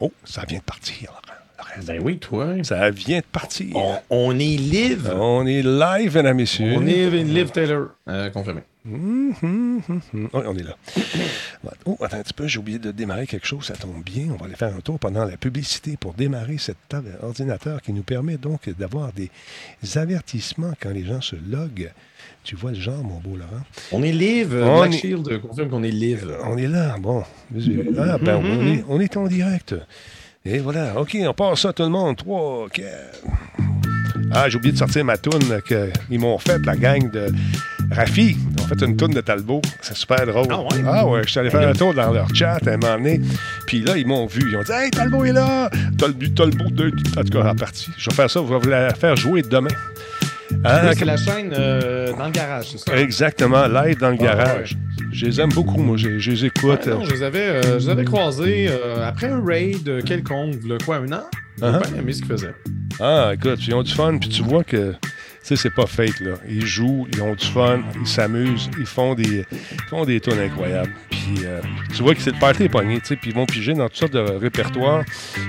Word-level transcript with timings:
Oh, 0.00 0.12
ça 0.24 0.44
vient 0.48 0.58
de 0.58 0.62
partir, 0.64 1.10
Laurent. 1.10 1.82
Ben 1.84 2.00
oui, 2.02 2.18
toi. 2.18 2.54
Ça 2.62 2.88
vient 2.90 3.18
de 3.18 3.24
partir. 3.24 3.74
On, 3.76 3.98
on 4.10 4.38
est 4.38 4.56
live. 4.56 5.12
On 5.14 5.44
est 5.44 5.62
live, 5.62 6.14
mesdames, 6.14 6.36
messieurs. 6.36 6.74
On 6.76 6.86
est 6.86 7.10
Liv 7.10 7.50
Taylor. 7.50 7.88
Euh, 8.08 8.30
confirmé. 8.30 8.60
Hum, 8.86 9.17
Oui, 9.42 10.28
on 10.32 10.56
est 10.56 10.62
là. 10.62 10.76
Oh, 11.86 11.96
attends 12.02 12.16
un 12.18 12.22
petit 12.22 12.32
peu, 12.32 12.46
j'ai 12.46 12.58
oublié 12.58 12.78
de 12.78 12.90
démarrer 12.90 13.26
quelque 13.26 13.46
chose, 13.46 13.64
ça 13.66 13.74
tombe 13.74 14.02
bien. 14.04 14.26
On 14.32 14.36
va 14.36 14.46
aller 14.46 14.54
faire 14.56 14.74
un 14.74 14.80
tour 14.80 14.98
pendant 14.98 15.24
la 15.24 15.36
publicité 15.36 15.96
pour 15.98 16.14
démarrer 16.14 16.58
cet 16.58 16.76
ordinateur 17.22 17.82
qui 17.82 17.92
nous 17.92 18.02
permet 18.02 18.36
donc 18.36 18.68
d'avoir 18.78 19.12
des 19.12 19.30
avertissements 19.96 20.72
quand 20.80 20.90
les 20.90 21.04
gens 21.04 21.20
se 21.20 21.36
loguent. 21.36 21.92
Tu 22.44 22.56
vois 22.56 22.70
le 22.72 22.80
genre, 22.80 23.02
mon 23.04 23.18
beau 23.20 23.36
Laurent? 23.36 23.62
On 23.92 24.02
est 24.02 24.12
live. 24.12 24.54
On 24.62 24.78
Black 24.80 24.94
est- 24.94 24.98
Shield 24.98 25.40
confirme 25.42 25.68
qu'on 25.68 25.82
est 25.82 25.90
live. 25.90 26.34
On 26.44 26.56
est 26.56 26.66
là, 26.66 26.96
bon. 26.98 27.22
Ah, 27.98 28.18
ben, 28.18 28.36
on, 28.42 28.66
est, 28.66 28.84
on 28.88 29.00
est 29.00 29.16
en 29.16 29.26
direct. 29.26 29.74
Et 30.44 30.58
voilà, 30.58 30.98
OK, 31.00 31.16
on 31.20 31.34
passe 31.34 31.60
ça 31.60 31.72
tout 31.72 31.82
le 31.82 31.88
monde. 31.90 32.16
3, 32.16 32.68
4. 32.70 32.86
Ah, 34.32 34.48
j'ai 34.48 34.56
oublié 34.56 34.72
de 34.72 34.78
sortir 34.78 35.04
ma 35.04 35.16
toune 35.16 35.60
qu'ils 35.66 36.20
m'ont 36.20 36.38
faite, 36.38 36.64
la 36.64 36.76
gang 36.76 37.10
de 37.10 37.26
Rafi. 37.90 38.36
Ont 38.60 38.66
fait 38.66 38.84
une 38.84 38.96
toune 38.96 39.12
de 39.12 39.20
Talbot. 39.20 39.62
C'est 39.80 39.96
super 39.96 40.26
drôle. 40.26 40.46
Ah 40.50 40.60
ouais? 40.60 40.82
Ah 40.86 41.06
ouais, 41.06 41.22
je 41.24 41.30
suis 41.30 41.40
allé 41.40 41.50
faire 41.50 41.66
un 41.68 41.72
tour 41.72 41.94
dans 41.94 42.12
leur 42.12 42.28
chat 42.34 42.58
à 42.66 42.70
un 42.70 42.76
moment 42.76 42.96
donné. 42.96 43.20
Puis 43.66 43.80
là, 43.80 43.96
ils 43.96 44.06
m'ont 44.06 44.26
vu. 44.26 44.42
Ils 44.50 44.56
ont 44.56 44.62
dit 44.62 44.72
Hey, 44.72 44.90
Talbot 44.90 45.24
est 45.24 45.32
là! 45.32 45.70
Talbot, 45.98 46.26
Talbot, 46.36 46.70
de... 46.70 46.92
en 47.18 47.22
tout 47.24 47.30
cas, 47.38 47.48
en 47.50 47.54
partie. 47.54 47.90
Je 47.96 48.10
vais 48.10 48.16
faire 48.16 48.30
ça, 48.30 48.40
je 48.46 48.52
vais 48.52 48.58
vous 48.60 48.68
la 48.68 48.94
faire 48.94 49.16
jouer 49.16 49.42
demain. 49.42 49.68
Ah, 50.64 50.92
c'est 50.94 51.04
la 51.04 51.16
chaîne 51.16 51.52
euh, 51.56 52.12
dans 52.16 52.24
le 52.26 52.30
garage, 52.30 52.70
c'est 52.72 52.78
ça? 52.78 52.96
Exactement, 52.96 53.66
live 53.66 53.98
dans 53.98 54.08
le 54.10 54.16
Ah, 54.20 54.24
garage. 54.24 54.76
Je 55.12 55.26
les 55.26 55.40
aime 55.40 55.50
beaucoup, 55.50 55.78
moi. 55.78 55.96
Je, 55.96 56.18
je 56.18 56.30
les 56.30 56.44
écoute. 56.46 56.86
Ouais, 56.86 56.92
non, 56.92 57.04
je 57.04 57.10
les 57.12 57.22
avais, 57.22 57.40
euh, 57.48 57.62
je 57.78 57.84
les 57.86 57.88
avais 57.90 58.04
croisés 58.04 58.68
euh, 58.70 59.06
après 59.06 59.28
un 59.28 59.42
raid 59.44 60.02
quelconque, 60.04 60.54
a 60.70 60.84
quoi, 60.84 60.96
un 60.96 61.12
an? 61.12 61.22
J'ai 61.58 61.64
Uh-huh. 61.66 61.90
bien 61.90 62.00
aimé 62.00 62.12
ce 62.12 62.18
qu'ils 62.22 62.28
faisaient. 62.30 62.54
Ah, 63.00 63.32
écoute, 63.34 63.58
ils 63.66 63.74
ont 63.74 63.82
du 63.82 63.92
fun, 63.92 64.16
puis 64.18 64.28
tu 64.28 64.42
vois 64.42 64.62
que, 64.64 64.94
sais, 65.48 65.56
c'est 65.56 65.74
pas 65.74 65.86
fake, 65.86 66.20
là. 66.20 66.32
Ils 66.48 66.64
jouent, 66.66 67.06
ils 67.12 67.22
ont 67.22 67.34
du 67.34 67.46
fun, 67.46 67.80
ils 68.00 68.06
s'amusent, 68.06 68.70
ils 68.78 68.86
font 68.86 69.14
des, 69.14 69.44
ils 69.52 69.88
font 69.88 70.04
des 70.04 70.20
tunes 70.20 70.38
incroyables. 70.38 70.90
Puis 71.10 71.44
euh, 71.44 71.60
tu 71.94 72.02
vois 72.02 72.14
que 72.14 72.20
c'est 72.22 72.32
le 72.32 72.38
party 72.38 72.68
pogné, 72.68 73.00
tu 73.00 73.06
sais, 73.06 73.16
puis 73.16 73.30
ils 73.30 73.36
vont 73.36 73.46
piger 73.46 73.74
dans 73.74 73.86
toutes 73.88 73.96
sortes 73.96 74.12
de 74.14 74.20
répertoires, 74.20 75.04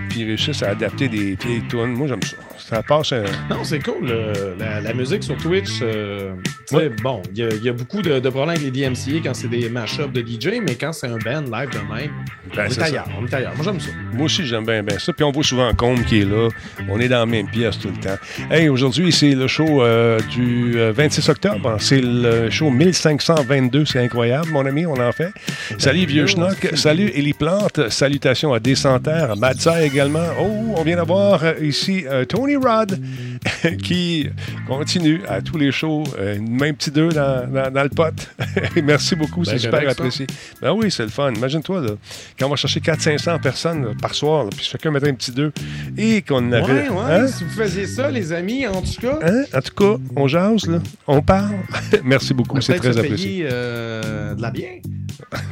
puis 0.10 0.22
ils 0.22 0.26
réussissent 0.26 0.64
à 0.64 0.70
adapter 0.70 1.08
des 1.08 1.36
vieilles 1.36 1.64
tunes. 1.70 1.94
Moi, 1.94 2.08
j'aime 2.08 2.22
ça. 2.24 2.36
Ça 2.58 2.84
passe 2.84 3.14
un... 3.14 3.24
Non, 3.50 3.64
c'est 3.64 3.80
cool. 3.80 4.08
euh, 4.12 4.54
la, 4.60 4.80
la 4.82 4.94
musique 4.94 5.24
sur 5.24 5.36
Twitch, 5.38 5.80
euh, 5.82 6.34
Ouais. 6.72 6.90
bon, 7.02 7.24
il 7.32 7.40
y, 7.40 7.44
a- 7.44 7.50
il 7.56 7.64
y 7.64 7.70
a 7.70 7.74
beaucoup 7.74 8.02
de, 8.04 8.20
de 8.20 8.30
problèmes 8.30 8.50
avec 8.58 8.62
les 8.62 8.70
DMCA 8.70 9.22
quand 9.24 9.34
c'est 9.34 9.48
des 9.48 9.70
mashups 9.70 10.12
de 10.14 10.22
DJ, 10.22 10.60
mais 10.62 10.76
quand 10.76 10.94
c'est 10.94 11.08
un 11.08 11.18
band 11.18 11.42
live 11.42 11.70
de 11.72 11.80
même, 11.94 12.12
Ben, 12.56 12.68
on 12.68 12.70
c'est 12.70 12.76
est 12.78 12.80
ça. 12.80 12.86
ailleurs. 12.86 13.08
On 13.20 13.26
est 13.26 13.34
ailleurs. 13.34 13.54
Moi, 13.56 13.64
j'aime 13.66 13.80
ça. 13.80 13.90
Moi 14.14 14.26
aussi, 14.26 14.46
j'aime 14.46 14.66
bien, 14.66 14.84
bien 14.84 15.00
ça. 15.00 15.12
Puis 15.14 15.24
on 15.24 15.32
voit 15.32 15.44
souvent 15.44 15.74
Combe 15.74 16.04
qui 16.04 16.20
est 16.22 16.26
là. 16.26 16.50
On 16.88 17.00
est 17.00 17.08
dans 17.08 17.20
la 17.20 17.26
même 17.26 17.50
pièce 17.50 17.80
tout 17.80 17.90
le 17.90 17.98
temps. 18.00 18.18
Hey, 18.52 18.70
aujourd'hui, 18.70 19.12
c'est 19.12 19.34
le 19.34 19.48
show 19.48 19.82
euh, 19.90 20.20
du 20.30 20.74
euh, 20.78 20.92
26 20.96 21.30
octobre. 21.30 21.76
C'est 21.80 22.02
le 22.02 22.50
show 22.50 22.70
1522. 22.70 23.86
C'est 23.86 24.00
incroyable, 24.00 24.50
mon 24.52 24.66
ami, 24.66 24.86
on 24.86 25.00
en 25.00 25.12
fait. 25.12 25.32
Salut, 25.78 26.06
vieux 26.06 26.28
schnock. 26.28 26.70
Salut, 26.76 27.10
Élie 27.16 27.34
Plante. 27.34 27.90
Salutations 27.90 28.54
à 28.54 28.60
Descentaire, 28.60 29.34
à 29.42 29.82
également. 29.84 30.26
Oh, 30.40 30.74
on 30.78 30.84
vient 30.84 30.96
d'avoir 30.98 31.44
euh, 31.44 31.54
ici 31.62 32.06
euh, 32.08 32.26
Tony 32.26 32.56
Rod 32.56 33.00
qui 33.84 34.30
continue 34.68 35.22
à 35.28 35.42
tous 35.42 35.58
les 35.58 35.72
shows. 35.72 36.04
Euh, 36.20 36.38
même 36.40 36.76
petit 36.76 36.92
deux 36.92 37.10
dans, 37.10 37.48
dans- 37.52 37.72
dans 37.72 37.84
le 37.84 37.90
pot. 37.90 38.14
Merci 38.84 39.16
beaucoup, 39.16 39.44
c'est 39.44 39.54
Ben 39.54 39.60
super 39.60 39.80
correct, 39.80 39.98
ça. 39.98 40.04
apprécié. 40.04 40.28
Ben 40.62 40.72
oui, 40.72 40.92
c'est 40.92 41.04
le 41.04 41.10
fun. 41.10 41.32
Imagine-toi, 41.34 41.82
là, 41.82 41.92
quand 42.38 42.46
on 42.48 42.50
va 42.50 42.56
chercher 42.56 42.80
400-500 42.80 43.42
personnes 43.42 43.84
là, 43.86 43.92
par 44.02 44.14
soir, 44.14 44.44
là, 44.44 44.50
puis 44.56 44.66
chacun 44.66 44.92
mettait 44.92 45.10
un 45.10 45.14
petit 45.14 45.32
deux, 45.32 45.52
et 45.98 46.22
qu'on 46.22 46.52
avait... 46.52 46.90
Ouais, 46.90 46.90
ouais. 46.90 46.98
Hein? 47.14 47.28
Si 47.28 47.44
vous 47.44 47.50
faisiez 47.52 47.88
ça, 47.88 48.10
les 48.12 48.32
amis, 48.34 48.68
en 48.68 48.82
tout 48.82 49.02
cas, 49.02 49.20
Hein? 49.24 49.44
En 49.54 49.62
tout 49.62 49.74
cas, 49.76 49.79
on 50.16 50.28
jase, 50.28 50.68
là. 50.68 50.80
On 51.08 51.22
parle. 51.22 51.56
Merci 52.04 52.34
beaucoup, 52.34 52.60
c'est 52.62 52.76
très 52.78 52.94
se 52.94 53.00
apprécié. 53.00 53.26
payer 53.28 53.48
euh, 53.52 54.36
de 54.36 54.42
la 54.42 54.52
bière. 54.52 54.80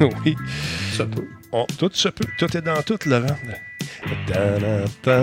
oui. 0.24 0.34
Ça 0.96 1.04
peut. 1.06 1.26
On- 1.52 1.66
tout 1.78 1.90
se 1.92 2.08
peut. 2.08 2.24
Tout 2.38 2.56
est 2.56 2.62
dans 2.62 2.82
tout, 2.82 2.98
Laurent. 3.06 3.36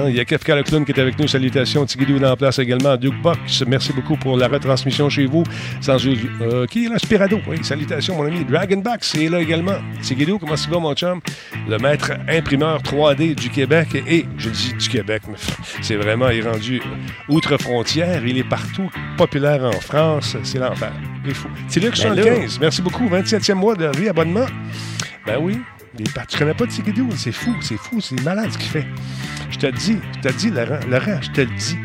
Il 0.09 0.15
y 0.15 0.19
a 0.19 0.25
Kefka 0.25 0.55
le 0.55 0.63
clown 0.63 0.85
qui 0.85 0.91
est 0.91 0.99
avec 0.99 1.17
nous. 1.19 1.27
Salutations. 1.27 1.85
Tigidou 1.85 2.19
dans 2.19 2.29
la 2.29 2.35
place 2.35 2.59
également. 2.59 2.97
Duke 2.97 3.21
Box, 3.21 3.63
merci 3.67 3.93
beaucoup 3.93 4.15
pour 4.17 4.37
la 4.37 4.47
retransmission 4.47 5.09
chez 5.09 5.25
vous. 5.25 5.43
Sans 5.81 5.97
euh, 6.05 6.65
Qui 6.67 6.85
est 6.85 6.89
là? 6.89 6.97
Spirado. 6.99 7.39
Oui, 7.47 7.57
salutations, 7.63 8.15
mon 8.15 8.25
ami. 8.25 8.43
Dragonback, 8.45 9.03
c'est 9.03 9.29
là 9.29 9.41
également. 9.41 9.75
Tigidou, 10.01 10.37
comment 10.39 10.55
ça 10.55 10.69
va, 10.69 10.79
mon 10.79 10.93
chum? 10.93 11.19
Le 11.67 11.77
maître 11.77 12.11
imprimeur 12.27 12.81
3D 12.81 13.35
du 13.35 13.49
Québec. 13.49 13.89
Et, 14.07 14.25
je 14.37 14.49
dis 14.49 14.73
du 14.73 14.89
Québec, 14.89 15.23
mais 15.27 15.35
c'est 15.81 15.95
vraiment, 15.95 16.29
il 16.29 16.39
est 16.39 16.49
rendu 16.49 16.81
outre-frontière. 17.29 18.25
Il 18.25 18.37
est 18.37 18.43
partout. 18.43 18.89
Populaire 19.17 19.63
en 19.63 19.79
France. 19.79 20.35
C'est 20.43 20.59
l'enfer. 20.59 20.91
Il 21.23 21.31
est 21.31 21.33
fou. 21.33 21.47
C'est 21.67 21.79
Luc 21.79 21.97
là- 21.97 22.13
75. 22.13 22.59
Merci 22.59 22.81
beaucoup. 22.81 23.07
27e 23.07 23.53
mois 23.55 23.75
de 23.75 23.85
réabonnement. 23.85 24.45
Ben 25.25 25.37
oui. 25.41 25.59
Il 25.99 26.07
est 26.07 26.13
par- 26.13 26.27
Tu 26.27 26.37
connais 26.37 26.53
pas 26.53 26.67
Tigidou? 26.67 27.09
C'est 27.15 27.31
fou, 27.31 27.55
c'est 27.61 27.77
fou, 27.77 28.01
c'est 28.01 28.19
malade 28.21 28.51
ce 28.51 28.57
qu'il 28.57 28.69
fait. 28.69 28.85
Je 29.49 29.57
te 29.57 29.65
le 29.67 29.71
dis, 29.73 29.97
je 30.17 30.21
te 30.21 30.27
le 30.27 30.33
dis, 30.33 30.49
Laurent, 30.49 30.79
Laurent, 30.89 31.21
je 31.21 31.31
te 31.31 31.41
le 31.41 31.47
dis. 31.57 31.77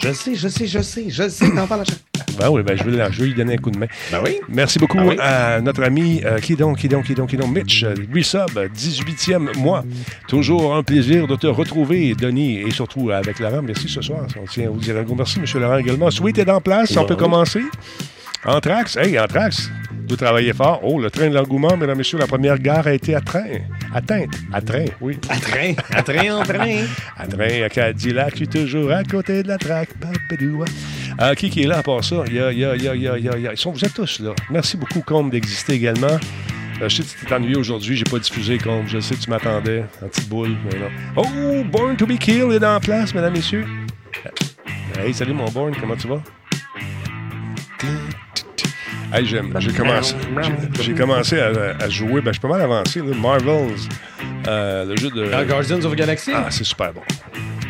Je 0.00 0.12
sais, 0.12 0.34
je 0.36 0.46
sais, 0.46 0.66
je 0.68 0.78
sais, 0.80 1.06
je 1.08 1.28
sais. 1.28 1.50
T'en 1.50 1.66
parles 1.66 1.80
à 1.80 1.84
chaque 1.84 1.98
Ben 2.38 2.48
oui, 2.50 2.62
ben 2.62 2.76
je 2.78 2.84
vais, 2.84 3.04
je 3.10 3.20
vais 3.20 3.26
lui 3.26 3.34
donner 3.34 3.54
un 3.54 3.56
coup 3.56 3.72
de 3.72 3.78
main. 3.78 3.88
Ben 4.12 4.20
oui. 4.24 4.36
Merci 4.48 4.78
beaucoup 4.78 4.98
oui? 5.00 5.16
à 5.18 5.60
notre 5.60 5.82
ami, 5.82 6.20
euh, 6.24 6.38
qui 6.38 6.54
donc, 6.54 6.78
qui 6.78 6.88
donc, 6.88 7.04
qui 7.06 7.14
donc, 7.14 7.30
qui 7.30 7.36
donc, 7.36 7.52
Mitch, 7.52 7.82
euh, 7.82 7.94
resub, 8.14 8.56
18e 8.72 9.56
mois. 9.58 9.82
Toujours 10.28 10.76
un 10.76 10.84
plaisir 10.84 11.26
de 11.26 11.34
te 11.34 11.48
retrouver, 11.48 12.14
Denis, 12.14 12.58
et 12.60 12.70
surtout 12.70 13.10
avec 13.10 13.40
Laurent. 13.40 13.60
Merci 13.62 13.88
ce 13.88 14.00
soir. 14.00 14.20
On 14.40 14.44
tient 14.46 14.66
à 14.66 14.70
vous 14.70 14.78
dire 14.78 14.96
un 14.96 15.02
gros 15.02 15.16
merci, 15.16 15.40
M. 15.40 15.60
Laurent 15.60 15.78
également. 15.78 16.12
Sweet 16.12 16.38
est 16.38 16.48
en 16.50 16.60
place, 16.60 16.96
on 16.96 17.00
Ben 17.00 17.06
peut 17.08 17.14
oui. 17.14 17.20
commencer? 17.20 17.62
Anthrax, 18.44 18.96
hey, 18.96 19.18
Anthrax, 19.18 19.70
vous 20.08 20.16
travaillez 20.16 20.52
fort. 20.52 20.80
Oh, 20.82 21.00
le 21.00 21.10
train 21.10 21.28
de 21.28 21.34
l'engouement, 21.34 21.76
mesdames 21.76 21.96
et 21.96 21.98
messieurs, 21.98 22.18
la 22.18 22.26
première 22.26 22.58
gare 22.58 22.86
a 22.86 22.92
été 22.92 23.14
à 23.14 23.20
train. 23.20 23.58
Atteinte. 23.92 24.34
À 24.52 24.60
train, 24.60 24.84
oui. 25.00 25.18
À 25.28 25.36
train, 25.36 25.74
à 25.92 26.02
train 26.02 26.38
en 26.38 26.42
train. 26.42 26.84
À 27.16 27.26
train, 27.26 27.62
à 27.64 27.68
Cadillac, 27.68 28.30
je 28.32 28.36
suis 28.36 28.48
toujours 28.48 28.92
à 28.92 29.02
côté 29.02 29.42
de 29.42 29.48
la 29.48 29.58
traque. 29.58 29.90
Ah, 31.18 31.34
qui 31.34 31.50
qui 31.50 31.62
est 31.62 31.66
là 31.66 31.78
à 31.78 31.82
part 31.82 32.04
ça? 32.04 32.22
Il 32.28 32.34
y 32.34 32.40
a, 32.40 32.52
il 32.52 32.58
y 32.58 32.64
a, 32.64 32.76
il 32.76 32.82
y 32.82 32.86
il 32.86 33.44
y 33.44 33.48
Ils 33.50 33.56
sont, 33.56 33.72
vous 33.72 33.84
êtes 33.84 33.94
tous 33.94 34.20
là. 34.20 34.30
Merci 34.50 34.76
beaucoup, 34.76 35.00
Combe, 35.00 35.30
d'exister 35.30 35.74
également. 35.74 36.18
Euh, 36.80 36.88
je 36.88 37.02
sais 37.02 37.02
que 37.02 37.08
tu 37.08 37.26
t'es 37.26 37.34
ennuyé 37.34 37.56
aujourd'hui, 37.56 37.96
j'ai 37.96 38.04
pas 38.04 38.20
diffusé, 38.20 38.56
Combe. 38.58 38.84
Je 38.86 39.00
sais 39.00 39.16
que 39.16 39.20
tu 39.20 39.30
m'attendais, 39.30 39.84
en 40.00 40.06
petite 40.06 40.28
boule. 40.28 40.56
Mais 40.64 40.78
non. 40.78 40.90
Oh, 41.16 41.64
Born 41.64 41.96
to 41.96 42.06
be 42.06 42.16
Killed 42.16 42.52
est 42.52 42.64
en 42.64 42.78
place, 42.78 43.12
mesdames, 43.12 43.32
messieurs. 43.32 43.66
Hey, 44.96 45.12
salut 45.12 45.34
mon 45.34 45.50
Born, 45.50 45.74
comment 45.80 45.96
tu 45.96 46.06
vas? 46.06 46.22
Hey. 49.12 49.24
J'ai 49.26 49.72
commencé, 49.72 50.14
j'ai- 50.80 50.94
commencé 50.94 51.40
à, 51.40 51.48
à 51.80 51.88
jouer, 51.88 52.20
ben, 52.20 52.26
je 52.26 52.32
suis 52.32 52.40
pas 52.40 52.48
mal 52.48 52.60
avancé, 52.60 53.00
là, 53.00 53.14
Marvels, 53.16 53.74
euh, 54.46 54.84
le 54.84 54.96
jeu 54.96 55.10
de... 55.10 55.30
Ah, 55.32 55.44
Guardians 55.44 55.82
of 55.82 55.92
the 55.92 55.96
Galaxy? 55.96 56.30
Ah, 56.34 56.46
c'est 56.50 56.64
super 56.64 56.92
bon. 56.92 57.00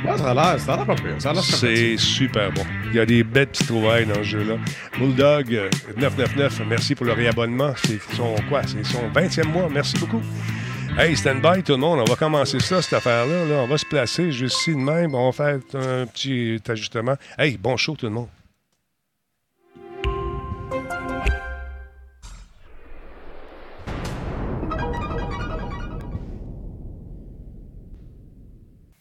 Ouais, 0.04 0.16
ça 0.18 0.30
a 0.30 0.34
l'air, 0.34 0.60
ça 0.60 0.74
a 0.74 0.76
l'air 0.76 0.86
pas 0.86 0.94
pire. 0.96 1.14
Ça 1.18 1.30
a 1.30 1.32
l'air 1.34 1.42
C'est 1.42 1.96
super 1.96 2.50
bon. 2.52 2.62
Il 2.90 2.94
y 2.96 3.00
a 3.00 3.06
des 3.06 3.22
belles 3.24 3.46
petites 3.48 3.66
trouvailles 3.68 4.06
dans 4.06 4.14
ce 4.16 4.22
jeu-là. 4.24 4.54
Bulldog 4.98 5.54
euh, 5.54 5.68
999, 5.96 6.60
merci 6.68 6.94
pour 6.94 7.06
le 7.06 7.12
réabonnement. 7.12 7.72
C'est 7.84 8.00
son 8.16 8.34
quoi? 8.48 8.62
C'est 8.66 8.84
son 8.84 9.08
20e 9.14 9.48
mois. 9.48 9.68
Merci 9.72 9.96
beaucoup. 9.98 10.22
Hey, 10.98 11.16
stand 11.16 11.40
by 11.40 11.62
tout 11.62 11.72
le 11.72 11.78
monde. 11.78 12.00
On 12.00 12.04
va 12.04 12.16
commencer 12.16 12.58
ça, 12.60 12.82
cette 12.82 12.94
affaire-là. 12.94 13.44
là. 13.44 13.54
On 13.62 13.66
va 13.68 13.78
se 13.78 13.86
placer 13.86 14.32
juste 14.32 14.58
ici 14.60 14.70
de 14.72 14.78
même. 14.80 15.14
On 15.14 15.30
va 15.30 15.32
faire 15.32 15.58
un 15.74 16.06
petit 16.06 16.60
ajustement. 16.68 17.14
Hey, 17.38 17.56
bon 17.56 17.76
show 17.76 17.94
tout 17.96 18.06
le 18.06 18.12
monde. 18.12 18.28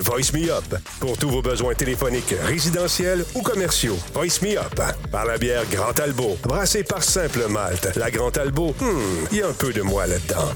Voice 0.00 0.32
Me 0.34 0.50
Up. 0.50 0.64
Pour 1.00 1.16
tous 1.16 1.28
vos 1.30 1.40
besoins 1.42 1.74
téléphoniques, 1.74 2.34
résidentiels 2.46 3.24
ou 3.34 3.42
commerciaux. 3.42 3.96
Voice 4.12 4.40
Me 4.42 4.58
Up. 4.58 4.80
Par 5.10 5.24
la 5.24 5.38
bière 5.38 5.62
Grand 5.70 5.98
Albo. 6.00 6.36
Brassée 6.42 6.82
par 6.82 7.02
Simple 7.02 7.46
Malte. 7.48 7.94
La 7.96 8.10
Grand 8.10 8.36
Albo, 8.36 8.74
hmm, 8.80 9.26
il 9.32 9.38
y 9.38 9.42
a 9.42 9.46
un 9.48 9.52
peu 9.52 9.72
de 9.72 9.82
moi 9.82 10.06
là-dedans. 10.06 10.50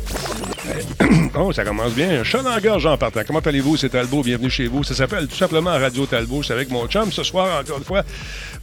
Oh, 1.40 1.52
ça 1.52 1.62
commence 1.64 1.92
bien. 1.92 2.20
Un 2.20 2.24
chat 2.24 2.42
dans 2.42 2.50
la 2.50 2.60
gorge 2.60 2.84
en 2.86 2.96
partant. 2.98 3.20
Comment 3.26 3.38
allez-vous? 3.38 3.76
C'est 3.76 3.90
Talbot. 3.90 4.22
Bienvenue 4.22 4.50
chez 4.50 4.66
vous. 4.66 4.82
Ça 4.82 4.94
s'appelle 4.94 5.28
tout 5.28 5.36
simplement 5.36 5.70
Radio 5.70 6.04
Talbot. 6.06 6.42
C'est 6.42 6.52
avec 6.52 6.68
mon 6.70 6.86
chum 6.88 7.12
ce 7.12 7.22
soir, 7.22 7.60
encore 7.60 7.78
une 7.78 7.84
fois. 7.84 8.02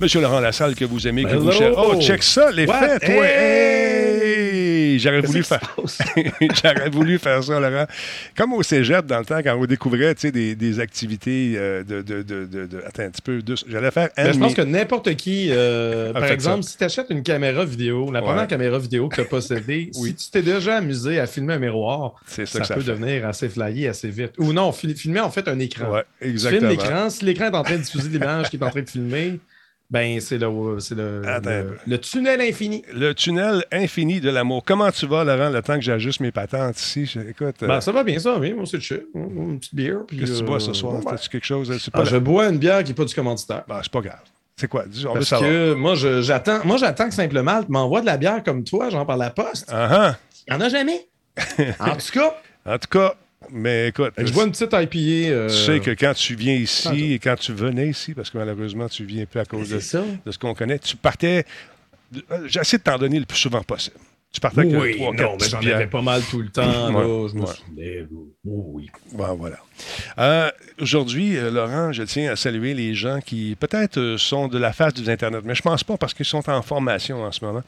Monsieur 0.01 0.19
Laurent 0.19 0.39
Lassalle, 0.41 0.75
que 0.75 0.83
vous 0.83 1.07
aimez, 1.07 1.23
que 1.23 1.35
vous 1.35 1.49
Hello. 1.51 1.57
cher- 1.57 1.73
Oh, 1.77 1.99
check 2.01 2.21
ça, 2.21 2.47
What? 2.47 2.97
Hey! 3.01 3.11
Hey! 3.11 3.84
J'aurais 4.99 5.21
voulu 5.21 5.43
faire. 5.43 5.75
J'aurais 6.63 6.89
voulu 6.89 7.17
faire 7.19 7.43
ça, 7.43 7.59
Laurent. 7.59 7.85
Comme 8.35 8.53
au 8.53 8.63
cégep, 8.63 9.05
dans 9.05 9.19
le 9.19 9.25
temps, 9.25 9.39
quand 9.43 9.55
on 9.57 9.65
découvrait 9.65 10.13
des, 10.15 10.55
des 10.55 10.79
activités 10.79 11.53
euh, 11.57 11.83
de, 11.83 12.01
de, 12.01 12.21
de, 12.23 12.81
Attends 12.85 13.03
un 13.03 13.09
petit 13.09 13.21
peu. 13.21 13.41
J'allais 13.67 13.91
faire. 13.91 14.09
Ben, 14.15 14.31
je 14.33 14.39
pense 14.39 14.53
que 14.53 14.61
n'importe 14.61 15.15
qui, 15.15 15.47
euh, 15.51 16.13
par 16.13 16.25
exemple, 16.25 16.63
si 16.63 16.77
tu 16.77 16.83
achètes 16.83 17.07
une 17.09 17.23
caméra 17.23 17.65
vidéo, 17.65 18.11
la 18.11 18.19
Ouais. 18.19 18.25
première 18.27 18.47
caméra 18.47 18.79
vidéo 18.79 19.07
que 19.09 19.15
tu 19.15 19.21
as 19.21 19.25
possédée, 19.25 19.91
Oui. 19.95 20.15
si 20.17 20.25
tu 20.25 20.31
t'es 20.31 20.41
déjà 20.41 20.77
amusé 20.77 21.19
à 21.19 21.27
filmer 21.27 21.53
un 21.53 21.59
miroir, 21.59 22.13
ça 22.25 22.45
ça, 22.45 22.59
que 22.59 22.65
ça 22.67 22.75
peut 22.75 22.83
devenir 22.83 23.25
assez 23.27 23.49
flyé 23.49 23.87
assez 23.87 24.09
vite. 24.09 24.31
Ou 24.37 24.51
non, 24.53 24.71
fil- 24.71 24.95
filmer 24.95 25.19
en 25.19 25.29
fait 25.29 25.47
un 25.47 25.59
écran. 25.59 25.91
Ouais, 25.91 26.03
Tu 26.19 26.25
filmes 26.25 26.33
exactement. 26.33 26.69
l'écran, 26.69 27.09
si 27.09 27.25
l'écran 27.25 27.45
est 27.45 27.55
en 27.55 27.63
train 27.63 27.75
de 27.77 27.81
diffuser 27.83 28.09
l'image 28.09 28.49
qui 28.49 28.57
est 28.57 28.63
en 28.63 28.69
train 28.69 28.81
de 28.81 28.89
filmer, 28.89 29.39
ben 29.91 30.19
c'est 30.19 30.37
le, 30.37 30.47
le, 30.47 31.39
le, 31.43 31.77
le 31.85 31.97
tunnel 31.99 32.41
infini. 32.41 32.83
Le 32.93 33.13
tunnel 33.13 33.63
infini 33.71 34.19
de 34.19 34.29
l'amour. 34.29 34.63
Comment 34.65 34.89
tu 34.91 35.05
vas, 35.05 35.23
Laurent, 35.23 35.49
le 35.49 35.61
temps 35.61 35.75
que 35.75 35.81
j'ajuste 35.81 36.19
mes 36.21 36.31
patentes 36.31 36.79
ici? 36.79 37.05
Je- 37.05 37.19
Écoute, 37.19 37.61
euh, 37.63 37.67
Ben, 37.67 37.79
ça 37.81 37.91
va 37.91 38.03
bien, 38.03 38.17
ça, 38.19 38.37
oui. 38.37 38.53
Moi, 38.53 38.65
c'est 38.65 38.79
chill. 38.81 39.05
Une 39.13 39.59
petite 39.59 39.75
bière. 39.75 39.99
qu'est-ce 40.09 40.21
que 40.21 40.37
tu 40.37 40.43
euh, 40.43 40.45
bois 40.45 40.59
ce 40.59 40.73
soir? 40.73 40.95
ouais. 40.95 41.11
Fais-tu 41.11 41.29
quelque 41.29 41.45
chose? 41.45 41.89
Ah, 41.93 42.03
je 42.03 42.17
bois 42.17 42.47
une 42.49 42.57
bière 42.57 42.83
qui 42.83 42.89
n'est 42.91 42.95
pas 42.95 43.05
du 43.05 43.13
commanditaire. 43.13 43.63
Ben, 43.67 43.79
c'est 43.83 43.91
pas 43.91 44.01
grave. 44.01 44.19
C'est 44.57 44.67
quoi? 44.67 44.85
On 44.85 44.89
veut 45.09 45.13
Parce 45.13 45.25
savoir. 45.27 45.49
que 45.49 45.73
moi, 45.73 45.95
j'attends, 45.95 46.59
moi, 46.65 46.77
j'attends 46.77 47.07
que 47.09 47.13
Simple 47.13 47.41
Malte 47.41 47.69
m'envoie 47.69 48.01
de 48.01 48.05
la 48.05 48.17
bière 48.17 48.41
comme 48.43 48.63
toi, 48.63 48.89
genre 48.89 49.05
par 49.05 49.17
la 49.17 49.29
poste. 49.29 49.69
Ah, 49.71 50.15
Il 50.47 50.53
n'y 50.55 50.57
en 50.57 50.65
a 50.65 50.69
jamais. 50.69 51.07
en 51.79 51.95
tout 51.97 52.11
cas, 52.13 52.35
ah. 52.65 52.73
En 52.73 52.77
tout 52.79 52.87
cas, 52.89 53.15
mais 53.51 53.89
écoute, 53.89 54.11
je 54.17 54.31
bois 54.31 54.45
une 54.45 54.51
petite 54.51 54.71
IPA. 54.73 55.29
euh, 55.31 55.47
tu 55.49 55.55
sais 55.55 55.79
que 55.79 55.91
quand 55.91 56.13
tu 56.13 56.35
viens 56.35 56.55
ici 56.55 56.83
Tantôt. 56.83 56.95
et 56.97 57.19
quand 57.19 57.35
tu 57.35 57.53
venais 57.53 57.87
ici, 57.89 58.13
parce 58.13 58.29
que 58.29 58.37
malheureusement, 58.37 58.87
tu 58.89 59.03
viens 59.05 59.25
plus 59.25 59.39
à 59.39 59.45
cause 59.45 59.69
de, 59.69 59.75
de 60.25 60.31
ce 60.31 60.37
qu'on 60.39 60.53
connaît, 60.53 60.79
tu 60.79 60.95
partais. 60.95 61.45
euh, 62.31 62.47
J'essaie 62.47 62.77
de 62.77 62.83
t'en 62.83 62.97
donner 62.97 63.19
le 63.19 63.25
plus 63.25 63.37
souvent 63.37 63.61
possible. 63.63 63.97
Tu 64.31 64.41
partais 64.41 64.59
avec 64.61 64.73
Oui, 64.77 64.95
trois, 64.97 65.13
non, 65.13 65.37
quatre 65.37 65.41
mais 65.41 65.47
j'en 65.69 65.73
avais 65.75 65.87
pas 65.87 66.01
mal 66.01 66.21
tout 66.29 66.41
le 66.41 66.49
temps. 66.49 66.93
Ouais, 66.93 67.01
là, 67.07 67.27
je 67.29 67.35
me 67.35 67.41
ouais. 67.41 67.47
souvenais. 67.47 67.99
là. 68.01 68.05
Oh, 68.49 68.65
oui. 68.73 68.89
Bon, 69.13 69.33
voilà. 69.35 69.57
Euh, 70.19 70.51
Aujourd'hui, 70.81 71.37
euh, 71.37 71.49
Laurent, 71.49 71.93
je 71.93 72.03
tiens 72.03 72.33
à 72.33 72.35
saluer 72.35 72.73
les 72.73 72.95
gens 72.95 73.21
qui 73.25 73.55
peut-être 73.57 73.97
euh, 73.97 74.17
sont 74.17 74.49
de 74.49 74.57
la 74.57 74.73
face 74.73 74.93
du 74.93 75.09
Internet, 75.09 75.41
mais 75.45 75.55
je 75.55 75.61
pense 75.61 75.85
pas 75.85 75.95
parce 75.95 76.13
qu'ils 76.13 76.25
sont 76.25 76.49
en 76.49 76.61
formation 76.61 77.23
en 77.23 77.31
ce 77.31 77.45
moment. 77.45 77.63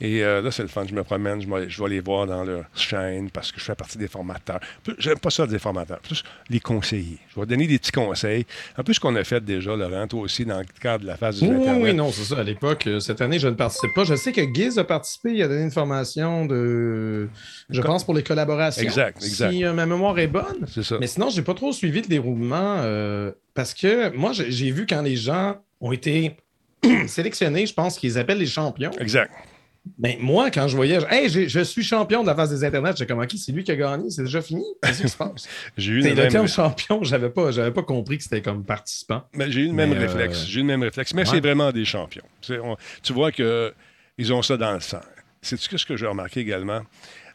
Et 0.00 0.22
euh, 0.22 0.40
là, 0.42 0.50
c'est 0.50 0.62
le 0.62 0.68
fun. 0.68 0.84
Je 0.88 0.94
me 0.94 1.02
promène, 1.02 1.40
je 1.42 1.48
vais, 1.48 1.68
je 1.68 1.82
vais 1.82 1.88
les 1.88 2.00
voir 2.00 2.26
dans 2.26 2.44
leur 2.44 2.64
chaîne 2.76 3.30
parce 3.30 3.50
que 3.50 3.58
je 3.58 3.64
fais 3.64 3.74
partie 3.74 3.98
des 3.98 4.06
formateurs. 4.08 4.60
J'aime 4.98 5.18
pas 5.18 5.30
ça 5.30 5.46
des 5.46 5.58
formateurs, 5.58 5.98
plus 6.00 6.22
les 6.50 6.60
conseillers. 6.60 7.18
Je 7.34 7.40
vais 7.40 7.46
donner 7.46 7.66
des 7.66 7.78
petits 7.78 7.90
conseils. 7.92 8.46
Un 8.76 8.82
peu 8.84 8.92
ce 8.92 9.00
qu'on 9.00 9.16
a 9.16 9.24
fait 9.24 9.44
déjà, 9.44 9.74
Laurent, 9.74 10.06
toi 10.06 10.20
aussi, 10.20 10.44
dans 10.44 10.58
le 10.58 10.66
cadre 10.80 11.02
de 11.02 11.08
la 11.08 11.16
face 11.16 11.40
du 11.40 11.48
Oui, 11.48 11.56
Internet. 11.56 11.82
oui, 11.82 11.94
non, 11.94 12.12
c'est 12.12 12.24
ça. 12.24 12.38
À 12.38 12.42
l'époque, 12.44 12.86
euh, 12.86 13.00
cette 13.00 13.20
année, 13.20 13.38
je 13.38 13.48
ne 13.48 13.54
participe 13.54 13.92
pas. 13.94 14.04
Je 14.04 14.14
sais 14.14 14.32
que 14.32 14.42
Giz 14.54 14.78
a 14.78 14.84
participé. 14.84 15.32
Il 15.32 15.42
a 15.42 15.48
donné 15.48 15.62
une 15.62 15.70
formation 15.70 16.46
de. 16.46 17.28
Je 17.68 17.80
pense 17.80 18.04
pour 18.04 18.14
les 18.14 18.22
collaborations. 18.22 18.82
Exact, 18.82 19.22
exact. 19.22 19.50
Si 19.52 19.64
euh, 19.64 19.72
ma 19.72 19.86
mémoire 19.86 20.18
est 20.18 20.28
bonne. 20.28 20.64
C'est 20.72 20.84
ça. 20.84 20.96
Mais 21.00 21.06
sinon, 21.08 21.28
j'ai 21.30 21.42
pas 21.42 21.54
trop 21.54 21.72
suivi 21.72 22.02
le 22.02 22.06
déroulement 22.06 22.76
euh, 22.82 23.32
parce 23.54 23.74
que 23.74 24.14
moi, 24.16 24.30
j'ai 24.32 24.70
vu 24.70 24.86
quand 24.86 25.02
les 25.02 25.16
gens 25.16 25.56
ont 25.80 25.90
été 25.92 26.36
sélectionnés, 27.06 27.66
je 27.66 27.74
pense 27.74 27.98
qu'ils 27.98 28.18
appellent 28.18 28.38
les 28.38 28.46
champions. 28.46 28.92
Exact. 29.00 29.32
Mais 29.98 30.18
moi, 30.20 30.50
quand 30.50 30.66
je 30.68 30.76
voyais, 30.76 30.98
hey, 31.10 31.28
j'ai- 31.28 31.48
je 31.48 31.60
suis 31.60 31.82
champion 31.82 32.22
de 32.22 32.26
la 32.26 32.34
phase 32.34 32.50
des 32.50 32.64
internets, 32.64 32.92
j'étais 32.96 33.06
comme, 33.06 33.22
OK, 33.22 33.32
c'est 33.36 33.52
lui 33.52 33.62
qui 33.64 33.70
a 33.72 33.76
gagné, 33.76 34.10
c'est 34.10 34.22
déjà 34.24 34.42
fini? 34.42 34.64
Qu'est-ce 34.82 35.02
qui 35.02 35.08
se 35.08 35.16
passe? 35.16 35.48
J'ai 35.76 35.92
eu 35.92 36.00
le 36.00 36.14
même, 36.14 36.28
terme 36.28 36.48
champion, 36.48 37.02
j'avais 37.04 37.30
pas, 37.30 37.50
j'avais 37.50 37.70
pas 37.72 37.82
compris 37.82 38.18
que 38.18 38.24
c'était 38.24 38.42
comme 38.42 38.64
participant. 38.64 39.22
mais 39.34 39.50
j'ai 39.50 39.62
eu 39.62 39.66
le 39.68 39.72
même 39.72 39.92
euh, 39.92 39.98
réflexe. 40.00 40.44
J'ai 40.46 40.56
eu 40.60 40.62
le 40.62 40.66
même 40.68 40.82
réflexe. 40.82 41.14
Mais 41.14 41.22
ouais. 41.22 41.26
c'est 41.34 41.40
vraiment 41.40 41.70
des 41.72 41.84
champions. 41.84 42.24
C'est- 42.42 42.58
on- 42.58 42.76
tu 43.02 43.12
vois 43.12 43.30
que 43.32 43.72
ils 44.18 44.32
ont 44.32 44.42
ça 44.42 44.56
dans 44.56 44.72
le 44.74 44.80
sang. 44.80 45.00
C'est-tu 45.40 45.78
ce 45.78 45.86
que 45.86 45.96
j'ai 45.96 46.06
remarqué 46.06 46.40
également? 46.40 46.80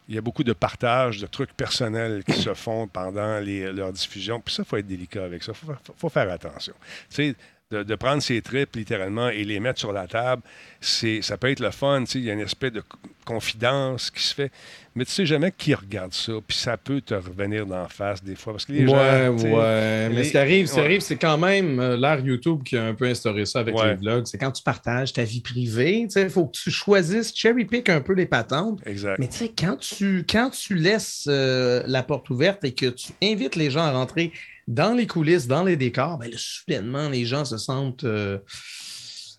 Il 0.09 0.15
y 0.15 0.17
a 0.17 0.21
beaucoup 0.21 0.43
de 0.43 0.51
partage 0.51 1.19
de 1.21 1.27
trucs 1.27 1.53
personnels 1.53 2.23
qui 2.25 2.33
se 2.33 2.53
font 2.53 2.87
pendant 2.87 3.39
les- 3.39 3.71
leurs 3.71 3.93
diffusions. 3.93 4.41
Puis 4.41 4.53
ça, 4.53 4.63
il 4.65 4.69
faut 4.69 4.75
être 4.75 4.85
délicat 4.87 5.23
avec 5.23 5.41
ça. 5.43 5.53
Il 5.53 5.65
faut, 5.65 5.73
faut- 5.81 5.95
faut 5.97 6.09
faire 6.09 6.29
attention. 6.29 6.73
Tu 7.09 7.15
sais, 7.15 7.35
de, 7.73 7.83
de 7.83 7.95
prendre 7.95 8.21
ses 8.21 8.41
tripes 8.41 8.75
littéralement 8.75 9.29
et 9.29 9.43
les 9.43 9.59
mettre 9.59 9.79
sur 9.79 9.91
la 9.93 10.07
table, 10.07 10.41
c'est, 10.79 11.21
ça 11.21 11.37
peut 11.37 11.49
être 11.49 11.59
le 11.59 11.71
fun. 11.71 12.03
Il 12.15 12.21
y 12.23 12.29
a 12.29 12.33
une 12.33 12.39
espèce 12.41 12.71
de 12.71 12.81
co- 12.81 12.97
confidence 13.25 14.11
qui 14.11 14.21
se 14.23 14.33
fait. 14.33 14.51
Mais 14.95 15.05
tu 15.05 15.11
sais 15.11 15.25
jamais 15.25 15.51
qui 15.57 15.73
regarde 15.73 16.13
ça. 16.13 16.33
Puis 16.47 16.55
ça 16.57 16.77
peut 16.77 17.01
te 17.01 17.15
revenir 17.15 17.65
d'en 17.65 17.87
face 17.87 18.23
des 18.23 18.35
fois. 18.35 18.53
Parce 18.53 18.65
que 18.65 18.73
les 18.73 18.81
ouais, 18.85 18.87
gens. 18.87 19.31
ouais. 19.37 20.09
Mais 20.09 20.15
les- 20.17 20.23
ce 20.25 20.31
qui 20.31 20.37
arrive, 20.37 20.67
ce 20.67 20.73
qui 20.73 20.79
ouais. 20.79 20.85
arrive, 20.85 21.01
c'est 21.01 21.15
quand 21.17 21.37
même 21.39 21.79
euh, 21.79 21.97
l'ère 21.97 22.19
YouTube 22.19 22.61
qui 22.63 22.77
a 22.77 22.83
un 22.85 22.93
peu 22.93 23.05
instauré 23.05 23.45
ça 23.45 23.59
avec 23.61 23.75
Ouais. 23.75 23.89
les 23.89 23.95
vlogs. 23.95 24.25
C'est 24.27 24.37
quand 24.37 24.51
tu 24.51 24.61
partages 24.61 25.11
ta 25.13 25.23
vie 25.23 25.41
privée, 25.41 26.07
il 26.15 26.29
faut 26.29 26.45
que 26.45 26.57
tu 26.57 26.69
choisisses, 26.69 27.33
cherry 27.35 27.65
pick 27.65 27.89
un 27.89 28.01
peu 28.01 28.13
les 28.13 28.27
patentes. 28.27 28.81
Exact. 28.85 29.17
Mais 29.19 29.27
tu 29.27 29.37
sais, 29.37 29.51
quand 29.57 29.77
tu, 29.77 30.25
quand 30.29 30.51
tu 30.51 30.75
laisses 30.75 31.25
euh, 31.27 31.81
la 31.87 32.03
porte 32.03 32.29
ouverte 32.29 32.63
et 32.63 32.73
que 32.73 32.85
tu 32.87 33.13
invites 33.23 33.55
les 33.55 33.71
gens 33.71 33.81
à 33.83 33.91
rentrer 33.91 34.31
dans 34.67 34.93
les 34.93 35.07
coulisses, 35.07 35.47
dans 35.47 35.63
les 35.63 35.75
décors, 35.75 36.17
ben 36.17 36.29
là, 36.31 36.37
soudainement, 36.37 37.09
les 37.09 37.25
gens 37.25 37.45
se 37.45 37.57
sentent 37.57 38.03
euh, 38.03 38.39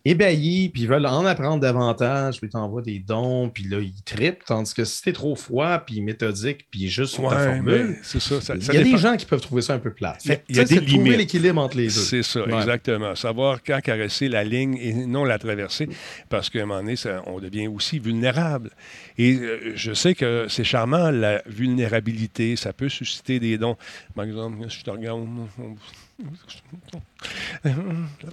ébahis, 0.05 0.69
puis 0.69 0.83
ils 0.83 0.89
veulent 0.89 1.06
en 1.06 1.25
apprendre 1.25 1.61
davantage, 1.61 2.39
puis 2.39 2.49
ils 2.49 2.51
t'envoient 2.51 2.83
des 2.83 2.99
dons, 2.99 3.49
puis 3.49 3.65
là, 3.65 3.79
ils 3.81 4.03
trippent. 4.05 4.45
Tandis 4.45 4.75
que 4.75 4.85
si 4.85 5.03
t'es 5.03 5.12
trop 5.12 5.35
froid, 5.35 5.79
puis 5.79 6.01
méthodique, 6.03 6.67
puis 6.71 6.89
juste 6.89 7.15
sur 7.15 7.29
ta 7.31 7.39
formule, 7.39 7.97
c'est 8.03 8.21
ça. 8.21 8.41
ça- 8.41 8.55
il 8.56 8.65
y 8.67 8.71
a 8.71 8.73
dépend. 8.83 8.91
des 8.97 8.99
gens 8.99 9.17
qui 9.17 9.27
peuvent 9.27 9.41
trouver 9.41 9.62
ça 9.62 9.75
un 9.75 9.79
peu 9.79 9.93
plate. 9.93 10.21
Il 10.25 10.56
y 10.56 10.61
a- 10.61 10.65
des 10.65 10.75
c'est 10.75 10.81
trouver 10.83 10.87
limites. 11.05 11.17
l'équilibre 11.19 11.61
entre 11.61 11.77
les 11.77 11.85
deux. 11.85 11.91
C'est 11.91 12.23
ça, 12.23 12.45
Ouais. 12.47 12.55
exactement. 12.59 13.15
Savoir 13.15 13.62
quand 13.62 13.81
caresser 13.81 14.29
la 14.29 14.45
ligne 14.45 14.77
et 14.77 14.93
non 14.93 15.25
la 15.25 15.39
traverser, 15.39 15.89
parce 16.29 16.51
qu'à 16.51 16.62
un 16.62 16.67
moment 16.67 16.81
donné, 16.81 16.97
ça- 16.97 17.23
on 17.27 17.39
devient 17.41 17.69
aussi 17.69 17.99
vulnérable. 17.99 18.71
Et 19.17 19.35
euh, 19.37 19.73
je 19.75 19.93
sais 19.95 20.15
que 20.15 20.47
c'est 20.49 20.65
charmant, 20.65 21.11
la 21.11 21.43
vulnérabilité, 21.47 22.56
ça 22.56 22.73
peut 22.73 22.89
susciter 22.89 23.41
des 23.41 23.59
dons. 23.59 23.77
Par 24.15 24.25
exemple, 24.27 24.56
je 24.69 24.83
te 24.83 24.91
regarde... 24.91 25.27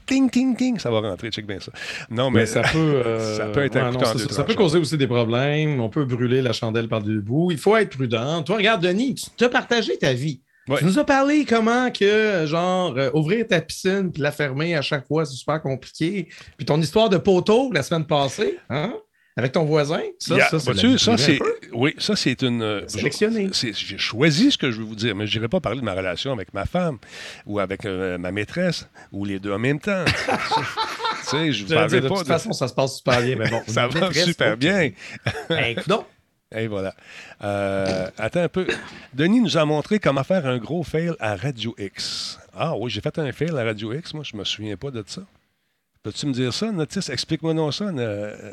Ting, 0.06 0.30
ting, 0.30 0.56
ting, 0.56 0.78
ça 0.80 0.92
va 0.92 1.00
rentrer, 1.00 1.32
check 1.32 1.48
bien 1.48 1.60
ça. 1.60 1.72
Non, 2.10 2.30
mais, 2.30 2.42
Mais 2.42 2.46
ça 2.46 2.62
peut, 2.62 2.78
euh, 2.78 3.38
ça 3.38 3.48
peut 3.48 3.64
être 3.64 3.78
un 3.78 3.92
non, 3.92 4.04
ça, 4.04 4.18
ça 4.18 4.44
peut 4.44 4.54
causer 4.54 4.78
aussi 4.78 4.98
des 4.98 5.08
problèmes. 5.08 5.80
On 5.80 5.90
peut 5.90 6.06
brûler 6.06 6.42
la 6.42 6.54
chandelle 6.54 6.88
par 6.88 7.02
deux 7.02 7.22
bouts. 7.22 7.52
Il 7.52 7.58
faut 7.58 7.76
être 7.76 7.96
prudent. 7.96 8.44
Toi, 8.44 8.58
regarde, 8.58 8.84
Denis, 8.84 9.16
tu 9.16 9.30
t'as 9.38 9.50
partagé 9.50 9.98
ta 9.98 10.14
vie. 10.14 10.42
Ouais. 10.68 10.78
Tu 10.78 10.86
nous 10.86 11.00
as 11.00 11.04
parlé 11.04 11.44
comment 11.44 11.90
que, 11.90 12.46
genre, 12.46 12.96
euh, 12.98 13.10
ouvrir 13.14 13.48
ta 13.48 13.62
piscine 13.62 14.12
puis 14.12 14.22
la 14.22 14.32
fermer 14.32 14.76
à 14.76 14.82
chaque 14.82 15.08
fois, 15.08 15.26
c'est 15.26 15.36
super 15.36 15.62
compliqué. 15.62 16.28
Puis 16.58 16.66
ton 16.66 16.80
histoire 16.80 17.10
de 17.10 17.18
poteau 17.18 17.72
la 17.74 17.82
semaine 17.82 18.06
passée, 18.06 18.60
hein? 18.70 18.94
Avec 19.38 19.54
ton 19.54 19.64
voisin? 19.64 20.02
Ça, 20.20 20.36
Il 20.36 20.38
y 20.38 20.42
a- 20.42 20.50
ça, 20.50 20.60
c'est 20.60 20.98
ça, 20.98 21.18
c'est. 21.18 21.40
Oui, 21.72 21.96
ça, 21.98 22.16
c'est 22.18 22.42
une. 22.44 22.62
euh, 22.62 22.88
Sélectionné. 22.88 23.50
c'est- 23.54 23.72
J'ai 23.74 23.98
choisi 23.98 24.52
ce 24.52 24.58
que 24.58 24.72
je 24.72 24.80
veux 24.80 24.84
vous 24.84 24.96
dire, 24.96 25.16
mais 25.16 25.26
je 25.26 25.38
n'irai 25.38 25.48
pas 25.48 25.62
parler 25.62 25.80
de 25.80 25.86
ma 25.86 25.94
relation 25.94 26.34
avec 26.34 26.54
ma 26.54 26.66
femme 26.66 26.98
ou 27.46 27.60
avec 27.60 27.86
euh, 27.86 28.18
ma 28.18 28.32
maîtresse 28.34 28.88
ou 29.14 29.24
les 29.24 29.40
deux 29.40 29.54
en 29.54 29.60
même 29.60 29.80
temps. 29.80 30.04
tu 30.06 31.28
sais, 31.28 31.52
je 31.54 31.64
ne 31.64 31.68
vous 31.70 31.74
parlerai 31.74 31.88
dire, 31.90 32.02
de 32.04 32.10
pas 32.10 32.16
toute 32.16 32.24
de. 32.28 32.32
façon, 32.34 32.52
ça 32.52 32.68
se 32.68 32.74
passe 32.74 32.98
super 32.98 33.22
bien, 33.22 33.36
mais 33.38 33.50
bon. 33.50 33.62
Ça 33.68 33.88
va 33.88 34.12
super 34.14 34.58
bien. 34.58 34.92
Ben, 35.50 35.76
non. 35.88 36.06
Et 36.54 36.68
voilà. 36.68 36.94
Euh, 37.42 38.10
attends 38.18 38.42
un 38.42 38.50
peu. 38.50 38.68
Denis 39.14 39.40
nous 39.40 39.58
a 39.58 39.64
montré 39.64 40.00
comment 40.00 40.26
faire 40.26 40.46
un 40.46 40.58
gros 40.58 40.84
fail 40.84 41.14
à 41.22 41.38
Radio 41.38 41.74
X. 41.78 42.38
Ah 42.54 42.76
oui, 42.76 42.90
j'ai 42.92 43.00
fait 43.00 43.18
un 43.20 43.32
fail 43.32 43.52
à 43.58 43.64
Radio 43.64 43.94
X. 43.94 44.14
Moi, 44.14 44.26
je 44.30 44.36
me 44.36 44.44
souviens 44.44 44.76
pas 44.76 44.92
de 44.92 45.02
ça. 45.08 45.22
Peux-tu 46.04 46.26
me 46.26 46.34
dire 46.34 46.54
ça, 46.54 46.70
Notice? 46.74 47.10
Explique-moi 47.10 47.54
non 47.54 47.72
ça. 47.72 47.86
euh, 47.86 48.52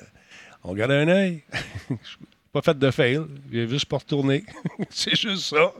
on 0.64 0.74
garde 0.74 0.92
un 0.92 1.08
œil. 1.08 1.42
pas 2.52 2.62
fait 2.62 2.78
de 2.78 2.90
fail. 2.90 3.20
J'ai 3.52 3.68
juste 3.68 3.86
pas 3.86 3.98
retourné. 3.98 4.44
C'est 4.90 5.16
juste 5.16 5.44
ça. 5.44 5.72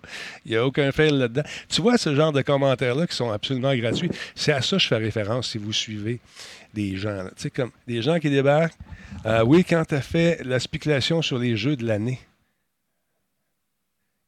Il 0.44 0.52
n'y 0.52 0.56
a 0.56 0.66
aucun 0.66 0.92
fail 0.92 1.11
là-dedans. 1.11 1.42
Tu 1.68 1.80
vois 1.80 1.99
ce 1.99 2.14
genre 2.14 2.32
de 2.32 2.42
commentaires-là 2.42 3.06
qui 3.06 3.16
sont 3.16 3.30
absolument 3.30 3.75
gratuits? 3.75 4.11
C'est 4.35 4.52
à 4.52 4.62
ça 4.62 4.76
que 4.76 4.82
je 4.82 4.88
fais 4.88 4.97
référence 4.97 5.50
si 5.50 5.58
vous 5.58 5.73
suivez 5.73 6.20
des 6.75 6.97
gens. 6.97 7.25
Tu 7.37 7.42
sais, 7.42 7.50
comme 7.50 7.70
des 7.87 8.02
gens 8.02 8.18
qui 8.18 8.30
débarquent. 8.30 8.75
Euh, 9.26 9.42
oui, 9.44 9.64
quand 9.64 9.85
tu 9.87 9.94
as 9.94 10.02
fait 10.02 10.44
la 10.44 10.61
spéculation 10.61 11.23
sur 11.23 11.38
les 11.38 11.56
jeux 11.56 11.76
de 11.76 11.87
l'année. 11.87 12.20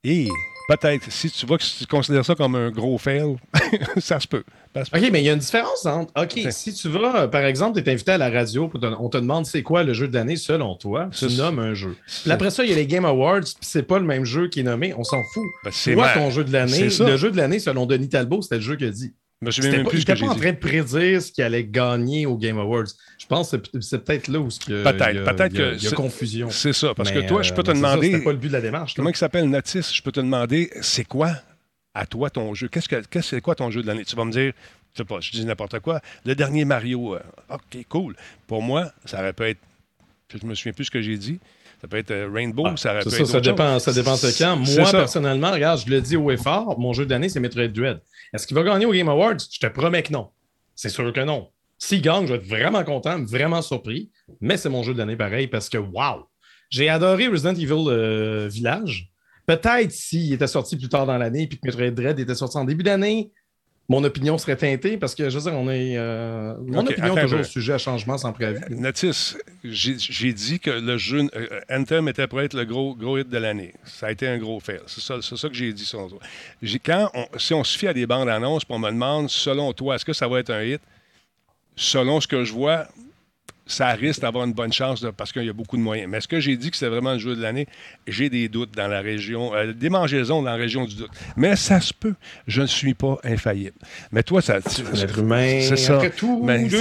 Et 0.03 0.29
peut-être, 0.69 1.13
si 1.13 1.31
tu 1.31 1.45
vois 1.47 1.59
que 1.59 1.65
tu 1.65 1.87
considères 1.87 2.25
ça 2.25 2.35
comme 2.35 2.55
un 2.55 2.71
gros 2.71 2.97
fail, 2.97 3.37
ça 3.99 4.21
se 4.21 4.27
peut. 4.29 4.45
Ça. 4.75 4.83
OK, 4.97 5.09
mais 5.13 5.21
il 5.21 5.25
y 5.27 5.31
a 5.31 5.33
une 5.33 5.39
différence 5.39 5.85
entre. 5.87 6.13
OK, 6.21 6.39
si 6.51 6.73
tu 6.75 6.89
vas, 6.89 7.29
par 7.29 7.45
exemple, 7.45 7.81
tu 7.83 7.89
es 7.89 7.93
invité 7.93 8.13
à 8.13 8.19
la 8.19 8.31
radio, 8.31 8.71
on 8.99 9.09
te 9.09 9.17
demande 9.19 9.47
c'est 9.47 9.63
quoi 9.63 9.83
le 9.83 9.93
jeu 9.95 10.09
de 10.09 10.15
l'année 10.15 10.37
selon 10.37 10.77
toi, 10.77 11.09
tu 11.17 11.27
nommes 11.37 11.59
un 11.59 11.75
jeu. 11.75 11.97
Puis 12.23 12.31
après 12.31 12.51
ça, 12.51 12.65
il 12.65 12.71
y 12.71 12.73
a 12.73 12.77
les 12.77 12.87
Game 12.87 13.05
Awards, 13.05 13.41
puis 13.43 13.55
c'est 13.61 13.83
pas 13.83 13.99
le 13.99 14.05
même 14.07 14.25
jeu 14.25 14.49
qui 14.49 14.61
est 14.61 14.65
nommé, 14.65 14.95
on 14.97 15.05
s'en 15.05 15.23
fout. 15.33 15.45
Ben, 15.65 15.71
c'est 15.73 15.97
ma- 15.97 16.15
ton 16.15 16.31
jeu 16.31 16.45
de 16.45 16.53
l'année, 16.53 16.91
ça. 16.91 17.07
le 17.09 17.17
jeu 17.17 17.31
de 17.31 17.37
l'année 17.37 17.59
selon 17.59 17.87
Denis 17.87 18.09
Talbot, 18.09 18.43
c'était 18.43 18.57
le 18.57 18.61
jeu 18.63 18.77
qu'il 18.77 18.87
a 18.87 18.91
dit. 18.91 19.13
Je 19.43 19.51
souviens 19.53 19.71
C'était 19.71 19.77
même 19.79 19.85
pas, 19.85 19.91
plus 19.91 20.01
il 20.01 20.05
que 20.05 20.13
pas 20.13 20.27
en 20.27 20.35
train 20.35 20.53
de 20.53 20.59
prédire 20.59 21.23
ce 21.23 21.33
qui 21.33 21.41
allait 21.41 21.65
gagner 21.65 22.27
au 22.27 22.37
Game 22.37 22.59
Awards. 22.59 22.85
Je 23.19 23.25
pense 23.27 23.51
que 23.53 23.57
c'est- 23.81 23.99
peut-être 24.05 24.29
là 24.29 24.39
où 24.39 24.51
ce 24.51 24.61
que- 24.61 24.83
Peut-être, 24.85 25.09
il 25.13 25.17
y 25.17 25.19
a- 25.19 25.33
peut-être 25.33 25.53
que 25.55 25.77
il 25.83 25.89
y 25.89 25.93
confusion. 25.93 26.51
C'est 26.51 26.75
ça, 26.75 26.93
parce 26.95 27.11
Mais, 27.11 27.23
que 27.23 27.27
toi, 27.29 27.41
je 27.41 27.55
peux 27.55 27.63
te 27.63 27.71
euh, 27.71 27.75
ça, 27.75 27.79
demander. 27.81 28.11
C'était 28.13 28.23
pas 28.25 28.33
le 28.33 28.37
but 28.39 28.49
de 28.49 28.53
la 28.53 28.61
démarche. 28.61 28.93
Comment 28.95 29.09
il 29.09 29.17
s'appelle, 29.17 29.49
Notice? 29.49 29.95
Je 29.95 30.03
peux 30.03 30.13
te 30.13 30.21
demander, 30.21 30.71
c'est 30.83 31.05
quoi 31.07 31.31
à 31.95 32.07
toi 32.07 32.31
ton 32.31 32.55
jeu? 32.55 32.69
Qu'est-ce 32.69 32.89
que 32.89 33.21
c'est 33.21 33.41
quoi 33.41 33.55
ton 33.55 33.71
jeu 33.71 33.83
de 33.83 33.87
l'année? 33.87 34.05
Tu 34.05 34.17
vas 34.17 34.25
me 34.25 34.33
dire, 34.33 34.53
je 34.93 34.99
sais 34.99 35.05
pas, 35.05 35.21
je 35.21 35.31
dis 35.31 35.45
n'importe 35.45 35.79
quoi. 35.81 36.01
Le 36.25 36.35
dernier 36.35 36.65
Mario, 36.65 37.15
euh, 37.15 37.21
OK, 37.51 37.85
cool. 37.89 38.17
Pour 38.47 38.63
moi, 38.63 38.93
ça 39.05 39.21
aurait 39.21 39.33
pu 39.33 39.45
être, 39.45 39.61
je 40.35 40.47
me 40.47 40.55
souviens 40.55 40.73
plus 40.73 40.87
ce 40.87 40.91
que 40.91 41.03
j'ai 41.03 41.17
dit. 41.17 41.39
Ça 41.81 41.89
peut 41.89 41.97
être 41.97 42.11
euh, 42.11 42.29
Rainbow, 42.33 42.67
Ah, 42.67 42.77
ça 42.77 42.93
aurait 42.93 43.05
pu 43.05 43.11
ça, 43.11 43.19
être 43.21 43.27
ça 43.27 43.41
dépend, 43.41 43.79
ça 43.79 43.93
dépend 43.93 44.15
de 44.15 44.39
quand. 44.39 44.57
Moi, 44.57 44.85
ça. 44.85 44.99
personnellement, 44.99 45.51
regarde, 45.51 45.81
je 45.85 45.91
le 45.91 46.01
dis 46.01 46.17
haut 46.17 46.31
et 46.31 46.37
fort, 46.37 46.79
mon 46.79 46.93
jeu 46.93 47.07
de 47.07 47.11
l'année, 47.11 47.29
c'est 47.29 47.41
Metroid 47.41 47.69
Dread. 47.69 48.01
Est-ce 48.33 48.47
qu'il 48.47 48.55
va 48.55 48.63
gagner 48.63 48.87
au 48.87 48.93
Game 48.93 49.09
Awards? 49.09 49.39
Je 49.51 49.59
te 49.59 49.67
promets 49.67 50.03
que 50.03 50.13
non. 50.13 50.31
C'est 50.75 50.91
sûr 50.91 51.13
que 51.13 51.21
non. 51.21 51.49
S'il 51.79 52.03
gagne, 52.03 52.27
je 52.27 52.33
vais 52.35 52.39
être 52.39 52.47
vraiment 52.47 52.85
content, 52.85 53.23
vraiment 53.25 53.63
surpris, 53.63 54.11
mais 54.41 54.59
c'est 54.59 54.69
mon 54.69 54.83
jeu 54.83 54.93
de 54.93 54.99
l'année 54.99 55.17
pareil 55.17 55.47
parce 55.47 55.69
que, 55.69 55.79
wow! 55.79 56.27
J'ai 56.69 56.89
adoré 56.89 57.27
Resident 57.27 57.55
Evil 57.55 57.89
euh, 57.89 58.49
Village. 58.49 59.11
Peut-être 59.57 59.91
s'il 59.91 60.33
était 60.33 60.47
sorti 60.47 60.77
plus 60.77 60.89
tard 60.89 61.07
dans 61.07 61.19
l'année 61.19 61.47
puis 61.49 61.59
que 61.59 61.67
Metroid 61.67 61.91
Dread 61.91 62.19
était 62.21 62.35
sorti 62.35 62.57
en 62.57 62.65
début 62.65 62.85
d'année, 62.85 63.33
mon 63.89 64.05
opinion 64.05 64.39
serait 64.39 64.55
teintée 64.57 64.97
parce 64.97 65.17
que, 65.17 65.29
je 65.29 65.37
veux 65.37 65.51
dire, 65.51 65.59
on 65.59 65.69
est. 65.69 65.99
euh, 65.99 66.55
mon 66.65 66.87
opinion 66.87 67.17
un 67.17 67.23
toujours 67.23 67.45
sujet 67.45 67.73
à 67.73 67.79
changement 67.79 68.17
sans 68.17 68.33
préavis. 68.33 68.61
Notice, 68.71 69.37
j'ai 69.65 70.33
dit 70.33 70.61
que 70.61 70.71
le 70.71 70.97
jeu 70.97 71.29
euh, 71.35 71.61
Anthem 71.69 72.07
était 72.07 72.29
pour 72.29 72.41
être 72.41 72.55
le 72.55 72.65
gros, 72.65 72.95
gros 72.95 73.19
hit 73.19 73.29
de 73.29 73.39
l'année. 73.39 73.75
Ça 73.85 74.07
a 74.07 74.13
été 74.13 74.29
un 74.29 74.39
gros 74.39 74.61
fail. 74.61 74.79
C'est 74.87 75.01
ça, 75.03 75.49
que 75.49 75.55
j'ai 75.55 75.73
dit. 75.73 75.85
selon 75.85 76.09
toi. 76.09 76.21
J'ai- 76.63 76.79
Quand 76.79 77.11
on- 77.15 77.27
si 77.39 77.53
on 77.53 77.65
se 77.65 77.77
fie 77.77 77.89
à 77.89 77.93
des 77.93 78.07
bandes 78.07 78.29
annonces, 78.29 78.63
on 78.69 78.79
me 78.79 78.91
demande, 78.91 79.29
selon 79.29 79.73
toi, 79.73 79.97
est-ce 79.97 80.05
que 80.05 80.13
ça 80.13 80.29
va 80.29 80.39
être 80.39 80.51
un 80.51 80.63
hit? 80.63 80.81
Selon 81.75 82.21
ce 82.21 82.29
que 82.29 82.45
je 82.45 82.53
vois, 82.53 82.87
ça 83.73 83.89
risque 83.91 84.21
d'avoir 84.23 84.45
une 84.45 84.53
bonne 84.53 84.73
chance 84.73 85.01
de- 85.01 85.11
parce 85.11 85.33
qu'il 85.33 85.45
y 85.45 85.49
a 85.49 85.53
beaucoup 85.53 85.77
de 85.77 85.83
moyens. 85.83 86.09
Mais 86.11 86.19
est-ce 86.19 86.29
que 86.29 86.41
j'ai 86.41 86.57
dit 86.57 86.71
que 86.71 86.77
c'était 86.77 86.91
vraiment 86.91 87.13
le 87.13 87.19
jeu 87.19 87.37
de 87.37 87.43
l'année? 87.43 87.67
J'ai 88.07 88.29
des 88.31 88.49
doutes 88.49 88.75
dans 88.77 88.89
la 88.89 89.01
région, 89.01 89.55
euh, 89.55 89.73
des 89.73 89.89
mangeaisons 89.91 90.43
dans 90.43 90.51
la 90.51 90.57
région 90.57 90.85
du 90.85 90.95
doute. 90.97 91.11
Mais 91.37 91.57
ça 91.57 91.81
se 91.81 91.93
peut. 91.95 92.15
Je 92.47 92.63
ne 92.63 92.67
suis 92.67 92.95
pas 92.95 93.19
infaillible. 93.25 93.77
Mais 94.13 94.23
toi, 94.23 94.43
ça. 94.43 94.61
tu- 94.61 94.83
Un 94.83 94.95
être 95.01 95.19
humain, 95.19 95.61
C'est 95.63 95.77
ça. 95.77 95.97
après 95.97 96.11
tout, 96.11 96.43
Ben, 96.45 96.69
ça- 96.69 96.79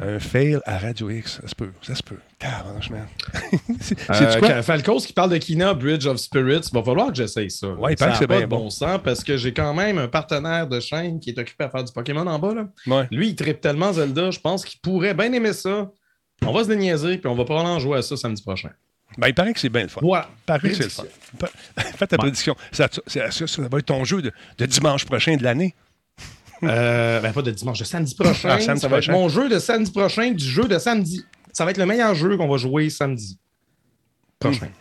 un 0.00 0.18
fail 0.18 0.58
à 0.64 0.78
Radio 0.78 1.10
X, 1.10 1.40
ça 1.42 1.48
se 1.48 1.54
peut, 1.54 1.70
ça 1.82 1.94
se 1.94 2.02
peut. 2.02 2.16
Euh, 4.10 4.38
quoi? 4.38 4.62
Falcos 4.62 5.00
qui 5.06 5.12
parle 5.12 5.30
de 5.30 5.38
Kina 5.38 5.74
Bridge 5.74 6.06
of 6.06 6.18
Spirits, 6.18 6.68
il 6.70 6.74
va 6.74 6.82
falloir 6.82 7.08
que 7.08 7.14
j'essaye 7.14 7.50
ça. 7.50 7.68
Ouais, 7.68 7.94
il 7.94 7.98
ça 7.98 8.06
paraît 8.06 8.12
que 8.12 8.18
c'est 8.18 8.26
pas 8.28 8.34
bien 8.38 8.46
de 8.46 8.50
bon 8.50 8.70
sens 8.70 9.00
parce 9.02 9.24
que 9.24 9.36
j'ai 9.36 9.52
quand 9.52 9.74
même 9.74 9.98
un 9.98 10.08
partenaire 10.08 10.66
de 10.68 10.78
chaîne 10.80 11.18
qui 11.20 11.30
est 11.30 11.38
occupé 11.38 11.64
à 11.64 11.70
faire 11.70 11.82
du 11.84 11.92
Pokémon 11.92 12.26
en 12.26 12.38
bas. 12.38 12.54
Là. 12.54 12.68
Ouais. 12.86 13.08
Lui, 13.10 13.28
il 13.30 13.34
tripe 13.34 13.60
tellement 13.60 13.92
Zelda, 13.92 14.30
je 14.30 14.38
pense 14.40 14.64
qu'il 14.64 14.80
pourrait 14.80 15.14
bien 15.14 15.32
aimer 15.32 15.52
ça. 15.52 15.90
On 16.46 16.52
va 16.52 16.62
se 16.62 16.68
déniaiser, 16.68 17.18
puis 17.18 17.28
on 17.28 17.34
va 17.34 17.44
probablement 17.44 17.78
jouer 17.80 17.98
à 17.98 18.02
ça 18.02 18.16
samedi 18.16 18.42
prochain. 18.42 18.70
Ben, 19.16 19.28
il 19.28 19.34
paraît 19.34 19.52
que 19.54 19.58
c'est 19.58 19.68
bien 19.70 19.82
le 19.82 19.88
fun. 19.88 20.00
Voilà. 20.02 20.28
Il 20.30 20.44
paraît 20.46 20.68
que 20.68 20.74
c'est 20.76 20.84
le 20.84 20.88
fun. 20.90 21.04
Fais 21.96 22.06
ta 22.06 22.18
prédiction. 22.18 22.54
Ça, 22.70 22.88
ça- 23.06 23.30
ça- 23.32 23.46
ça 23.48 23.62
va 23.68 23.78
être 23.78 23.86
ton 23.86 24.04
jeu 24.04 24.22
de, 24.22 24.30
de 24.58 24.66
dimanche 24.66 25.04
prochain 25.06 25.36
de 25.36 25.42
l'année. 25.42 25.74
Euh, 26.62 27.20
ben, 27.20 27.32
pas 27.32 27.42
de 27.42 27.50
dimanche, 27.52 27.78
de 27.78 27.84
samedi 27.84 28.14
prochain. 28.14 28.48
Ah, 28.52 28.60
samedi 28.60 28.80
ça 28.80 28.88
va 28.88 28.98
être 28.98 29.10
mon 29.10 29.28
jeu 29.28 29.48
de 29.48 29.58
samedi 29.58 29.90
prochain, 29.90 30.30
du 30.32 30.44
jeu 30.44 30.64
de 30.64 30.78
samedi. 30.78 31.24
Ça 31.52 31.64
va 31.64 31.70
être 31.70 31.78
le 31.78 31.86
meilleur 31.86 32.14
jeu 32.14 32.36
qu'on 32.36 32.48
va 32.48 32.56
jouer 32.56 32.90
samedi 32.90 33.38
prochain. 34.38 34.68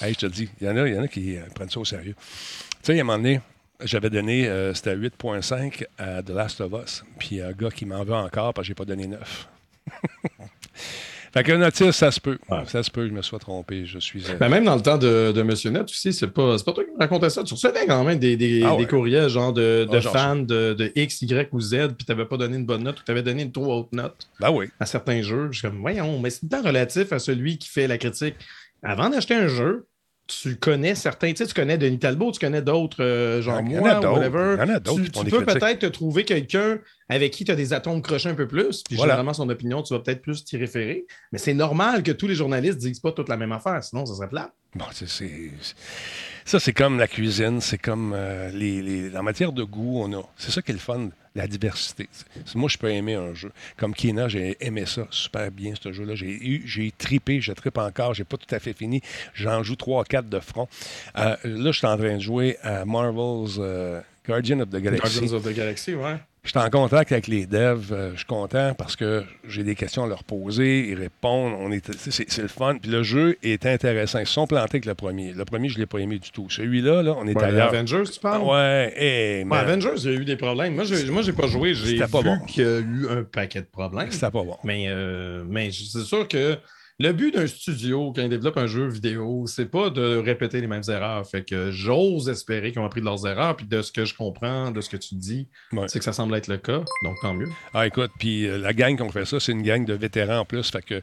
Hey, 0.00 0.12
je 0.12 0.18
te 0.18 0.26
le 0.26 0.32
dis, 0.32 0.48
il 0.60 0.66
y 0.66 0.70
en 0.70 0.76
a, 0.76 0.88
y 0.88 0.98
en 0.98 1.02
a 1.02 1.08
qui 1.08 1.36
euh, 1.36 1.42
prennent 1.54 1.70
ça 1.70 1.80
au 1.80 1.84
sérieux. 1.84 2.14
Tu 2.18 2.76
sais, 2.82 2.92
il 2.92 2.96
y 2.96 2.98
a 2.98 3.02
un 3.02 3.04
moment 3.04 3.16
donné, 3.18 3.40
j'avais 3.82 4.10
donné, 4.10 4.46
euh, 4.46 4.74
c'était 4.74 4.94
8.5 4.94 5.84
à 5.98 6.22
The 6.22 6.30
Last 6.30 6.60
of 6.60 6.72
Us. 6.72 7.04
Puis 7.18 7.28
il 7.32 7.36
y 7.38 7.40
a 7.40 7.48
un 7.48 7.52
gars 7.52 7.70
qui 7.70 7.86
m'en 7.86 8.04
veut 8.04 8.14
encore 8.14 8.52
parce 8.52 8.66
que 8.66 8.68
j'ai 8.68 8.74
pas 8.74 8.84
donné 8.84 9.06
9. 9.06 9.48
Fait 11.36 11.42
que 11.44 11.52
notice, 11.52 11.90
ça 11.96 12.10
se 12.10 12.20
peut. 12.20 12.38
Ouais. 12.48 12.58
Ça 12.66 12.82
se 12.82 12.90
peut, 12.90 13.06
je 13.06 13.12
me 13.12 13.22
sois 13.22 13.38
trompé. 13.38 13.84
Je 13.86 13.98
suis. 13.98 14.24
euh, 14.30 14.36
Ben, 14.38 14.48
même 14.48 14.64
dans 14.64 14.74
le 14.76 14.80
temps 14.82 14.98
de, 14.98 15.32
de 15.32 15.42
Monsieur 15.42 15.70
Net 15.70 15.84
aussi, 15.84 16.12
c'est 16.12 16.28
pas, 16.28 16.56
pas 16.64 16.72
toi 16.72 16.84
qui 16.84 16.90
me 16.92 16.98
racontais 16.98 17.30
ça. 17.30 17.42
Tu 17.44 17.54
recevais 17.54 17.86
quand 17.86 18.02
même 18.04 18.18
des, 18.18 18.36
des, 18.36 18.62
Ah 18.64 18.74
des 18.76 18.86
courriels 18.86 19.28
genre 19.28 19.52
de, 19.52 19.86
de 19.90 19.96
Ah, 19.96 20.00
genre 20.00 20.12
fans 20.12 20.36
de, 20.36 20.74
de 20.74 20.92
X, 20.94 21.22
Y 21.22 21.48
ou 21.52 21.60
Z, 21.60 21.88
puis 21.96 22.04
tu 22.06 22.12
n'avais 22.12 22.24
pas 22.24 22.36
donné 22.36 22.56
une 22.56 22.66
bonne 22.66 22.82
note 22.84 23.00
ou 23.00 23.02
tu 23.04 23.10
avais 23.10 23.22
donné 23.22 23.42
une 23.42 23.52
trop 23.52 23.72
haute 23.80 23.92
note 23.92 24.28
Ben 24.40 24.50
oui. 24.50 24.66
à 24.80 24.86
certains 24.86 25.22
jeux. 25.22 25.48
Je 25.52 25.58
suis 25.58 25.68
comme, 25.68 25.78
voyons, 25.80 26.18
mais 26.18 26.30
c'est 26.30 26.48
temps 26.48 26.62
relatif 26.62 27.12
à 27.12 27.18
celui 27.18 27.58
qui 27.58 27.68
fait 27.68 27.86
la 27.86 27.98
critique. 27.98 28.36
Avant 28.82 29.08
d'acheter 29.10 29.34
un 29.34 29.48
jeu, 29.48 29.86
tu 30.26 30.56
connais 30.56 30.94
certains, 30.94 31.30
tu 31.30 31.36
sais, 31.36 31.46
tu 31.46 31.54
connais 31.54 31.78
Denis 31.78 31.98
Talbot, 31.98 32.32
tu 32.32 32.40
connais 32.40 32.62
d'autres, 32.62 33.02
euh, 33.02 33.40
genre 33.42 33.60
Il 33.64 33.72
y 33.72 33.78
en 33.78 33.80
moi, 33.80 34.00
whatever. 34.12 34.56
Il 34.58 34.68
y 34.68 34.72
en 34.72 34.74
a 34.76 34.80
Tu, 34.80 35.10
tu 35.10 35.24
peux 35.26 35.44
peut-être 35.44 35.78
te 35.80 35.86
trouver 35.86 36.24
quelqu'un 36.24 36.78
avec 37.08 37.32
qui 37.32 37.44
tu 37.44 37.52
as 37.52 37.54
des 37.56 37.72
atomes 37.72 38.02
crochés 38.02 38.28
un 38.28 38.34
peu 38.34 38.48
plus, 38.48 38.82
puis 38.82 38.96
Voilà. 38.96 39.12
généralement 39.12 39.34
son 39.34 39.48
opinion, 39.48 39.82
tu 39.82 39.94
vas 39.94 40.00
peut-être 40.00 40.22
plus 40.22 40.44
t'y 40.44 40.56
référer. 40.56 41.06
Mais 41.32 41.38
c'est 41.38 41.54
normal 41.54 42.02
que 42.02 42.10
tous 42.12 42.26
les 42.26 42.34
journalistes 42.34 42.78
disent 42.78 43.00
pas 43.00 43.12
toute 43.12 43.28
la 43.28 43.36
même 43.36 43.52
affaire, 43.52 43.82
sinon 43.84 44.04
ça 44.06 44.14
serait 44.14 44.28
plat. 44.28 44.52
Bon, 44.74 44.84
c'est- 44.92 45.06
ça, 46.46 46.58
c'est 46.60 46.72
comme 46.72 46.98
la 46.98 47.08
cuisine, 47.08 47.60
c'est 47.60 47.76
comme 47.78 48.12
euh, 48.14 48.50
les, 48.52 48.80
les- 48.80 49.16
En 49.16 49.22
matière 49.22 49.52
de 49.52 49.62
goût, 49.64 50.00
on 50.02 50.12
a. 50.18 50.22
C'est 50.38 50.50
ça 50.50 50.62
qui 50.62 50.70
est 50.70 50.74
le 50.74 50.80
fun, 50.80 51.10
la 51.34 51.46
diversité. 51.46 52.08
Moi, 52.54 52.68
je 52.70 52.78
peux 52.78 52.88
aimer 52.90 53.14
un 53.14 53.34
jeu. 53.34 53.52
Comme 53.76 53.94
Kina, 53.94 54.28
j'ai 54.28 54.56
aimé 54.60 54.86
ça 54.86 55.06
super 55.10 55.50
bien, 55.50 55.74
ce 55.80 55.92
jeu-là. 55.92 56.14
J'ai 56.14 56.26
eu, 56.30 56.62
j'ai 56.66 56.90
tripé, 56.96 57.40
je 57.40 57.52
tripe 57.52 57.76
encore, 57.78 58.14
j'ai 58.14 58.24
pas 58.24 58.36
tout 58.36 58.52
à 58.54 58.58
fait 58.58 58.72
fini. 58.72 59.02
J'en 59.34 59.62
joue 59.62 59.74
3-4 59.74 60.28
de 60.28 60.40
front. 60.40 60.68
Euh, 61.18 61.36
là, 61.44 61.72
je 61.72 61.78
suis 61.78 61.86
en 61.86 61.96
train 61.98 62.14
de 62.16 62.20
jouer 62.22 62.56
à 62.62 62.84
Marvel's 62.84 63.56
euh, 63.58 64.00
Guardian 64.26 64.60
of 64.60 64.70
the 64.70 64.76
Galaxy. 64.76 65.18
Guardians 65.20 65.36
of 65.36 65.42
the 65.44 65.52
Galaxy, 65.54 65.94
ouais. 65.94 66.16
Je 66.46 66.50
suis 66.52 66.58
en 66.60 66.70
contact 66.70 67.10
avec 67.12 67.26
les 67.26 67.44
devs. 67.44 67.92
euh, 67.92 68.10
je 68.12 68.18
suis 68.18 68.24
content 68.26 68.72
parce 68.78 68.94
que 68.96 69.24
j'ai 69.48 69.64
des 69.64 69.74
questions 69.74 70.04
à 70.04 70.06
leur 70.06 70.22
poser. 70.24 70.88
Ils 70.90 70.94
répondent. 70.98 71.54
On 71.58 71.72
est, 71.72 71.84
c'est, 71.98 72.30
c'est 72.30 72.40
le 72.42 72.48
fun. 72.48 72.76
Puis 72.80 72.90
le 72.90 73.02
jeu 73.02 73.36
est 73.42 73.66
intéressant. 73.66 74.20
Ils 74.20 74.26
se 74.26 74.32
sont 74.32 74.46
plantés 74.46 74.76
avec 74.76 74.84
le 74.86 74.94
premier. 74.94 75.32
Le 75.32 75.44
premier, 75.44 75.68
je 75.68 75.74
ne 75.74 75.80
l'ai 75.80 75.86
pas 75.86 75.98
aimé 75.98 76.18
du 76.20 76.30
tout. 76.30 76.48
Celui-là, 76.48 77.02
là, 77.02 77.14
on 77.18 77.26
est 77.26 77.36
Ouais, 77.36 77.44
ailleurs. 77.44 77.68
Avengers, 77.74 78.04
tu 78.12 78.20
parles? 78.20 78.42
Ouais, 78.42 78.92
hey, 78.96 79.38
Ouais, 79.38 79.44
man, 79.44 79.58
Avengers, 79.58 79.90
il 80.04 80.04
y 80.04 80.08
a 80.16 80.18
eu 80.20 80.24
des 80.24 80.36
problèmes. 80.36 80.74
Moi, 80.76 80.84
moi, 81.10 81.22
j'ai 81.22 81.32
pas 81.32 81.48
joué. 81.48 81.74
J'ai 81.74 81.86
C'était 81.98 82.04
vu 82.06 82.10
pas 82.12 82.22
bon. 82.22 82.38
qu'il 82.46 82.62
y 82.62 82.66
a 82.66 82.78
eu 82.78 83.06
un 83.10 83.24
paquet 83.24 83.60
de 83.60 83.66
problèmes. 83.66 84.10
c'était 84.12 84.26
pas 84.26 84.30
bon. 84.44 84.56
Mais, 84.62 84.84
euh, 84.88 85.42
mais 85.48 85.70
c'est 85.72 86.04
sûr 86.04 86.28
que 86.28 86.56
le 86.98 87.12
but 87.12 87.34
d'un 87.34 87.46
studio, 87.46 88.10
quand 88.16 88.22
il 88.22 88.30
développe 88.30 88.56
un 88.56 88.66
jeu 88.66 88.86
vidéo, 88.88 89.44
c'est 89.46 89.66
pas 89.70 89.90
de 89.90 90.16
répéter 90.16 90.62
les 90.62 90.66
mêmes 90.66 90.82
erreurs. 90.88 91.26
Fait 91.26 91.44
que 91.44 91.70
j'ose 91.70 92.28
espérer 92.30 92.72
qu'ils 92.72 92.80
ont 92.80 92.86
appris 92.86 93.00
de 93.00 93.04
leurs 93.04 93.26
erreurs. 93.26 93.54
Puis 93.56 93.66
de 93.66 93.82
ce 93.82 93.92
que 93.92 94.06
je 94.06 94.14
comprends, 94.14 94.70
de 94.70 94.80
ce 94.80 94.88
que 94.88 94.96
tu 94.96 95.14
dis, 95.14 95.46
Ouais. 95.72 95.84
c'est 95.88 95.98
que 95.98 96.04
ça 96.06 96.14
semble 96.14 96.34
être 96.36 96.48
le 96.48 96.56
cas. 96.56 96.82
Donc, 97.04 97.16
tant 97.20 97.34
mieux. 97.34 97.48
Ah, 97.74 97.86
écoute, 97.86 98.10
puis 98.18 98.46
euh, 98.46 98.56
la 98.56 98.72
gang 98.72 98.96
qui 98.96 99.02
ont 99.02 99.10
fait 99.10 99.26
ça, 99.26 99.38
c'est 99.40 99.52
une 99.52 99.62
gang 99.62 99.84
de 99.84 99.92
vétérans 99.92 100.38
en 100.38 100.44
plus. 100.46 100.70
Fait 100.70 100.82
que 100.82 101.02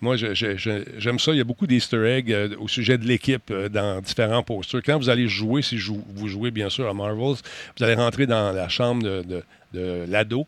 moi, 0.00 0.14
j'aime 0.16 1.18
ça. 1.18 1.32
Il 1.32 1.38
y 1.38 1.40
a 1.40 1.44
beaucoup 1.44 1.66
d'easter 1.66 2.04
eggs 2.06 2.32
euh, 2.32 2.54
au 2.60 2.68
sujet 2.68 2.96
de 2.96 3.04
l'équipe 3.04 3.50
euh, 3.50 3.68
dans 3.68 4.00
différents 4.00 4.42
posters. 4.44 4.82
Quand 4.84 4.98
vous 4.98 5.08
allez 5.08 5.26
jouer, 5.26 5.62
si 5.62 5.76
jou- 5.76 6.04
vous 6.14 6.28
jouez 6.28 6.52
bien 6.52 6.70
sûr 6.70 6.88
à 6.88 6.94
Marvels, 6.94 7.36
vous 7.76 7.84
allez 7.84 7.94
rentrer 7.94 8.26
dans 8.26 8.52
la 8.52 8.68
chambre 8.68 9.02
de, 9.02 9.22
de- 9.22 9.42
de 9.74 10.04
l'ado 10.08 10.46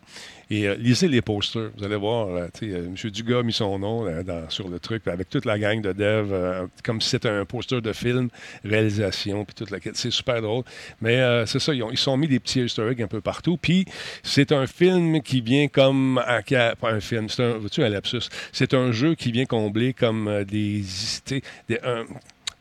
et 0.50 0.66
euh, 0.66 0.74
lisez 0.76 1.08
les 1.08 1.20
posters. 1.20 1.70
Vous 1.76 1.84
allez 1.84 1.96
voir, 1.96 2.28
euh, 2.28 2.48
euh, 2.62 2.86
M. 2.86 3.10
Dugas 3.10 3.40
a 3.40 3.42
mis 3.42 3.52
son 3.52 3.78
nom 3.78 4.06
sur 4.48 4.68
le 4.68 4.78
truc 4.78 5.06
avec 5.06 5.28
toute 5.28 5.44
la 5.44 5.58
gang 5.58 5.80
de 5.82 5.92
dev, 5.92 6.32
euh, 6.32 6.66
comme 6.82 7.00
si 7.00 7.10
c'était 7.10 7.28
un 7.28 7.44
poster 7.44 7.82
de 7.82 7.92
film, 7.92 8.28
réalisation, 8.64 9.44
puis 9.44 9.54
toute 9.54 9.70
la 9.70 9.80
quête. 9.80 9.96
C'est 9.96 10.10
super 10.10 10.40
drôle. 10.40 10.64
Mais 11.00 11.18
c'est 11.46 11.58
ça, 11.58 11.74
ils 11.74 11.82
ont, 11.82 12.16
mis 12.16 12.28
des 12.28 12.40
petits 12.40 12.60
eggs 12.60 13.02
un 13.02 13.06
peu 13.06 13.20
partout. 13.20 13.56
Puis 13.56 13.84
c'est 14.22 14.52
un 14.52 14.66
film 14.66 15.20
qui 15.22 15.40
vient 15.40 15.68
comme. 15.68 16.20
pas 16.80 16.90
un 16.90 17.00
film, 17.00 17.28
c'est 17.28 17.44
un. 17.44 17.58
Vois-tu 17.58 17.82
un 17.82 17.88
lapsus? 17.88 18.28
C'est 18.52 18.74
un 18.74 18.92
jeu 18.92 19.14
qui 19.14 19.32
vient 19.32 19.46
combler 19.46 19.92
comme 19.92 20.44
des. 20.44 20.82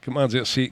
comment 0.04 0.28
dire? 0.28 0.46
C'est 0.46 0.72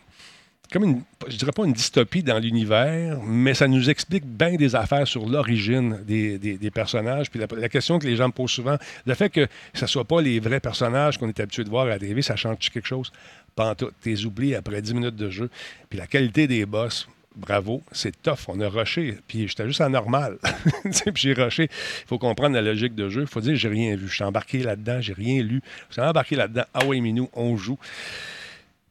comme 0.72 0.84
une, 0.84 1.02
je 1.28 1.38
dirais 1.38 1.52
pas 1.52 1.66
une 1.66 1.74
dystopie 1.74 2.24
dans 2.24 2.40
l'univers, 2.40 3.20
mais 3.24 3.54
ça 3.54 3.68
nous 3.68 3.90
explique 3.90 4.26
bien 4.26 4.56
des 4.56 4.76
affaires 4.76 5.08
sur 5.08 5.26
l'origine 5.28 6.00
des, 6.06 6.38
des- 6.38 6.72
personnages. 6.72 7.30
Puis 7.30 7.40
la, 7.40 7.70
question 7.70 8.00
que 8.00 8.08
les 8.08 8.16
gens 8.16 8.28
me 8.28 8.34
posent 8.34 8.52
souvent, 8.52 8.78
le 9.06 9.14
fait 9.14 9.30
que 9.30 9.48
ce 9.74 9.84
ne 9.86 9.88
soit 9.88 10.04
pas 10.04 10.22
les 10.22 10.40
vrais 10.40 10.60
personnages 10.60 11.18
qu'on 11.18 11.30
est 11.30 11.40
habitué 11.40 11.64
de 11.64 11.70
voir 11.70 11.86
à 11.86 11.90
la 11.90 12.00
télé, 12.00 12.22
ça 12.22 12.36
change 12.36 12.70
quelque 12.72 12.88
chose? 12.88 13.12
Pas 13.56 13.76
tout. 13.76 13.92
T'es 14.02 14.26
oublié 14.26 14.56
après 14.56 14.82
10 14.82 14.94
minutes 14.94 15.16
de 15.16 15.30
jeu. 15.30 15.50
Puis 15.90 15.98
la 15.98 16.08
qualité 16.08 16.48
des 16.48 16.66
boss, 16.66 17.08
bravo, 17.36 17.82
c'est 17.92 18.22
tough. 18.22 18.50
On 18.50 18.60
a 18.60 18.68
rushé. 18.68 19.18
Puis 19.28 19.48
j'étais 19.48 19.68
juste 19.68 19.82
à 19.82 19.90
normal. 19.90 20.38
Puis 20.84 21.14
j'ai 21.16 21.34
rushé. 21.34 21.70
Il 21.72 22.08
faut 22.08 22.18
comprendre 22.18 22.56
la 22.56 22.62
logique 22.62 22.96
de 22.96 23.10
jeu. 23.10 23.22
Il 23.22 23.28
faut 23.28 23.42
dire, 23.42 23.56
j'ai 23.56 23.70
rien 23.70 23.96
vu. 23.96 24.08
Je 24.10 24.16
suis 24.16 24.24
embarqué 24.24 24.64
là-dedans, 24.64 25.00
j'ai 25.02 25.14
rien 25.14 25.42
lu. 25.42 25.62
Je 25.90 25.94
suis 25.94 26.02
embarqué 26.02 26.36
là-dedans. 26.36 26.66
Ah 26.74 26.80
oui, 26.86 27.00
Minou, 27.02 27.30
on 27.34 27.56
joue. 27.56 27.78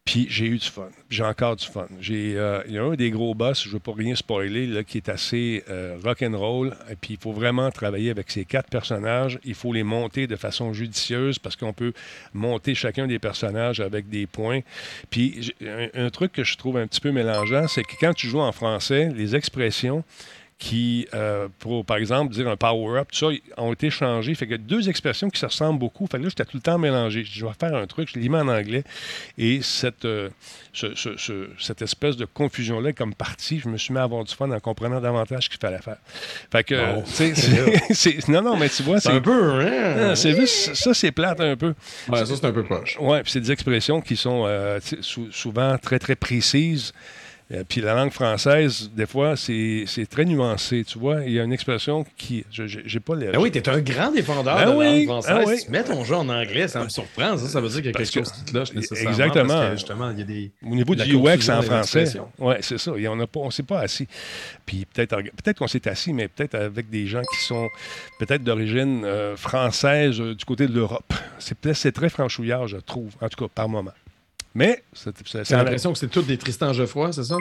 Puis 0.04 0.26
j'ai 0.28 0.44
eu 0.44 0.58
du 0.58 0.66
fun. 0.66 0.90
J'ai 1.08 1.24
encore 1.24 1.56
du 1.56 1.66
fun. 1.66 1.88
J'ai, 1.98 2.34
euh, 2.36 2.62
il 2.66 2.74
y 2.74 2.78
a 2.78 2.84
un 2.84 2.94
des 2.94 3.10
gros 3.10 3.34
boss, 3.34 3.62
je 3.62 3.68
ne 3.68 3.74
veux 3.74 3.78
pas 3.78 3.94
rien 3.94 4.14
spoiler, 4.14 4.66
là, 4.66 4.84
qui 4.84 4.98
est 4.98 5.08
assez 5.08 5.64
euh, 5.70 5.96
rock'n'roll. 6.04 6.76
Et 6.90 6.96
puis 6.96 7.14
il 7.14 7.18
faut 7.18 7.32
vraiment 7.32 7.70
travailler 7.70 8.10
avec 8.10 8.30
ces 8.30 8.44
quatre 8.44 8.68
personnages. 8.68 9.38
Il 9.44 9.54
faut 9.54 9.72
les 9.72 9.82
monter 9.82 10.26
de 10.26 10.36
façon 10.36 10.74
judicieuse 10.74 11.38
parce 11.38 11.56
qu'on 11.56 11.72
peut 11.72 11.94
monter 12.34 12.74
chacun 12.74 13.06
des 13.06 13.18
personnages 13.18 13.80
avec 13.80 14.10
des 14.10 14.26
points. 14.26 14.60
Puis 15.08 15.54
un 15.94 16.10
truc 16.10 16.32
que 16.32 16.44
je 16.44 16.58
trouve 16.58 16.76
un 16.76 16.86
petit 16.86 17.00
peu 17.00 17.10
mélangeant, 17.10 17.66
c'est 17.66 17.82
que 17.82 17.94
quand 17.98 18.12
tu 18.12 18.28
joues 18.28 18.40
en 18.40 18.52
français, 18.52 19.10
les 19.14 19.34
expressions 19.34 20.04
qui, 20.56 21.08
euh, 21.14 21.48
pour 21.58 21.84
par 21.84 21.96
exemple 21.96 22.32
dire 22.32 22.48
un 22.48 22.56
power-up, 22.56 23.08
tout 23.12 23.18
ça, 23.18 23.26
ont 23.60 23.72
été 23.72 23.90
changés. 23.90 24.34
Fait 24.34 24.46
que 24.46 24.54
deux 24.54 24.88
expressions 24.88 25.28
qui 25.28 25.38
se 25.40 25.46
ressemblent 25.46 25.78
beaucoup. 25.80 26.06
Fait 26.06 26.16
que 26.18 26.22
là, 26.22 26.28
j'étais 26.28 26.44
tout 26.44 26.56
le 26.56 26.62
temps 26.62 26.78
mélangé. 26.78 27.24
Je 27.24 27.32
dis, 27.32 27.38
je 27.40 27.44
vais 27.44 27.52
faire 27.58 27.74
un 27.74 27.86
truc, 27.86 28.08
je 28.14 28.18
l'ai 28.18 28.28
mis 28.28 28.36
en 28.36 28.46
anglais. 28.48 28.84
Et 29.36 29.60
cette, 29.62 30.04
euh, 30.04 30.30
ce- 30.72 30.94
ce- 30.94 31.16
ce- 31.16 31.48
cette 31.58 31.82
espèce 31.82 32.16
de 32.16 32.24
confusion-là, 32.24 32.92
comme 32.92 33.14
partie, 33.14 33.58
je 33.58 33.68
me 33.68 33.76
suis 33.76 33.92
mis 33.92 33.98
à 33.98 34.04
avoir 34.04 34.22
du 34.24 34.32
fun 34.34 34.50
en 34.52 34.60
comprenant 34.60 35.00
davantage 35.00 35.44
ce 35.44 35.48
qu'il 35.50 35.58
fallait 35.58 35.82
faire. 35.82 35.98
Fait 36.52 36.62
que, 36.64 37.00
tu 37.04 37.34
sais, 37.94 38.16
non, 38.28 38.42
non, 38.42 38.56
mais 38.56 38.68
tu 38.68 38.82
vois, 38.84 39.00
C'est 39.00 39.10
un 39.10 39.20
peu, 39.20 39.50
hein? 39.60 40.10
Ah, 40.10 40.16
C'est 40.16 40.34
juste, 40.36 40.74
ça, 40.76 40.94
c'est 40.94 41.10
plate 41.12 41.40
un 41.40 41.56
peu. 41.56 41.74
Ouais, 42.08 42.24
ça, 42.24 42.36
c'est 42.36 42.44
un 42.46 42.52
peu 42.52 42.62
poche. 42.64 42.96
Oui, 43.00 43.20
puis 43.22 43.32
c'est 43.32 43.40
des 43.40 43.50
expressions 43.52 44.00
qui 44.00 44.16
sont 44.16 44.44
euh, 44.46 44.78
souvent 45.30 45.76
très, 45.78 45.98
très 45.98 46.14
précises. 46.16 46.92
Euh, 47.52 47.62
puis 47.68 47.82
la 47.82 47.94
langue 47.94 48.10
française, 48.10 48.90
des 48.96 49.04
fois, 49.06 49.36
c'est 49.36 49.84
très 50.08 50.24
nuancé. 50.24 50.82
Tu 50.82 50.98
vois, 50.98 51.22
il 51.24 51.32
y 51.32 51.38
a 51.38 51.44
une 51.44 51.52
expression 51.52 52.04
qui. 52.16 52.42
je- 52.50 52.64
J'ai 52.66 53.00
pas 53.00 53.14
les. 53.16 53.28
Ah 53.34 53.38
oui, 53.40 53.50
t'es 53.50 53.68
un 53.68 53.80
grand 53.80 54.10
défendeur 54.10 54.56
Ah 54.56 54.64
de 54.64 54.70
oui, 54.74 55.04
langue 55.04 55.04
française. 55.22 55.36
ah 55.38 55.44
oui. 55.46 55.56
Tu 55.62 55.70
mets 55.70 55.84
ton 55.84 56.02
jeu 56.04 56.14
en 56.14 56.28
anglais, 56.30 56.68
ça 56.68 56.82
me 56.82 56.88
surprend. 56.88 57.36
Ça, 57.36 57.46
ça 57.48 57.60
veut 57.60 57.68
dire 57.68 57.76
qu'il 57.82 57.86
y 57.86 57.88
a 57.90 57.92
quelque 57.92 58.08
que- 58.08 58.20
chose 58.20 58.32
qui 58.32 58.44
cloche 58.50 58.72
nécessairement. 58.72 59.10
Exactement. 59.10 59.48
Parce 59.48 59.66
que, 59.70 59.76
justement, 59.76 60.10
il 60.10 60.18
y 60.18 60.22
a 60.22 60.24
des... 60.24 60.52
Au 60.64 60.74
niveau 60.74 60.94
du 60.94 61.14
UX 61.16 61.50
en 61.50 61.60
français, 61.62 62.06
ouais, 62.38 62.58
c'est 62.62 62.78
ça. 62.78 62.92
Et 62.96 63.06
on 63.08 63.18
on 63.36 63.50
s'est 63.50 63.62
pas 63.62 63.80
assis. 63.80 64.08
Puis 64.64 64.86
peut-être, 64.86 65.14
peut-être 65.16 65.58
qu'on 65.58 65.66
s'est 65.68 65.86
assis, 65.86 66.14
mais 66.14 66.28
peut-être 66.28 66.54
avec 66.54 66.88
des 66.88 67.06
gens 67.06 67.20
qui 67.20 67.44
sont 67.44 67.68
peut-être 68.18 68.42
d'origine 68.42 69.02
euh, 69.04 69.36
française 69.36 70.18
euh, 70.18 70.34
du 70.34 70.44
côté 70.46 70.66
de 70.66 70.72
l'Europe. 70.72 71.12
C'est 71.38 71.92
très 71.92 72.08
franchouillard, 72.08 72.68
je 72.68 72.78
trouve, 72.78 73.10
en 73.20 73.28
tout 73.28 73.44
cas 73.44 73.50
par 73.54 73.68
moment. 73.68 73.92
Mais 74.54 74.84
J'ai 74.94 75.56
l'impression 75.56 75.92
que 75.92 75.98
c'est 75.98 76.08
toutes 76.08 76.26
des 76.26 76.38
Tristan 76.38 76.72
Geoffroy, 76.72 77.12
c'est 77.12 77.24
ça? 77.24 77.36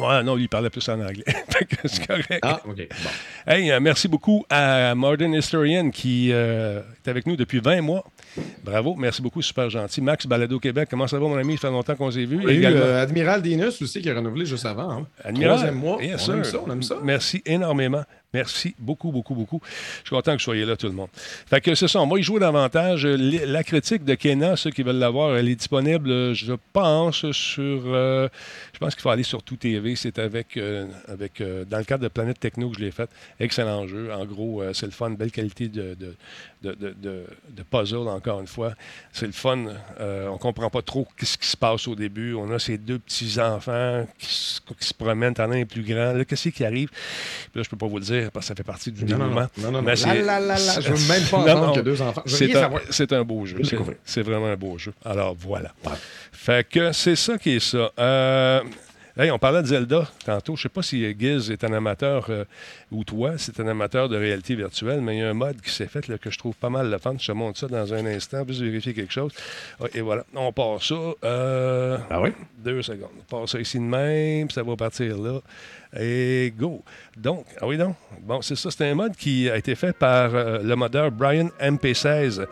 Ouais, 0.00 0.22
non, 0.22 0.34
lui 0.34 0.44
il 0.44 0.48
parlait 0.48 0.70
plus 0.70 0.88
en 0.88 1.00
anglais. 1.00 1.24
C'est 1.84 2.06
correct. 2.06 2.38
Ah, 2.42 2.60
OK. 2.66 2.76
Bon. 2.76 3.10
Hey, 3.46 3.70
euh, 3.70 3.78
merci 3.80 4.08
beaucoup 4.08 4.44
à 4.50 4.94
Modern 4.94 5.32
Historian 5.34 5.90
qui 5.90 6.30
euh, 6.32 6.80
est 7.04 7.08
avec 7.10 7.26
nous 7.26 7.36
depuis 7.36 7.60
20 7.60 7.80
mois. 7.82 8.04
Bravo, 8.64 8.94
merci 8.96 9.22
beaucoup, 9.22 9.42
super 9.42 9.70
gentil. 9.70 10.00
Max 10.00 10.26
Balado 10.26 10.58
Québec, 10.58 10.88
comment 10.90 11.06
ça 11.06 11.18
va, 11.18 11.26
mon 11.28 11.36
ami? 11.36 11.54
Ça 11.56 11.68
fait 11.68 11.70
longtemps 11.70 11.94
qu'on 11.94 12.10
s'est 12.10 12.24
vu. 12.24 12.38
Il 12.42 12.44
y 12.44 12.48
a 12.48 12.52
eu 12.52 12.58
Également- 12.58 12.80
euh, 12.80 13.02
Admiral 13.02 13.42
Dinus 13.42 13.80
aussi 13.82 14.00
qui 14.02 14.10
a 14.10 14.14
renouvelé 14.14 14.46
juste 14.46 14.66
avant. 14.66 14.90
Hein. 14.90 15.06
Admiral, 15.22 15.56
Troisième 15.56 15.78
mois. 15.78 15.96
on 15.98 16.00
aime 16.32 16.44
ça, 16.44 16.58
on 16.66 16.72
aime 16.72 16.82
ça. 16.82 16.96
Merci 17.02 17.42
énormément. 17.46 18.02
Merci 18.32 18.74
beaucoup, 18.80 19.12
beaucoup, 19.12 19.34
beaucoup. 19.36 19.60
Je 20.02 20.08
suis 20.08 20.10
content 20.10 20.32
que 20.32 20.38
vous 20.38 20.42
soyez 20.42 20.64
là, 20.64 20.76
tout 20.76 20.88
le 20.88 20.92
monde. 20.92 21.06
Fait 21.14 21.60
que 21.60 21.72
c'est 21.76 21.86
ça, 21.86 22.00
on 22.00 22.08
va 22.08 22.18
y 22.18 22.22
jouer 22.24 22.40
davantage. 22.40 23.06
Euh, 23.06 23.16
La 23.46 23.62
critique 23.62 24.04
de 24.04 24.16
Kena, 24.16 24.56
ceux 24.56 24.70
qui 24.72 24.82
veulent 24.82 24.96
l'avoir, 24.98 25.36
elle 25.36 25.48
est 25.48 25.54
disponible, 25.54 26.34
je 26.34 26.54
pense, 26.72 27.30
sur. 27.30 27.82
euh, 27.86 28.28
je 28.72 28.78
pense 28.80 28.94
qu'il 28.96 29.02
faut 29.02 29.10
aller 29.10 29.22
sur 29.22 29.44
Tout 29.44 29.54
TV. 29.56 29.83
C'est 29.96 30.18
avec. 30.18 30.56
euh, 30.56 30.86
avec 31.08 31.40
euh, 31.40 31.64
dans 31.64 31.78
le 31.78 31.84
cadre 31.84 32.02
de 32.02 32.08
Planète 32.08 32.40
Techno 32.40 32.70
que 32.70 32.76
je 32.76 32.80
l'ai 32.84 32.90
fait. 32.90 33.08
Excellent 33.40 33.86
jeu. 33.86 34.10
En 34.12 34.24
gros, 34.24 34.62
euh, 34.62 34.72
c'est 34.72 34.86
le 34.86 34.92
fun. 34.92 35.10
Belle 35.10 35.30
qualité 35.30 35.68
de, 35.68 35.94
de, 35.94 36.14
de, 36.62 36.72
de- 36.74 36.94
de- 37.02 37.24
de 37.50 37.62
puzzle, 37.62 38.08
encore 38.08 38.40
une 38.40 38.46
fois. 38.46 38.72
C'est 39.12 39.26
le 39.26 39.32
fun. 39.32 39.64
Euh, 40.00 40.28
on 40.28 40.38
comprend 40.38 40.70
pas 40.70 40.82
trop 40.82 41.06
ce 41.22 41.36
qui 41.36 41.46
se 41.48 41.56
passe 41.56 41.86
au 41.88 41.94
début. 41.94 42.34
On 42.34 42.50
a 42.50 42.58
ces 42.58 42.78
deux 42.78 42.98
petits-enfants 42.98 44.06
qui, 44.18 44.26
se- 44.32 44.60
qui 44.78 44.86
se 44.88 44.94
promènent, 44.94 45.34
t'en 45.34 45.50
as 45.50 45.56
un 45.56 45.64
plus 45.64 45.82
grand. 45.82 46.12
Là, 46.12 46.24
qu'est-ce 46.24 46.48
qui 46.48 46.64
arrive? 46.64 46.88
Puis 46.90 47.50
là, 47.56 47.62
je 47.62 47.68
peux 47.68 47.76
pas 47.76 47.86
vous 47.86 47.98
le 47.98 48.04
dire 48.04 48.30
parce 48.32 48.46
que 48.46 48.48
ça 48.48 48.54
fait 48.54 48.62
partie 48.64 48.90
du 48.92 49.04
Non, 49.04 49.18
non, 49.18 49.24
dénouement. 49.26 49.46
non, 49.58 49.70
non. 49.72 49.82
Mais. 49.82 49.96
Je 49.96 50.06
veux 50.92 51.08
même 51.08 51.28
pas 51.30 51.38
Non, 51.44 51.44
entendre 51.44 51.66
non. 51.66 51.72
qu'il 51.72 51.76
y 51.76 51.80
a 51.80 51.82
deux 51.82 52.02
enfants. 52.02 52.22
C'est 52.26 52.56
un, 52.56 52.70
c'est 52.90 53.12
un 53.12 53.22
beau 53.24 53.44
jeu. 53.46 53.58
C'est, 54.04 54.22
vraiment 54.22 54.46
un 54.46 54.56
beau 54.56 54.78
jeu. 54.78 54.92
Alors 55.04 55.34
voilà. 55.38 55.72
Fait 56.32 56.66
que 56.68 56.92
c'est 56.92 57.16
ça 57.16 57.38
qui 57.38 57.50
est 57.56 57.60
ça. 57.60 57.90
Euh, 57.98 58.60
hey, 59.16 59.30
on 59.30 59.38
parlait 59.38 59.62
de 59.62 59.66
Zelda 59.66 60.08
tantôt. 60.24 60.56
Je 60.56 60.62
sais 60.62 60.68
pas 60.68 60.82
si 60.82 61.14
Giz 61.18 61.50
est 61.50 61.62
un 61.64 61.72
amateur 61.72 62.26
euh, 62.30 62.44
ou 62.90 63.04
toi, 63.04 63.32
c'est 63.38 63.58
un 63.60 63.68
amateur 63.68 64.08
de 64.08 64.16
réalité 64.16 64.54
virtuelle, 64.54 65.00
mais 65.00 65.16
il 65.16 65.20
y 65.20 65.22
a 65.22 65.30
un 65.30 65.34
mode 65.34 65.60
qui 65.60 65.70
s'est 65.70 65.86
fait 65.86 66.06
là, 66.08 66.18
que 66.18 66.30
je 66.30 66.38
trouve 66.38 66.54
pas 66.54 66.70
mal 66.70 66.90
le 66.90 66.98
fun. 66.98 67.14
Je 67.18 67.26
te 67.26 67.32
montre 67.32 67.58
ça 67.58 67.68
dans 67.68 67.92
un 67.94 68.04
instant, 68.06 68.44
juste 68.46 68.60
vérifier 68.62 68.92
quelque 68.94 69.12
chose? 69.12 69.32
Ah, 69.80 69.84
Et 69.94 70.00
voilà, 70.00 70.24
on 70.34 70.52
part 70.52 70.82
ça. 70.82 70.94
euh, 71.24 71.98
Ah 72.10 72.20
oui? 72.20 72.30
deux 72.58 72.82
secondes. 72.82 73.10
On 73.30 73.40
passe 73.40 73.50
ça 73.52 73.60
ici 73.60 73.78
de 73.78 73.82
même, 73.84 74.46
puis 74.48 74.54
ça 74.54 74.62
va 74.62 74.76
partir 74.76 75.16
là. 75.18 75.40
Et 75.98 76.52
go. 76.58 76.82
Donc, 77.16 77.46
ah 77.60 77.66
oui, 77.68 77.76
donc? 77.76 77.94
Bon, 78.22 78.42
c'est 78.42 78.56
ça. 78.56 78.70
C'est 78.70 78.90
un 78.90 78.94
mode 78.94 79.14
qui 79.16 79.48
a 79.48 79.56
été 79.56 79.74
fait 79.76 79.92
par 79.96 80.34
euh, 80.34 80.58
le 80.62 80.74
modeur 80.74 81.12
Brian 81.12 81.50
MP16. 81.60 82.46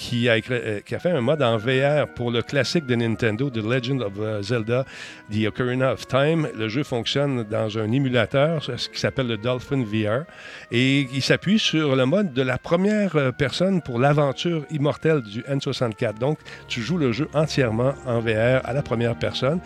Qui 0.00 0.28
a, 0.28 0.36
écrit- 0.36 0.54
euh, 0.54 0.78
qui 0.80 0.94
a 0.94 1.00
fait 1.00 1.10
un 1.10 1.20
mode 1.20 1.42
en 1.42 1.56
VR 1.56 2.06
pour 2.14 2.30
le 2.30 2.40
classique 2.42 2.86
de 2.86 2.94
Nintendo, 2.94 3.50
The 3.50 3.56
Legend 3.56 4.00
of 4.02 4.12
euh, 4.20 4.40
Zelda, 4.42 4.84
The 5.32 5.48
Ocarina 5.48 5.92
of 5.92 6.06
Time. 6.06 6.46
Le 6.56 6.68
jeu 6.68 6.84
fonctionne 6.84 7.42
dans 7.42 7.76
un 7.80 7.90
émulateur, 7.90 8.62
ce 8.62 8.88
qui 8.88 9.00
s'appelle 9.00 9.26
le 9.26 9.36
Dolphin 9.36 9.82
VR. 9.82 10.22
Et 10.70 11.08
il 11.12 11.20
s'appuie 11.20 11.58
sur 11.58 11.96
le 11.96 12.06
mode 12.06 12.32
de 12.32 12.42
la 12.42 12.58
première 12.58 13.16
euh, 13.16 13.32
personne 13.32 13.82
pour 13.82 13.98
l'aventure 13.98 14.64
immortelle 14.70 15.20
du 15.20 15.40
N64. 15.42 16.16
Donc, 16.20 16.38
tu 16.68 16.80
joues 16.80 16.98
le 16.98 17.10
jeu 17.10 17.28
entièrement 17.34 17.94
en 18.06 18.20
VR 18.20 18.60
à 18.64 18.72
la 18.72 18.82
première 18.82 19.16
personne. 19.18 19.58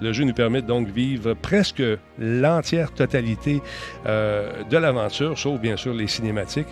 Le 0.00 0.12
jeu 0.12 0.22
nous 0.22 0.34
permet 0.34 0.62
donc 0.62 0.86
de 0.86 0.92
vivre 0.92 1.34
presque 1.34 1.82
l'entière 2.16 2.92
totalité 2.92 3.60
de 4.06 4.76
l'aventure, 4.76 5.36
sauf 5.36 5.58
bien 5.60 5.76
sûr 5.76 5.94
les 5.94 6.06
cinématiques. 6.06 6.68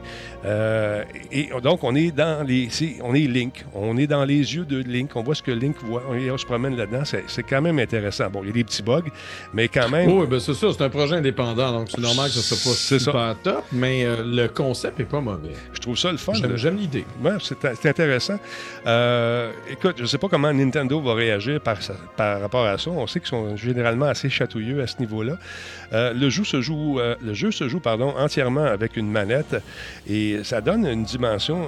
Et 1.32 1.48
donc, 1.62 1.82
on 1.82 1.94
est 1.96 2.12
dans 2.12 2.46
les. 2.46 2.68
On 3.08 3.14
est 3.14 3.26
Link. 3.26 3.64
On 3.74 3.96
est 3.96 4.06
dans 4.06 4.26
les 4.26 4.54
yeux 4.54 4.66
de 4.66 4.82
Link. 4.82 5.16
On 5.16 5.22
voit 5.22 5.34
ce 5.34 5.42
que 5.42 5.50
Link 5.50 5.76
voit. 5.82 6.02
On, 6.10 6.14
on 6.14 6.36
se 6.36 6.44
promène 6.44 6.76
là-dedans. 6.76 7.04
C'est 7.04 7.42
quand 7.42 7.62
même 7.62 7.78
intéressant. 7.78 8.28
Bon, 8.28 8.40
il 8.42 8.48
y 8.48 8.50
a 8.50 8.52
des 8.52 8.64
petits 8.64 8.82
bugs, 8.82 9.00
mais 9.54 9.68
quand 9.68 9.88
même. 9.88 10.12
Oui, 10.12 10.26
ben 10.26 10.38
c'est 10.38 10.52
ça, 10.52 10.66
c'est 10.76 10.84
un 10.84 10.90
projet 10.90 11.16
indépendant, 11.16 11.72
donc 11.72 11.88
c'est 11.90 12.02
normal 12.02 12.26
que 12.26 12.34
ce 12.34 12.42
soit 12.42 12.70
pas 12.70 12.76
C'est 12.76 12.98
super 12.98 13.34
top, 13.42 13.64
mais 13.72 14.04
euh, 14.04 14.16
le 14.22 14.48
concept 14.48 15.00
est 15.00 15.04
pas 15.04 15.22
mauvais. 15.22 15.54
Je 15.72 15.80
trouve 15.80 15.96
ça 15.96 16.12
le 16.12 16.18
fun. 16.18 16.34
J'aime 16.56 16.76
l'idée. 16.76 17.06
Ouais, 17.24 17.32
c'est 17.40 17.86
intéressant. 17.88 18.38
Euh, 18.86 19.52
écoute, 19.70 19.94
je 19.96 20.02
ne 20.02 20.06
sais 20.06 20.18
pas 20.18 20.28
comment 20.28 20.52
Nintendo 20.52 21.00
va 21.00 21.14
réagir 21.14 21.62
par 21.62 22.40
rapport 22.40 22.66
à 22.66 22.76
ça. 22.76 22.90
On 22.90 23.06
sait 23.06 23.20
qu'ils 23.20 23.28
sont 23.30 23.56
généralement 23.56 24.06
assez 24.06 24.28
chatouilleux 24.28 24.82
à 24.82 24.86
ce 24.86 24.98
niveau-là. 25.00 25.38
Euh, 25.94 26.12
le 26.12 26.28
jeu 26.28 26.44
se 26.44 26.60
joue, 26.60 27.00
euh, 27.00 27.14
le 27.24 27.32
jeu 27.32 27.50
se 27.52 27.68
joue 27.68 27.80
pardon, 27.80 28.12
entièrement 28.18 28.64
avec 28.64 28.96
une 28.96 29.10
manette 29.10 29.56
et 30.06 30.44
ça 30.44 30.60
donne 30.60 30.86
une 30.86 31.04
dimension 31.04 31.62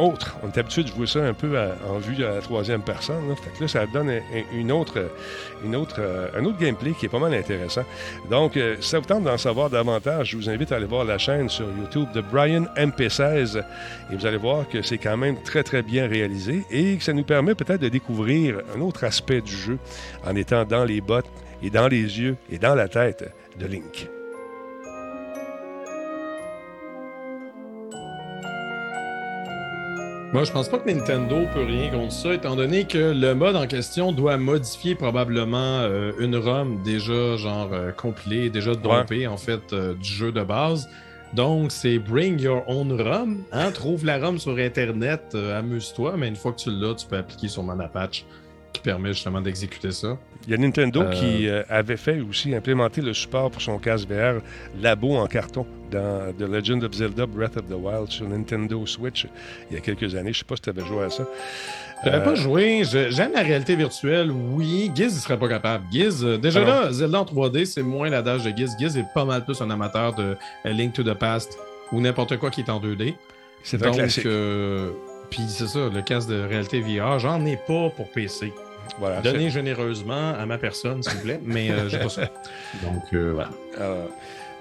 autre. 0.00 0.36
On 0.42 0.48
est 0.48 0.58
habitué 0.58 0.82
de 0.82 0.88
jouer 0.88 1.06
ça 1.06 1.20
un 1.20 1.34
peu 1.34 1.56
en 1.88 1.98
vue 1.98 2.24
à 2.24 2.34
la 2.36 2.40
troisième 2.40 2.82
personne. 2.82 3.28
Là. 3.60 3.68
Ça 3.68 3.86
donne 3.86 4.10
un, 4.10 4.16
un- 4.18 4.44
une 4.58 4.72
autre, 4.72 5.10
une 5.64 5.76
autre, 5.76 5.96
euh, 5.98 6.28
un 6.36 6.44
autre 6.44 6.58
gameplay 6.58 6.92
qui 6.92 7.06
est 7.06 7.08
pas 7.08 7.18
mal 7.18 7.34
intéressant. 7.34 7.84
Donc, 8.30 8.56
euh, 8.56 8.76
si 8.80 8.88
ça 8.88 8.98
vous 8.98 9.04
tente 9.06 9.24
d'en 9.24 9.38
savoir 9.38 9.70
davantage, 9.70 10.30
je 10.30 10.36
vous 10.36 10.48
invite 10.50 10.72
à 10.72 10.76
aller 10.76 10.86
voir 10.86 11.04
la 11.04 11.18
chaîne 11.18 11.48
sur 11.48 11.66
YouTube 11.66 12.08
de 12.14 12.20
Brian 12.20 12.64
MP16 12.76 13.62
et 14.12 14.16
vous 14.16 14.26
allez 14.26 14.36
voir 14.38 14.68
que 14.68 14.82
c'est 14.82 14.98
quand 14.98 15.16
même 15.16 15.36
très, 15.42 15.62
très 15.62 15.82
bien 15.82 16.06
réalisé 16.08 16.64
et 16.70 16.96
que 16.96 17.04
ça 17.04 17.12
nous 17.12 17.24
permet 17.24 17.54
peut-être 17.54 17.80
de 17.80 17.88
découvrir 17.88 18.60
un 18.76 18.80
autre 18.80 19.04
aspect 19.04 19.40
du 19.40 19.54
jeu 19.56 19.78
en 20.26 20.34
étant 20.36 20.64
dans 20.64 20.84
les 20.84 21.00
bottes 21.00 21.30
et 21.62 21.70
dans 21.70 21.88
les 21.88 22.18
yeux 22.20 22.36
et 22.50 22.58
dans 22.58 22.74
la 22.74 22.88
tête 22.88 23.32
de 23.58 23.66
Link. 23.66 24.08
Moi, 30.32 30.44
je 30.44 30.52
pense 30.52 30.68
pas 30.68 30.78
que 30.78 30.88
Nintendo 30.88 31.44
peut 31.52 31.64
rien 31.64 31.90
contre 31.90 32.12
ça, 32.12 32.32
étant 32.32 32.54
donné 32.54 32.84
que 32.84 33.12
le 33.12 33.34
mode 33.34 33.56
en 33.56 33.66
question 33.66 34.12
doit 34.12 34.36
modifier 34.36 34.94
probablement 34.94 35.80
euh, 35.80 36.12
une 36.20 36.36
ROM 36.36 36.80
déjà 36.84 37.36
genre 37.36 37.70
euh, 37.72 37.90
compilée, 37.90 38.48
déjà 38.48 38.76
dompée 38.76 39.26
en 39.26 39.36
fait 39.36 39.72
euh, 39.72 39.94
du 39.94 40.08
jeu 40.08 40.30
de 40.30 40.44
base. 40.44 40.88
Donc, 41.34 41.72
c'est 41.72 41.98
bring 41.98 42.40
your 42.40 42.62
own 42.68 42.92
ROM. 42.92 43.42
Hein? 43.50 43.72
Trouve 43.72 44.06
la 44.06 44.24
ROM 44.24 44.38
sur 44.38 44.56
Internet, 44.56 45.32
euh, 45.34 45.58
amuse-toi, 45.58 46.14
mais 46.16 46.28
une 46.28 46.36
fois 46.36 46.52
que 46.52 46.58
tu 46.58 46.70
l'as, 46.70 46.94
tu 46.94 47.08
peux 47.08 47.16
appliquer 47.16 47.48
sur 47.48 47.64
Manapatch 47.64 48.24
qui 48.80 48.88
permet 48.88 49.12
justement 49.12 49.40
d'exécuter 49.40 49.90
ça. 49.90 50.16
Il 50.46 50.50
y 50.52 50.54
a 50.54 50.56
Nintendo 50.56 51.02
Euh, 51.02 51.10
qui 51.10 51.48
euh, 51.48 51.62
avait 51.68 51.96
fait 51.98 52.20
aussi 52.20 52.54
implémenter 52.54 53.02
le 53.02 53.12
support 53.12 53.50
pour 53.50 53.60
son 53.60 53.78
casque 53.78 54.08
VR 54.08 54.40
labo 54.80 55.16
en 55.16 55.26
carton 55.26 55.66
dans 55.90 56.32
The 56.38 56.42
Legend 56.48 56.82
of 56.84 56.92
Zelda 56.92 57.26
Breath 57.26 57.56
of 57.56 57.66
the 57.68 57.72
Wild 57.76 58.08
sur 58.10 58.26
Nintendo 58.28 58.84
Switch 58.86 59.26
il 59.70 59.74
y 59.74 59.78
a 59.78 59.80
quelques 59.80 60.14
années. 60.14 60.32
Je 60.32 60.38
sais 60.38 60.44
pas 60.44 60.56
si 60.56 60.62
tu 60.62 60.70
avais 60.70 60.84
joué 60.86 61.04
à 61.04 61.10
ça. 61.10 61.26
J'avais 62.04 62.16
Euh, 62.16 62.20
pas 62.20 62.34
joué. 62.34 62.82
J'aime 62.84 63.32
la 63.34 63.42
réalité 63.42 63.76
virtuelle, 63.76 64.30
oui. 64.30 64.90
Giz, 64.94 65.14
il 65.14 65.20
serait 65.20 65.38
pas 65.38 65.48
capable. 65.48 65.84
Giz, 65.92 66.24
euh, 66.24 66.38
déjà 66.38 66.60
Ah 66.62 66.84
là, 66.86 66.92
Zelda 66.92 67.20
en 67.20 67.24
3D, 67.24 67.66
c'est 67.66 67.82
moins 67.82 68.08
l'adage 68.08 68.44
de 68.44 68.50
Giz. 68.56 68.70
Giz 68.78 68.96
est 68.96 69.04
pas 69.14 69.26
mal 69.26 69.44
plus 69.44 69.60
un 69.60 69.68
amateur 69.70 70.14
de 70.14 70.36
Link 70.64 70.94
to 70.94 71.02
the 71.02 71.12
Past 71.14 71.58
ou 71.92 72.00
n'importe 72.00 72.38
quoi 72.38 72.48
qui 72.50 72.62
est 72.62 72.70
en 72.70 72.80
2D. 72.80 73.14
C'est 73.62 73.84
un 73.84 73.90
classique. 73.90 74.24
euh, 74.24 74.90
puis 75.28 75.42
c'est 75.48 75.66
ça, 75.68 75.90
le 75.92 76.00
casque 76.00 76.30
de 76.30 76.40
réalité 76.40 76.80
VR, 76.80 77.18
j'en 77.18 77.44
ai 77.44 77.56
pas 77.56 77.90
pour 77.90 78.08
PC. 78.10 78.52
Voilà. 78.98 79.20
Donnez 79.20 79.50
généreusement 79.50 80.34
à 80.34 80.44
ma 80.46 80.58
personne, 80.58 81.02
s'il 81.02 81.14
vous 81.18 81.22
plaît, 81.24 81.40
mais 81.44 81.70
euh, 81.70 81.88
j'ai 81.88 81.98
pas 81.98 82.08
ça. 82.08 82.22
Donc, 82.82 83.02
euh, 83.12 83.32
voilà. 83.34 83.50
Alors, 83.78 84.08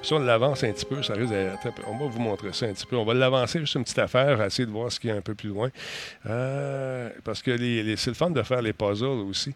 si 0.01 0.13
on 0.13 0.19
l'avance 0.19 0.63
un 0.63 0.71
petit 0.71 0.85
peu, 0.85 1.03
ça 1.03 1.13
risque 1.13 1.29
d'être. 1.31 1.57
attends, 1.65 1.81
On 1.91 1.97
va 1.97 2.05
vous 2.09 2.19
montrer 2.21 2.53
ça 2.53 2.67
un 2.67 2.73
petit 2.73 2.85
peu. 2.85 2.95
On 2.95 3.03
va 3.03 3.13
l'avancer 3.13 3.59
juste 3.59 3.75
une 3.75 3.83
petite 3.83 3.99
affaire, 3.99 4.41
essayer 4.43 4.65
de 4.65 4.71
voir 4.71 4.89
ce 4.91 4.97
qu'il 4.99 5.09
y 5.09 5.13
a 5.13 5.15
un 5.17 5.21
peu 5.21 5.35
plus 5.35 5.49
loin. 5.49 5.69
Euh, 6.25 7.09
parce 7.25 7.41
que 7.41 7.51
les, 7.51 7.83
les- 7.83 7.97
c'est 7.97 8.09
le 8.11 8.15
fun 8.15 8.29
de 8.29 8.41
faire 8.43 8.61
les 8.61 8.71
puzzles 8.71 9.05
aussi. 9.29 9.53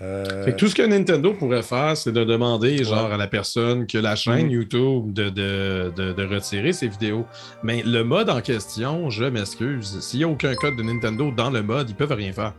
Euh, 0.00 0.44
Fait 0.44 0.52
que 0.52 0.56
tout 0.56 0.68
ce 0.68 0.74
que 0.76 0.82
Nintendo 0.82 1.34
pourrait 1.34 1.62
faire, 1.64 1.96
c'est 1.96 2.12
de 2.12 2.22
demander 2.24 2.82
genre 2.84 3.12
à 3.12 3.16
la 3.16 3.26
personne 3.26 3.86
que 3.88 3.98
la 3.98 4.14
chaîne 4.16 4.46
Mhm. 4.46 4.50
YouTube 4.52 5.12
de, 5.12 5.28
de, 5.30 5.92
de- 5.96 6.12
de 6.12 6.24
retirer 6.26 6.72
ses 6.72 6.86
vidéos. 6.88 7.26
Mais 7.64 7.82
le 7.84 8.04
mode 8.04 8.30
en 8.30 8.40
question, 8.40 9.10
je 9.10 9.24
m'excuse, 9.24 9.98
s'il 10.00 10.20
n'y 10.20 10.24
a 10.24 10.28
aucun 10.28 10.54
code 10.54 10.76
de 10.76 10.82
Nintendo 10.82 11.30
dans 11.32 11.50
le 11.50 11.62
mode, 11.62 11.90
ils 11.90 11.96
peuvent 11.96 12.12
rien 12.12 12.32
faire. 12.32 12.54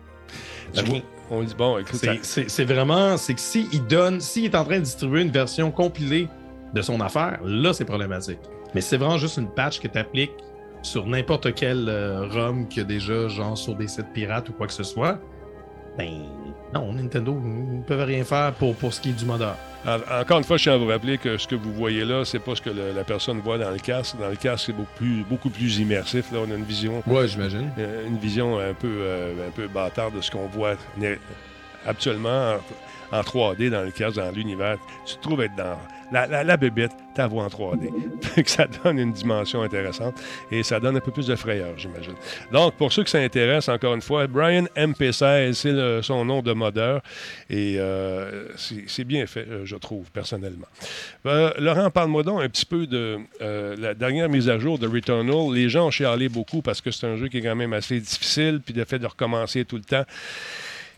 On 1.34 1.44
dit, 1.44 1.56
bon, 1.56 1.78
écoute, 1.78 2.02
c'est 2.24 2.66
vraiment, 2.66 3.18
c'est 3.18 3.34
que 3.34 3.40
s'il 3.40 3.86
donne, 3.88 4.22
s'il 4.22 4.46
est 4.46 4.56
en 4.56 4.64
train 4.64 4.78
de 4.78 4.84
distribuer 4.84 5.22
une 5.22 5.32
version 5.32 5.72
compilée 5.72 6.28
de 6.74 6.82
son 6.82 7.00
affaire, 7.02 7.40
là 7.44 7.74
c'est 7.74 7.86
problématique. 7.86 8.40
Mais 8.74 8.82
c'est 8.82 8.98
vraiment 8.98 9.18
juste 9.18 9.38
une 9.38 9.50
patch 9.50 9.80
que 9.80 9.88
tu 9.88 9.98
appliques 9.98 10.34
sur 10.82 11.06
n'importe 11.06 11.54
quel 11.54 11.88
euh, 11.88 12.28
ROM 12.28 12.68
qu'il 12.68 12.82
y 12.82 12.86
a 12.86 12.88
déjà, 12.88 13.28
genre 13.28 13.58
sur 13.58 13.76
des 13.76 13.88
sites 13.88 14.12
pirates 14.14 14.50
ou 14.50 14.54
quoi 14.54 14.68
que 14.68 14.74
ce 14.74 14.84
soit. 14.84 15.20
Ben 15.98 16.24
non, 16.74 16.94
Nintendo 16.94 17.34
ne 17.34 17.82
peuvent 17.84 18.04
rien 18.06 18.24
faire 18.24 18.54
pour, 18.54 18.76
pour 18.76 18.94
ce 18.94 19.00
qui 19.02 19.10
est 19.10 19.14
du 19.14 19.26
modeur. 19.26 19.56
En- 19.86 20.22
Encore 20.22 20.38
une 20.38 20.44
fois, 20.46 20.58
je 20.58 20.64
tiens 20.64 20.74
à 20.74 20.78
vous 20.78 20.88
rappeler 20.88 21.18
que 21.18 21.38
ce 21.38 21.46
que 21.48 21.56
vous 21.56 21.74
voyez 21.74 22.06
là, 22.06 22.24
c'est 22.26 22.40
pas 22.40 22.56
ce 22.56 22.62
que 22.62 22.70
le- 22.70 22.94
la 22.96 23.04
personne 23.04 23.40
voit 23.40 23.58
dans 23.58 23.70
le 23.72 23.80
casque. 23.80 24.16
Dans 24.20 24.30
le 24.30 24.36
casque, 24.38 24.66
c'est 24.68 24.74
beaucoup 24.74 24.96
plus, 24.96 25.24
beaucoup 25.24 25.50
plus 25.50 25.78
immersif. 25.80 26.32
Là, 26.32 26.40
on 26.48 26.52
a 26.52 26.56
une 26.56 26.64
vision, 26.64 27.04
Ouais, 27.06 27.28
j'imagine. 27.28 27.70
euh, 27.78 28.08
une 28.08 28.18
vision 28.18 28.60
un 28.60 28.74
peu, 28.74 28.88
euh, 28.90 29.48
un 29.48 29.52
peu 29.52 29.68
bâtarde 29.68 30.16
de 30.16 30.22
ce 30.22 30.32
qu'on 30.32 30.48
voit 30.48 30.76
habituellement 31.86 32.56
en, 33.14 33.20
en 33.20 33.22
3D 33.22 33.70
dans 33.70 33.84
le 33.84 33.92
casque, 33.92 34.18
dans 34.18 34.32
l'univers. 34.32 34.78
Tu 35.06 35.16
te 35.16 35.22
trouves 35.22 35.42
être 35.42 35.56
dans 35.56 35.78
la, 36.12 36.28
la, 36.28 36.44
la 36.44 36.58
bébête, 36.58 36.92
ta 37.16 37.28
voix 37.28 37.44
en 37.44 37.48
3D. 37.48 37.90
Fait 38.22 38.44
que 38.44 38.50
ça 38.50 38.68
donne 38.68 39.00
une 39.00 39.12
dimension 39.12 39.64
intéressante 39.64 40.16
et 40.52 40.64
ça 40.64 40.80
donne 40.80 40.98
un 40.98 41.00
peu 41.00 41.12
plus 41.12 41.28
de 41.28 41.36
frayeur, 41.36 41.74
j'imagine. 41.78 42.14
Donc, 42.52 42.76
pour 42.76 42.94
ceux 42.94 43.04
que 43.04 43.10
ça 43.10 43.20
intéresse, 43.20 43.70
encore 43.70 43.96
une 43.96 44.02
fois, 44.02 44.28
Brian 44.28 44.66
MP16, 44.76 45.54
c'est 45.54 46.02
son 46.04 46.26
nom 46.26 46.42
de 46.42 46.54
modeur 46.54 47.02
et 47.50 47.76
euh, 47.80 48.48
c'est 48.58 49.04
bien 49.04 49.26
fait, 49.26 49.48
euh, 49.50 49.66
je 49.66 49.76
trouve, 49.76 50.12
personnellement. 50.12 50.68
Euh, 51.26 51.52
Laurent, 51.58 51.90
parle-moi 51.90 52.24
donc 52.24 52.42
un 52.42 52.50
petit 52.50 52.66
peu 52.66 52.86
de 52.86 53.20
la 53.40 53.94
dernière 53.94 54.30
mise 54.30 54.50
à 54.50 54.60
jour 54.60 54.78
de 54.78 54.88
Returnal. 54.88 55.54
Les 55.54 55.70
gens 55.70 55.88
ont 55.88 55.92
chialé 55.92 56.30
beaucoup 56.30 56.62
parce 56.62 56.82
que 56.82 56.92
c'est 56.92 57.08
un 57.08 57.16
jeu 57.16 57.28
qui 57.28 57.40
est 57.40 57.42
quand 57.42 57.56
même 57.56 57.74
assez 57.74 58.00
difficile, 58.00 58.62
puis 58.64 58.74
le 58.74 58.86
fait 58.86 59.00
de 59.00 59.08
recommencer 59.08 59.66
tout 59.66 59.78
le 59.78 59.84
temps. 59.84 60.06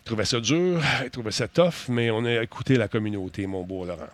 Ils 0.06 0.10
trouvaient 0.10 0.26
ça 0.26 0.40
dur, 0.40 0.80
ils 1.04 1.10
trouvaient 1.10 1.32
ça 1.32 1.48
tough, 1.48 1.90
mais 1.90 2.12
on 2.12 2.26
a 2.26 2.44
écouté 2.44 2.76
la 2.76 2.88
communauté, 2.88 3.48
mon 3.48 3.64
beau 3.64 3.86
Laurent. 3.86 4.06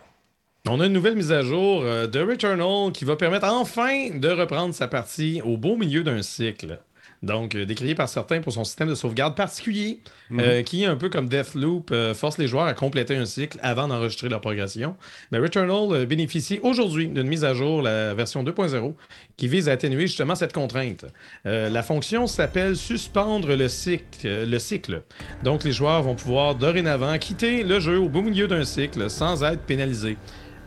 On 0.66 0.80
a 0.80 0.86
une 0.86 0.92
nouvelle 0.94 1.16
mise 1.16 1.32
à 1.32 1.42
jour 1.42 1.82
euh, 1.82 2.06
de 2.06 2.18
Returnal 2.18 2.92
qui 2.92 3.04
va 3.04 3.14
permettre 3.16 3.46
enfin 3.46 4.08
de 4.08 4.28
reprendre 4.30 4.74
sa 4.74 4.88
partie 4.88 5.42
au 5.44 5.58
beau 5.58 5.76
milieu 5.76 6.02
d'un 6.02 6.22
cycle. 6.22 6.78
Donc, 7.22 7.54
euh, 7.54 7.64
décrié 7.64 7.94
par 7.94 8.08
certains 8.08 8.40
pour 8.40 8.52
son 8.52 8.64
système 8.64 8.88
de 8.88 8.94
sauvegarde 8.94 9.36
particulier, 9.36 10.00
euh, 10.32 10.62
qui, 10.62 10.84
un 10.84 10.96
peu 10.96 11.08
comme 11.08 11.28
Deathloop, 11.28 11.90
euh, 11.92 12.14
force 12.14 12.38
les 12.38 12.48
joueurs 12.48 12.66
à 12.66 12.74
compléter 12.74 13.14
un 13.16 13.26
cycle 13.26 13.58
avant 13.62 13.86
d'enregistrer 13.86 14.28
leur 14.28 14.40
progression. 14.40 14.96
Mais 15.30 15.38
Returnal 15.38 16.04
bénéficie 16.06 16.58
aujourd'hui 16.62 17.08
d'une 17.08 17.28
mise 17.28 17.44
à 17.44 17.54
jour, 17.54 17.80
la 17.80 18.14
version 18.14 18.42
2.0, 18.42 18.94
qui 19.36 19.46
vise 19.46 19.68
à 19.68 19.72
atténuer 19.72 20.08
justement 20.08 20.34
cette 20.34 20.52
contrainte. 20.52 21.04
Euh, 21.46 21.68
la 21.68 21.82
fonction 21.82 22.26
s'appelle 22.26 22.76
suspendre 22.76 23.54
le 23.54 23.68
cycle, 23.68 24.46
le 24.46 24.58
cycle. 24.58 25.02
Donc, 25.44 25.62
les 25.62 25.72
joueurs 25.72 26.02
vont 26.02 26.16
pouvoir 26.16 26.56
dorénavant 26.56 27.16
quitter 27.18 27.62
le 27.62 27.78
jeu 27.78 27.98
au 27.98 28.08
beau 28.08 28.22
milieu 28.22 28.48
d'un 28.48 28.64
cycle 28.64 29.08
sans 29.08 29.44
être 29.44 29.62
pénalisés. 29.62 30.16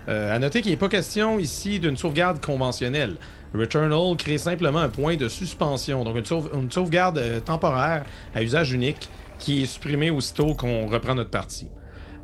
Euh, 0.07 0.35
à 0.35 0.39
noter 0.39 0.61
qu'il 0.61 0.71
n'est 0.71 0.77
pas 0.77 0.89
question 0.89 1.39
ici 1.39 1.79
d'une 1.79 1.97
sauvegarde 1.97 2.43
conventionnelle. 2.43 3.15
Returnal 3.55 4.15
crée 4.17 4.37
simplement 4.37 4.79
un 4.79 4.89
point 4.89 5.15
de 5.15 5.27
suspension, 5.27 6.03
donc 6.03 6.17
une, 6.17 6.25
sauve- 6.25 6.49
une 6.53 6.71
sauvegarde 6.71 7.17
euh, 7.17 7.39
temporaire 7.39 8.03
à 8.33 8.43
usage 8.43 8.71
unique 8.73 9.09
qui 9.39 9.63
est 9.63 9.65
supprimée 9.65 10.09
aussitôt 10.09 10.53
qu'on 10.53 10.87
reprend 10.87 11.15
notre 11.15 11.29
partie. 11.29 11.67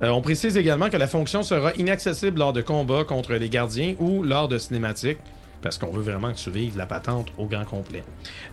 Euh, 0.03 0.09
on 0.09 0.21
précise 0.21 0.57
également 0.57 0.89
que 0.89 0.97
la 0.97 1.07
fonction 1.07 1.43
sera 1.43 1.73
inaccessible 1.73 2.39
lors 2.39 2.53
de 2.53 2.61
combats 2.61 3.03
contre 3.03 3.33
les 3.33 3.49
gardiens 3.49 3.95
ou 3.99 4.23
lors 4.23 4.47
de 4.47 4.57
cinématiques, 4.57 5.19
parce 5.61 5.77
qu'on 5.77 5.91
veut 5.91 6.01
vraiment 6.01 6.31
vives 6.47 6.77
la 6.77 6.85
patente 6.87 7.27
au 7.37 7.45
grand 7.45 7.65
complet. 7.65 8.03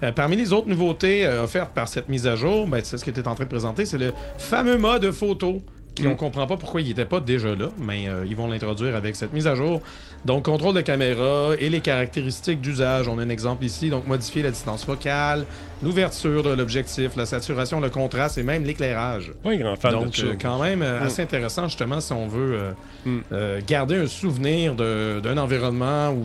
Euh, 0.03 0.13
parmi 0.13 0.37
les 0.37 0.53
autres 0.53 0.69
nouveautés 0.69 1.27
offertes 1.27 1.73
par 1.73 1.89
cette 1.89 2.09
mise 2.09 2.27
à 2.27 2.37
jour, 2.37 2.67
ben, 2.67 2.81
c'est 2.85 2.99
ce 2.99 3.05
que 3.05 3.11
tu 3.11 3.21
es 3.21 3.29
en 3.29 3.35
train 3.35 3.45
de 3.45 3.49
présenter, 3.49 3.87
c'est 3.87 3.99
le 3.99 4.13
fameux 4.37 4.77
mode 4.77 5.11
photo. 5.11 5.63
Qui 6.03 6.07
On 6.09 6.17
comprend 6.17 6.47
pas 6.47 6.57
pourquoi 6.57 6.81
il 6.81 6.89
n'était 6.89 7.05
pas 7.05 7.21
déjà 7.21 7.55
là, 7.55 7.69
mais 7.79 8.09
euh, 8.09 8.25
ils 8.27 8.35
vont 8.37 8.47
l'introduire 8.49 8.97
avec 8.97 9.17
cette 9.17 9.33
mise 9.33 9.47
à 9.47 9.55
jour. 9.55 9.81
Donc, 10.25 10.45
contrôle 10.47 10.75
de 10.75 10.81
caméra 10.81 11.51
et 11.59 11.69
les 11.69 11.81
caractéristiques 11.81 12.61
d'usage. 12.61 13.07
On 13.09 13.19
a 13.19 13.23
un 13.23 13.29
exemple 13.29 13.65
ici. 13.65 13.89
Donc, 13.91 14.07
modifier 14.07 14.43
la 14.43 14.51
distance 14.51 14.85
focale, 14.85 15.45
l'ouverture 15.83 16.43
de 16.43 16.51
l'objectif, 16.51 17.15
la 17.17 17.25
saturation, 17.27 17.81
le 17.81 17.89
contraste 17.91 18.37
et 18.39 18.43
même 18.43 18.65
l'éclairage. 18.65 19.33
Pas 19.45 19.55
grand 19.57 19.77
fan 19.77 19.93
Donc, 19.93 20.19
euh, 20.19 20.35
quand 20.41 20.61
même, 20.61 20.83
euh, 20.83 21.01
Mm. 21.01 21.03
assez 21.05 21.23
intéressant, 21.23 21.65
justement, 21.69 22.01
si 22.01 22.13
on 22.13 22.27
veut 22.27 22.59
Mm. 23.07 23.21
garder 23.67 23.97
un 23.97 24.07
souvenir 24.07 24.75
d'un 24.75 25.37
environnement 25.39 26.11
ou 26.11 26.25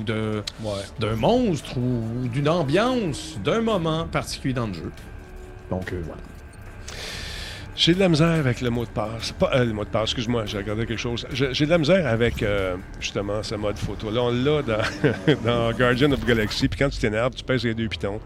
Ouais. 0.63 0.71
d'un 0.99 1.15
monstre 1.15 1.77
ou 1.77 2.27
d'une 2.27 2.49
ambiance, 2.49 3.37
d'un 3.43 3.61
moment 3.61 4.05
particulier 4.11 4.53
dans 4.55 4.67
le 4.67 4.73
jeu. 4.73 4.91
Donc, 5.69 5.93
voilà. 5.93 6.21
J'ai 7.75 7.93
de 7.95 7.99
la 7.99 8.07
misère 8.09 8.27
avec 8.29 8.61
le 8.61 8.69
mot 8.69 8.85
de 8.85 8.89
passe. 8.89 9.31
Pas 9.31 9.51
euh, 9.55 9.65
le 9.65 9.73
mot 9.73 9.83
de 9.83 9.89
passe, 9.89 10.03
excuse-moi, 10.03 10.45
j'ai 10.45 10.57
regardé 10.57 10.85
quelque 10.85 10.99
chose. 10.99 11.25
J'ai 11.31 11.65
de 11.65 11.69
la 11.69 11.79
misère 11.79 12.05
avec 12.05 12.43
euh, 12.43 12.75
justement 12.99 13.41
ce 13.41 13.55
mode 13.55 13.77
photo. 13.77 14.11
Là, 14.11 14.21
on 14.21 14.31
l'a 14.31 14.61
dans, 14.61 15.35
dans 15.43 15.71
Guardian 15.73 16.11
of 16.11 16.19
the 16.21 16.25
Galaxy. 16.25 16.67
Puis 16.67 16.79
quand 16.79 16.89
tu 16.89 16.99
t'énerves, 16.99 17.33
tu 17.33 17.43
pèses 17.43 17.63
les 17.63 17.73
deux 17.73 17.87
pitons. 17.87 18.19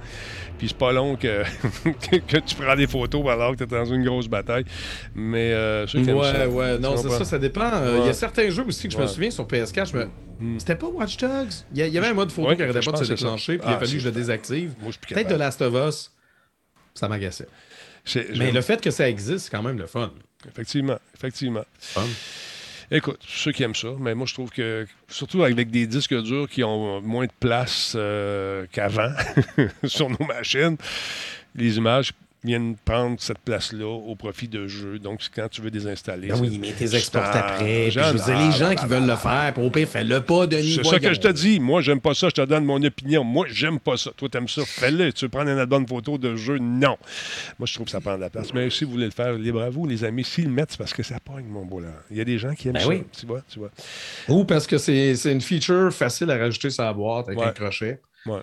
Puis 0.57 0.69
c'est 0.69 0.77
pas 0.77 0.91
long 0.91 1.15
que, 1.15 1.43
tu 2.45 2.55
prends 2.55 2.75
des 2.75 2.87
photos 2.87 3.25
alors 3.27 3.51
que 3.51 3.57
tu 3.57 3.63
es 3.63 3.67
dans 3.67 3.85
une 3.85 4.03
grosse 4.03 4.27
bataille. 4.27 4.65
Mais 5.15 5.53
euh, 5.53 5.85
ceux 5.87 6.01
qui 6.01 6.09
aiment 6.09 6.17
Ouais, 6.17 6.31
ça, 6.31 6.49
ouais, 6.49 6.79
non, 6.79 6.97
c'est 6.97 7.09
ça, 7.09 7.25
ça 7.25 7.39
dépend. 7.39 7.71
Euh, 7.73 7.99
Il 8.01 8.07
y 8.07 8.09
a 8.09 8.13
certains 8.13 8.49
jeux 8.49 8.65
aussi 8.65 8.87
que 8.87 8.93
je 8.93 8.99
me 8.99 9.07
souviens 9.07 9.29
sur 9.29 9.45
PS4, 9.45 9.91
je 9.91 9.97
me... 9.97 10.05
Mm. 10.39 10.59
C'était 10.59 10.75
pas 10.75 10.87
Watch 10.87 11.17
Dogs? 11.17 11.53
Il 11.73 11.87
y, 11.87 11.97
avait 11.97 12.07
un 12.07 12.13
mode 12.13 12.31
photo 12.31 12.49
Ouais, 12.49 12.55
qui 12.55 12.63
arrêtait 12.63 12.81
je 12.81 12.89
pas 12.89 12.97
de 12.97 13.03
se 13.03 13.13
déclencher, 13.13 13.57
puis 13.57 13.67
il 13.67 13.71
Ah, 13.71 13.75
a 13.75 13.79
fallu 13.79 13.93
que 13.93 13.99
je 13.99 14.05
le 14.05 14.11
désactive. 14.11 14.73
Peut-être 15.07 15.29
de. 15.29 15.35
Last 15.35 15.61
of 15.61 15.73
Us, 15.73 16.11
ça 16.93 17.07
m'agaçait. 17.07 17.47
Mais 18.35 18.51
le 18.51 18.61
fait 18.61 18.81
que 18.81 18.91
ça 18.91 19.09
existe, 19.09 19.45
c'est 19.45 19.51
quand 19.51 19.63
même 19.63 19.77
le 19.77 19.87
fun. 19.87 20.11
Effectivement, 20.47 20.97
effectivement. 21.15 21.65
Fun. 21.79 22.05
Écoute, 22.89 23.19
ceux 23.27 23.51
qui 23.51 23.63
aiment 23.63 23.75
ça, 23.75 23.89
mais 23.99 24.15
moi 24.15 24.25
je 24.25 24.33
trouve 24.33 24.49
que, 24.49 24.87
surtout 25.09 25.43
avec 25.43 25.69
des 25.69 25.87
disques 25.87 26.15
durs 26.21 26.47
qui 26.49 26.63
ont 26.63 27.01
moins 27.01 27.25
de 27.25 27.31
place 27.37 27.93
euh, 27.97 28.65
qu'avant 28.71 29.11
sur 29.83 30.09
nos 30.09 30.25
machines, 30.25 30.77
les 31.53 31.77
images 31.77 32.13
viennent 32.43 32.75
prendre 32.85 33.19
cette 33.19 33.39
place-là 33.39 33.85
au 33.87 34.15
profit 34.15 34.47
de 34.47 34.67
jeux. 34.67 34.99
Donc, 34.99 35.21
quand 35.35 35.47
tu 35.49 35.61
veux 35.61 35.71
désinstaller. 35.71 36.27
Ben 36.29 36.39
oui, 36.39 36.57
mais 36.61 36.71
t'es 36.71 36.95
exportes 36.95 37.25
Ah, 37.33 37.53
après. 37.53 37.83
Puis 37.83 37.91
je 37.91 37.99
veux 37.99 38.13
dire, 38.13 38.37
les 38.37 38.45
ah, 38.47 38.51
gens 38.51 38.75
qui 38.75 38.85
veulent 38.85 39.07
le 39.07 39.15
faire, 39.15 39.53
pour 39.53 39.65
au 39.65 39.69
pire, 39.71 39.87
fais-le 39.87 40.21
pas, 40.21 40.47
Denis. 40.47 40.75
C'est 40.75 40.83
ça 40.85 40.99
que 40.99 41.13
je 41.13 41.19
te 41.19 41.27
dis. 41.29 41.59
Moi, 41.59 41.81
j'aime 41.81 41.99
pas 41.99 42.13
ça. 42.13 42.29
Je 42.29 42.35
te 42.35 42.45
donne 42.45 42.63
mon 42.63 42.81
opinion. 42.83 43.23
Moi, 43.23 43.47
j'aime 43.49 43.79
pas 43.79 43.97
ça. 43.97 44.11
Toi, 44.15 44.29
t'aimes 44.29 44.47
ça. 44.47 44.61
Fais-le. 44.65 45.11
Tu 45.11 45.25
veux 45.25 45.29
prendre 45.29 45.49
une 45.49 45.65
bonne 45.65 45.87
photo 45.87 46.17
de 46.17 46.35
jeu? 46.35 46.57
Non. 46.59 46.97
Moi, 47.59 47.65
je 47.65 47.73
trouve 47.73 47.85
que 47.85 47.91
ça 47.91 47.99
prend 48.01 48.15
de 48.15 48.21
la 48.21 48.29
place. 48.29 48.53
Mais 48.53 48.69
si 48.69 48.85
vous 48.85 48.91
voulez 48.91 49.05
le 49.05 49.11
faire, 49.11 49.33
libre 49.33 49.61
à 49.61 49.69
vous, 49.69 49.87
les 49.87 50.03
amis. 50.03 50.23
S'ils 50.23 50.45
le 50.45 50.51
mettent, 50.51 50.71
c'est 50.71 50.77
parce 50.77 50.93
que 50.93 51.03
ça 51.03 51.19
pogne, 51.19 51.45
mon 51.47 51.65
beau 51.65 51.79
là. 51.79 51.89
Il 52.11 52.17
y 52.17 52.21
a 52.21 52.25
des 52.25 52.37
gens 52.37 52.53
qui 52.53 52.67
aiment 52.67 52.75
Ben 52.75 52.81
ça. 52.81 52.87
oui. 52.87 53.03
Tu 53.19 53.25
vois, 53.25 53.41
tu 53.49 53.59
vois. 53.59 53.71
Ou 54.29 54.45
parce 54.45 54.67
que 54.67 54.77
c'est 54.77 55.13
une 55.25 55.41
feature 55.41 55.91
facile 55.91 56.29
à 56.31 56.37
rajouter 56.37 56.69
sur 56.69 56.83
la 56.83 56.93
boîte 56.93 57.27
avec 57.27 57.39
Ouais. 57.39 57.45
un 57.47 57.51
crochet. 57.51 57.99
Ouais. 58.25 58.41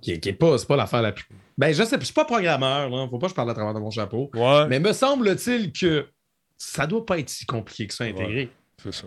Qui, 0.00 0.18
qui 0.20 0.28
est 0.30 0.32
pas, 0.32 0.58
c'est 0.58 0.66
pas 0.66 0.76
l'affaire 0.76 1.02
la 1.02 1.12
plus. 1.12 1.26
Ben, 1.58 1.72
je 1.72 1.82
sais, 1.82 1.96
je 1.98 2.04
suis 2.04 2.14
pas 2.14 2.24
programmeur, 2.24 2.90
là. 2.90 3.08
Faut 3.08 3.18
pas 3.18 3.26
que 3.26 3.30
je 3.30 3.34
parle 3.34 3.50
à 3.50 3.54
travers 3.54 3.72
de 3.72 3.80
mon 3.80 3.90
chapeau. 3.90 4.30
Ouais. 4.34 4.66
Mais 4.68 4.78
me 4.78 4.92
semble-t-il 4.92 5.72
que 5.72 6.08
ça 6.58 6.86
doit 6.86 7.04
pas 7.04 7.18
être 7.18 7.30
si 7.30 7.46
compliqué 7.46 7.86
que 7.86 7.94
ça 7.94 8.04
à 8.04 8.08
intégrer. 8.08 8.50
C'est 8.82 8.92
ça. 8.92 9.06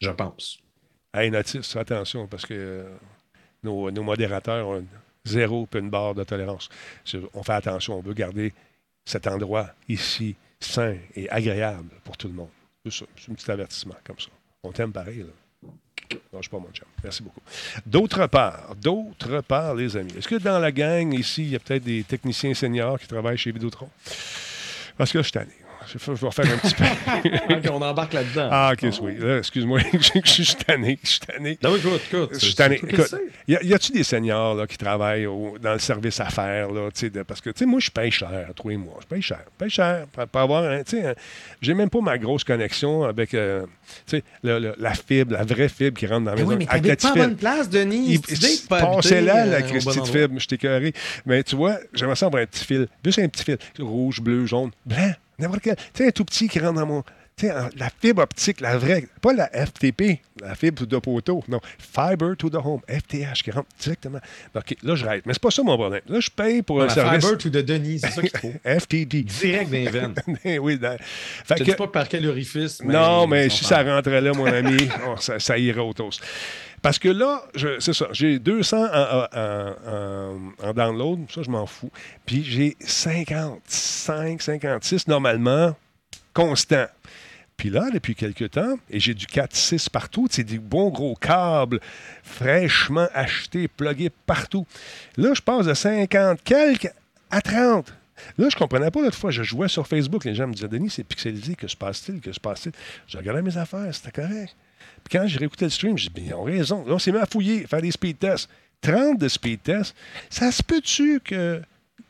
Je 0.00 0.10
pense. 0.10 0.58
Hey, 1.12 1.32
fais 1.44 1.78
attention 1.78 2.28
parce 2.28 2.46
que 2.46 2.54
euh, 2.54 2.96
nos, 3.62 3.90
nos 3.90 4.02
modérateurs 4.02 4.68
ont 4.68 4.84
zéro 5.24 5.66
puis 5.66 5.80
une 5.80 5.90
barre 5.90 6.14
de 6.14 6.24
tolérance. 6.24 6.68
On 7.34 7.42
fait 7.42 7.52
attention, 7.52 7.98
on 7.98 8.02
veut 8.02 8.14
garder 8.14 8.52
cet 9.04 9.26
endroit 9.26 9.70
ici 9.88 10.36
sain 10.60 10.96
et 11.14 11.28
agréable 11.30 11.90
pour 12.04 12.16
tout 12.16 12.28
le 12.28 12.34
monde. 12.34 12.50
C'est 12.84 12.92
ça, 12.92 13.06
c'est 13.16 13.32
un 13.32 13.34
petit 13.34 13.50
avertissement 13.50 13.96
comme 14.04 14.18
ça. 14.18 14.28
On 14.62 14.72
t'aime 14.72 14.92
pareil, 14.92 15.18
là. 15.18 15.32
Non, 16.32 16.38
je 16.38 16.42
suis 16.42 16.50
pas 16.50 16.58
mon 16.58 16.70
chum. 16.72 16.86
Merci 17.02 17.22
beaucoup. 17.22 17.40
D'autre 17.84 18.26
part, 18.26 18.74
d'autre 18.76 19.40
part, 19.40 19.74
les 19.74 19.96
amis, 19.96 20.12
est-ce 20.16 20.28
que 20.28 20.36
dans 20.36 20.58
la 20.58 20.72
gang, 20.72 21.12
ici, 21.12 21.42
il 21.42 21.50
y 21.50 21.56
a 21.56 21.58
peut-être 21.58 21.84
des 21.84 22.02
techniciens 22.04 22.54
seniors 22.54 22.98
qui 22.98 23.06
travaillent 23.06 23.38
chez 23.38 23.52
Vidéotron? 23.52 23.88
Parce 24.96 25.12
que 25.12 25.18
je 25.18 25.24
suis 25.24 25.32
tanné. 25.32 25.52
Je 25.92 26.12
vais 26.12 26.26
refaire 26.26 26.46
un 26.46 26.58
petit 26.58 26.74
peu. 26.74 27.70
On 27.72 27.82
embarque 27.82 28.12
là-dedans. 28.12 28.48
Ah, 28.50 28.72
ok, 28.72 28.90
oui. 29.02 29.16
Là, 29.18 29.38
Excuse-moi, 29.38 29.80
je 30.24 30.42
suis 30.42 30.54
tanné. 30.56 30.98
Je 31.02 31.08
suis 31.08 31.20
tanné. 31.20 31.58
Non, 31.62 31.76
écoute, 31.76 32.00
écoute. 32.12 32.30
Je 32.34 32.38
suis 32.38 32.54
tanné. 32.54 32.80
y 33.46 33.56
a- 33.56 33.62
y 33.62 33.74
a-tu 33.74 33.92
des 33.92 34.04
seniors 34.04 34.54
là, 34.54 34.66
qui 34.66 34.76
travaillent 34.76 35.26
au- 35.26 35.56
dans 35.60 35.72
le 35.72 35.78
service 35.78 36.20
à 36.20 36.26
faire? 36.26 36.70
Là, 36.70 36.90
tu 36.92 37.00
sais, 37.00 37.10
de- 37.10 37.22
parce 37.22 37.40
que 37.40 37.50
tu 37.50 37.60
sais, 37.60 37.66
moi, 37.66 37.80
je 37.80 37.90
paye 37.90 38.10
cher, 38.10 38.50
tous 38.54 38.68
les 38.68 38.76
mois. 38.76 38.98
Je 39.02 39.06
paye 39.06 39.22
cher. 39.22 39.40
Je 39.44 39.64
paye 39.64 39.70
cher. 39.70 40.06
Pour, 40.12 40.26
pour 40.26 40.40
avoir 40.40 40.64
sais, 40.86 41.06
un- 41.06 41.14
J'ai 41.60 41.74
même 41.74 41.90
pas 41.90 42.00
ma 42.00 42.18
grosse 42.18 42.44
connexion 42.44 43.04
avec 43.04 43.34
euh, 43.34 43.64
le- 44.42 44.58
le- 44.58 44.74
la 44.78 44.94
fibre, 44.94 45.32
la 45.32 45.44
vraie 45.44 45.68
fibre 45.68 45.98
qui 45.98 46.06
rentre 46.06 46.24
dans 46.24 46.30
la 46.32 46.36
Mais 46.36 46.42
maison. 46.42 46.56
oui, 46.58 46.66
mais 46.82 46.96
pas 46.96 47.14
bonne 47.14 47.36
place, 47.36 47.68
Denis. 47.70 48.18
pas 48.68 48.78
habiter, 48.80 49.20
là, 49.20 49.46
euh, 49.46 49.50
la 49.50 49.60
bon 49.60 49.66
Christie 49.68 50.00
de 50.00 50.04
fibre, 50.06 50.38
je 50.38 50.46
t'ai 50.46 50.58
carré. 50.58 50.92
Mais 51.26 51.42
tu 51.42 51.56
vois, 51.56 51.78
j'aimerais 51.94 52.16
ça 52.16 52.26
avoir 52.26 52.42
un 52.42 52.46
petit 52.46 52.64
fil. 52.64 52.88
Juste 53.04 53.18
un 53.20 53.28
petit 53.28 53.44
fil. 53.44 53.58
Rouge, 53.78 54.20
bleu, 54.20 54.46
jaune, 54.46 54.70
blanc, 54.84 55.12
n'importe 55.38 55.62
quel. 55.62 55.76
Tu 55.76 55.82
sais, 55.94 56.08
un 56.08 56.10
tout 56.10 56.24
petit 56.24 56.48
qui 56.48 56.58
rentre 56.58 56.80
dans 56.80 56.86
mon. 56.86 57.02
La 57.42 57.90
fibre 58.00 58.22
optique, 58.22 58.60
la 58.60 58.76
vraie. 58.78 59.06
Pas 59.20 59.32
la 59.32 59.48
FTP, 59.48 60.20
la 60.40 60.54
fibre 60.54 60.86
de 60.86 60.98
poteau. 60.98 61.42
Non, 61.48 61.60
Fiber 61.78 62.36
to 62.36 62.50
the 62.50 62.56
Home, 62.56 62.80
FTH, 62.88 63.42
qui 63.42 63.50
rentre 63.50 63.68
directement. 63.80 64.20
OK, 64.54 64.76
là, 64.82 64.94
je 64.94 65.04
rate. 65.06 65.22
Mais 65.26 65.32
c'est 65.34 65.42
pas 65.42 65.50
ça 65.50 65.62
mon 65.62 65.76
problème. 65.76 66.00
Là, 66.08 66.20
je 66.20 66.30
paye 66.30 66.62
pour 66.62 66.82
un 66.82 66.86
La 66.86 66.94
service. 66.94 67.24
fiber 67.24 67.38
to 67.38 67.48
the 67.50 67.64
Denis, 67.64 68.00
c'est 68.00 68.10
ça 68.10 68.22
qu'il 68.22 68.38
faut. 68.38 68.52
FTD. 68.64 69.22
Direct 69.22 69.70
dans 69.70 69.76
les 69.76 69.88
veines. 69.88 70.14
oui, 70.60 70.78
dans- 70.78 70.96
Je 70.98 71.44
Fait 71.44 71.54
que- 71.56 71.64
dis 71.64 71.74
pas 71.74 71.86
par 71.88 72.08
quel 72.08 72.26
orifice. 72.26 72.80
Mais 72.82 72.92
non, 72.94 73.26
mais 73.26 73.48
si 73.48 73.64
ça 73.64 73.82
rentrait 73.82 74.20
là, 74.20 74.32
mon 74.32 74.46
ami, 74.46 74.88
oh, 75.08 75.14
ça, 75.18 75.38
ça 75.38 75.56
irait 75.58 75.80
au 75.80 75.92
toast. 75.92 76.20
Parce 76.80 76.98
que 76.98 77.08
là, 77.08 77.42
c'est 77.80 77.92
ça, 77.92 78.06
j'ai 78.12 78.38
200 78.38 78.76
en, 78.76 78.86
en- 78.86 79.74
en- 80.62 80.68
en 80.68 80.72
download, 80.72 81.20
ça, 81.32 81.42
je 81.42 81.50
m'en 81.50 81.66
fous. 81.66 81.90
Puis 82.24 82.44
j'ai 82.44 82.76
55, 82.80 84.40
56 84.42 85.08
normalement 85.08 85.74
constant. 86.34 86.86
Là, 87.64 87.90
depuis 87.92 88.14
quelques 88.14 88.52
temps, 88.52 88.78
et 88.88 89.00
j'ai 89.00 89.14
du 89.14 89.26
4-6 89.26 89.90
partout, 89.90 90.28
c'est 90.30 90.44
des 90.44 90.58
bons 90.58 90.90
gros 90.90 91.16
câbles 91.16 91.80
fraîchement 92.22 93.08
achetés, 93.12 93.66
plugués 93.68 94.10
partout. 94.26 94.66
Là, 95.16 95.34
je 95.34 95.42
passe 95.42 95.66
de 95.66 95.74
50 95.74 96.40
quelques 96.42 96.90
à 97.30 97.42
30. 97.42 97.92
Là, 98.38 98.48
je 98.48 98.56
comprenais 98.56 98.90
pas 98.90 99.02
l'autre 99.02 99.18
fois. 99.18 99.30
Je 99.30 99.42
jouais 99.42 99.68
sur 99.68 99.86
Facebook. 99.86 100.24
Les 100.24 100.34
gens 100.34 100.46
me 100.46 100.54
disaient, 100.54 100.68
Denis, 100.68 100.90
c'est 100.90 101.04
pixelisé. 101.04 101.56
Que 101.56 101.68
se 101.68 101.76
passe-t-il? 101.76 102.20
Que 102.20 102.32
se 102.32 102.40
passe-t-il? 102.40 102.72
Je 103.06 103.18
regardais 103.18 103.42
mes 103.42 103.56
affaires. 103.56 103.92
C'était 103.92 104.22
correct. 104.22 104.56
Puis 105.04 105.18
quand 105.18 105.26
j'ai 105.26 105.38
réécouté 105.38 105.64
le 105.66 105.70
stream, 105.70 105.98
j'ai 105.98 106.10
dit, 106.10 106.22
ils 106.26 106.34
ont 106.34 106.44
raison. 106.44 106.84
Là, 106.86 106.94
on 106.94 106.98
s'est 106.98 107.12
mis 107.12 107.18
à 107.18 107.26
fouiller, 107.26 107.66
faire 107.66 107.82
des 107.82 107.90
speed 107.90 108.18
tests. 108.18 108.48
30 108.80 109.18
de 109.18 109.28
speed 109.28 109.62
tests. 109.62 109.94
Ça 110.30 110.52
se 110.52 110.62
peut-tu 110.62 111.20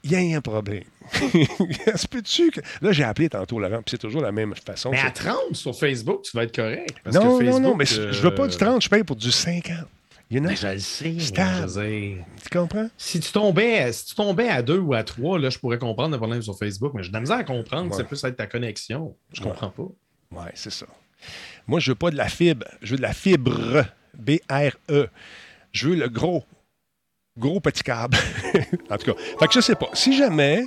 qu'il 0.03 0.13
y 0.13 0.15
ait 0.33 0.35
un 0.35 0.41
problème? 0.41 0.85
que. 1.13 2.61
Là, 2.85 2.93
j'ai 2.93 3.05
appelé 3.05 3.29
tantôt 3.29 3.59
Laurent, 3.59 3.77
puis 3.83 3.91
c'est 3.93 3.99
toujours 3.99 4.21
la 4.23 4.33
même 4.33 4.55
façon. 4.55 4.91
Mais 4.91 4.99
à 4.99 5.07
C'est- 5.07 5.25
30 5.25 5.37
sur 5.55 5.75
Facebook, 5.79 6.23
tu 6.23 6.37
vas 6.37 6.45
être 6.45 6.55
correct. 6.55 6.95
Parce 7.05 7.17
non, 7.17 7.23
que 7.39 7.45
non, 7.45 7.61
non, 7.61 7.77
Facebook, 7.77 7.77
mais 7.79 7.99
euh, 7.99 8.13
je 8.13 8.21
veux 8.23 8.35
pas 8.35 8.47
du 8.47 8.57
30, 8.57 8.83
je 8.83 8.89
paye 8.89 9.05
pour 9.05 9.17
du 9.17 9.31
50. 9.31 9.73
You 10.31 10.41
know? 10.41 10.51
Je 10.55 10.67
le 10.67 10.79
sais. 10.79 11.15
je 11.19 11.33
Tu 11.33 12.49
comprends? 12.53 12.91
Si 12.99 13.19
tu, 13.19 13.33
tombais, 13.33 13.91
si 13.93 14.07
tu 14.07 14.15
tombais 14.15 14.49
à 14.49 14.61
2 14.61 14.77
ou 14.77 14.93
à 14.93 15.03
3, 15.03 15.39
là, 15.39 15.49
je 15.49 15.59
pourrais 15.59 15.79
comprendre 15.79 16.11
le 16.13 16.19
problème 16.19 16.43
sur 16.43 16.59
Facebook, 16.59 16.93
mais 16.95 17.03
j'ai 17.03 17.09
de 17.09 17.15
la 17.15 17.21
misère 17.21 17.39
à 17.39 17.45
comprendre 17.45 17.89
que 17.89 17.97
Ouais. 17.97 18.03
ça 18.03 18.05
peut 18.05 18.29
être 18.29 18.37
ta 18.37 18.47
connexion. 18.47 19.17
Je 19.33 19.41
comprends 19.41 19.71
pas. 19.71 19.85
Oui, 20.33 20.45
c'est 20.55 20.71
ça. 20.71 20.85
Moi, 21.67 21.81
je 21.81 21.93
veux 21.93 21.95
pas 21.95 22.11
de 22.11 22.17
la 22.17 22.29
fibre. 22.29 22.67
Je 22.83 22.91
veux 22.93 22.97
de 22.99 23.03
la 23.03 23.15
fibre. 23.15 23.85
B-R-E. 24.19 25.09
Je 25.73 25.89
veux 25.89 25.95
le 25.97 26.09
gros. 26.11 26.45
Gros 27.38 27.61
petit 27.61 27.83
câble. 27.83 28.16
en 28.90 28.98
tout 28.98 29.12
cas. 29.12 29.20
Fait 29.38 29.46
que 29.46 29.53
je 29.53 29.61
sais 29.61 29.77
pas. 29.77 29.88
Si 29.94 30.16
jamais, 30.16 30.66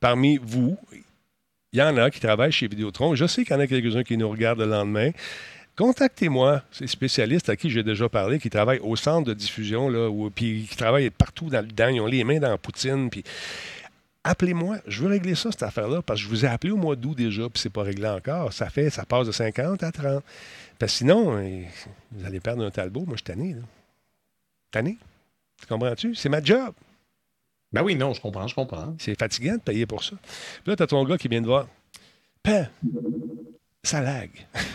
parmi 0.00 0.38
vous, 0.42 0.76
il 1.72 1.78
y 1.78 1.82
en 1.82 1.96
a 1.98 2.10
qui 2.10 2.20
travaillent 2.20 2.52
chez 2.52 2.66
Vidéotron, 2.66 3.14
je 3.14 3.26
sais 3.26 3.44
qu'il 3.44 3.54
y 3.54 3.56
en 3.58 3.60
a 3.60 3.66
quelques-uns 3.66 4.02
qui 4.02 4.16
nous 4.16 4.28
regardent 4.28 4.60
le 4.60 4.66
lendemain. 4.66 5.10
Contactez-moi, 5.76 6.62
ces 6.72 6.88
spécialistes 6.88 7.48
à 7.50 7.56
qui 7.56 7.70
j'ai 7.70 7.84
déjà 7.84 8.08
parlé, 8.08 8.40
qui 8.40 8.50
travaillent 8.50 8.80
au 8.80 8.96
centre 8.96 9.28
de 9.28 9.34
diffusion, 9.34 9.88
là, 9.88 10.10
puis 10.34 10.66
qui 10.68 10.76
travaillent 10.76 11.10
partout 11.10 11.50
dans 11.50 11.60
le 11.60 11.68
dedans, 11.68 11.88
ils 11.88 12.00
ont 12.00 12.06
les 12.06 12.24
mains 12.24 12.40
dans 12.40 12.50
la 12.50 12.58
poutine, 12.58 13.10
puis 13.10 13.22
appelez-moi, 14.24 14.78
je 14.88 15.02
veux 15.02 15.08
régler 15.08 15.36
ça, 15.36 15.52
cette 15.52 15.62
affaire-là, 15.62 16.02
parce 16.02 16.18
que 16.18 16.24
je 16.24 16.28
vous 16.28 16.44
ai 16.44 16.48
appelé 16.48 16.72
au 16.72 16.76
mois 16.76 16.96
d'août 16.96 17.14
déjà, 17.16 17.48
puis 17.48 17.60
c'est 17.62 17.72
pas 17.72 17.82
réglé 17.82 18.08
encore. 18.08 18.52
Ça 18.52 18.70
fait, 18.70 18.90
ça 18.90 19.04
passe 19.04 19.26
de 19.26 19.32
50 19.32 19.82
à 19.82 19.92
30. 19.92 20.24
Parce 20.78 20.92
que 20.92 20.98
sinon, 20.98 21.36
euh, 21.36 21.62
vous 22.12 22.26
allez 22.26 22.40
perdre 22.40 22.64
un 22.64 22.70
talbot. 22.70 23.04
Moi, 23.06 23.14
je 23.16 23.18
suis 23.18 23.24
tanné. 23.24 23.56
Tanné? 24.70 24.98
Tu 25.60 25.66
comprends-tu? 25.66 26.14
C'est 26.14 26.28
ma 26.28 26.42
job. 26.42 26.74
Ben 27.72 27.82
oui, 27.82 27.94
non, 27.96 28.14
je 28.14 28.20
comprends, 28.20 28.48
je 28.48 28.54
comprends. 28.54 28.94
C'est 28.98 29.18
fatigant 29.18 29.54
de 29.54 29.60
payer 29.60 29.86
pour 29.86 30.02
ça. 30.02 30.16
Puis 30.62 30.70
là, 30.70 30.76
t'as 30.76 30.86
ton 30.86 31.04
gars 31.04 31.18
qui 31.18 31.28
vient 31.28 31.42
de 31.42 31.46
voir. 31.46 31.66
Pan, 32.42 32.66
ça 33.82 34.00
lag. 34.00 34.30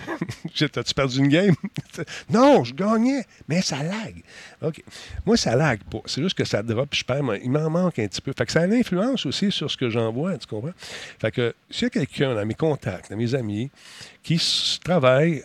T'as-tu 0.72 0.94
perdu 0.94 1.20
une 1.20 1.28
game? 1.28 1.56
non, 2.30 2.64
je 2.64 2.74
gagnais, 2.74 3.26
mais 3.48 3.62
ça 3.62 3.84
lag. 3.84 4.24
OK. 4.62 4.84
Moi, 5.26 5.38
ça 5.38 5.56
lag 5.56 5.84
pas. 5.84 6.02
C'est 6.06 6.22
juste 6.22 6.38
que 6.38 6.46
ça 6.46 6.64
drop, 6.64 6.90
puis 6.90 7.00
je 7.00 7.06
perds. 7.06 7.24
Il 7.44 7.52
m'en 7.52 7.70
manque 7.70 8.00
un 8.00 8.08
petit 8.08 8.22
peu. 8.22 8.34
Fait 8.38 8.46
que 8.46 8.52
ça 8.52 8.62
a 8.62 8.66
une 8.66 8.74
influence 8.74 9.26
aussi 9.26 9.52
sur 9.52 9.70
ce 9.70 9.78
que 9.78 9.90
j'envoie, 9.90 10.38
tu 10.38 10.48
comprends? 10.48 10.74
Fait 11.20 11.32
que 11.32 11.56
s'il 11.70 11.84
y 11.84 11.86
a 11.88 11.90
quelqu'un 11.90 12.36
dans 12.36 12.46
mes 12.46 12.54
contacts, 12.54 13.12
dans 13.12 13.18
mes 13.18 13.36
amis, 13.36 13.72
qui 14.22 14.42
travaille 14.84 15.44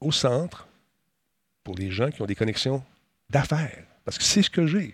au 0.00 0.12
centre 0.12 0.66
pour 1.64 1.74
les 1.74 1.90
gens 1.90 2.10
qui 2.10 2.22
ont 2.22 2.26
des 2.26 2.34
connexions 2.34 2.82
d'affaires, 3.30 3.84
parce 4.08 4.16
que 4.16 4.24
c'est 4.24 4.40
ce 4.42 4.48
que 4.48 4.66
j'ai. 4.66 4.92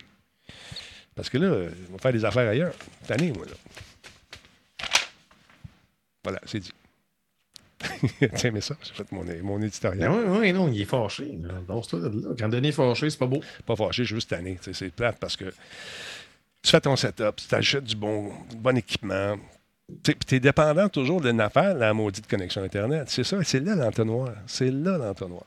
Parce 1.15 1.29
que 1.29 1.37
là, 1.37 1.69
on 1.89 1.93
va 1.93 1.99
faire 1.99 2.11
des 2.11 2.25
affaires 2.25 2.49
ailleurs. 2.49 2.73
Tanné, 3.07 3.31
moi, 3.31 3.45
là. 3.45 4.85
Voilà, 6.21 6.41
c'est 6.45 6.59
dit. 6.59 6.73
Tiens, 8.35 8.51
mais 8.51 8.59
ça, 8.59 8.75
j'ai 8.83 8.91
fait 8.93 9.09
mon, 9.13 9.23
mon 9.41 9.61
éditorial. 9.61 10.09
Ben 10.09 10.31
oui, 10.33 10.37
oui, 10.41 10.51
non, 10.51 10.67
il 10.67 10.81
est 10.81 10.83
fâché. 10.83 11.39
là. 11.41 11.61
Quand 12.37 12.49
Denis 12.49 12.67
est 12.67 12.71
fâché, 12.73 13.09
c'est 13.09 13.17
pas 13.17 13.25
beau. 13.25 13.39
Pas 13.65 13.77
fâché, 13.77 14.03
juste 14.03 14.31
tanné. 14.31 14.59
C'est 14.73 14.93
plate 14.93 15.17
parce 15.17 15.37
que 15.37 15.45
tu 16.61 16.71
fais 16.71 16.81
ton 16.81 16.97
setup, 16.97 17.37
tu 17.37 17.47
t'achètes 17.47 17.85
du 17.85 17.95
bon, 17.95 18.33
du 18.49 18.57
bon 18.57 18.75
équipement. 18.75 19.37
Tu 20.03 20.35
es 20.35 20.39
dépendant 20.41 20.89
toujours 20.89 21.21
d'une 21.21 21.39
affaire, 21.39 21.73
la 21.73 21.93
maudite 21.93 22.27
connexion 22.27 22.63
Internet. 22.63 23.05
C'est 23.07 23.23
ça, 23.23 23.41
c'est 23.45 23.61
là 23.61 23.75
l'entonnoir. 23.75 24.33
C'est 24.45 24.71
là 24.71 24.97
l'entonnoir. 24.97 25.45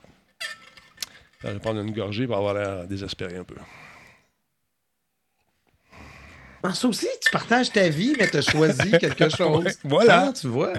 Je 1.43 1.49
vais 1.49 1.59
prendre 1.61 1.81
une 1.81 1.93
gorgée 1.93 2.27
pour 2.27 2.37
avoir 2.37 2.55
l'air 2.55 2.87
désespéré 2.87 3.37
un 3.37 3.45
peu. 3.45 3.55
En 6.61 6.75
ça 6.75 6.89
aussi, 6.89 7.07
tu 7.25 7.31
partages 7.31 7.71
ta 7.71 7.89
vie, 7.89 8.17
mais 8.19 8.29
tu 8.29 8.37
as 8.39 8.43
choisi 8.43 8.91
quelque 8.99 9.29
chose. 9.37 9.65
Ouais, 9.65 9.73
voilà. 9.85 10.27
Ah, 10.29 10.33
tu 10.33 10.49
vois. 10.49 10.73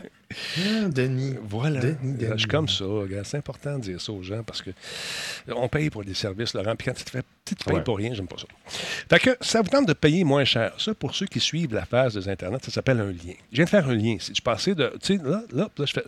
Ah, 0.58 0.90
Denis. 0.90 1.38
Voilà. 1.42 1.80
Denis, 1.80 2.18
Je 2.20 2.26
Denis. 2.26 2.40
suis 2.40 2.48
comme 2.50 2.68
ça. 2.68 2.84
regarde. 2.84 3.26
C'est 3.26 3.38
important 3.38 3.78
de 3.78 3.84
dire 3.84 4.02
ça 4.02 4.12
aux 4.12 4.22
gens 4.22 4.44
parce 4.44 4.62
que 4.62 4.72
on 5.48 5.70
paye 5.70 5.90
pour 5.90 6.04
des 6.04 6.14
services, 6.14 6.54
Laurent. 6.54 6.76
Puis 6.76 6.88
quand 6.88 6.94
tu 6.94 7.06
te 7.06 7.10
fais, 7.12 7.22
tu 7.46 7.56
te 7.56 7.64
payes 7.64 7.76
Ouais. 7.76 7.84
pour 7.84 7.96
rien, 7.96 8.14
j'aime 8.14 8.28
pas 8.28 8.36
ça. 8.38 8.48
Fait 9.10 9.20
que 9.20 9.38
ça 9.40 9.62
vous 9.62 9.70
tente 9.70 9.88
de 9.88 9.94
payer 9.94 10.26
moins 10.26 10.44
cher. 10.44 10.74
Ça, 10.78 10.94
pour 10.94 11.16
ceux 11.16 11.28
qui 11.28 11.40
suivent 11.40 11.74
la 11.74 11.86
phase 11.86 12.16
des 12.16 12.28
Internet, 12.28 12.66
ça 12.66 12.72
s'appelle 12.72 13.00
un 13.00 13.12
lien. 13.14 13.34
Je 13.50 13.56
viens 13.56 13.64
de 13.66 13.70
faire 13.70 13.88
un 13.88 13.96
lien. 13.96 14.18
Si 14.20 14.36
je 14.36 14.42
passais 14.42 14.76
de. 14.76 14.92
Tu 15.02 15.18
sais, 15.18 15.24
là, 15.24 15.44
là, 15.54 15.70
là, 15.78 15.86
je 15.86 15.94
fais. 15.94 16.04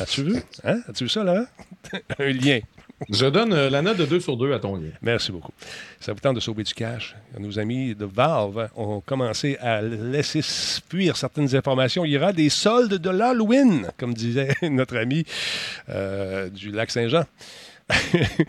As-tu 0.00 0.22
vu? 0.22 0.36
Hein? 0.62 0.80
As-tu 0.88 1.04
vu 1.04 1.10
ça, 1.10 1.24
Laurent? 1.24 1.46
un 2.20 2.28
lien. 2.28 2.60
Je 3.08 3.26
donne 3.26 3.52
euh, 3.52 3.70
la 3.70 3.80
note 3.80 3.96
de 3.96 4.04
2 4.04 4.20
sur 4.20 4.36
2 4.36 4.52
à 4.52 4.58
ton 4.58 4.76
lien. 4.76 4.90
Merci 5.00 5.32
beaucoup. 5.32 5.52
Ça 6.00 6.12
vous 6.12 6.20
tente 6.20 6.34
de 6.34 6.40
sauver 6.40 6.64
du 6.64 6.74
cash? 6.74 7.16
Nos 7.38 7.58
amis 7.58 7.94
de 7.94 8.04
Valve 8.04 8.68
ont 8.76 9.00
commencé 9.00 9.56
à 9.60 9.80
laisser 9.80 10.42
fuir 10.42 11.16
certaines 11.16 11.54
informations. 11.56 12.04
Il 12.04 12.10
y 12.10 12.18
aura 12.18 12.32
des 12.32 12.50
soldes 12.50 12.94
de 12.94 13.10
l'Halloween, 13.10 13.88
comme 13.96 14.12
disait 14.12 14.54
notre 14.62 14.96
ami 14.98 15.24
euh, 15.88 16.50
du 16.50 16.70
lac 16.72 16.90
Saint-Jean. 16.90 17.24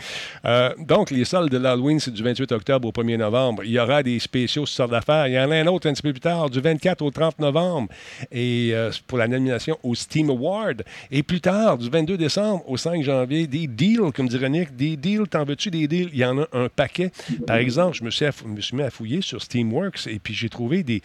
Euh, 0.43 0.73
donc, 0.79 1.11
les 1.11 1.23
soldes 1.23 1.51
de 1.51 1.57
l'Halloween, 1.59 1.99
c'est 1.99 2.11
du 2.11 2.23
28 2.23 2.51
octobre 2.51 2.87
au 2.87 2.91
1er 2.91 3.17
novembre. 3.17 3.63
Il 3.63 3.69
y 3.69 3.79
aura 3.79 4.01
des 4.01 4.17
spéciaux 4.17 4.65
sur 4.65 4.75
sortes 4.75 4.91
d'affaires. 4.91 5.27
Il 5.27 5.33
y 5.33 5.39
en 5.39 5.51
a 5.51 5.55
un 5.55 5.67
autre 5.67 5.87
un 5.87 5.93
petit 5.93 6.01
peu 6.01 6.13
plus 6.13 6.19
tard, 6.19 6.49
du 6.49 6.59
24 6.59 7.03
au 7.03 7.11
30 7.11 7.37
novembre, 7.37 7.89
et 8.31 8.71
euh, 8.73 8.89
pour 9.05 9.19
la 9.19 9.27
nomination 9.27 9.77
au 9.83 9.93
Steam 9.93 10.31
Award. 10.31 10.83
Et 11.11 11.21
plus 11.21 11.41
tard, 11.41 11.77
du 11.77 11.89
22 11.89 12.17
décembre 12.17 12.67
au 12.67 12.75
5 12.75 13.03
janvier, 13.03 13.45
des 13.45 13.67
deals, 13.67 14.11
comme 14.15 14.27
dirait 14.27 14.49
Nick, 14.49 14.75
des 14.75 14.97
deals, 14.97 15.27
t'en 15.29 15.43
veux-tu 15.43 15.69
des 15.69 15.87
deals? 15.87 16.09
Il 16.11 16.19
y 16.19 16.25
en 16.25 16.39
a 16.39 16.47
un 16.53 16.67
paquet. 16.67 17.11
Par 17.45 17.57
exemple, 17.57 17.95
je 17.95 18.03
me 18.03 18.09
suis, 18.09 18.25
mis 18.73 18.81
à 18.81 18.89
fouiller 18.89 19.21
sur 19.21 19.43
Steamworks 19.43 20.07
et 20.07 20.17
puis 20.17 20.33
j'ai 20.33 20.49
trouvé 20.49 20.81
des... 20.81 21.03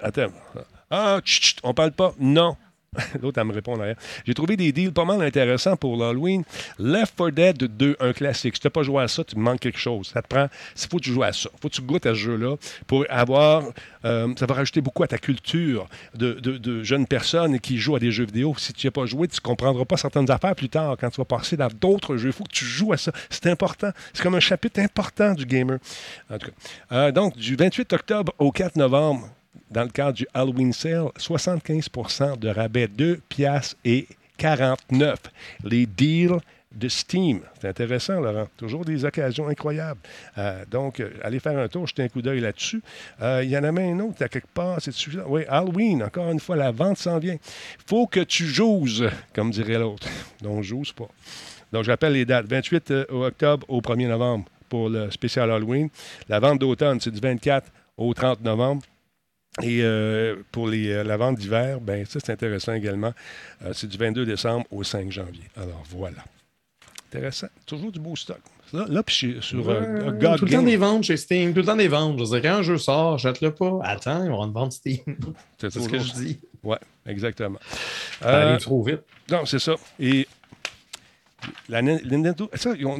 attends. 0.00 0.28
Ah, 0.90 1.20
chut, 1.24 1.42
chut, 1.42 1.58
on 1.64 1.74
parle 1.74 1.90
pas. 1.90 2.14
Non. 2.20 2.56
L'autre, 3.22 3.40
elle 3.40 3.46
me 3.46 3.52
répond 3.52 3.76
derrière. 3.76 3.96
J'ai 4.26 4.34
trouvé 4.34 4.56
des 4.56 4.72
deals 4.72 4.92
pas 4.92 5.04
mal 5.04 5.20
intéressants 5.22 5.76
pour 5.76 5.96
l'Halloween. 5.96 6.44
Left 6.78 7.14
4 7.16 7.30
Dead 7.30 7.56
2, 7.76 7.96
un 8.00 8.12
classique. 8.12 8.54
Si 8.54 8.60
tu 8.60 8.66
n'as 8.66 8.70
pas 8.70 8.82
joué 8.82 9.02
à 9.02 9.08
ça, 9.08 9.24
tu 9.24 9.36
manques 9.36 9.60
quelque 9.60 9.78
chose. 9.78 10.08
Ça 10.12 10.22
te 10.22 10.28
prend. 10.28 10.48
Il 10.76 10.88
faut 10.88 10.98
que 10.98 11.02
tu 11.04 11.12
joues 11.12 11.22
à 11.22 11.32
ça. 11.32 11.48
Il 11.52 11.60
faut 11.60 11.68
que 11.68 11.74
tu 11.74 11.82
goûtes 11.82 12.06
à 12.06 12.10
ce 12.10 12.18
jeu-là 12.18 12.56
pour 12.86 13.04
avoir. 13.08 13.64
euh, 14.04 14.32
ça 14.38 14.46
va 14.46 14.54
rajouter 14.54 14.80
beaucoup 14.80 15.02
à 15.02 15.06
ta 15.08 15.18
culture 15.18 15.88
de, 16.14 16.34
de- 16.34 16.58
de 16.58 16.82
jeunes 16.82 17.06
personnes 17.06 17.58
qui 17.60 17.78
jouent 17.78 17.96
à 17.96 17.98
des 17.98 18.10
jeux 18.12 18.26
vidéo. 18.26 18.54
Si 18.58 18.72
tu 18.72 18.86
n'y 18.86 18.88
as 18.88 18.92
pas 18.92 19.06
joué, 19.06 19.28
tu 19.28 19.36
ne 19.36 19.40
comprendras 19.40 19.84
pas 19.84 19.96
certaines 19.96 20.30
affaires 20.30 20.54
plus 20.54 20.68
tard 20.68 20.96
quand 21.00 21.10
tu 21.10 21.16
vas 21.20 21.24
passer 21.24 21.56
dans 21.56 21.68
d'autres 21.68 22.16
jeux. 22.16 22.28
Il 22.28 22.32
faut 22.32 22.44
que 22.44 22.52
tu 22.52 22.64
joues 22.64 22.92
à 22.92 22.96
ça. 22.96 23.12
C'est 23.30 23.46
important. 23.46 23.90
C'est 24.12 24.22
comme 24.22 24.34
un 24.34 24.40
chapitre 24.40 24.80
important 24.80 25.32
du 25.34 25.46
gamer. 25.46 25.78
En 26.30 26.38
tout 26.38 26.48
cas. 26.48 26.52
Euh, 26.92 27.12
donc, 27.12 27.36
du 27.36 27.56
28 27.56 27.92
octobre 27.92 28.32
au 28.38 28.52
4 28.52 28.76
novembre, 28.76 29.28
dans 29.70 29.82
le 29.82 29.88
cadre 29.88 30.12
du 30.12 30.26
Halloween 30.34 30.72
Sale, 30.72 31.08
75% 31.18 32.38
de 32.38 32.48
rabais, 32.48 32.88
2 32.88 33.20
piastres 33.28 33.76
et 33.84 34.06
49. 34.38 35.18
Les 35.64 35.86
deals 35.86 36.40
de 36.74 36.88
Steam. 36.88 37.40
C'est 37.60 37.68
intéressant, 37.68 38.20
Laurent. 38.20 38.48
Toujours 38.56 38.84
des 38.84 39.04
occasions 39.04 39.48
incroyables. 39.48 40.00
Euh, 40.38 40.64
donc, 40.70 41.00
euh, 41.00 41.10
allez 41.22 41.38
faire 41.38 41.56
un 41.58 41.68
tour, 41.68 41.86
jetez 41.86 42.02
un 42.02 42.08
coup 42.08 42.22
d'œil 42.22 42.40
là-dessus. 42.40 42.82
Euh, 43.22 43.42
il 43.44 43.50
y 43.50 43.56
en 43.56 43.64
a 43.64 43.72
même 43.72 44.00
un 44.00 44.04
autre 44.04 44.22
à 44.22 44.28
quelque 44.28 44.52
part. 44.52 44.80
C'est 44.80 44.92
celui-là. 44.92 45.24
Oui, 45.26 45.42
Halloween, 45.48 46.02
encore 46.02 46.30
une 46.30 46.40
fois, 46.40 46.56
la 46.56 46.72
vente 46.72 46.98
s'en 46.98 47.18
vient. 47.18 47.36
faut 47.86 48.06
que 48.06 48.20
tu 48.20 48.44
joues, 48.44 48.86
comme 49.32 49.50
dirait 49.50 49.78
l'autre. 49.78 50.08
Donc, 50.42 50.62
joue 50.62 50.82
pas. 50.96 51.08
Donc, 51.72 51.84
j'appelle 51.84 52.14
les 52.14 52.24
dates. 52.24 52.46
28 52.46 52.92
octobre 53.10 53.64
au 53.68 53.80
1er 53.80 54.08
novembre 54.08 54.46
pour 54.68 54.88
le 54.88 55.10
spécial 55.10 55.50
Halloween. 55.50 55.88
La 56.28 56.40
vente 56.40 56.58
d'automne, 56.58 57.00
c'est 57.00 57.10
du 57.10 57.20
24 57.20 57.70
au 57.96 58.12
30 58.12 58.42
novembre. 58.42 58.82
Et 59.62 59.84
pour 60.50 60.68
les, 60.68 61.04
la 61.04 61.16
vente 61.16 61.38
d'hiver, 61.38 61.80
ben 61.80 62.04
ça 62.04 62.18
c'est 62.18 62.32
intéressant 62.32 62.72
également. 62.72 63.12
c'est 63.72 63.86
du 63.86 63.96
22 63.96 64.26
décembre 64.26 64.66
au 64.70 64.82
5 64.82 65.12
janvier. 65.12 65.44
Alors 65.56 65.82
voilà 65.90 66.24
intéressant. 67.14 67.46
Toujours 67.66 67.92
du 67.92 68.00
beau 68.00 68.16
stock. 68.16 68.40
Là, 68.72 68.86
là 68.88 69.02
puis 69.02 69.36
sur 69.40 69.68
euh, 69.68 70.10
God 70.12 70.38
Tout 70.38 70.46
le 70.46 70.50
temps 70.50 70.62
des 70.62 70.76
ventes 70.76 71.04
chez 71.04 71.16
Steam. 71.16 71.52
Tout 71.52 71.60
le 71.60 71.66
temps 71.66 71.76
des 71.76 71.88
ventes. 71.88 72.18
Je 72.18 72.24
veux 72.24 72.40
dire, 72.40 72.50
quand 72.50 72.58
un 72.58 72.62
jeu 72.62 72.78
sort, 72.78 73.18
jette-le 73.18 73.52
pas. 73.52 73.78
Attends, 73.82 74.24
ils 74.24 74.30
vont 74.30 74.46
vente 74.48 74.72
Steam. 74.72 74.98
C'est 75.58 75.70
ce 75.70 75.88
que 75.88 75.98
je 75.98 76.12
dis. 76.12 76.40
Oui, 76.62 76.76
exactement. 77.06 77.58
Euh, 78.24 78.58
trop 78.58 78.82
vite. 78.82 79.00
Non, 79.30 79.44
c'est 79.44 79.58
ça. 79.58 79.74
Et 80.00 80.26
la 81.68 81.82
Nintendo, 81.82 82.50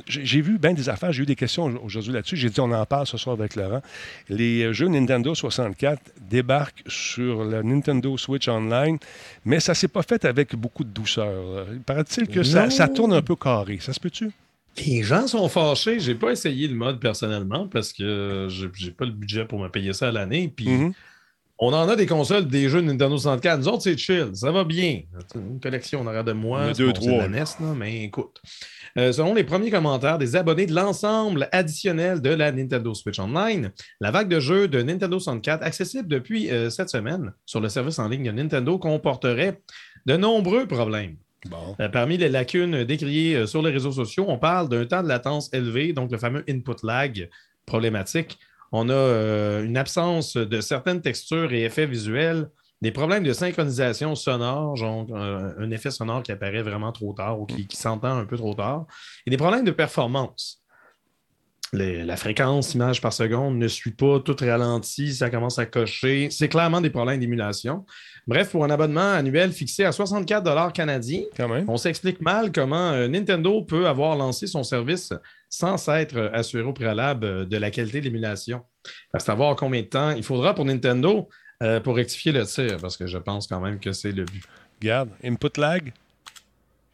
j'ai 0.07 0.41
vu 0.41 0.59
bien 0.59 0.73
des 0.73 0.89
affaires, 0.89 1.13
j'ai 1.13 1.23
eu 1.23 1.27
des 1.27 1.37
questions 1.37 1.65
aujourd'hui 1.83 2.13
là-dessus. 2.13 2.37
J'ai 2.37 2.51
dit, 2.51 2.61
on 2.61 2.71
en 2.73 2.87
parle 2.87 3.07
ce 3.07 3.17
soir 3.17 3.37
avec 3.39 3.57
Laurent. 3.57 3.83
Les 4.29 4.73
jeux 4.73 4.89
Nintendo 4.89 5.35
64 5.35 6.01
débarquent 6.21 6.83
sur 6.87 7.45
la 7.45 7.63
Nintendo 7.63 8.17
Switch 8.17 8.49
Online, 8.49 8.99
mais 9.45 9.61
ça 9.61 9.73
ne 9.73 9.77
s'est 9.77 9.89
pas 9.89 10.03
fait 10.03 10.25
avec 10.25 10.55
beaucoup 10.57 10.85
de 10.85 10.91
douceur. 10.91 11.67
Paraît-il 11.87 12.29
que 12.29 12.43
ça, 12.43 12.71
ça, 12.71 12.89
tourne 12.89 13.13
un 13.13 13.23
peu 13.23 13.37
carré. 13.37 13.79
Ça 13.81 13.93
se 13.93 14.01
peut-tu? 14.01 14.31
Les 14.85 15.03
gens 15.03 15.27
sont 15.27 15.49
fâchés. 15.49 16.01
J'ai 16.01 16.15
pas 16.15 16.33
essayé 16.33 16.67
le 16.67 16.75
mode 16.75 16.99
personnellement 16.99 17.69
parce 17.69 17.93
que 17.93 18.49
j'ai 18.75 18.91
pas 18.91 19.05
le 19.05 19.13
budget 19.13 19.45
pour 19.45 19.61
me 19.61 19.69
payer 19.69 19.93
ça 19.93 20.09
à 20.09 20.13
l'année. 20.13 20.53
Puis. 20.55 20.67
Mm-hmm. 20.67 20.93
On 21.59 21.73
en 21.73 21.89
a 21.89 21.95
des 21.95 22.07
consoles, 22.07 22.49
des 22.49 22.69
jeux 22.69 22.83
de 22.83 22.87
Nintendo 22.87 23.17
64. 23.17 23.59
Nous 23.61 23.69
autres, 23.69 23.83
c'est 23.83 23.97
chill. 23.97 24.31
Ça 24.35 24.51
va 24.51 24.65
bien. 24.65 25.03
Une 25.37 25.61
collection 25.61 26.01
en 26.01 26.07
arrière 26.07 26.25
de 26.25 26.33
moi. 26.33 26.73
Deux, 26.73 26.93
trois. 26.93 27.29
Mais 27.77 28.03
écoute. 28.03 28.41
Euh, 28.99 29.13
selon 29.13 29.35
les 29.35 29.45
premiers 29.45 29.71
commentaires 29.71 30.19
des 30.19 30.35
abonnés 30.35 30.67
de 30.67 30.75
l'ensemble 30.75 31.49
additionnel 31.53 32.21
de 32.21 32.31
la 32.31 32.51
Nintendo 32.51 32.93
Switch 32.95 33.19
Online, 33.21 33.73
la 34.01 34.11
vague 34.11 34.29
de 34.29 34.41
jeux 34.41 34.67
de 34.67 34.83
Nintendo 34.83 35.19
64 35.19 35.63
accessible 35.63 36.09
depuis 36.09 36.51
euh, 36.51 36.71
cette 36.71 36.91
semaine 36.91 37.33
sur 37.47 37.61
le 37.61 37.69
service 37.69 37.99
en 37.99 38.09
ligne 38.09 38.25
de 38.25 38.33
Nintendo 38.33 38.79
comporterait 38.79 39.61
de 40.07 40.17
nombreux 40.17 40.67
problèmes. 40.67 41.17
Bon. 41.47 41.77
Euh, 41.81 41.89
parmi 41.89 42.17
les 42.17 42.29
lacunes 42.29 42.85
décriées 42.85 43.47
sur 43.47 43.63
les 43.63 43.71
réseaux 43.71 43.93
sociaux, 43.93 44.27
on 44.29 44.39
parle 44.39 44.69
d'un 44.69 44.87
temps 44.87 45.03
de 45.03 45.09
latence 45.09 45.53
élevé, 45.53 45.93
donc 45.93 46.11
le 46.11 46.19
fameux 46.19 46.45
input 46.49 46.85
lag 46.85 47.29
problématique 47.67 48.39
on 48.77 48.89
a 48.89 48.93
euh, 48.93 49.65
une 49.65 49.77
absence 49.77 50.37
de 50.37 50.61
certaines 50.61 51.01
textures 51.01 51.53
et 51.53 51.63
effets 51.63 51.87
visuels, 51.87 52.51
des 52.83 52.91
problèmes 52.91 53.23
de 53.23 53.33
synchronisation 53.33 54.17
sonore, 54.17 54.75
genre 54.75 55.07
euh, 55.11 55.53
un 55.61 55.71
effet 55.71 55.93
sonore 55.93 56.25
qui 56.25 56.33
apparaît 56.33 56.63
vraiment 56.63 56.91
trop 56.91 57.13
tard 57.13 57.41
ou 57.41 57.47
qui, 57.47 57.69
s'entend 57.71 58.19
un 58.19 58.25
peu 58.25 58.37
trop 58.37 58.53
tard, 58.53 58.87
et 59.27 59.31
des 59.31 59.37
problèmes 59.37 59.65
de 59.65 59.71
performance. 59.71 60.61
la 61.73 62.17
fréquence 62.17 62.75
image 62.75 63.01
par 63.01 63.13
seconde 63.13 63.59
ne 63.59 63.69
suit 63.69 63.93
pas, 63.93 64.19
tout 64.19 64.37
ralenti, 64.41 65.15
ça 65.15 65.31
commence 65.31 65.61
à 65.61 65.67
cocher. 65.67 66.29
C'est 66.33 66.49
clairement 66.49 66.81
des 66.81 66.91
problèmes 66.91 67.21
d'émulation. 67.21 67.87
Bref, 68.27 68.51
pour 68.51 68.65
un 68.65 68.71
abonnement 68.71 69.13
annuel 69.13 69.53
fixé 69.53 69.85
à 69.85 69.93
64 69.93 70.73
canadiens, 70.73 71.23
on 71.69 71.77
s'explique 71.77 72.21
mal 72.21 72.51
comment 72.51 72.91
euh, 72.91 73.07
Nintendo 73.07 73.63
peut 73.63 73.87
avoir 73.87 74.17
lancé 74.17 74.49
son 74.49 74.65
service 74.65 75.13
sans 75.55 75.77
s'être 75.77 76.31
assuré 76.33 76.65
au 76.65 76.73
préalable 76.73 77.27
euh, 77.27 77.45
de 77.45 77.57
la 77.57 77.71
qualité 77.71 78.01
de 78.01 78.05
l'émulation. 78.05 78.63
À 79.13 79.19
savoir 79.19 79.57
combien 79.57 79.83
de 79.83 79.87
temps 79.87 80.11
il 80.11 80.25
faudra 80.25 80.55
pour 80.55 80.65
Nintendo 80.65 81.29
euh, 81.63 81.81
pour 81.81 81.97
rectifier 81.97 82.33
le 82.33 82.45
tir, 82.45 82.79
parce 82.81 82.97
que 82.97 83.07
je 83.07 83.19
pense 83.19 83.47
quand 83.47 83.61
même 83.61 83.79
que 83.79 83.93
c'est 83.93 84.13
le 84.13 84.25
but. 84.25 84.45
Regarde, 84.81 85.11
input 85.23 85.59
lag. 85.59 85.93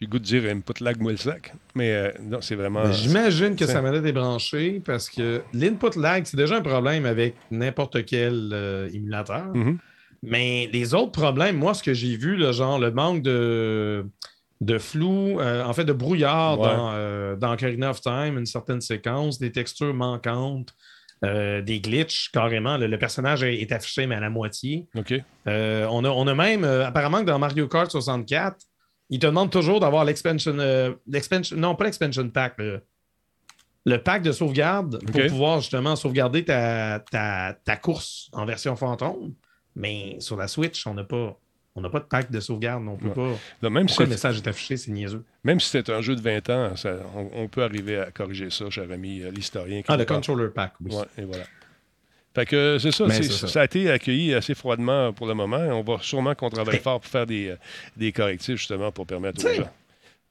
J'ai 0.01 0.07
goût 0.07 0.19
de 0.19 0.25
dire 0.25 0.45
input 0.51 0.83
lag 0.83 0.97
sec, 1.17 1.53
mais 1.75 1.93
euh, 1.93 2.11
non, 2.23 2.41
c'est 2.41 2.55
vraiment. 2.55 2.91
J'imagine 2.93 3.57
que 3.57 3.67
sa 3.67 3.83
manette 3.83 4.05
est 4.05 4.13
branchée 4.13 4.81
parce 4.85 5.11
que 5.11 5.43
l'input 5.53 5.99
lag, 5.99 6.25
c'est 6.25 6.37
déjà 6.37 6.57
un 6.57 6.63
problème 6.63 7.05
avec 7.05 7.35
n'importe 7.51 8.05
quel 8.07 8.89
émulateur. 8.93 9.53
Mm-hmm. 9.53 9.77
Mais 10.23 10.71
les 10.73 10.95
autres 10.95 11.13
problèmes, 11.13 11.57
moi, 11.57 11.75
ce 11.75 11.83
que 11.83 11.93
j'ai 11.93 12.17
vu, 12.17 12.41
genre 12.53 12.79
le 12.79 12.91
manque 12.91 13.23
de 13.23 14.07
de 14.61 14.79
flou, 14.79 15.41
euh, 15.41 15.65
en 15.65 15.73
fait, 15.73 15.85
de 15.85 15.93
brouillard 15.93 16.59
dans, 16.59 16.91
euh, 16.93 17.35
dans 17.37 17.53
Ocarina 17.53 17.91
of 17.91 18.01
Time, 18.01 18.37
une 18.39 18.47
certaine 18.47 18.81
séquence, 18.81 19.39
des 19.39 19.53
textures 19.53 19.95
manquantes, 19.95 20.75
euh, 21.25 21.63
des 21.63 21.81
glitches, 21.81 22.31
carrément. 22.31 22.77
Le, 22.77 22.99
personnage 22.99 23.43
est, 23.43 23.73
affiché, 23.73 24.07
mais 24.07 24.17
à 24.17 24.21
la 24.21 24.31
moitié. 24.31 24.87
On, 25.47 26.05
a, 26.05 26.09
on 26.09 26.27
a 26.27 26.35
même, 26.35 26.65
apparemment, 26.65 27.21
que 27.21 27.27
dans 27.27 27.39
Mario 27.39 27.69
Kart 27.69 27.91
64, 27.91 28.59
il 29.09 29.19
te 29.19 29.27
demande 29.27 29.51
toujours 29.51 29.81
d'avoir 29.81 30.05
l'expansion, 30.05 30.53
non, 30.53 31.75
pas 31.75 31.85
l'expansion 31.85 32.29
pack, 32.29 32.57
le, 32.59 33.97
pack 33.97 34.23
de 34.23 34.31
sauvegarde 34.31 35.03
pour 35.07 35.27
pouvoir 35.27 35.61
justement 35.61 35.97
sauvegarder 35.97 36.45
ta, 36.45 37.03
ta, 37.11 37.57
ta 37.65 37.77
course 37.77 38.29
en 38.33 38.45
version 38.45 38.77
fantôme. 38.77 39.35
Mais 39.75 40.17
sur 40.21 40.37
la 40.37 40.49
Switch, 40.49 40.87
on 40.87 40.95
n'a 40.95 41.05
pas. 41.05 41.39
On 41.77 41.83
n'a 41.83 41.89
pas 41.89 42.01
de 42.01 42.05
pack 42.05 42.31
de 42.31 42.41
sauvegarde, 42.41 42.83
on 42.87 42.97
peut 42.97 43.11
pas. 43.61 43.71
même 43.71 43.89
si 43.89 44.03
le 44.03 44.09
message 44.09 44.39
est 44.39 44.49
affiché, 44.49 44.77
c'est 44.77 44.91
niaiseux? 44.91 45.25
Même 45.45 45.61
si 45.61 45.69
c'est 45.71 45.89
un 45.89 46.01
jeu 46.01 46.17
de 46.17 46.21
20 46.21 46.51
ans, 46.51 46.75
on, 47.15 47.47
peut 47.49 47.63
arriver 47.63 47.99
à 47.99 48.11
corriger 48.11 48.51
ça, 48.51 48.69
cher 48.71 48.91
ami 48.91 49.23
euh, 49.23 49.31
l'historien. 49.31 49.83
Ah, 49.87 49.97
le 49.97 50.05
controller 50.05 50.49
pack, 50.53 50.73
oui. 50.81 50.95
et 51.17 51.25
voilà. 51.25 51.45
Fait 52.35 52.47
que 52.47 52.79
c'est 52.79 52.93
ça, 52.93 53.09
ça, 53.11 53.61
a 53.61 53.65
été 53.65 53.91
accueilli 53.91 54.35
assez 54.35 54.55
froidement 54.55 55.13
pour 55.13 55.27
le 55.27 55.35
moment. 55.35 55.57
On 55.57 55.83
va 55.83 55.99
sûrement 56.01 56.35
qu'on 56.35 56.51
travaille 56.51 56.79
fort 56.79 57.01
pour 57.01 57.11
faire 57.11 57.27
des, 57.27 57.55
des 57.97 58.13
correctifs, 58.13 58.57
justement, 58.57 58.93
pour 58.93 59.07
permettre 59.07 59.45
aux 59.45 59.55
gens. 59.55 59.71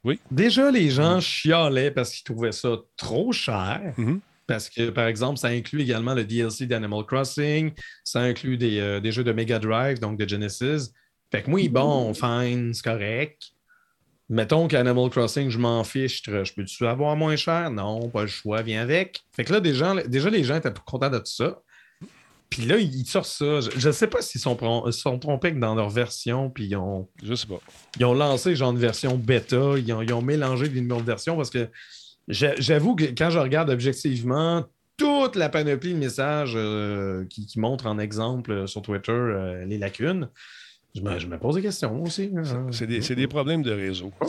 Oui? 0.06 0.20
Déjà, 0.32 0.72
les 0.72 0.90
gens 0.90 1.20
chialaient 1.20 1.92
parce 1.92 2.14
qu'ils 2.14 2.24
trouvaient 2.24 2.54
ça 2.54 2.78
trop 2.96 3.34
cher. 3.34 3.94
Mm-hmm. 3.98 4.20
Parce 4.48 4.70
que, 4.70 4.90
par 4.90 5.08
exemple, 5.08 5.38
ça 5.38 5.50
inclut 5.50 5.82
également 5.82 6.16
le 6.16 6.24
DLC 6.24 6.66
d'Animal 6.66 7.06
Crossing, 7.06 7.72
ça 8.04 8.22
inclut 8.22 8.58
des, 8.58 8.80
euh, 8.80 9.00
des, 9.00 9.12
jeux 9.12 9.24
de 9.24 9.32
Mega 9.32 9.60
Drive, 9.60 10.00
donc 10.00 10.18
de 10.18 10.28
Genesis. 10.28 10.92
Fait 11.32 11.44
que 11.44 11.50
moi, 11.50 11.62
bon, 11.70 12.14
fine, 12.14 12.74
c'est 12.74 12.84
correct. 12.84 13.52
Mettons 14.30 14.68
qu'Animal 14.68 15.10
Crossing, 15.10 15.50
je 15.50 15.58
m'en 15.58 15.84
fiche, 15.84 16.22
je 16.24 16.54
peux-tu 16.54 16.86
avoir 16.86 17.16
moins 17.16 17.36
cher? 17.36 17.72
Non, 17.72 18.10
pas 18.10 18.22
le 18.22 18.28
choix, 18.28 18.62
viens 18.62 18.82
avec. 18.82 19.24
Fait 19.32 19.44
que 19.44 19.54
là, 19.54 19.60
déjà, 19.60 19.96
déjà 20.04 20.30
les 20.30 20.44
gens 20.44 20.56
étaient 20.56 20.72
contents 20.86 21.10
de 21.10 21.18
tout 21.18 21.26
ça. 21.26 21.62
Puis 22.50 22.64
là, 22.64 22.78
ils 22.78 23.06
sortent 23.06 23.28
ça. 23.28 23.60
Je 23.62 23.88
ne 23.88 23.92
sais 23.92 24.08
pas 24.08 24.22
s'ils 24.22 24.42
sont, 24.42 24.92
sont 24.92 25.20
trompés 25.20 25.52
dans 25.52 25.76
leur 25.76 25.90
version, 25.90 26.50
puis 26.50 26.66
ils 26.66 26.76
ont. 26.76 27.08
Je 27.24 27.34
sais 27.36 27.48
pas. 27.48 27.60
Ils 28.00 28.06
ont 28.06 28.14
lancé 28.14 28.56
genre 28.56 28.72
une 28.72 28.80
version 28.80 29.18
bêta, 29.18 29.76
ils 29.78 29.94
ont, 29.94 30.02
ils 30.02 30.14
ont 30.14 30.22
mélangé 30.22 30.68
des 30.68 30.82
nouvelles 30.82 31.06
versions 31.06 31.36
parce 31.36 31.50
que 31.50 31.68
j'avoue 32.28 32.96
que 32.96 33.06
quand 33.06 33.30
je 33.30 33.40
regarde 33.40 33.70
objectivement 33.70 34.66
toute 34.98 35.36
la 35.36 35.50
panoplie 35.50 35.94
de 35.94 36.00
messages 36.00 36.54
euh, 36.56 37.26
qui, 37.26 37.46
qui, 37.46 37.60
montrent 37.60 37.88
en 37.88 37.98
exemple 38.00 38.68
sur 38.68 38.82
Twitter 38.82 39.12
euh, 39.12 39.66
les 39.66 39.78
lacunes, 39.78 40.30
je 40.96 41.28
me, 41.28 41.38
pose 41.38 41.56
des 41.56 41.62
questions 41.62 42.02
aussi. 42.02 42.32
Hein. 42.36 42.72
C'est 42.72 43.16
des, 43.16 43.28
problèmes 43.28 43.62
de 43.62 43.72
réseau. 43.72 44.12
Oh. 44.22 44.26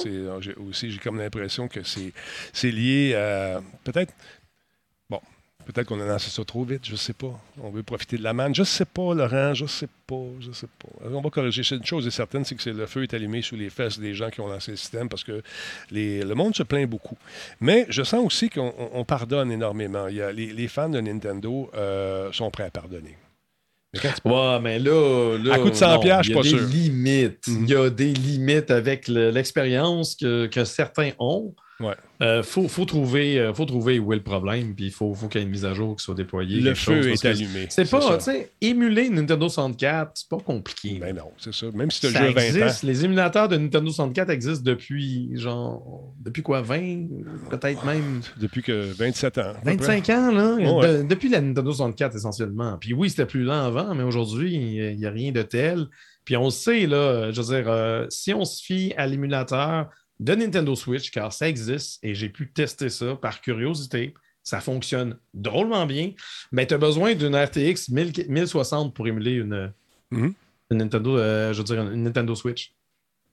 Aussi, 0.68 0.90
j'ai 0.90 0.98
comme 0.98 1.18
l'impression 1.18 1.68
que 1.68 1.80
c'est 1.82 2.70
lié 2.70 3.14
à 3.14 3.62
peut-être. 3.84 4.12
Bon, 5.08 5.20
peut-être 5.64 5.88
qu'on 5.88 6.00
a 6.00 6.04
lancé 6.04 6.30
ça 6.30 6.44
trop 6.44 6.64
vite, 6.64 6.84
je 6.84 6.92
ne 6.92 6.96
sais 6.96 7.14
pas. 7.14 7.32
On 7.62 7.70
veut 7.70 7.82
profiter 7.82 8.18
de 8.18 8.22
la 8.22 8.34
manne. 8.34 8.54
Je 8.54 8.60
ne 8.60 8.66
sais 8.66 8.84
pas, 8.84 9.14
Laurent, 9.14 9.54
je 9.54 9.64
ne 9.64 9.68
sais 9.68 9.88
pas, 10.06 10.22
je 10.40 10.52
sais 10.52 10.66
pas. 10.66 10.88
On 11.10 11.20
va 11.22 11.30
corriger. 11.30 11.62
Une 11.74 11.84
chose 11.84 12.06
est 12.06 12.10
certaine, 12.10 12.44
c'est 12.44 12.54
que 12.54 12.70
le 12.70 12.86
feu 12.86 13.04
est 13.04 13.14
allumé 13.14 13.40
sous 13.40 13.56
les 13.56 13.70
fesses 13.70 13.98
des 13.98 14.14
gens 14.14 14.28
qui 14.28 14.40
ont 14.42 14.48
lancé 14.48 14.72
le 14.72 14.76
système 14.76 15.08
parce 15.08 15.24
que 15.24 15.42
le 15.90 16.34
monde 16.34 16.54
se 16.54 16.62
plaint 16.62 16.88
beaucoup. 16.88 17.16
Mais 17.60 17.86
je 17.88 18.02
sens 18.02 18.24
aussi 18.24 18.50
qu'on 18.50 19.04
pardonne 19.06 19.50
énormément. 19.50 20.08
Il 20.08 20.16
y 20.16 20.22
a, 20.22 20.30
les, 20.30 20.68
fans 20.68 20.90
de 20.90 21.00
Nintendo 21.00 21.70
euh, 21.74 22.30
sont 22.32 22.50
prêts 22.50 22.64
à 22.64 22.70
pardonner. 22.70 23.16
Ouais, 24.24 24.60
mais 24.60 24.78
là, 24.78 25.36
là 25.38 25.54
à 25.54 25.58
coup 25.58 25.70
de 25.70 25.74
100 25.74 26.00
je 26.02 26.22
suis 26.22 26.34
pas 26.34 26.42
sûr. 26.42 26.60
Limites. 26.60 27.48
Mhm. 27.48 27.64
Il 27.64 27.70
y 27.70 27.74
a 27.74 27.90
des 27.90 28.12
limites 28.12 28.70
avec 28.70 29.08
l'expérience 29.08 30.14
que, 30.14 30.46
que, 30.46 30.64
certains 30.64 31.10
ont. 31.18 31.54
Ouais. 31.80 31.94
Euh, 32.22 32.42
faut, 32.42 32.68
faut, 32.68 32.84
trouver, 32.84 33.38
euh, 33.40 33.54
faut 33.54 33.64
trouver 33.64 33.98
où 33.98 34.12
est 34.12 34.16
le 34.16 34.22
problème, 34.22 34.74
puis 34.74 34.86
il 34.86 34.90
faut, 34.90 35.14
faut 35.14 35.28
qu'il 35.28 35.40
y 35.40 35.42
ait 35.42 35.46
une 35.46 35.50
mise 35.52 35.64
à 35.64 35.72
jour 35.72 35.96
qui 35.96 36.04
soit 36.04 36.14
déployée. 36.14 36.60
Le 36.60 36.74
feu 36.74 37.02
chose, 37.02 37.06
est 37.06 37.24
allumé. 37.26 37.66
C'est 37.70 37.90
pas, 37.90 38.18
tu 38.18 38.24
sais, 38.24 38.50
émuler 38.60 39.08
Nintendo 39.08 39.48
64, 39.48 40.10
c'est 40.14 40.28
pas 40.28 40.38
compliqué. 40.38 40.98
Ben 41.00 41.16
non, 41.16 41.30
c'est 41.38 41.54
ça. 41.54 41.66
Même 41.72 41.90
si 41.90 42.00
tu 42.00 42.06
as 42.08 42.10
Ça 42.10 42.20
le 42.20 42.26
jeu 42.28 42.32
20 42.34 42.40
ans. 42.40 42.66
existe. 42.66 42.82
Les 42.82 43.04
émulateurs 43.06 43.48
de 43.48 43.56
Nintendo 43.56 43.90
64 43.90 44.28
existent 44.30 44.64
depuis, 44.64 45.30
genre, 45.38 46.12
depuis 46.20 46.42
quoi, 46.42 46.60
20, 46.60 47.06
peut-être 47.50 47.84
même 47.86 48.20
Depuis 48.38 48.62
que 48.62 48.92
27 48.92 49.38
ans. 49.38 49.40
à 49.40 49.54
peu 49.54 49.60
près. 49.62 49.76
25 49.76 50.10
ans, 50.10 50.30
là. 50.32 50.54
Ouais. 50.56 50.98
De- 50.98 51.02
depuis 51.08 51.30
la 51.30 51.40
Nintendo 51.40 51.72
64, 51.72 52.16
essentiellement. 52.16 52.76
Puis 52.78 52.92
oui, 52.92 53.08
c'était 53.08 53.24
plus 53.26 53.44
lent 53.44 53.64
avant, 53.64 53.94
mais 53.94 54.02
aujourd'hui, 54.02 54.54
il 54.54 54.98
n'y 54.98 55.06
a 55.06 55.10
rien 55.10 55.32
de 55.32 55.40
tel. 55.42 55.86
Puis 56.26 56.36
on 56.36 56.50
sait, 56.50 56.86
là, 56.86 57.32
je 57.32 57.40
veux 57.40 57.56
dire, 57.56 57.70
euh, 57.72 58.04
si 58.10 58.34
on 58.34 58.44
se 58.44 58.62
fie 58.62 58.92
à 58.98 59.06
l'émulateur 59.06 59.88
de 60.20 60.34
Nintendo 60.36 60.76
Switch, 60.76 61.10
car 61.10 61.32
ça 61.32 61.48
existe 61.48 61.98
et 62.04 62.14
j'ai 62.14 62.28
pu 62.28 62.52
tester 62.52 62.88
ça 62.90 63.16
par 63.16 63.40
curiosité, 63.40 64.14
ça 64.44 64.60
fonctionne 64.60 65.16
drôlement 65.34 65.84
bien, 65.86 66.12
mais 66.52 66.66
tu 66.66 66.74
as 66.74 66.78
besoin 66.78 67.14
d'une 67.14 67.34
RTX 67.36 67.88
1000 67.90 68.12
1060 68.28 68.94
pour 68.94 69.08
émuler 69.08 69.32
une, 69.32 69.72
Mhm. 70.12 70.32
une 70.70 70.78
Nintendo, 70.78 71.18
euh, 71.18 71.52
je 71.52 71.58
veux 71.58 71.64
dire, 71.64 71.80
une 71.82 72.04
Nintendo 72.04 72.34
Switch. 72.34 72.72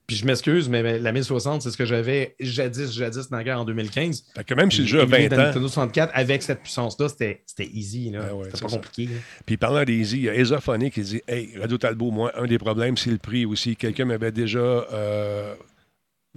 Puis 0.06 0.16
je 0.16 0.24
m'excuse, 0.24 0.70
mais 0.70 0.98
la 0.98 1.12
1060, 1.12 1.60
c'est 1.60 1.70
ce 1.70 1.76
que 1.76 1.84
j'avais 1.84 2.34
jadis, 2.40 2.90
jadis, 2.94 3.30
naguère 3.30 3.60
en 3.60 3.66
2015. 3.66 4.24
Fait 4.34 4.42
que 4.44 4.54
même 4.54 4.70
si 4.70 4.80
le 4.80 4.86
jeu 4.86 5.00
a 5.00 5.02
Émuler 5.02 5.28
20 5.28 5.36
dans 5.36 5.42
ans, 5.42 5.46
Nintendo 5.48 5.68
64 5.68 6.10
avec 6.14 6.42
cette 6.42 6.62
puissance-là, 6.62 7.08
c'était 7.10 7.42
easy. 7.74 8.08
là. 8.10 8.20
Ah 8.30 8.34
ouais, 8.34 8.44
C'était 8.46 8.56
c'est 8.56 8.62
pas 8.62 8.68
ça. 8.70 8.76
compliqué. 8.76 9.04
là. 9.12 9.20
Puis 9.44 9.56
parlant 9.58 9.84
d'Easy, 9.84 10.16
il 10.16 10.22
y 10.22 10.28
a 10.30 10.34
Esophonic 10.34 10.94
qui 10.94 11.02
dit 11.02 11.20
Hey, 11.28 11.50
Radio 11.58 11.76
Talbot, 11.76 12.10
moi, 12.10 12.32
un 12.40 12.46
des 12.46 12.56
problèmes, 12.58 12.96
c'est 12.96 13.10
le 13.10 13.18
prix 13.18 13.44
aussi. 13.44 13.76
Quelqu'un 13.76 14.06
m'avait 14.06 14.32
déjà 14.32 14.58
euh, 14.58 15.54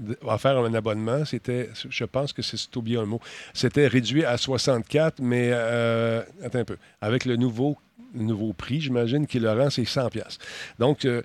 d- 0.01 0.15
offert 0.25 0.57
un 0.57 0.73
abonnement. 0.73 1.23
C'était, 1.25 1.69
je 1.89 2.03
pense 2.05 2.33
que 2.33 2.41
c'est 2.41 2.75
oublié 2.75 2.97
un 2.97 3.05
mot. 3.05 3.19
C'était 3.53 3.87
réduit 3.87 4.25
à 4.25 4.37
64, 4.37 5.19
mais 5.21 5.49
euh, 5.53 6.21
attends 6.43 6.59
un 6.59 6.65
peu. 6.65 6.77
Avec 7.01 7.25
le 7.25 7.35
nouveau, 7.37 7.77
nouveau 8.13 8.53
prix, 8.53 8.81
j'imagine, 8.81 9.25
qui 9.27 9.39
le 9.39 9.51
rend, 9.51 9.69
c'est 9.69 9.83
100$. 9.83 10.09
piastres. 10.09 10.43
Donc, 10.79 11.05
euh, 11.05 11.21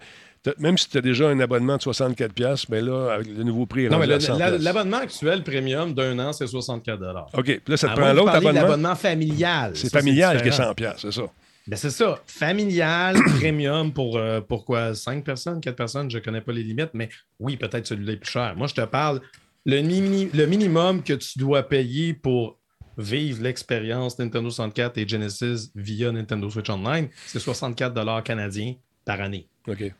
même 0.59 0.79
si 0.79 0.89
tu 0.89 0.97
as 0.97 1.01
déjà 1.01 1.27
un 1.29 1.41
abonnement 1.41 1.77
de 1.77 1.83
64$, 1.83 2.29
piastres, 2.33 2.71
ben 2.71 2.85
là, 2.87 3.15
avec 3.15 3.27
le 3.27 3.43
nouveau 3.43 3.67
prix, 3.67 3.89
Non, 3.89 3.99
mais 3.99 4.05
rendu 4.07 4.09
le- 4.11 4.15
à 4.15 4.19
100$. 4.19 4.39
la- 4.39 4.47
piastres. 4.51 4.65
l'abonnement 4.65 4.97
actuel 4.99 5.43
premium 5.43 5.93
d'un 5.93 6.17
an, 6.21 6.33
c'est 6.33 6.47
64 6.47 7.03
OK, 7.35 7.45
puis 7.45 7.61
là, 7.67 7.77
ça 7.77 7.89
te 7.89 7.93
À 7.93 7.97
prend 7.97 8.13
l'autre 8.13 8.31
abonnement. 8.31 8.53
l'abonnement 8.61 8.95
familial. 8.95 9.73
C'est 9.75 9.91
familial 9.93 10.41
qui 10.43 10.47
est 10.47 10.51
différent. 10.51 10.71
100$, 10.71 10.75
piastres, 10.77 11.01
c'est 11.01 11.13
ça. 11.21 11.27
Ben, 11.69 11.77
c'est 11.77 11.91
ça. 11.91 12.23
Familial, 12.27 13.17
premium 13.41 13.93
pour, 13.93 14.17
euh, 14.19 14.41
pour 14.41 14.65
quoi? 14.65 14.95
5 14.95 15.25
personnes, 15.25 15.61
4 15.61 15.75
personnes, 15.77 16.11
je 16.11 16.19
ne 16.19 16.23
connais 16.23 16.41
pas 16.41 16.53
les 16.53 16.63
limites, 16.63 16.91
mais 16.95 17.09
oui, 17.41 17.57
peut-être 17.57 17.87
celui-là 17.87 18.13
est 18.13 18.17
plus 18.19 18.31
cher. 18.31 18.55
Moi, 18.57 18.67
je 18.69 18.75
te 18.75 18.85
parle, 18.85 19.21
le, 19.65 19.81
mini- 19.83 20.31
le 20.33 20.47
minimum 20.47 21.03
que 21.03 21.15
tu 21.15 21.39
dois 21.39 21.65
payer 21.65 22.15
pour 22.15 22.59
vivre 22.99 23.43
l'expérience 23.43 24.19
Nintendo 24.19 24.49
64 24.49 24.97
et 24.99 25.07
Genesis 25.09 25.71
via 25.75 26.13
Nintendo 26.13 26.49
Switch 26.49 26.71
Online, 26.71 27.09
c'est 27.27 27.41
64 27.41 28.23
canadiens 28.23 28.75
par 29.05 29.21
année. 29.21 29.49
OK. 29.69 29.93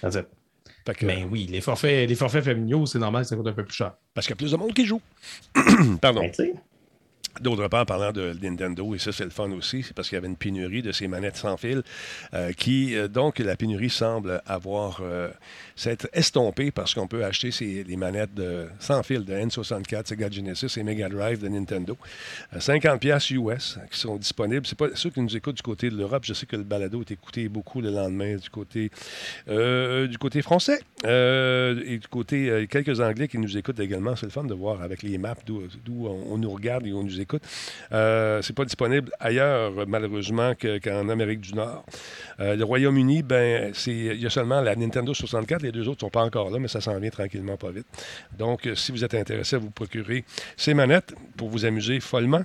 That's 0.00 0.14
it. 0.14 0.26
Fait 0.86 0.94
que- 0.94 1.04
Mais 1.06 1.24
oui, 1.30 1.46
les 1.50 1.60
forfaits, 1.60 2.08
les 2.08 2.14
forfaits 2.14 2.44
familiaux, 2.44 2.86
c'est 2.86 2.98
normal 2.98 3.22
que 3.24 3.28
ça 3.28 3.36
coûte 3.36 3.48
un 3.48 3.52
peu 3.52 3.64
plus 3.64 3.74
cher. 3.74 3.92
Parce 4.14 4.26
qu'il 4.26 4.32
y 4.32 4.34
a 4.34 4.36
plus 4.36 4.52
de 4.52 4.56
monde 4.56 4.72
qui 4.72 4.86
joue. 4.86 5.00
Pardon. 6.00 6.22
Ben. 6.22 6.52
D'autre 7.40 7.68
part, 7.68 7.86
parlant 7.86 8.12
de 8.12 8.36
Nintendo, 8.42 8.94
et 8.94 8.98
ça 8.98 9.12
c'est 9.12 9.24
le 9.24 9.30
fun 9.30 9.50
aussi, 9.52 9.82
c'est 9.82 9.94
parce 9.94 10.08
qu'il 10.08 10.16
y 10.16 10.18
avait 10.18 10.28
une 10.28 10.36
pénurie 10.36 10.82
de 10.82 10.92
ces 10.92 11.08
manettes 11.08 11.36
sans 11.36 11.56
fil, 11.56 11.82
euh, 12.34 12.52
qui, 12.52 12.94
euh, 12.94 13.08
donc, 13.08 13.38
la 13.38 13.56
pénurie 13.56 13.90
semble 13.90 14.42
avoir 14.46 15.00
euh, 15.02 15.30
s'être 15.74 16.08
estompée 16.12 16.70
parce 16.70 16.94
qu'on 16.94 17.06
peut 17.06 17.24
acheter 17.24 17.50
ces, 17.50 17.82
les 17.84 17.96
manettes 17.96 18.34
de, 18.34 18.66
sans 18.78 19.02
fil 19.02 19.24
de 19.24 19.32
N64, 19.32 20.06
Sega 20.06 20.30
Genesis 20.30 20.78
et 20.78 20.82
Mega 20.82 21.08
Drive 21.08 21.40
de 21.40 21.48
Nintendo. 21.48 21.96
Euh, 22.54 22.58
50$ 22.58 22.98
piastres 22.98 23.32
US 23.32 23.78
qui 23.90 23.98
sont 23.98 24.16
disponibles. 24.16 24.66
C'est 24.66 24.78
pas 24.78 24.88
ceux 24.94 25.10
qui 25.10 25.20
nous 25.20 25.34
écoutent 25.34 25.56
du 25.56 25.62
côté 25.62 25.88
de 25.88 25.96
l'Europe. 25.96 26.24
Je 26.24 26.34
sais 26.34 26.46
que 26.46 26.56
le 26.56 26.64
balado 26.64 27.00
est 27.00 27.10
écouté 27.10 27.48
beaucoup 27.48 27.80
le 27.80 27.90
lendemain 27.90 28.36
du 28.36 28.50
côté, 28.50 28.90
du 29.46 30.18
côté 30.18 30.42
français 30.42 30.80
et 31.04 31.98
du 31.98 32.08
côté 32.08 32.66
quelques 32.70 33.00
Anglais 33.00 33.28
qui 33.28 33.38
nous 33.38 33.56
écoutent 33.56 33.80
également. 33.80 34.16
C'est 34.16 34.26
le 34.26 34.32
fun 34.32 34.44
de 34.44 34.54
voir 34.54 34.82
avec 34.82 35.02
les 35.02 35.16
maps 35.18 35.34
d'où 35.46 35.62
d'où 35.84 36.06
on, 36.06 36.34
on 36.34 36.38
nous 36.38 36.50
regarde 36.50 36.86
et 36.86 36.92
on 36.92 37.02
nous 37.02 37.20
écoute. 37.20 37.29
Euh, 37.92 38.40
c'est 38.42 38.54
pas 38.54 38.64
disponible 38.64 39.10
ailleurs, 39.20 39.72
malheureusement, 39.86 40.54
que- 40.54 40.78
qu'en 40.78 41.08
Amérique 41.08 41.40
du 41.40 41.54
Nord. 41.54 41.84
Euh, 42.40 42.56
le 42.56 42.64
Royaume-Uni, 42.64 43.22
ben, 43.22 43.72
c'est, 43.74 43.90
il 43.92 44.20
y 44.20 44.26
a 44.26 44.30
seulement 44.30 44.60
la 44.60 44.74
Nintendo 44.76 45.12
64. 45.14 45.62
Les 45.62 45.72
deux 45.72 45.88
autres 45.88 46.00
sont 46.00 46.10
pas 46.10 46.22
encore 46.22 46.50
là, 46.50 46.58
mais 46.58 46.68
ça 46.68 46.80
s'en 46.80 46.98
vient 46.98 47.10
tranquillement, 47.10 47.56
pas 47.56 47.70
vite. 47.70 47.86
Donc, 48.38 48.66
euh, 48.66 48.74
si 48.74 48.92
vous 48.92 49.04
êtes 49.04 49.14
intéressé 49.14 49.56
à 49.56 49.58
vous 49.58 49.70
procurer 49.70 50.24
ces 50.56 50.74
manettes 50.74 51.14
pour 51.36 51.48
vous 51.48 51.64
amuser 51.64 52.00
follement, 52.00 52.42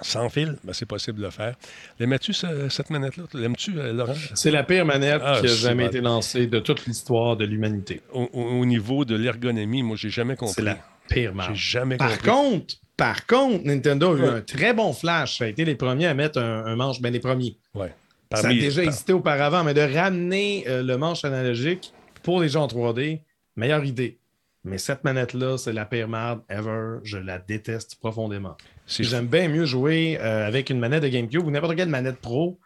sans 0.00 0.30
fil, 0.30 0.56
ben, 0.64 0.72
c'est 0.72 0.86
possible 0.86 1.18
de 1.18 1.24
le 1.24 1.30
faire. 1.30 1.54
L'aimes-tu, 1.98 2.32
ce- 2.32 2.68
cette 2.70 2.88
manette-là? 2.88 3.24
L'aimes-tu, 3.34 3.78
euh, 3.78 3.92
Laurent? 3.92 4.14
C'est 4.34 4.50
la 4.50 4.62
pire 4.62 4.86
manette 4.86 5.20
Ah, 5.22 5.36
qui 5.40 5.46
a 5.46 5.54
jamais 5.54 5.82
mal. 5.84 5.86
été 5.88 6.00
lancée 6.00 6.46
de 6.46 6.60
toute 6.60 6.86
l'histoire 6.86 7.36
de 7.36 7.44
l'humanité. 7.44 8.00
Au, 8.12 8.22
au- 8.32 8.60
au 8.60 8.64
niveau 8.64 9.04
de 9.04 9.14
l'ergonomie, 9.16 9.82
moi, 9.82 9.96
j'ai 9.98 10.08
jamais 10.08 10.34
compris. 10.34 10.54
C'est 10.54 10.62
la 10.62 10.78
pire 11.10 11.30
J'ai 11.32 11.36
marque. 11.36 11.54
jamais 11.56 11.96
Par 11.98 12.08
compris. 12.18 12.30
contre, 12.30 12.74
par 13.02 13.26
contre, 13.26 13.64
Nintendo 13.64 14.12
a 14.14 14.16
eu 14.16 14.22
Ouais. 14.22 14.28
un 14.28 14.40
très 14.42 14.72
bon 14.74 14.92
flash. 14.92 15.38
Ça 15.38 15.44
a 15.44 15.48
été 15.48 15.64
les 15.64 15.74
premiers 15.74 16.06
à 16.06 16.14
mettre 16.14 16.38
un, 16.40 16.64
un 16.66 16.76
manche, 16.76 17.00
ben 17.00 17.12
les 17.12 17.18
premiers. 17.20 17.56
Ouais. 17.74 17.92
ça 18.32 18.48
a 18.48 18.52
déjà 18.54 18.82
par- 18.82 18.88
existé 18.88 19.12
auparavant, 19.12 19.64
mais 19.64 19.74
de 19.74 19.80
ramener 19.80 20.64
euh, 20.68 20.82
le 20.82 20.96
manche 20.96 21.24
analogique 21.24 21.92
pour 22.22 22.40
les 22.40 22.48
gens 22.48 22.62
en 22.62 22.68
3D, 22.68 23.20
meilleure 23.56 23.84
idée. 23.84 24.18
Mais 24.64 24.78
cette 24.78 25.02
manette-là, 25.02 25.58
c'est 25.58 25.72
la 25.72 25.84
pire 25.84 26.06
merde 26.08 26.42
ever. 26.48 26.98
Je 27.02 27.18
la 27.18 27.38
déteste 27.40 27.96
profondément. 27.96 28.56
J'aime 28.86 29.26
bien 29.26 29.48
mieux 29.48 29.64
jouer 29.64 30.18
euh, 30.20 30.46
avec 30.46 30.70
une 30.70 30.78
manette 30.78 31.02
de 31.02 31.08
GameCube 31.08 31.44
ou 31.44 31.50
n'importe 31.50 31.74
quelle 31.74 31.88
manette 31.88 32.18
pro 32.20 32.60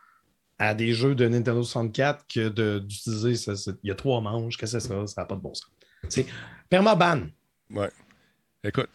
à 0.59 0.74
des 0.74 0.93
jeux 0.93 1.14
de 1.14 1.26
Nintendo 1.26 1.62
64 1.62 2.26
que 2.28 2.78
d'utiliser. 2.80 3.53
Il 3.82 3.89
y 3.89 3.91
a 3.91 3.95
trois 3.95 4.20
manches, 4.20 4.59
qu'est-ce 4.59 4.74
que 4.74 4.80
c'est 4.80 4.89
ça? 4.89 5.07
Ça 5.07 5.22
n'a 5.22 5.26
pas 5.26 5.34
de 5.37 5.41
bon 5.41 5.55
sens. 5.55 5.70
C'est 6.11 6.26
permaban. 6.68 7.22
Ouais. 7.70 7.91
Écoute, 8.62 8.89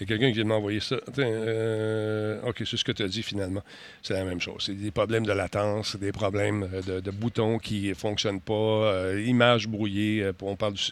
il 0.00 0.02
y 0.02 0.04
a 0.04 0.06
quelqu'un 0.06 0.28
qui 0.28 0.34
vient 0.34 0.44
de 0.44 0.48
m'envoyer 0.48 0.80
ça. 0.80 0.96
Euh, 1.18 2.40
OK, 2.46 2.62
c'est 2.66 2.76
ce 2.76 2.84
que 2.84 2.92
tu 2.92 3.02
as 3.02 3.08
dit 3.08 3.22
finalement. 3.22 3.62
C'est 4.02 4.14
la 4.14 4.24
même 4.24 4.40
chose. 4.40 4.64
C'est 4.66 4.74
des 4.74 4.90
problèmes 4.90 5.24
de 5.26 5.32
latence, 5.32 5.96
des 5.96 6.12
problèmes 6.12 6.68
euh, 6.72 6.82
de, 6.82 7.00
de 7.00 7.10
boutons 7.10 7.58
qui 7.58 7.88
ne 7.88 7.94
fonctionnent 7.94 8.40
pas, 8.40 8.52
euh, 8.54 9.22
images 9.24 9.68
brouillées. 9.68 10.30
on 10.42 10.56
parle 10.56 10.74
du, 10.74 10.82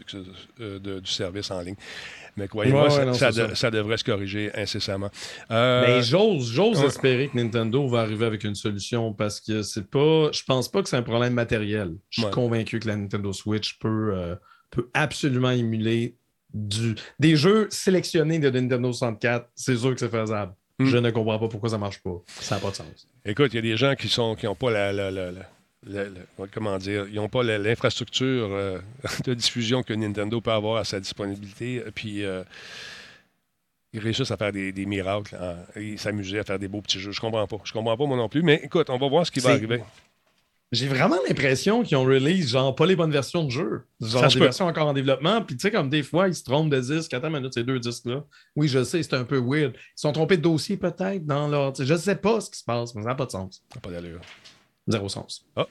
de- 0.58 1.00
du 1.00 1.10
service 1.10 1.50
en 1.50 1.60
ligne. 1.60 1.76
Mais 2.36 2.46
croyez-moi, 2.46 2.84
Ouais, 2.84 3.14
ça, 3.54 3.70
devrait 3.70 3.96
se 3.96 4.04
corriger 4.04 4.50
incessamment. 4.54 5.10
Euh, 5.50 5.84
Mais 5.86 6.02
j'ose, 6.02 6.50
j'ose 6.52 6.78
ouais. 6.80 6.86
espérer 6.86 7.28
que 7.28 7.36
Nintendo 7.36 7.86
va 7.88 8.00
arriver 8.00 8.24
avec 8.24 8.44
une 8.44 8.54
solution 8.54 9.12
parce 9.12 9.40
que 9.40 9.62
c'est 9.62 9.90
pas. 9.90 10.30
Je 10.32 10.42
pense 10.44 10.70
pas 10.70 10.82
que 10.82 10.88
c'est 10.88 10.96
un 10.96 11.02
problème 11.02 11.34
matériel. 11.34 11.92
Je 12.08 12.22
suis 12.22 12.30
convaincu 12.30 12.78
que 12.78 12.86
la 12.88 12.96
Nintendo 12.96 13.32
Switch 13.32 13.78
peut, 13.80 14.12
euh, 14.14 14.36
peut 14.70 14.88
absolument 14.94 15.50
émuler 15.50 16.16
du, 16.54 16.94
des 17.18 17.36
jeux 17.36 17.68
sélectionnés 17.70 18.38
de 18.38 18.50
Nintendo 18.50 18.92
64. 18.92 19.48
C'est 19.54 19.76
sûr 19.76 19.92
que 19.94 20.00
c'est 20.00 20.08
faisable. 20.10 20.54
Hmm. 20.78 20.86
Je 20.86 20.96
ne 20.98 21.10
comprends 21.10 21.38
pas 21.38 21.48
pourquoi 21.48 21.68
ça 21.70 21.78
marche 21.78 22.00
pas. 22.02 22.20
Ça 22.26 22.54
n'a 22.56 22.60
pas 22.60 22.70
de 22.70 22.76
sens. 22.76 23.06
Écoute, 23.24 23.52
il 23.52 23.56
y 23.56 23.58
a 23.58 23.62
des 23.62 23.76
gens 23.76 23.94
qui 23.94 24.08
sont 24.08 24.34
qui 24.34 24.46
n'ont 24.46 24.54
pas 24.54 24.70
la, 24.70 24.92
la- 24.92 25.10
la- 25.10 25.30
la- 25.30 25.40
la- 25.86 26.04
la- 26.04 26.46
comment 26.52 26.76
dire, 26.78 27.06
ils 27.08 27.16
n'ont 27.16 27.28
pas 27.28 27.42
l'infrastructure 27.42 28.48
euh, 28.50 28.78
de 29.24 29.34
diffusion 29.34 29.82
que 29.82 29.92
Nintendo 29.92 30.40
peut 30.40 30.52
avoir 30.52 30.78
à 30.78 30.84
sa 30.84 30.98
disponibilité. 31.00 31.82
Puis 31.94 32.24
euh, 32.24 32.42
ils 33.92 34.00
réussissent 34.00 34.30
à 34.30 34.36
faire 34.36 34.52
des, 34.52 34.72
des 34.72 34.86
miracles, 34.86 35.36
hein, 35.40 35.56
et 35.76 35.96
s'amuser 35.96 36.38
à 36.38 36.44
faire 36.44 36.58
des 36.58 36.68
beaux 36.68 36.80
petits 36.80 37.00
jeux. 37.00 37.12
Je 37.12 37.20
comprends 37.20 37.46
pas. 37.46 37.58
Je 37.64 37.72
comprends 37.72 37.96
pas 37.96 38.06
moi 38.06 38.16
non 38.16 38.28
plus. 38.28 38.42
Mais 38.42 38.60
écoute, 38.62 38.88
on 38.88 38.98
va 38.98 39.08
voir 39.08 39.26
ce 39.26 39.30
qui 39.30 39.40
va 39.40 39.50
arriver. 39.50 39.82
J'ai 40.72 40.86
vraiment 40.86 41.16
l'impression 41.26 41.82
qu'ils 41.82 41.96
ont 41.96 42.04
release, 42.04 42.50
genre, 42.50 42.74
pas 42.76 42.86
les 42.86 42.94
bonnes 42.94 43.10
versions 43.10 43.42
de 43.42 43.50
jeu. 43.50 43.82
Genre, 44.00 44.20
Ça 44.20 44.28
des 44.28 44.34
peut. 44.34 44.44
versions 44.44 44.66
encore 44.66 44.86
en 44.86 44.92
développement. 44.92 45.42
Puis, 45.42 45.56
tu 45.56 45.62
sais, 45.62 45.70
comme 45.72 45.90
des 45.90 46.04
fois, 46.04 46.28
ils 46.28 46.34
se 46.34 46.44
trompent 46.44 46.70
de 46.70 46.78
disque. 46.80 47.12
Attends 47.12 47.28
minute, 47.30 47.52
ces 47.52 47.64
deux 47.64 47.80
disques-là. 47.80 48.22
Oui, 48.54 48.68
je 48.68 48.84
sais, 48.84 49.02
c'est 49.02 49.14
un 49.14 49.24
peu 49.24 49.38
weird. 49.38 49.72
Ils 49.74 49.80
se 49.96 50.02
sont 50.02 50.12
trompés 50.12 50.36
de 50.36 50.42
dossier, 50.42 50.76
peut-être, 50.76 51.26
dans 51.26 51.48
leur. 51.48 51.74
Je 51.74 51.94
sais 51.96 52.14
pas 52.14 52.40
ce 52.40 52.50
qui 52.50 52.58
se 52.60 52.64
passe, 52.64 52.94
mais 52.94 53.02
ça 53.02 53.08
n'a 53.08 53.14
pas 53.16 53.26
de 53.26 53.32
sens. 53.32 53.62
Ça 53.68 53.76
n'a 53.76 53.80
pas 53.80 53.90
d'allure. 53.90 54.20
Zéro 54.86 55.08
sens. 55.08 55.44
Je 55.56 55.62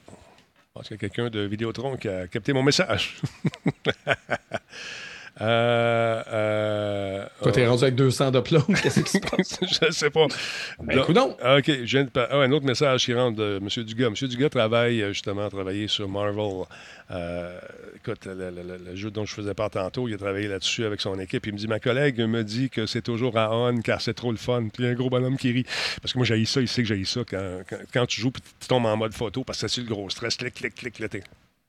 pense 0.74 0.86
qu'il 0.88 0.94
y 0.94 0.98
a 0.98 1.00
quelqu'un 1.00 1.30
de 1.30 1.40
Vidéotron 1.40 1.96
qui 1.96 2.08
a 2.08 2.26
capté 2.28 2.52
mon 2.52 2.62
message. 2.62 3.20
euh, 5.40 6.22
euh, 6.32 7.24
Toi, 7.42 7.52
t'es 7.52 7.66
rendu 7.66 7.82
avec 7.84 7.94
200 7.94 8.30
d'upload. 8.30 8.64
Qu'est-ce 8.82 9.00
qui 9.00 9.10
se 9.10 9.18
passe? 9.18 9.58
je 9.80 9.86
ne 9.86 9.90
sais 9.90 10.10
pas. 10.10 10.26
Ben, 10.82 10.96
Donc-. 11.02 11.36
Ah, 11.42 11.56
OK. 11.58 11.66
Je 11.66 11.84
viens 11.96 12.04
de 12.04 12.10
par- 12.10 12.28
ah, 12.30 12.36
un 12.36 12.52
autre 12.52 12.66
message 12.66 13.04
qui 13.04 13.14
rentre 13.14 13.36
de 13.38 13.58
M. 13.62 13.84
Dugas. 13.84 14.06
M. 14.08 14.28
Dugas 14.28 14.48
travaille 14.50 15.02
euh, 15.02 15.12
justement 15.12 15.46
à 15.46 15.50
travailler 15.50 15.88
sur 15.88 16.08
Marvel. 16.08 16.64
Euh, 17.10 17.58
écoute, 17.96 18.26
le, 18.26 18.34
le- 18.34 18.50
le- 18.62 18.80
le 18.90 18.94
jeu 18.96 19.10
dont 19.10 19.24
je 19.24 19.34
faisais 19.34 19.54
part 19.54 19.70
tantôt, 19.70 20.06
il 20.08 20.14
a 20.14 20.18
travaillé 20.18 20.46
là-dessus 20.48 20.84
avec 20.84 21.00
son 21.00 21.18
équipe. 21.18 21.46
Il 21.46 21.52
me 21.54 21.58
dit 21.58 21.66
Ma 21.68 21.80
collègue 21.80 22.20
me 22.20 22.44
dit 22.44 22.70
que 22.70 22.86
c'est 22.86 23.02
toujours 23.02 23.36
à 23.38 23.54
on 23.56 23.80
car 23.80 24.00
c'est 24.00 24.14
trop 24.14 24.30
le 24.30 24.38
fun. 24.38 24.68
Puis 24.72 24.82
il 24.82 24.84
y 24.84 24.88
a 24.88 24.90
un 24.92 24.94
gros 24.94 25.10
bonhomme 25.10 25.36
qui 25.36 25.52
rit. 25.52 25.66
Parce 26.02 26.12
que 26.12 26.18
moi, 26.18 26.26
j'ai 26.26 26.44
ça, 26.44 26.60
il 26.60 26.68
sait 26.68 26.82
que 26.82 26.88
j'ai 26.88 27.04
ça 27.04 27.20
quand, 27.28 27.62
quand, 27.68 27.78
quand 27.92 28.06
tu 28.06 28.20
joues 28.20 28.30
puis 28.30 28.42
tu 28.60 28.68
tombes 28.68 28.86
en 28.86 28.96
mode 28.96 29.14
photo 29.14 29.42
parce 29.44 29.60
que 29.60 29.68
c'est 29.68 29.80
le 29.80 29.86
gros 29.88 30.08
stress. 30.10 30.36
Clic, 30.36 30.54
clic, 30.54 30.74
clic, 30.74 30.98
là, 30.98 31.08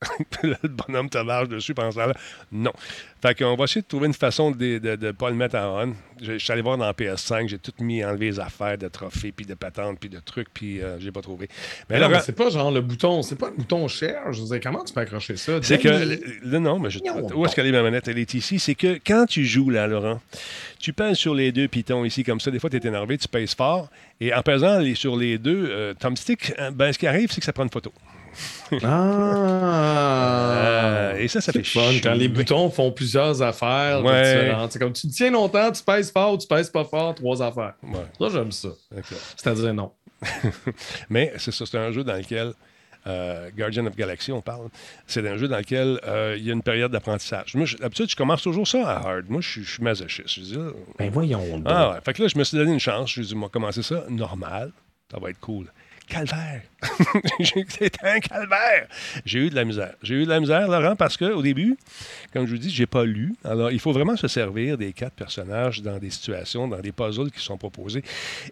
le 0.43 0.55
bonhomme 0.67 1.09
te 1.09 1.19
marche 1.19 1.47
dessus 1.49 1.73
pendant 1.73 1.91
temps-là. 1.91 2.13
Non. 2.51 2.73
Fait 3.21 3.37
qu'on 3.37 3.55
va 3.55 3.65
essayer 3.65 3.81
de 3.81 3.87
trouver 3.87 4.07
une 4.07 4.15
façon 4.15 4.49
de 4.49 4.79
ne 4.79 5.11
pas 5.11 5.29
le 5.29 5.35
mettre 5.35 5.55
en 5.57 5.83
on. 5.83 5.93
Je 6.19 6.33
je 6.33 6.37
suis 6.43 6.51
allé 6.51 6.63
voir 6.63 6.77
dans 6.77 6.89
PS5, 6.91 7.47
j'ai 7.47 7.59
tout 7.59 7.73
mis, 7.79 8.03
enlevé 8.03 8.27
les 8.27 8.39
affaires 8.39 8.77
de 8.77 8.87
trophées, 8.87 9.31
puis 9.31 9.45
de 9.45 9.53
patentes, 9.53 9.99
puis 9.99 10.09
de 10.09 10.19
trucs, 10.19 10.47
puis 10.51 10.81
euh, 10.81 10.99
j'ai 10.99 11.11
pas 11.11 11.21
trouvé. 11.21 11.47
Mais 11.89 11.99
c'est 12.21 12.35
pas 12.35 12.49
genre 12.49 12.71
le 12.71 12.81
bouton, 12.81 13.21
c'est 13.21 13.35
pas 13.35 13.49
le 13.49 13.55
bouton 13.55 13.87
cher. 13.87 14.33
Je 14.33 14.41
dire, 14.41 14.59
comment 14.61 14.83
tu 14.83 14.93
peux 14.93 15.01
accrocher 15.01 15.37
ça? 15.37 15.59
c'est 15.61 15.77
que. 15.77 16.19
Là, 16.43 16.59
non, 16.59 16.79
mais 16.79 16.89
je, 16.89 16.99
où 17.35 17.45
est-ce 17.45 17.55
qu'elle 17.55 17.67
est 17.67 17.71
ma 17.71 17.83
manette? 17.83 18.07
Elle 18.07 18.17
est 18.17 18.33
ici. 18.33 18.57
C'est 18.57 18.75
que 18.75 18.99
quand 19.05 19.25
tu 19.27 19.45
joues, 19.45 19.69
là, 19.69 19.85
Laurent, 19.85 20.19
tu 20.79 20.93
pèses 20.93 21.17
sur 21.17 21.35
les 21.35 21.51
deux 21.51 21.67
pitons 21.67 22.05
ici, 22.05 22.23
comme 22.23 22.39
ça. 22.39 22.49
Des 22.49 22.59
fois, 22.59 22.69
tu 22.71 22.77
es 22.77 22.87
énervé, 22.87 23.17
tu 23.19 23.27
pèses 23.27 23.53
fort. 23.53 23.89
Et 24.19 24.33
en 24.33 24.41
pesant 24.41 24.79
les- 24.79 24.95
sur 24.95 25.15
les 25.15 25.37
deux 25.37 25.67
euh, 25.69 25.93
thumbsticks, 25.93 26.53
euh, 26.59 26.71
ben, 26.71 26.91
ce 26.91 26.97
qui 26.97 27.05
arrive, 27.07 27.31
c'est 27.31 27.39
que 27.41 27.45
ça 27.45 27.53
prend 27.53 27.63
une 27.63 27.69
photo. 27.71 27.91
Ah! 28.83 30.51
Euh, 30.55 31.17
et 31.17 31.27
ça, 31.27 31.41
ça 31.41 31.51
fait 31.51 31.63
fun 31.63 31.91
chier. 31.91 32.01
quand 32.01 32.13
les 32.13 32.27
boutons 32.27 32.69
font 32.69 32.91
plusieurs 32.91 33.41
affaires 33.41 34.03
Ouais. 34.03 34.21
différentes. 34.35 34.71
C'est 34.71 34.79
comme 34.79 34.93
tu 34.93 35.07
tiens 35.09 35.31
longtemps, 35.31 35.71
tu 35.71 35.83
pèses 35.83 36.11
fort, 36.11 36.37
tu 36.37 36.47
pèses 36.47 36.69
pas 36.69 36.83
fort, 36.85 37.13
trois 37.15 37.41
affaires. 37.41 37.73
Ouais, 37.83 38.05
Ça, 38.19 38.29
j'aime 38.29 38.51
ça. 38.51 38.69
C'est-à-dire 39.37 39.73
non. 39.73 39.91
Mais 41.09 41.33
c'est 41.37 41.51
ça, 41.51 41.65
c'est 41.65 41.77
un 41.77 41.91
jeu 41.91 42.03
dans 42.03 42.15
lequel. 42.15 42.53
euh, 43.07 43.49
Guardian 43.57 43.85
of 43.87 43.95
Galaxy, 43.95 44.31
on 44.31 44.41
parle. 44.41 44.67
C'est 45.07 45.27
un 45.27 45.35
jeu 45.37 45.47
dans 45.47 45.57
lequel 45.57 45.99
euh, 46.05 46.35
il 46.37 46.45
y 46.45 46.51
a 46.51 46.53
une 46.53 46.61
période 46.61 46.91
d'apprentissage. 46.91 47.55
Moi, 47.55 47.65
d'habitude, 47.79 48.09
je 48.09 48.15
commence 48.15 48.43
toujours 48.43 48.67
ça 48.67 48.87
à 48.87 48.97
hard. 49.09 49.25
Moi, 49.27 49.41
je 49.41 49.61
suis- 49.63 49.83
masochiste. 49.83 50.29
Je 50.29 50.41
dis, 50.41 50.57
ah, 50.59 50.71
Ben 50.99 51.09
voyons. 51.09 51.63
Ah 51.65 51.91
ouais. 51.91 51.97
Fait 52.05 52.13
que 52.13 52.21
là, 52.21 52.27
je 52.27 52.37
me 52.37 52.43
suis 52.43 52.57
donné 52.57 52.71
une 52.71 52.79
chance. 52.79 53.11
Je 53.11 53.19
me 53.21 53.25
suis 53.25 53.33
dit, 53.33 53.39
moi, 53.39 53.49
commencer 53.49 53.81
ça 53.81 54.03
normal. 54.09 54.71
Ça 55.11 55.17
va 55.19 55.31
être 55.31 55.39
cool. 55.39 55.65
Calvaire. 56.07 56.61
C'était 57.43 57.91
un 58.03 58.19
calvaire. 58.19 58.87
J'ai 59.25 59.39
eu 59.39 59.49
de 59.49 59.55
la 59.55 59.63
misère. 59.63 59.93
J'ai 60.01 60.15
eu 60.15 60.25
de 60.25 60.29
la 60.29 60.39
misère, 60.39 60.67
Laurent, 60.67 60.95
parce 60.95 61.15
qu'au 61.15 61.41
début, 61.41 61.77
comme 62.33 62.45
je 62.45 62.51
vous 62.51 62.57
dis, 62.57 62.69
j'ai 62.69 62.85
pas 62.85 63.05
lu. 63.05 63.33
Alors, 63.43 63.71
il 63.71 63.79
faut 63.79 63.91
vraiment 63.91 64.17
se 64.17 64.27
servir 64.27 64.77
des 64.77 64.93
quatre 64.93 65.13
personnages 65.13 65.81
dans 65.81 65.97
des 65.97 66.09
situations, 66.09 66.67
dans 66.67 66.79
des 66.79 66.91
puzzles 66.91 67.31
qui 67.31 67.39
sont 67.39 67.57
proposés. 67.57 68.03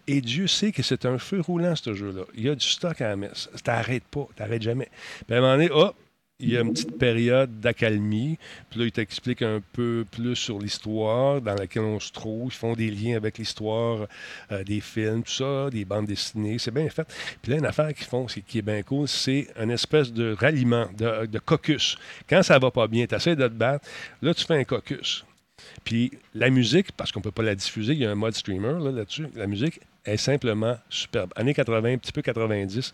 Et 0.08 0.22
Dieu 0.22 0.48
sait 0.48 0.72
que 0.72 0.84
c'est 0.84 1.06
un 1.06 1.18
feu 1.18 1.42
roulant, 1.42 1.76
ce 1.76 1.94
jeu-là. 1.94 2.24
Il 2.36 2.44
y 2.44 2.50
a 2.50 2.56
du 2.56 2.66
stock 2.66 3.02
à 3.02 3.10
la 3.10 3.16
messe. 3.16 3.50
T'arrêtes 3.64 4.06
pas. 4.06 4.28
T'arrêtes 4.36 4.62
jamais. 4.62 4.90
Puis 5.28 5.36
à 5.36 5.40
un 5.40 5.42
moment 5.42 5.54
donné, 5.54 5.70
hop, 5.72 5.96
il 6.40 6.52
y 6.52 6.58
a 6.58 6.62
une 6.62 6.72
petite 6.72 6.98
période 6.98 7.60
d'accalmie. 7.60 8.38
Puis 8.70 8.80
là, 8.80 8.86
il 8.86 8.92
t'explique 8.92 9.42
un 9.42 9.62
peu 9.74 10.06
plus 10.10 10.36
sur 10.36 10.60
l'histoire 10.60 11.42
dans 11.42 11.56
laquelle 11.56 11.84
on 11.84 12.00
se 12.00 12.12
trouve. 12.12 12.52
Ils 12.54 12.58
font 12.58 12.74
des 12.74 12.90
liens 12.90 13.18
avec 13.18 13.38
l'histoire 13.38 14.08
euh, 14.52 14.64
des 14.64 14.80
films, 14.80 15.24
tout 15.24 15.32
ça, 15.32 15.70
des 15.70 15.84
bandes 15.84 16.06
dessinées. 16.08 16.58
C'est 16.58 16.74
bien 16.74 16.90
fait. 16.90 17.08
Puis 17.42 17.52
là, 17.52 17.58
une 17.58 17.66
affaire 17.66 17.94
qu'ils 17.94 18.08
font, 18.08 18.26
qui 18.26 18.58
est 18.58 18.64
bien 18.64 18.82
cool, 18.84 19.08
c'est 19.08 19.48
une 19.60 19.72
espèce 19.72 20.14
de 20.14 20.34
ralliement, 20.34 20.88
de, 20.98 21.26
de 21.26 21.40
caucus. 21.40 21.98
Quand 22.30 22.42
ça 22.42 22.58
va 22.58 22.72
pas 22.72 22.88
bien, 22.88 23.06
tu 23.06 23.16
essaies 23.16 23.36
de 23.36 23.48
te 23.48 23.54
battre, 23.54 23.88
là, 24.22 24.34
tu 24.34 24.46
fais 24.46 24.56
un 24.56 24.64
caucus. 24.64 25.26
Puis 25.84 26.12
la 26.34 26.50
musique, 26.50 26.92
parce 26.94 27.12
qu'on 27.12 27.22
peut 27.22 27.32
pas 27.32 27.44
la 27.44 27.56
diffuser, 27.56 27.94
il 27.94 28.00
y 28.00 28.06
a 28.06 28.12
un 28.12 28.16
mode 28.16 28.34
streamer 28.34 28.80
là, 28.82 28.92
là-dessus. 28.92 29.28
La 29.36 29.48
musique 29.48 29.82
est 30.06 30.18
simplement 30.18 30.78
superbe. 30.90 31.32
Années 31.36 31.54
80, 31.54 31.94
un 31.94 31.98
petit 31.98 32.12
peu 32.12 32.22
90, 32.22 32.94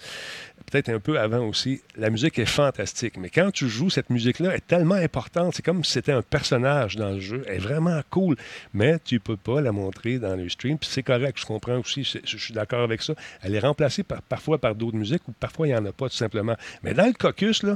peut-être 0.71 0.89
un 0.89 0.99
peu 0.99 1.19
avant 1.19 1.45
aussi. 1.47 1.81
La 1.95 2.09
musique 2.09 2.39
est 2.39 2.45
fantastique. 2.45 3.17
Mais 3.17 3.29
quand 3.29 3.51
tu 3.51 3.67
joues, 3.69 3.89
cette 3.89 4.09
musique-là 4.09 4.55
est 4.55 4.65
tellement 4.65 4.95
importante. 4.95 5.53
C'est 5.55 5.63
comme 5.63 5.83
si 5.83 5.91
c'était 5.93 6.11
un 6.11 6.21
personnage 6.21 6.95
dans 6.95 7.11
le 7.11 7.19
jeu. 7.19 7.43
Elle 7.47 7.55
est 7.55 7.59
vraiment 7.59 8.01
cool. 8.09 8.35
Mais 8.73 8.97
tu 9.03 9.15
ne 9.15 9.19
peux 9.19 9.37
pas 9.37 9.61
la 9.61 9.71
montrer 9.71 10.17
dans 10.19 10.35
le 10.35 10.49
stream. 10.49 10.77
Puis 10.77 10.89
c'est 10.91 11.03
correct, 11.03 11.37
je 11.39 11.45
comprends 11.45 11.77
aussi. 11.79 12.03
c'est- 12.05 12.21
Je 12.25 12.37
suis 12.37 12.53
d'accord 12.53 12.81
avec 12.81 13.01
ça. 13.01 13.13
Elle 13.41 13.55
est 13.55 13.59
remplacée 13.59 14.03
par- 14.03 14.21
parfois 14.21 14.57
par 14.57 14.75
d'autres 14.75 14.97
musiques 14.97 15.27
ou 15.27 15.31
parfois 15.31 15.67
il 15.67 15.71
n'y 15.71 15.75
en 15.77 15.85
a 15.85 15.91
pas 15.91 16.09
tout 16.09 16.15
simplement. 16.15 16.55
Mais 16.83 16.93
dans 16.93 17.05
le 17.05 17.13
caucus, 17.13 17.61
il 17.63 17.75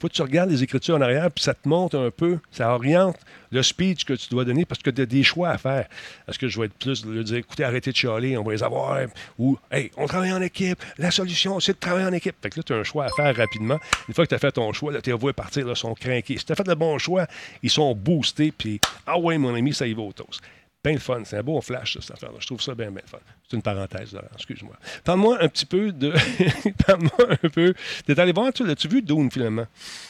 faut 0.00 0.08
que 0.08 0.12
tu 0.14 0.22
regardes 0.22 0.50
les 0.50 0.62
écritures 0.62 0.96
en 0.96 1.00
arrière, 1.00 1.30
puis 1.30 1.44
ça 1.44 1.54
te 1.54 1.68
montre 1.68 1.98
un 1.98 2.10
peu, 2.10 2.38
ça 2.50 2.74
oriente 2.74 3.16
le 3.50 3.62
speech 3.62 4.04
que 4.04 4.14
tu 4.14 4.28
dois 4.28 4.44
donner 4.44 4.64
parce 4.64 4.82
que 4.82 4.90
tu 4.90 5.02
as 5.02 5.06
des 5.06 5.22
choix 5.22 5.50
à 5.50 5.58
faire. 5.58 5.86
Est-ce 6.28 6.38
que 6.38 6.48
je 6.48 6.58
vais 6.58 6.66
être 6.66 6.74
plus 6.74 7.04
de 7.04 7.22
dire, 7.22 7.36
écoutez, 7.36 7.64
arrêtez 7.64 7.90
de 7.90 7.96
chialer, 7.96 8.36
on 8.36 8.42
va 8.42 8.52
les 8.52 8.62
avoir, 8.62 8.98
ou, 9.38 9.58
hey, 9.70 9.90
on 9.96 10.06
travaille 10.06 10.32
en 10.32 10.42
équipe, 10.42 10.82
la 10.98 11.10
solution, 11.10 11.60
c'est 11.60 11.72
de 11.72 11.78
travailler 11.78 12.06
en 12.06 12.12
équipe. 12.12 12.36
Fait 12.42 12.50
que 12.50 12.58
là, 12.58 12.62
tu 12.62 12.72
as 12.72 12.76
un 12.76 12.84
choix 12.84 13.04
à 13.04 13.08
faire 13.08 13.34
rapidement. 13.34 13.78
Une 14.08 14.14
fois 14.14 14.24
que 14.24 14.30
tu 14.30 14.34
as 14.34 14.38
fait 14.38 14.52
ton 14.52 14.72
choix, 14.72 14.92
là, 14.92 15.00
tes 15.00 15.12
voix 15.12 15.32
partir, 15.32 15.66
là, 15.66 15.74
sont 15.74 15.94
craqués. 15.94 16.38
Si 16.38 16.44
tu 16.44 16.52
as 16.52 16.54
fait 16.54 16.66
le 16.66 16.74
bon 16.74 16.98
choix, 16.98 17.26
ils 17.62 17.70
sont 17.70 17.94
boostés, 17.94 18.52
puis, 18.52 18.80
ah 19.06 19.18
ouais, 19.18 19.38
mon 19.38 19.54
ami, 19.54 19.74
ça 19.74 19.86
y 19.86 19.92
va 19.92 20.02
au 20.02 20.12
toast. 20.12 20.40
Bien 20.82 20.94
le 20.94 20.98
fun. 20.98 21.22
C'est 21.24 21.36
un 21.36 21.42
beau 21.42 21.60
flash, 21.60 21.94
ça, 21.94 22.00
cette 22.00 22.12
affaire-là. 22.12 22.38
Je 22.40 22.46
trouve 22.46 22.62
ça 22.62 22.74
bien, 22.74 22.90
bien 22.90 23.02
fun. 23.04 23.18
C'est 23.48 23.56
une 23.56 23.62
parenthèse, 23.62 24.14
Laurent. 24.14 24.28
Excuse-moi. 24.34 24.76
Parle-moi 25.04 25.36
un 25.42 25.48
petit 25.48 25.66
peu 25.66 25.92
de. 25.92 26.14
Parle-moi 26.86 27.36
un 27.42 27.48
peu. 27.50 27.74
T'es 28.06 28.18
allé 28.18 28.32
voir, 28.32 28.50
tu 28.52 28.66
l'as-tu 28.66 28.88
vu, 28.88 29.02
Dune, 29.02 29.30
finalement? 29.30 29.66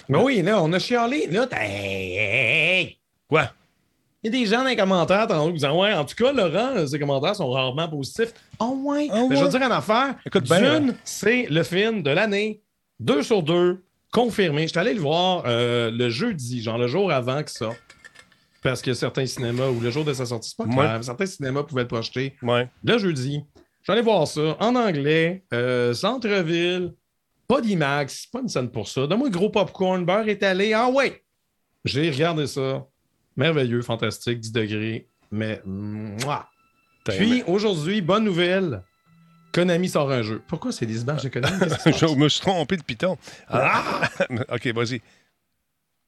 Mais 0.09 0.19
oui, 0.19 0.43
là, 0.43 0.63
on 0.63 0.73
a 0.73 0.79
chialé. 0.79 1.27
Là, 1.27 1.49
hey, 1.51 2.17
hey. 2.17 3.00
Quoi? 3.31 3.51
Il 4.23 4.31
y 4.31 4.37
a 4.37 4.39
des 4.39 4.45
gens 4.47 4.59
dans 4.59 4.69
les 4.69 4.77
commentaires 4.77 5.27
tantôt 5.27 5.47
qui 5.47 5.55
disent 5.55 5.65
Ouais, 5.65 5.95
en 5.95 6.05
tout 6.05 6.15
cas, 6.15 6.31
Laurent, 6.31 6.87
ces 6.87 6.99
commentaires 6.99 7.35
sont 7.35 7.51
rarement 7.51 7.89
positifs. 7.89 8.35
Oh 8.59 8.79
ouais? 8.85 9.09
Ah 9.11 9.23
Mais 9.31 9.35
je 9.37 9.41
veux 9.41 9.47
ouais? 9.47 9.51
dire 9.51 9.63
une 9.63 9.73
affaire. 9.73 10.15
Écoute 10.27 10.45
bien, 10.45 10.81
Dune, 10.81 10.95
c'est 11.05 11.47
le 11.49 11.63
film 11.63 12.03
de 12.03 12.11
l'année. 12.11 12.61
Deux 12.99 13.23
sur 13.23 13.43
deux, 13.43 13.83
confirmé. 14.13 14.65
Je 14.65 14.69
suis 14.69 14.79
allé 14.79 14.93
le 14.93 15.01
voir 15.01 15.45
euh, 15.47 15.91
le 15.91 16.11
jeudi, 16.11 16.63
genre 16.63 16.77
le 16.77 16.87
jour 16.87 17.11
avant 17.11 17.43
que 17.43 17.51
ça. 17.51 17.71
Parce 18.63 18.83
que 18.83 18.93
certains 18.93 19.25
cinémas, 19.25 19.69
ou 19.69 19.81
le 19.81 19.91
jour 19.91 20.05
de 20.05 20.13
sa 20.13 20.27
sortie, 20.27 20.51
c'est 20.51 20.57
pas 20.59 20.65
Ouais. 20.69 20.77
grave, 20.77 21.01
certains 21.01 21.25
cinémas 21.25 21.63
pouvaient 21.63 21.83
le 21.83 21.89
projeter. 21.89 22.37
Ouais. 22.43 22.69
Le 22.85 22.99
jeudi, 22.99 23.43
j'allais 23.85 24.03
voir 24.03 24.29
ça 24.29 24.55
en 24.61 24.77
anglais, 24.77 25.45
euh, 25.55 25.95
centre-ville, 25.95 26.93
pas 27.49 27.63
d'IMAX, 27.63 28.27
pas 28.27 28.41
une 28.41 28.49
scène 28.51 28.69
pour 28.71 28.87
ça. 28.87 29.07
Donne-moi 29.07 29.29
un 29.29 29.31
gros 29.31 29.49
popcorn, 29.49 30.05
beurre 30.05 30.29
étalé. 30.29 30.75
Ah 30.75 30.91
ouais! 30.91 31.23
J'ai 31.87 32.11
regardé 32.11 32.47
ça. 32.47 32.87
Merveilleux, 33.41 33.81
fantastique, 33.81 34.39
10 34.39 34.53
degrés. 34.53 35.07
Mais, 35.33 35.63
Puis 37.07 37.43
aujourd'hui, 37.47 38.03
bonne 38.03 38.25
nouvelle. 38.25 38.83
Konami 39.55 39.89
sort 39.89 40.13
un 40.13 40.21
jeu. 40.21 40.43
Pourquoi 40.47 40.73
c'est 40.73 40.85
des 40.85 41.01
images 41.01 41.23
de 41.23 41.31
Konami? 41.31 41.57
Je 41.87 42.15
me 42.17 42.29
suis 42.29 42.43
trompé 42.43 42.77
de 42.77 42.83
piton. 42.83 43.17
Ah! 43.49 44.03
OK, 44.53 44.67
vas-y. 44.75 45.01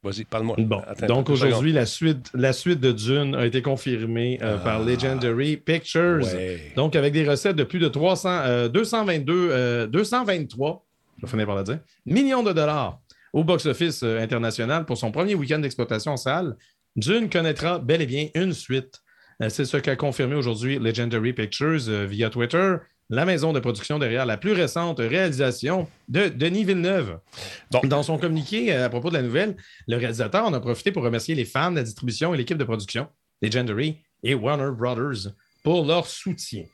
Vas-y, 0.03 0.25
parle-moi. 0.25 0.57
Bon, 0.59 0.83
Attends, 0.87 1.07
donc 1.07 1.31
aujourd'hui, 1.31 1.73
la 1.73 1.87
suite, 1.87 2.29
la 2.35 2.53
suite 2.53 2.81
de 2.81 2.93
Dune 2.93 3.35
a 3.35 3.47
été 3.47 3.63
confirmée 3.63 4.39
euh, 4.43 4.59
par 4.59 4.81
Legendary 4.81 5.57
Pictures. 5.57 6.27
Ouais. 6.35 6.73
Donc, 6.77 6.97
avec 6.97 7.15
des 7.15 7.27
recettes 7.27 7.57
de 7.57 7.65
plus 7.65 7.79
de 7.79 7.89
300, 7.89 8.29
euh, 8.29 8.69
222, 8.69 9.33
euh, 9.33 9.87
223, 9.87 10.85
je 11.17 11.23
vais 11.23 11.31
finir 11.31 11.47
par 11.47 11.57
le 11.57 11.65
dire, 11.65 11.79
millions 12.05 12.43
de 12.43 12.53
dollars 12.53 13.01
au 13.33 13.45
box-office 13.45 14.03
euh, 14.03 14.21
international 14.21 14.85
pour 14.85 14.99
son 14.99 15.11
premier 15.11 15.35
week-end 15.35 15.59
d'exploitation 15.59 16.13
en 16.13 16.17
salle, 16.17 16.57
Dune 16.97 17.31
connaîtra 17.31 17.79
bel 17.79 18.03
et 18.03 18.07
bien 18.07 18.29
une 18.35 18.53
suite. 18.53 19.03
Euh, 19.43 19.49
C'est 19.49 19.65
ce 19.65 19.79
qu'a 19.79 19.97
confirmé 19.97 20.35
aujourd'hui 20.35 20.79
Legendary 20.79 21.33
Pictures 21.33 21.89
euh, 21.89 22.05
via 22.05 22.29
Twitter, 22.29 22.77
la 23.09 23.25
maison 23.25 23.55
de 23.55 23.61
production 23.61 23.99
derrière 23.99 24.27
la 24.27 24.37
plus 24.37 24.53
récente 24.53 24.99
réalisation 24.99 25.89
de 26.09 26.29
Denis 26.29 26.65
Villeneuve. 26.65 27.19
Dans 27.85 28.03
son 28.03 28.19
communiqué 28.19 28.75
euh, 28.75 28.87
à 28.87 28.89
propos 28.91 29.09
de 29.09 29.15
la 29.15 29.23
nouvelle, 29.23 29.57
le 29.89 29.97
réalisateur 29.97 30.45
en 30.45 30.53
a 30.53 30.61
profité 30.61 30.93
pour 30.93 31.03
remercier 31.03 31.35
les 31.35 31.47
fans, 31.47 31.71
la 31.71 31.83
distribution 31.83 32.35
et 32.35 32.37
l'équipe 32.37 32.59
de 32.59 32.65
production, 32.65 33.09
Legendary 33.41 33.97
et 34.23 34.35
Warner 34.35 34.71
Brothers, 34.77 35.33
pour 35.63 35.87
leur 35.87 36.07
soutien. 36.07 36.65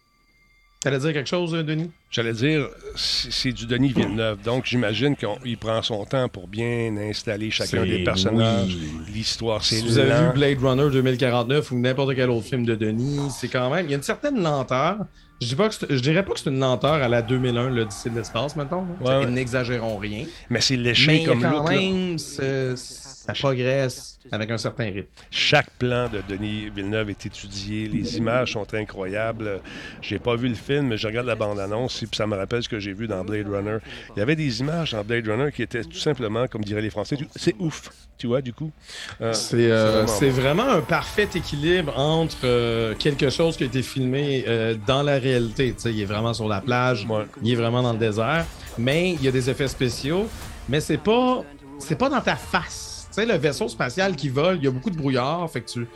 T'allais 0.80 0.98
dire 1.00 1.12
quelque 1.12 1.28
chose, 1.28 1.50
Denis? 1.52 1.90
J'allais 2.08 2.32
dire, 2.32 2.68
c'est 2.94 3.50
du 3.50 3.66
Denis 3.66 3.92
Villeneuve. 3.92 4.40
Donc, 4.42 4.64
j'imagine 4.64 5.16
qu'il 5.16 5.58
prend 5.58 5.82
son 5.82 6.04
temps 6.04 6.28
pour 6.28 6.46
bien 6.46 6.96
installer 6.96 7.50
chacun 7.50 7.84
des 7.84 8.04
personnages. 8.04 8.76
oui. 8.80 9.12
L'histoire, 9.12 9.64
c'est 9.64 9.76
Si 9.76 9.84
vous 9.84 9.98
avez 9.98 10.26
vu 10.26 10.32
Blade 10.34 10.58
Runner 10.62 10.88
2049 10.90 11.72
ou 11.72 11.78
n'importe 11.80 12.14
quel 12.14 12.30
autre 12.30 12.46
film 12.46 12.64
de 12.64 12.76
Denis, 12.76 13.28
c'est 13.30 13.48
quand 13.48 13.70
même. 13.70 13.86
Il 13.86 13.90
y 13.90 13.94
a 13.94 13.96
une 13.96 14.02
certaine 14.04 14.40
lenteur. 14.40 14.98
Je, 15.40 15.46
dis 15.48 15.54
pas 15.54 15.68
que 15.68 15.74
c'est- 15.74 15.86
je 15.90 16.00
dirais 16.00 16.24
pas 16.24 16.32
que 16.32 16.40
c'est 16.40 16.50
une 16.50 16.58
lenteur 16.58 16.94
à 16.94 17.08
la 17.08 17.22
2001, 17.22 17.70
l'Odyssée 17.70 18.10
de 18.10 18.16
l'espace, 18.16 18.56
maintenant. 18.56 18.86
Ouais, 19.00 19.18
ouais. 19.18 19.26
N'exagérons 19.26 19.96
rien. 19.96 20.24
Mais 20.50 20.60
c'est 20.60 20.76
léché 20.76 21.06
Mais 21.06 21.24
comme 21.24 21.40
quand 21.42 21.68
même, 21.68 22.18
ça 22.18 23.32
progresse 23.34 24.18
avec 24.32 24.50
un 24.50 24.58
certain 24.58 24.84
rythme. 24.84 25.06
Chaque 25.30 25.70
plan 25.78 26.08
de 26.08 26.20
Denis 26.28 26.70
Villeneuve 26.74 27.10
est 27.10 27.26
étudié. 27.26 27.86
Les 27.88 28.16
images 28.18 28.52
sont 28.52 28.66
incroyables. 28.74 29.60
J'ai 30.02 30.18
pas 30.18 30.34
vu 30.36 30.48
le 30.48 30.54
film, 30.54 30.88
mais 30.88 30.96
je 30.96 31.06
regarde 31.06 31.26
la 31.26 31.34
bande-annonce 31.34 32.02
et 32.02 32.06
puis 32.06 32.16
ça 32.16 32.26
me 32.26 32.36
rappelle 32.36 32.62
ce 32.62 32.68
que 32.68 32.78
j'ai 32.80 32.92
vu 32.92 33.06
dans 33.06 33.24
Blade 33.24 33.48
Runner. 33.48 33.78
Il 34.16 34.18
y 34.18 34.22
avait 34.22 34.36
des 34.36 34.60
images 34.60 34.92
dans 34.92 35.04
Blade 35.04 35.26
Runner 35.28 35.52
qui 35.52 35.62
étaient 35.62 35.84
tout 35.84 35.98
simplement, 35.98 36.46
comme 36.48 36.64
diraient 36.64 36.82
les 36.82 36.90
Français, 36.90 37.16
c'est 37.36 37.54
ouf. 37.58 37.90
Tu 38.18 38.26
vois, 38.26 38.42
du 38.42 38.52
coup. 38.52 38.72
Euh, 39.20 39.32
C'est 39.32 39.70
euh, 39.70 39.92
vraiment 40.02 40.06
c'est 40.08 40.30
bon. 40.30 40.32
vraiment 40.40 40.68
un 40.70 40.80
parfait 40.80 41.28
équilibre 41.36 41.96
entre 41.96 42.38
euh, 42.44 42.94
quelque 42.96 43.30
chose 43.30 43.56
qui 43.56 43.62
a 43.62 43.66
été 43.66 43.80
filmé 43.80 44.44
euh, 44.48 44.74
dans 44.88 45.04
la 45.04 45.18
réalité. 45.30 45.72
Tu 45.74 45.82
sais, 45.82 45.92
il 45.92 46.00
est 46.00 46.04
vraiment 46.04 46.34
sur 46.34 46.48
la 46.48 46.60
plage, 46.60 47.06
Ouais. 47.08 47.24
il 47.42 47.52
est 47.52 47.56
vraiment 47.56 47.82
dans 47.82 47.92
le 47.92 47.98
désert, 47.98 48.44
mais 48.78 49.12
il 49.12 49.22
y 49.22 49.28
a 49.28 49.30
des 49.32 49.48
effets 49.50 49.68
spéciaux, 49.68 50.26
mais 50.68 50.80
c'est 50.80 50.98
pas 50.98 51.42
c'est 51.78 51.96
pas 51.98 52.08
dans 52.08 52.20
ta 52.20 52.36
face. 52.36 53.06
Tu 53.10 53.14
sais, 53.14 53.26
le 53.26 53.34
vaisseau 53.38 53.68
spatial 53.68 54.16
qui 54.16 54.28
vole, 54.28 54.56
il 54.56 54.64
y 54.64 54.66
a 54.66 54.70
beaucoup 54.70 54.90
de 54.90 54.96
brouillard, 54.96 55.48
fait 55.50 55.60
que 55.60 55.70
tu 55.70 55.86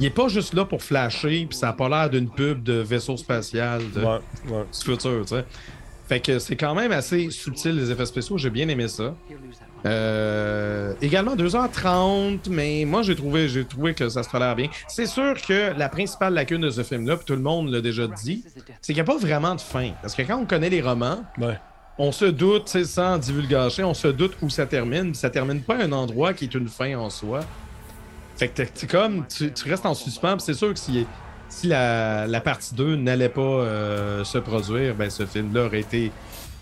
il 0.00 0.04
est 0.06 0.10
pas 0.10 0.28
juste 0.28 0.54
là 0.54 0.64
pour 0.64 0.80
flasher, 0.82 1.46
puis 1.48 1.58
ça 1.58 1.70
a 1.70 1.72
pas 1.72 1.88
l'air 1.88 2.08
d'une 2.08 2.30
pub 2.30 2.62
de 2.62 2.74
vaisseau 2.74 3.16
spatial 3.16 3.82
de, 3.94 4.00
Ouais, 4.00 4.20
ouais. 4.48 4.64
du 4.72 4.78
futur, 4.84 5.22
tu 5.22 5.34
sais. 5.34 5.44
Fait 6.08 6.20
que 6.20 6.38
c'est 6.38 6.56
quand 6.56 6.74
même 6.74 6.92
assez 6.92 7.28
subtil 7.30 7.76
les 7.76 7.90
effets 7.90 8.06
spéciaux, 8.06 8.38
j'ai 8.38 8.48
bien 8.48 8.68
aimé 8.68 8.86
ça. 8.88 9.14
Euh, 9.86 10.92
également 11.00 11.36
2h30, 11.36 12.48
mais 12.50 12.84
moi 12.84 13.02
j'ai 13.02 13.14
trouvé, 13.14 13.48
j'ai 13.48 13.64
trouvé 13.64 13.94
que 13.94 14.08
ça 14.08 14.22
se 14.22 14.30
tolère 14.30 14.56
bien. 14.56 14.68
C'est 14.88 15.06
sûr 15.06 15.34
que 15.40 15.72
la 15.78 15.88
principale 15.88 16.34
lacune 16.34 16.62
de 16.62 16.70
ce 16.70 16.82
film-là, 16.82 17.16
puis 17.16 17.24
tout 17.24 17.34
le 17.34 17.42
monde 17.42 17.70
l'a 17.70 17.80
déjà 17.80 18.06
dit, 18.08 18.44
c'est 18.80 18.92
qu'il 18.92 18.94
n'y 18.96 19.00
a 19.00 19.04
pas 19.04 19.16
vraiment 19.18 19.54
de 19.54 19.60
fin. 19.60 19.90
Parce 20.02 20.14
que 20.14 20.22
quand 20.22 20.36
on 20.38 20.46
connaît 20.46 20.70
les 20.70 20.80
romans, 20.82 21.24
Ouais. 21.38 21.58
on 21.98 22.10
se 22.12 22.24
doute, 22.24 22.68
sans 22.84 23.18
divulgacher, 23.18 23.84
on 23.84 23.94
se 23.94 24.08
doute 24.08 24.36
où 24.42 24.50
ça 24.50 24.66
termine, 24.66 25.14
ça 25.14 25.30
termine 25.30 25.60
pas 25.62 25.76
à 25.76 25.84
un 25.84 25.92
endroit 25.92 26.32
qui 26.34 26.44
est 26.44 26.54
une 26.54 26.68
fin 26.68 26.96
en 26.98 27.10
soi. 27.10 27.40
Fait 28.36 28.48
que 28.48 28.86
comme, 28.86 29.26
tu, 29.26 29.52
tu 29.52 29.68
restes 29.68 29.86
en 29.86 29.94
suspens, 29.94 30.38
c'est 30.38 30.54
sûr 30.54 30.72
que 30.72 30.78
si, 30.78 31.06
si 31.48 31.66
la, 31.66 32.26
la 32.26 32.40
partie 32.40 32.74
2 32.74 32.94
n'allait 32.96 33.28
pas 33.28 33.40
euh, 33.40 34.22
se 34.24 34.38
produire, 34.38 34.94
ben 34.94 35.10
ce 35.10 35.26
film-là 35.26 35.64
aurait 35.66 35.80
été 35.80 36.12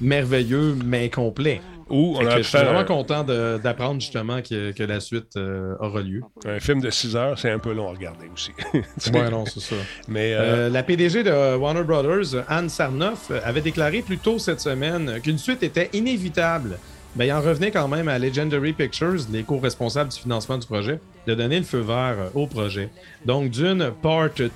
merveilleux, 0.01 0.77
mais 0.85 1.07
incomplet. 1.07 1.61
Ou 1.89 2.17
on 2.19 2.27
a 2.27 2.39
je 2.39 2.43
suis 2.43 2.59
vraiment 2.59 2.81
un, 2.81 2.85
content 2.85 3.23
d'apprendre 3.23 4.01
justement 4.01 4.43
que, 4.43 4.73
que 4.73 4.83
la 4.83 4.99
suite 4.99 5.37
euh, 5.37 5.77
aura 5.79 6.01
lieu. 6.01 6.21
un 6.45 6.59
film 6.59 6.81
de 6.81 6.91
6 6.91 7.15
heures, 7.15 7.39
c'est 7.39 7.51
un 7.51 7.61
peu 7.61 7.73
long 7.73 7.89
à 7.89 7.93
regarder 7.93 8.27
aussi. 8.35 8.51
Ouais, 9.13 9.31
non, 9.31 9.47
c'est 9.47 9.61
ça. 9.61 9.77
Mais 10.09 10.35
euh, 10.35 10.41
Euh, 10.41 10.69
la 10.69 10.83
PDG 10.83 11.23
de 11.23 11.57
Warner 11.57 11.85
Brothers, 11.85 12.43
Anne 12.49 12.69
Sarnoff, 12.69 13.31
avait 13.45 13.61
déclaré 13.61 14.03
plus 14.03 14.19
tôt 14.19 14.41
cette 14.41 14.61
semaine 14.61 15.21
qu'une 15.23 15.39
suite 15.39 15.63
était 15.63 15.89
inévitable. 15.93 16.77
Ben, 17.15 17.25
il 17.25 17.33
en 17.33 17.41
revenait 17.41 17.71
quand 17.71 17.89
même 17.89 18.09
à 18.09 18.19
Legendary 18.19 18.73
Pictures, 18.73 19.21
les 19.33 19.45
co-responsables 19.45 20.11
du 20.11 20.19
financement 20.19 20.59
du 20.59 20.67
projet, 20.67 20.99
de 21.27 21.35
donner 21.35 21.59
le 21.59 21.65
feu 21.65 21.81
vert 21.81 22.17
au 22.35 22.47
projet. 22.47 22.91
Donc, 23.25 23.51
Dune 23.51 23.93
Part 24.03 24.31
2 24.37 24.51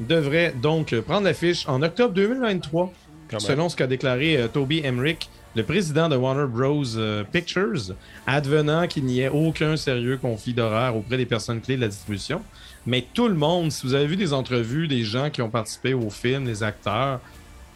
devrait 0.00 0.54
donc 0.60 0.94
prendre 1.00 1.24
l'affiche 1.24 1.68
en 1.68 1.82
octobre 1.82 2.12
2023, 2.14 2.92
selon 3.38 3.68
ce 3.68 3.76
qu'a 3.76 3.86
déclaré 3.86 4.36
euh, 4.36 4.48
Toby 4.48 4.80
Emmerich, 4.84 5.28
le 5.54 5.62
président 5.62 6.08
de 6.08 6.16
Warner 6.16 6.46
Bros. 6.46 6.96
euh, 6.96 7.24
Pictures, 7.24 7.94
advenant 8.26 8.86
qu'il 8.86 9.04
n'y 9.04 9.20
ait 9.20 9.28
aucun 9.28 9.76
sérieux 9.76 10.16
conflit 10.16 10.54
d'horaire 10.54 10.96
auprès 10.96 11.16
des 11.16 11.26
personnes 11.26 11.60
clés 11.60 11.76
de 11.76 11.82
la 11.82 11.88
distribution. 11.88 12.42
Mais 12.86 13.04
tout 13.12 13.28
le 13.28 13.34
monde, 13.34 13.70
si 13.70 13.86
vous 13.86 13.94
avez 13.94 14.06
vu 14.06 14.16
des 14.16 14.32
entrevues 14.32 14.88
des 14.88 15.04
gens 15.04 15.30
qui 15.30 15.42
ont 15.42 15.50
participé 15.50 15.94
au 15.94 16.10
film, 16.10 16.46
les 16.46 16.62
acteurs, 16.62 17.20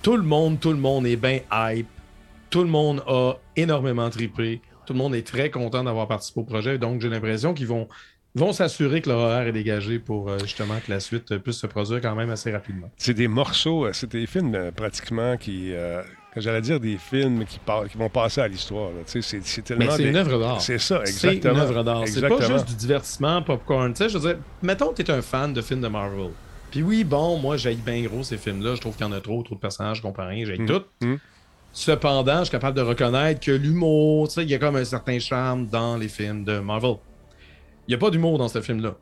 tout 0.02 0.16
le 0.16 0.22
monde, 0.22 0.58
tout 0.58 0.70
le 0.72 0.78
monde 0.78 1.06
est 1.06 1.16
bien 1.16 1.40
hype. 1.52 1.86
Tout 2.50 2.62
le 2.62 2.68
monde 2.68 3.02
a 3.06 3.34
énormément 3.56 4.10
trippé. 4.10 4.60
Tout 4.84 4.92
le 4.94 4.98
monde 4.98 5.14
est 5.14 5.26
très 5.26 5.48
content 5.50 5.84
d'avoir 5.84 6.08
participé 6.08 6.40
au 6.40 6.44
projet. 6.44 6.76
Donc, 6.76 7.00
j'ai 7.00 7.08
l'impression 7.08 7.54
qu'ils 7.54 7.68
vont, 7.68 7.88
vont 8.34 8.52
s'assurer 8.52 9.00
que 9.02 9.10
l'horaire 9.10 9.46
est 9.46 9.52
dégagé 9.52 9.98
pour 9.98 10.28
euh, 10.30 10.38
justement 10.40 10.76
que 10.84 10.90
la 10.90 11.00
suite 11.00 11.32
euh, 11.32 11.38
puisse 11.38 11.58
se 11.58 11.66
produire 11.66 12.00
quand 12.00 12.14
même 12.14 12.30
assez 12.30 12.50
rapidement. 12.50 12.90
c'est 12.96 13.14
des 13.14 13.28
morceaux, 13.28 13.86
euh, 13.86 13.92
c'est 13.92 14.10
des 14.10 14.26
films 14.26 14.72
pratiquement 14.74 15.36
qui. 15.36 15.72
J'allais 16.34 16.62
dire 16.62 16.80
des 16.80 16.96
films 16.96 17.44
qui, 17.44 17.58
par- 17.58 17.86
qui 17.86 17.98
vont 17.98 18.08
passer 18.08 18.40
à 18.40 18.48
l'histoire. 18.48 18.88
Tu 19.06 19.20
C'est 19.20 19.44
c'est 19.44 19.60
tellement. 19.60 19.90
C'est 19.90 20.04
des- 20.04 20.08
une 20.08 20.16
œuvre 20.16 20.38
d'art. 20.40 20.62
C'est 20.62 20.78
ça, 20.78 21.02
C'est 21.04 21.10
exactement. 21.34 21.54
une 21.56 21.60
œuvre 21.60 21.84
d'art. 21.84 22.02
C'est 22.08 22.26
pas 22.26 22.40
juste 22.48 22.68
du 22.68 22.74
divertissement, 22.74 23.42
popcorn. 23.42 23.92
Tu 23.92 24.08
je 24.08 24.16
veux 24.16 24.28
dire, 24.32 24.38
mettons 24.62 24.92
que 24.94 25.02
t'es 25.02 25.10
un 25.12 25.20
fan 25.20 25.52
de 25.52 25.60
films 25.60 25.82
de 25.82 25.88
Marvel. 25.88 26.30
Puis 26.70 26.82
oui, 26.82 27.04
bon, 27.04 27.36
moi, 27.38 27.58
j'aille 27.58 27.76
bien 27.76 28.00
gros 28.04 28.22
ces 28.22 28.38
films-là. 28.38 28.76
Je 28.76 28.80
trouve 28.80 28.96
qu'il 28.96 29.04
y 29.04 29.08
en 29.10 29.12
a 29.12 29.20
trop, 29.20 29.42
trop 29.42 29.56
de 29.56 29.60
personnages, 29.60 29.98
je 29.98 30.02
comprends 30.02 30.26
rien, 30.26 30.46
j'aille 30.46 30.64
tout. 30.64 30.80
Mhm. 31.02 31.18
Cependant, 31.74 32.38
je 32.40 32.44
suis 32.44 32.50
capable 32.52 32.76
de 32.76 32.82
reconnaître 32.82 33.40
que 33.40 33.50
l'humour, 33.52 34.28
tu 34.28 34.40
il 34.40 34.48
y 34.50 34.54
a 34.54 34.58
comme 34.58 34.76
un 34.76 34.84
certain 34.84 35.18
charme 35.18 35.66
dans 35.66 35.96
les 35.98 36.08
films 36.08 36.44
de 36.44 36.58
Marvel. 36.60 36.94
Il 37.86 37.90
n'y 37.90 37.94
a 37.94 37.98
pas 37.98 38.10
d'humour 38.10 38.38
dans 38.38 38.48
ce 38.48 38.60
film-là. 38.60 38.96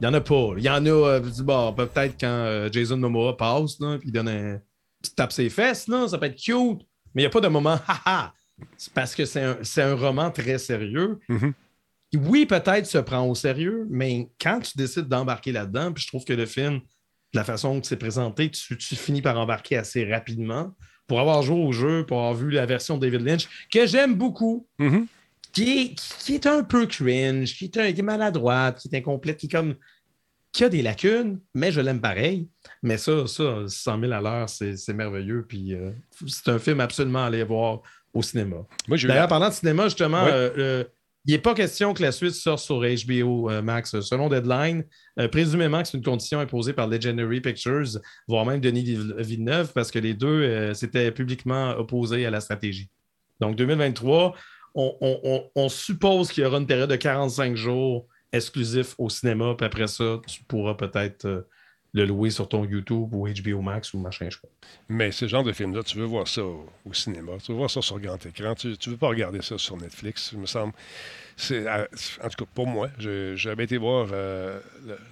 Il 0.00 0.04
y 0.04 0.08
en 0.08 0.14
a 0.14 0.20
pas. 0.20 0.50
Il 0.56 0.64
y 0.64 0.68
en 0.68 0.84
a, 0.86 0.88
euh, 0.90 1.20
bon, 1.42 1.72
peut-être 1.72 2.16
quand 2.18 2.26
euh, 2.26 2.68
Jason 2.70 2.96
Momoa 2.96 3.36
passe, 3.36 3.78
là, 3.80 3.96
puis 3.98 4.08
il 4.08 4.12
donne 4.12 4.28
un 4.28 4.60
petit 5.00 5.14
tape 5.14 5.32
ses 5.32 5.48
fesses, 5.50 5.86
là, 5.88 6.08
ça 6.08 6.18
peut 6.18 6.26
être 6.26 6.36
cute. 6.36 6.80
Mais 7.14 7.22
il 7.22 7.24
n'y 7.24 7.26
a 7.26 7.30
pas 7.30 7.40
de 7.40 7.48
moment, 7.48 7.78
haha. 7.86 8.32
C'est 8.76 8.92
parce 8.92 9.14
que 9.14 9.24
c'est 9.24 9.42
un, 9.42 9.56
un 9.78 9.94
roman 9.94 10.30
très 10.30 10.58
sérieux. 10.58 11.18
Mhm. 11.28 11.52
qui, 12.10 12.18
Oui, 12.18 12.46
peut-être 12.46 12.86
se 12.86 12.98
prend 12.98 13.22
au 13.28 13.34
sérieux, 13.34 13.86
mais 13.90 14.28
quand 14.40 14.60
tu 14.60 14.76
décides 14.76 15.08
d'embarquer 15.08 15.52
là-dedans, 15.52 15.92
puis 15.92 16.02
je 16.02 16.08
trouve 16.08 16.24
que 16.24 16.32
le 16.32 16.46
film, 16.46 16.78
de 16.78 17.38
la 17.38 17.44
façon 17.44 17.80
que 17.80 17.86
c'est 17.86 17.96
présenté, 17.96 18.50
tu, 18.50 18.76
tu 18.76 18.96
finis 18.96 19.22
par 19.22 19.38
embarquer 19.38 19.76
assez 19.76 20.04
rapidement. 20.10 20.72
Pour 21.06 21.20
avoir 21.20 21.42
joué 21.42 21.60
au 21.62 21.70
jeu, 21.72 22.06
pour 22.06 22.16
avoir 22.18 22.34
vu 22.34 22.50
la 22.50 22.64
version 22.64 22.96
de 22.96 23.06
David 23.06 23.26
Lynch, 23.26 23.48
que 23.72 23.86
j'aime 23.86 24.14
beaucoup, 24.14 24.66
Mhm. 24.78 25.06
Qui 25.54 25.78
est, 25.80 25.94
qui 26.24 26.34
est 26.34 26.46
un 26.46 26.62
peu 26.64 26.86
cringe, 26.86 27.54
qui 27.56 27.64
est, 27.66 27.76
un, 27.76 27.92
qui 27.92 28.00
est 28.00 28.02
maladroite, 28.02 28.78
qui 28.80 28.88
est 28.92 28.98
incomplète, 28.98 29.36
qui 29.38 29.46
est 29.46 29.50
comme 29.50 29.74
qui 30.52 30.62
a 30.62 30.68
des 30.68 30.82
lacunes, 30.82 31.40
mais 31.52 31.72
je 31.72 31.80
l'aime 31.80 32.00
pareil. 32.00 32.48
Mais 32.82 32.96
ça, 32.96 33.26
ça, 33.26 33.64
100 33.66 34.00
000 34.00 34.12
à 34.12 34.20
l'heure, 34.20 34.48
c'est 34.48 34.92
merveilleux. 34.92 35.44
Puis 35.48 35.74
euh, 35.74 35.90
c'est 36.28 36.48
un 36.48 36.60
film 36.60 36.78
absolument 36.80 37.24
à 37.24 37.26
aller 37.26 37.42
voir 37.42 37.82
au 38.12 38.22
cinéma. 38.22 38.58
D'ailleurs, 39.08 39.24
la- 39.24 39.28
parlant 39.28 39.48
de 39.48 39.54
cinéma, 39.54 39.84
justement, 39.84 40.24
euh, 40.26 40.50
euh, 40.56 40.84
il 41.26 41.32
n'est 41.32 41.40
pas 41.40 41.54
question 41.54 41.92
que 41.92 42.02
la 42.02 42.12
suite 42.12 42.34
sorte 42.34 42.62
sur 42.62 42.82
HBO 42.84 43.50
Max. 43.62 43.98
Selon 44.00 44.28
Deadline, 44.28 44.84
présumément 45.32 45.82
que 45.82 45.88
c'est 45.88 45.96
une 45.98 46.04
condition 46.04 46.38
imposée 46.38 46.72
par 46.72 46.86
Legendary 46.86 47.40
Pictures, 47.40 47.98
voire 48.28 48.44
même 48.46 48.60
Denis 48.60 48.84
Vill- 48.84 49.14
Villeneuve, 49.18 49.72
parce 49.72 49.90
que 49.90 49.98
les 49.98 50.14
deux 50.14 50.72
s'étaient 50.74 51.10
publiquement 51.10 51.70
opposés 51.70 52.26
à 52.26 52.30
la 52.30 52.40
stratégie. 52.40 52.88
Donc, 53.40 53.56
2023, 53.56 54.36
on, 54.74 54.96
on- 55.00 55.20
on- 55.24 55.50
on 55.54 55.68
suppose 55.68 56.30
qu'il 56.32 56.42
y 56.44 56.46
aura 56.46 56.58
une 56.58 56.66
période 56.66 56.90
de 56.90 56.96
45 56.96 57.54
jours 57.56 58.06
exclusif 58.32 58.94
au 58.98 59.08
cinéma, 59.08 59.54
puis 59.56 59.66
après 59.66 59.86
ça, 59.86 60.20
tu 60.26 60.42
pourras 60.44 60.74
peut-être 60.74 61.24
euh, 61.26 61.42
le 61.92 62.04
louer 62.06 62.30
sur 62.30 62.48
ton 62.48 62.64
YouTube 62.64 63.14
ou 63.14 63.28
HBO 63.28 63.60
Max 63.62 63.94
ou 63.94 63.98
machin, 63.98 64.26
je 64.28 64.38
crois. 64.38 64.50
Mais 64.88 65.12
ce 65.12 65.28
genre 65.28 65.44
de 65.44 65.52
film-là, 65.52 65.84
tu 65.84 65.96
veux 65.98 66.04
voir 66.04 66.26
ça 66.26 66.42
au, 66.44 66.66
au 66.84 66.92
cinéma, 66.92 67.32
tu 67.44 67.52
veux 67.52 67.58
voir 67.58 67.70
ça 67.70 67.80
sur 67.80 68.00
grand 68.00 68.24
écran, 68.26 68.54
tu 68.56 68.66
ne 68.68 68.90
veux 68.90 68.96
pas 68.96 69.06
regarder 69.08 69.40
ça 69.42 69.56
sur 69.58 69.76
Netflix, 69.76 70.30
il 70.32 70.40
me 70.40 70.46
semble. 70.46 70.72
C'est, 71.36 71.66
à- 71.68 71.86
en 72.22 72.28
tout 72.28 72.44
cas, 72.44 72.50
pour 72.52 72.66
moi, 72.66 72.88
j'avais 72.98 73.62
été 73.64 73.76
voir 73.76 74.08
euh, 74.12 74.58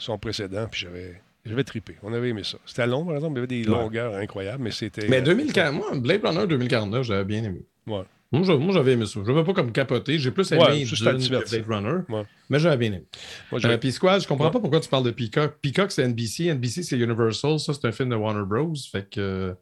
son 0.01 0.19
précédent, 0.19 0.67
puis 0.69 0.81
j'avais, 0.81 1.21
j'avais 1.45 1.63
trippé. 1.65 1.97
On 2.03 2.13
avait 2.13 2.31
aimé 2.31 2.43
ça. 2.43 2.59
C'était 2.67 2.89
long, 2.89 3.05
par 3.05 3.15
exemple, 3.15 3.35
il 3.35 3.37
y 3.37 3.39
avait 3.39 3.47
des 3.65 3.69
Ouais. 3.71 3.79
longueurs 3.79 4.15
incroyables, 4.15 4.65
mais 4.65 4.73
c'était... 4.73 5.07
Mais 5.09 5.19
euh, 5.19 5.23
2040, 5.23 5.75
moi, 5.77 5.91
Blade 5.95 6.25
Runner 6.25 6.47
2049, 6.49 7.05
j'avais 7.05 7.25
bien 7.25 7.45
aimé. 7.45 7.65
Ouais. 7.87 8.03
Moi, 8.33 8.73
j'avais 8.73 8.93
aimé 8.93 9.05
ça. 9.07 9.21
Je 9.25 9.31
ne 9.31 9.37
veux 9.37 9.45
pas 9.45 9.53
comme 9.53 9.73
capoter. 9.73 10.19
J'ai 10.19 10.31
plus 10.31 10.51
aimé 10.53 10.63
Ouais, 10.63 10.85
Dune 10.85 10.87
que. 10.87 11.51
Blade 11.51 11.67
Runner. 11.69 11.99
Ouais. 12.09 12.25
Mais 12.49 12.59
j'avais 12.59 12.77
bien 12.79 12.89
aimé. 12.89 13.05
Moi, 13.51 13.61
j'avais- 13.61 13.75
Euh, 13.75 13.79
puis 13.79 13.93
Squad, 13.93 14.23
je 14.23 14.27
comprends 14.27 14.47
Ouais. 14.47 14.51
pas 14.51 14.61
pourquoi 14.61 14.81
tu 14.81 14.89
parles 14.89 15.05
de 15.05 15.11
Peacock. 15.11 15.57
Peacock, 15.61 15.93
c'est 15.93 16.03
NBC. 16.03 16.47
NBC, 16.47 16.83
c'est 16.83 16.97
Universal. 16.99 17.61
Ça, 17.61 17.75
c'est 17.75 17.87
un 17.87 17.93
film 17.93 18.09
de 18.09 18.15
Warner 18.17 18.45
Bros. 18.47 18.73
Fait 18.91 19.09
que 19.09 19.21
euh, 19.21 19.55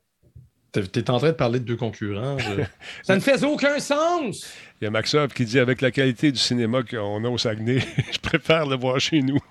t'es 0.72 1.10
en 1.10 1.18
train 1.18 1.28
de 1.28 1.32
parler 1.34 1.58
de 1.60 1.64
deux 1.64 1.76
concurrents. 1.76 2.38
je- 2.38 2.62
ça 3.02 3.14
ne 3.16 3.20
fait 3.20 3.42
aucun 3.44 3.78
sens! 3.78 4.46
Il 4.80 4.84
y 4.84 4.86
a 4.86 4.90
Maxov 4.90 5.32
qui 5.34 5.44
dit 5.44 5.58
avec 5.58 5.80
la 5.82 5.90
qualité 5.90 6.32
du 6.32 6.38
cinéma 6.38 6.82
qu'on 6.82 7.22
a 7.24 7.28
au 7.28 7.36
Saguenay, 7.38 7.80
je 8.12 8.18
préfère 8.18 8.66
le 8.66 8.76
voir 8.76 8.98
chez 9.00 9.22
nous. 9.22 9.38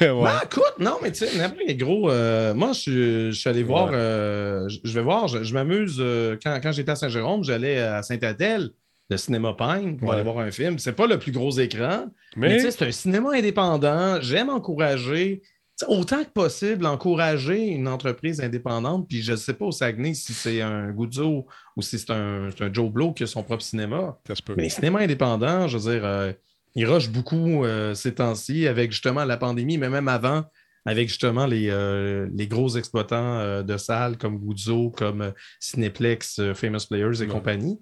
Ouais. 0.00 0.08
Ben, 0.24 0.40
écoute, 0.44 0.74
non, 0.78 0.98
mais 1.02 1.12
tu 1.12 1.26
sais, 1.26 1.74
gros. 1.74 2.10
euh, 2.10 2.52
moi, 2.54 2.72
je 2.72 2.78
suis- 2.80 2.92
je 3.32 3.38
suis 3.38 3.48
allé 3.48 3.62
voir. 3.62 3.90
euh, 3.92 4.68
je 4.68 4.92
vais 4.92 5.02
voir, 5.02 5.28
je, 5.28 5.42
je 5.44 5.54
m'amuse. 5.54 5.96
euh, 6.00 6.36
quand 6.42 6.58
quand 6.62 6.72
j'étais 6.72 6.90
à 6.92 6.96
Saint-Jérôme, 6.96 7.44
j'allais 7.44 7.78
à 7.78 8.02
Saint-Adèle, 8.02 8.70
le 9.08 9.16
cinéma 9.16 9.54
Pine, 9.56 9.96
pour 9.96 10.08
Ouais. 10.08 10.14
aller 10.16 10.24
voir 10.24 10.38
un 10.38 10.50
film. 10.50 10.78
C'est 10.78 10.92
pas 10.92 11.06
le 11.06 11.18
plus 11.18 11.32
gros 11.32 11.50
écran, 11.58 12.06
mais, 12.36 12.48
Mais 12.48 12.56
tu 12.56 12.62
sais, 12.64 12.70
c'est 12.72 12.86
un 12.86 12.92
cinéma 12.92 13.30
indépendant. 13.34 14.20
J'aime 14.20 14.50
encourager, 14.50 15.42
autant 15.88 16.24
que 16.24 16.30
possible, 16.30 16.86
encourager 16.86 17.66
une 17.66 17.88
entreprise 17.88 18.40
indépendante. 18.40 19.06
Puis 19.08 19.22
je 19.22 19.36
sais 19.36 19.54
pas 19.54 19.66
au 19.66 19.72
Saguenay 19.72 20.14
si 20.14 20.32
c'est 20.32 20.62
un 20.62 20.90
Guzzo 20.90 21.46
ou 21.76 21.82
si 21.82 21.98
c'est 21.98 22.10
un, 22.10 22.48
Joe 22.72 22.90
Blow 22.90 23.12
qui 23.12 23.24
a 23.24 23.26
son 23.26 23.42
propre 23.42 23.62
cinéma. 23.62 24.18
ça 24.26 24.34
se 24.34 24.42
peut. 24.42 24.54
Mais 24.56 24.64
les 24.64 24.68
cinémas 24.70 25.00
indépendants, 25.00 25.68
je 25.68 25.78
veux 25.78 25.92
dire, 25.92 26.04
euh, 26.04 26.32
ils 26.74 26.86
rushent 26.86 27.10
beaucoup 27.10 27.64
euh, 27.64 27.94
ces 27.94 28.14
temps-ci 28.14 28.66
avec 28.66 28.92
justement 28.92 29.24
la 29.24 29.36
pandémie, 29.36 29.78
mais 29.78 29.88
même 29.88 30.08
avant, 30.08 30.44
avec 30.84 31.08
justement 31.08 31.46
les, 31.46 31.68
euh, 31.70 32.28
les 32.34 32.46
gros 32.46 32.76
exploitants 32.76 33.38
euh, 33.38 33.62
de 33.62 33.76
salles 33.76 34.16
comme 34.18 34.38
Guzzo, 34.38 34.90
comme 34.90 35.32
Cineplex, 35.60 36.40
Famous 36.54 36.86
Players 36.88 37.22
et 37.22 37.26
Ouais. 37.26 37.26
compagnie. 37.26 37.80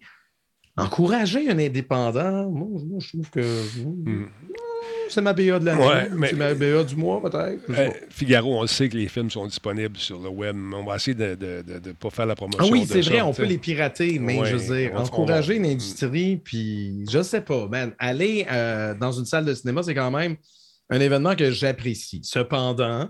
Encourager 0.76 1.48
un 1.48 1.58
indépendant, 1.58 2.50
moi, 2.50 2.80
moi, 2.84 2.98
je 3.00 3.08
trouve 3.10 3.30
que 3.30 3.40
Hmm. 3.78 4.26
c'est 5.08 5.20
ma 5.20 5.32
BA 5.32 5.60
de 5.60 5.64
l'année, 5.66 5.86
Ouais, 5.86 6.08
mais- 6.12 6.28
c'est 6.30 6.36
ma 6.36 6.52
BA 6.54 6.82
du 6.82 6.96
mois 6.96 7.22
peut-être. 7.22 7.62
Euh. 7.70 7.90
Figaro, 8.10 8.58
on 8.58 8.62
le 8.62 8.66
sait 8.66 8.88
que 8.88 8.96
les 8.96 9.06
films 9.06 9.30
sont 9.30 9.46
disponibles 9.46 9.96
sur 9.96 10.18
le 10.20 10.28
web. 10.28 10.56
mais 10.56 10.74
On 10.76 10.84
va 10.84 10.96
essayer 10.96 11.14
de 11.14 11.36
ne 11.86 11.92
pas 11.92 12.10
faire 12.10 12.26
la 12.26 12.34
promotion. 12.34 12.64
Ah 12.64 12.68
oui, 12.72 12.80
de 12.82 12.86
c'est 12.86 13.02
ça, 13.02 13.10
vrai, 13.10 13.20
on 13.20 13.32
peut 13.32 13.44
les 13.44 13.58
pirater, 13.58 14.18
mais 14.18 14.40
Ouais, 14.40 14.50
je 14.50 14.56
veux 14.56 14.76
dire, 14.76 15.00
encourager 15.00 15.52
va- 15.52 15.58
une 15.60 15.66
industrie, 15.66 16.38
puis 16.38 17.04
je 17.08 17.22
sais 17.22 17.40
pas, 17.42 17.68
man, 17.68 17.92
aller 18.00 18.44
euh, 18.50 18.94
dans 18.94 19.12
une 19.12 19.26
salle 19.26 19.44
de 19.44 19.54
cinéma, 19.54 19.82
c'est 19.84 19.94
quand 19.94 20.10
même 20.10 20.34
un 20.90 21.00
événement 21.00 21.36
que 21.36 21.52
j'apprécie. 21.52 22.20
Cependant, 22.24 23.08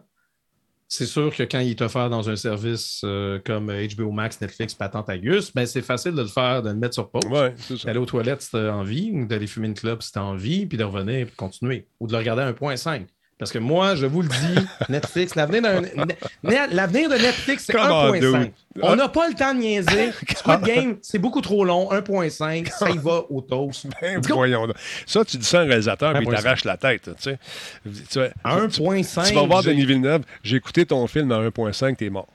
c'est 0.95 1.07
sûr 1.07 1.35
que 1.35 1.43
quand 1.43 1.59
il 1.59 1.71
est 1.71 1.83
offert 1.83 2.09
dans 2.09 2.31
un 2.31 2.37
service 2.37 3.01
euh, 3.05 3.41
comme 3.45 3.67
HBO 3.67 4.13
Max, 4.13 4.41
Netflix, 4.41 4.75
Patente 4.75 5.09
Agus, 5.09 5.51
ben 5.53 5.67
c'est 5.67 5.83
facile 5.83 6.13
de 6.13 6.23
le 6.23 6.29
faire, 6.29 6.63
de 6.63 6.69
le 6.69 6.77
mettre 6.77 6.95
sur 6.95 7.11
pause. 7.11 7.25
Ouais. 7.27 7.55
D'aller 7.85 7.99
aux 7.99 8.07
toilettes 8.07 8.43
si 8.43 8.53
t'as 8.53 8.71
envie, 8.71 9.11
ou 9.13 9.27
d'aller 9.27 9.49
fumer 9.49 9.67
une 9.67 9.75
clope 9.75 10.05
si 10.05 10.13
t'as 10.13 10.23
envie, 10.23 10.67
puis 10.67 10.79
de 10.79 10.85
revenir 10.85 11.17
et 11.17 11.25
de 11.25 11.31
continuer. 11.31 11.87
Ou 11.99 12.07
de 12.07 12.13
le 12.13 12.19
regarder 12.19 12.43
à 12.43 12.53
1.5. 12.53 13.07
Parce 13.39 13.51
que 13.51 13.59
moi, 13.59 13.97
je 13.97 14.07
vous 14.07 14.23
le 14.23 14.29
dis, 14.29 14.67
Netflix, 14.89 15.35
l'avenir 15.35 15.63
de 15.63 17.15
Netflix, 17.17 17.65
c'est 17.67 17.73
Come 17.73 17.91
on, 17.91 18.13
1.5. 18.13 18.21
dude. 18.21 18.53
On 18.83 18.97
n'a 18.97 19.09
pas 19.09 19.29
le 19.29 19.35
temps 19.35 19.53
de 19.55 19.59
niaiser. 19.61 20.13
Squid 20.37 20.61
Game, 20.63 20.97
c'est 21.03 21.19
beaucoup 21.19 21.41
trop 21.41 21.65
long. 21.65 21.91
1.5, 21.93 22.71
ça 22.71 22.91
y 22.91 22.99
va 22.99 23.23
au 23.31 23.41
toast. 23.41 23.87
Ben, 24.01 24.21
voyons 24.29 24.67
donc. 24.67 24.77
Ça, 25.07 25.25
tu 25.25 25.37
dis 25.37 25.47
ça 25.47 25.61
à 25.61 25.63
un 25.63 25.67
réalisateur, 25.67 26.13
puis 26.15 26.25
il 26.25 26.29
1.5. 26.29 26.43
t'arrache 26.43 26.65
la 26.65 26.77
tête. 26.77 27.11
Tu, 27.17 27.23
sais. 27.23 27.39
Tu 28.11 28.19
vas- 28.19 28.29
1.5. 28.45 29.29
tu 29.29 29.35
vas 29.35 29.43
voir 29.47 29.63
Denis 29.63 29.85
Villeneuve, 29.85 30.23
j'ai 30.43 30.57
écouté 30.57 30.87
ton 30.87 31.07
film 31.07 31.31
à 31.33 31.39
1.5, 31.41 31.97
t'es 31.97 32.11
mort. 32.11 32.29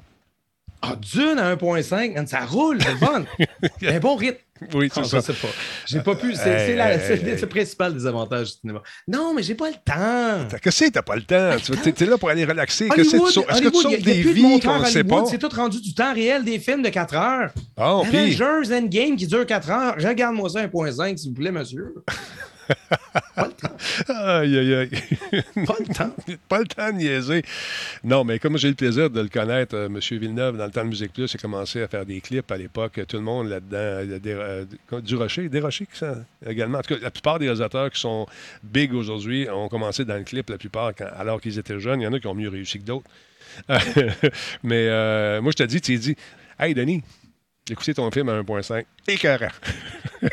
Ah, 0.81 0.95
Dune 0.95 1.37
à 1.39 1.55
1.5, 1.55 2.13
man, 2.13 2.25
ça 2.27 2.45
roule, 2.45 2.79
c'est 2.81 2.95
fun. 3.05 3.25
un 3.87 3.99
bon 3.99 4.15
rythme. 4.15 4.37
Oui, 4.73 4.89
Ah, 4.91 4.95
c'est 4.95 5.03
je 5.03 5.07
ça. 5.09 5.21
sais 5.21 5.33
pas. 5.33 5.47
J'ai 5.85 5.99
pas 6.01 6.15
pu. 6.15 6.33
C'est 6.35 6.49
Hey, 6.49 6.71
hey, 6.71 7.29
hey, 7.29 7.39
le 7.41 7.47
principal 7.47 7.93
des 7.93 8.05
avantages 8.05 8.47
du 8.47 8.59
cinéma. 8.59 8.81
Non, 9.07 9.33
mais 9.33 9.41
j'ai 9.43 9.55
pas 9.55 9.69
le 9.69 9.75
temps. 9.75 10.47
Qu'est-ce 10.49 10.61
que 10.61 10.71
c'est, 10.71 10.91
t'as 10.91 11.01
pas 11.01 11.15
le 11.15 11.21
temps? 11.23 11.55
Tu 11.83 11.93
t'es 11.93 12.05
là 12.05 12.17
pour 12.17 12.29
aller 12.29 12.43
relaxer. 12.45 12.85
Est-ce 12.87 13.11
que 13.61 13.69
tu 13.69 13.77
sauves 13.81 14.01
des 14.01 14.21
vies 14.21 14.59
qu'on 14.59 14.79
ne 14.79 14.85
sait 14.85 15.03
pas? 15.03 15.25
C'est 15.25 15.37
tout 15.37 15.49
rendu 15.49 15.81
du 15.81 15.93
temps 15.93 16.13
réel 16.13 16.43
des 16.43 16.59
films 16.59 16.81
de 16.81 16.89
4 16.89 17.15
heures. 17.15 17.51
Oh, 17.77 18.03
Avengers 18.05 18.73
Endgame 18.73 19.15
qui 19.15 19.27
dure 19.27 19.45
4 19.45 19.69
heures. 19.71 19.95
Regarde-moi 19.97 20.49
ça 20.49 20.65
1.5, 20.67 21.17
s'il 21.17 21.29
vous 21.29 21.35
plaît, 21.35 21.51
monsieur. 21.51 21.93
pas. 22.05 22.13
aïe, 24.09 24.57
aïe, 24.57 24.73
aïe. 24.73 24.89
Pas 25.65 25.75
le 25.79 25.93
temps. 25.93 26.15
pas 26.47 26.59
le 26.59 26.65
temps 26.65 26.87
de 26.91 26.97
niaiser. 26.97 27.43
Non, 28.03 28.23
mais 28.23 28.39
comme 28.39 28.57
j'ai 28.57 28.67
eu 28.67 28.71
le 28.71 28.75
plaisir 28.75 29.09
de 29.09 29.21
le 29.21 29.27
connaître, 29.29 29.75
euh, 29.75 29.87
M. 29.87 29.99
Villeneuve, 29.99 30.57
dans 30.57 30.65
le 30.65 30.71
temps 30.71 30.83
de 30.83 30.89
Musique 30.89 31.13
Plus, 31.13 31.31
il 31.33 31.37
a 31.37 31.39
commencé 31.39 31.81
à 31.81 31.87
faire 31.87 32.05
des 32.05 32.21
clips 32.21 32.51
à 32.51 32.57
l'époque. 32.57 32.99
Tout 33.07 33.17
le 33.17 33.23
monde 33.23 33.49
là-dedans, 33.49 33.77
euh, 33.77 34.19
des, 34.19 34.33
euh, 34.33 34.65
du 35.01 35.15
Rocher, 35.15 35.49
des 35.49 35.59
Rochers 35.59 35.87
sont 35.93 36.23
également. 36.45 36.79
En 36.79 36.81
tout 36.81 36.95
cas, 36.95 36.99
la 37.01 37.11
plupart 37.11 37.39
des 37.39 37.45
réalisateurs 37.45 37.89
qui 37.91 37.99
sont 37.99 38.25
big 38.63 38.93
aujourd'hui 38.93 39.47
ont 39.49 39.67
commencé 39.69 40.05
dans 40.05 40.17
le 40.17 40.23
clip, 40.23 40.49
la 40.49 40.57
plupart, 40.57 40.93
quand- 40.95 41.09
alors 41.17 41.41
qu'ils 41.41 41.57
étaient 41.59 41.79
jeunes. 41.79 42.01
Il 42.01 42.05
y 42.05 42.07
en 42.07 42.13
a 42.13 42.19
qui 42.19 42.27
ont 42.27 42.35
mieux 42.35 42.49
réussi 42.49 42.79
que 42.79 42.85
d'autres. 42.85 43.09
mais 44.63 44.87
euh, 44.89 45.41
moi, 45.41 45.51
je 45.51 45.63
te 45.63 45.67
dis, 45.67 45.81
tu 45.81 45.97
dis, 45.97 46.15
hey, 46.59 46.73
Denis, 46.73 47.03
j'ai 47.69 47.73
écouté 47.73 47.93
ton 47.93 48.09
film 48.09 48.27
à 48.29 48.41
1.5. 48.41 48.83
Écœurant. 49.07 49.47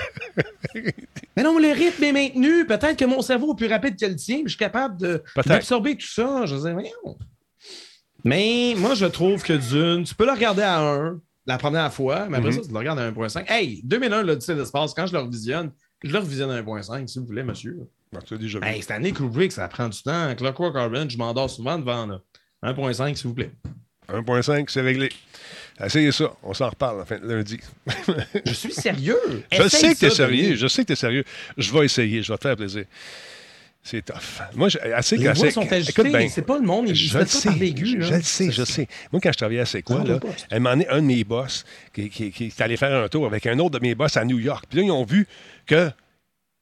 Mais 1.37 1.43
non, 1.43 1.59
le 1.59 1.69
rythme 1.73 2.03
est 2.05 2.13
maintenu. 2.13 2.67
Peut-être 2.67 2.97
que 2.99 3.05
mon 3.05 3.21
cerveau 3.21 3.53
est 3.53 3.57
plus 3.57 3.67
rapide 3.67 3.99
que 3.99 4.07
le 4.07 4.17
tien, 4.17 4.37
mais 4.39 4.45
je 4.45 4.49
suis 4.51 4.59
capable 4.59 5.23
d'absorber 5.47 5.97
tout 5.97 6.07
ça. 6.07 6.47
Je 6.47 6.57
sais. 6.57 6.75
Mais 8.25 8.75
moi, 8.77 8.95
je 8.95 9.07
trouve 9.07 9.43
que 9.43 9.53
Dune, 9.53 10.05
tu 10.05 10.15
peux 10.15 10.25
le 10.27 10.33
regarder 10.33 10.63
à 10.63 10.81
1 10.81 11.21
la 11.47 11.59
première 11.59 11.93
fois, 11.93 12.27
mais 12.29 12.39
après 12.39 12.51
Mhm. 12.51 12.57
ça, 12.57 12.67
tu 12.67 12.73
le 12.73 12.79
regardes 12.79 12.99
à 12.99 13.07
1.5. 13.07 13.45
Hey, 13.51 13.81
2001, 13.85 14.23
l'Odyssée 14.23 14.55
de 14.55 14.61
l'espace, 14.61 14.95
quand 14.95 15.07
je 15.07 15.13
le 15.13 15.21
revisionne, 15.21 15.71
je 16.03 16.11
le 16.13 16.19
revisionne 16.19 16.51
à 16.51 16.57
1.5, 16.57 17.07
s'il 17.09 17.21
vous 17.23 17.29
plaît, 17.29 17.45
monsieur. 17.45 17.79
Bon, 18.13 18.21
tu 18.21 18.37
déjà 18.39 18.59
vu. 18.59 18.67
Hey, 18.67 18.83
Stanley 18.83 19.13
Kubrick, 19.13 19.53
ça 19.53 19.69
prend 19.69 19.89
du 19.89 20.03
temps. 20.03 20.35
Clockwork 20.35 20.75
Orange, 20.75 21.11
je 21.13 21.19
m'endors 21.19 21.51
souvent 21.51 21.79
devant 21.79 22.07
là. 22.07 22.21
1.5, 22.63 23.15
s'il 23.17 23.29
vous 23.29 23.35
plaît. 23.35 23.53
1.5, 24.09 24.71
c'est 24.71 24.81
réglé. 24.81 25.11
Essayez 25.85 26.13
ça. 26.13 26.33
On 26.43 26.55
s'en 26.55 26.71
reparle 26.71 27.03
enfin, 27.03 27.19
lundi. 27.23 27.59
Je 28.47 28.53
suis 28.53 28.73
sérieux. 28.73 29.19
Je 29.53 29.63
Essaye 29.63 29.81
sais 29.81 29.95
que 29.95 29.99
tu 29.99 30.07
es 30.07 30.11
sérieux. 30.11 30.57
Je 30.57 30.67
sais 30.67 30.83
que 30.83 30.87
tu 30.89 30.93
es 30.95 30.97
sérieux. 30.97 31.25
Je 31.59 31.73
vais 31.73 31.85
essayer. 31.85 32.23
Je 32.23 32.33
vais 32.33 32.39
te 32.39 32.43
faire 32.49 32.57
plaisir. 32.57 32.85
C'est 33.83 34.05
tough. 34.05 34.43
Moi, 34.57 34.69
je- 34.69 34.79
assez 34.79 35.17
Les 35.17 35.29
voix 35.29 35.49
sont 35.51 35.65
bien, 35.65 36.29
C'est 36.29 36.43
pas 36.43 36.59
le 36.59 36.65
monde. 36.67 36.93
Je 36.93 37.19
le 37.19 37.25
sais, 37.27 37.51
je, 37.55 37.97
le 38.15 38.21
sais, 38.23 38.51
je 38.51 38.65
sais. 38.65 38.89
Moi, 39.13 39.21
quand 39.23 39.31
je 39.31 39.37
travaillais 39.39 39.61
à 39.61 39.65
C'est 39.67 39.83
quoi, 39.83 40.03
là, 40.03 40.19
elle 40.51 40.61
m'en 40.61 40.73
est 40.81 40.89
un 40.89 40.97
de 41.01 41.07
mes 41.07 41.23
boss 41.23 41.65
qui, 41.95 42.11
qui, 42.11 42.33
qui 42.33 42.47
est 42.47 42.61
allé 42.61 42.77
faire 42.77 43.05
un 43.05 43.07
tour 43.09 43.27
avec 43.27 43.47
un 43.47 43.57
autre 43.61 43.79
de 43.79 43.87
mes 43.87 43.95
boss 43.95 44.17
à 44.17 44.25
New 44.25 44.41
York. 44.41 44.65
Puis 44.69 44.81
là, 44.81 44.85
ils 44.87 44.91
ont 44.91 45.05
vu 45.05 45.29
que 45.67 45.89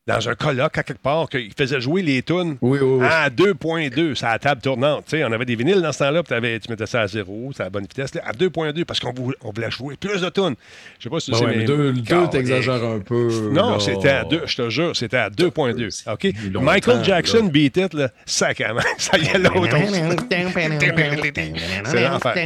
dans 0.06 0.28
un 0.28 0.34
colloque, 0.34 0.76
à 0.76 0.82
quelque 0.82 1.00
part, 1.00 1.30
qu'ils 1.30 1.52
faisaient 1.56 1.80
jouer 1.80 2.02
les 2.02 2.22
tunes 2.22 2.58
Oui, 2.60 2.78
oui, 2.82 2.98
oui. 3.00 3.06
à 3.08 3.30
2.2, 3.30 4.14
c'est 4.14 4.26
à 4.26 4.32
la 4.32 4.38
table 4.38 4.60
tournante. 4.60 5.06
Tu 5.06 5.16
sais, 5.16 5.24
on 5.24 5.32
avait 5.32 5.46
des 5.46 5.56
vinyles 5.56 5.80
dans 5.80 5.92
ce 5.92 6.00
temps-là, 6.00 6.22
puis 6.22 6.60
tu 6.60 6.70
mettais 6.70 6.84
ça 6.84 7.00
à 7.02 7.06
zéro, 7.06 7.50
c'est 7.56 7.62
à 7.62 7.64
la 7.64 7.70
bonne 7.70 7.84
vitesse. 7.84 8.14
Là, 8.14 8.20
à 8.26 8.32
2.2, 8.32 8.84
parce 8.84 9.00
qu'on 9.00 9.12
voulait, 9.12 9.70
jouer 9.70 9.96
plus 9.96 10.20
de 10.20 10.28
tunes. 10.28 10.56
Je 10.98 11.04
sais 11.04 11.10
pas 11.10 11.20
si 11.20 11.26
tu 11.26 11.32
Ben 11.32 11.38
sais, 11.38 11.44
ouais, 11.46 11.56
mais 11.56 11.64
deux, 11.64 11.92
deux, 11.92 12.28
t'exagères 12.28 12.84
un 12.84 13.00
peu. 13.00 13.50
Non, 13.50 13.80
c'était 13.80 14.10
à 14.10 14.24
2, 14.24 14.42
je 14.44 14.56
te 14.56 14.68
jure, 14.68 14.94
c'était 14.94 15.16
à 15.16 15.30
2.2. 15.30 16.12
OK? 16.12 16.26
longtemps, 16.52 16.60
Michael 16.60 17.04
Jackson 17.04 17.44
là. 17.44 17.48
beat 17.48 17.76
it, 17.78 17.94
là, 17.94 18.10
sacrément. 18.26 18.80
Ça 18.98 19.16
y 19.16 19.26
est, 19.26 19.38
l'autre. 19.38 19.74
C'est 21.84 22.02
l'enfer. 22.02 22.36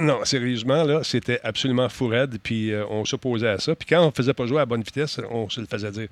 Non, 0.00 0.24
sérieusement, 0.24 0.82
là, 0.84 1.00
c'était 1.02 1.40
absolument 1.44 1.90
fou 1.90 2.08
raide, 2.08 2.38
puis 2.42 2.72
euh, 2.72 2.84
on 2.88 3.04
s'opposait 3.04 3.48
à 3.48 3.58
ça. 3.58 3.74
Puis 3.74 3.86
quand 3.86 4.02
on 4.02 4.06
ne 4.06 4.12
faisait 4.12 4.34
pas 4.34 4.46
jouer 4.46 4.60
à 4.62 4.66
bonne 4.66 4.82
vitesse, 4.82 5.20
on 5.30 5.50
se 5.50 5.60
le 5.60 5.66
faisait 5.66 5.90
dire. 5.90 6.08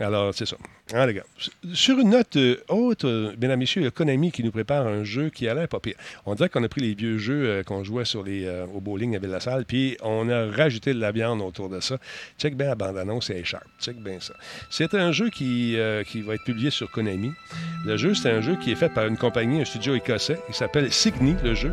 Alors, 0.00 0.34
c'est 0.34 0.46
ça. 0.46 0.56
Hein, 0.92 1.06
les 1.06 1.14
gars. 1.14 1.24
Sur 1.72 1.98
une 1.98 2.10
note 2.10 2.36
euh, 2.36 2.56
haute, 2.68 3.04
euh, 3.04 3.32
mesdames, 3.40 3.58
messieurs, 3.58 3.80
il 3.80 3.84
y 3.84 3.88
a 3.88 3.90
Konami 3.90 4.32
qui 4.32 4.42
nous 4.42 4.50
prépare 4.50 4.86
un 4.86 5.04
jeu 5.04 5.30
qui 5.30 5.48
a 5.48 5.54
l'air 5.54 5.68
pas 5.68 5.80
pire. 5.80 5.94
On 6.26 6.34
dirait 6.34 6.48
qu'on 6.48 6.62
a 6.62 6.68
pris 6.68 6.80
les 6.80 6.94
vieux 6.94 7.16
jeux 7.18 7.46
euh, 7.46 7.62
qu'on 7.62 7.84
jouait 7.84 8.04
sur 8.04 8.22
les, 8.22 8.44
euh, 8.44 8.66
au 8.74 8.80
bowling 8.80 9.18
la 9.26 9.40
salle, 9.40 9.64
puis 9.64 9.96
on 10.02 10.28
a 10.28 10.50
rajouté 10.50 10.94
de 10.94 11.00
la 11.00 11.12
viande 11.12 11.40
autour 11.40 11.68
de 11.68 11.80
ça. 11.80 11.98
Check 12.38 12.56
bien 12.56 12.68
la 12.68 12.74
bande-annonce 12.74 13.30
et 13.30 13.44
Sharp. 13.44 13.64
Check 13.80 13.96
bien 13.96 14.20
ça. 14.20 14.34
C'est 14.70 14.94
un 14.94 15.12
jeu 15.12 15.30
qui, 15.30 15.76
euh, 15.76 16.02
qui 16.04 16.20
va 16.22 16.34
être 16.34 16.44
publié 16.44 16.70
sur 16.70 16.90
Konami. 16.90 17.32
Le 17.84 17.96
jeu, 17.96 18.14
c'est 18.14 18.30
un 18.30 18.40
jeu 18.40 18.56
qui 18.56 18.72
est 18.72 18.76
fait 18.76 18.88
par 18.88 19.06
une 19.06 19.16
compagnie, 19.16 19.60
un 19.60 19.64
studio 19.64 19.94
écossais. 19.94 20.38
Il 20.48 20.54
s'appelle 20.54 20.92
Signy, 20.92 21.34
le 21.42 21.54
jeu. 21.54 21.72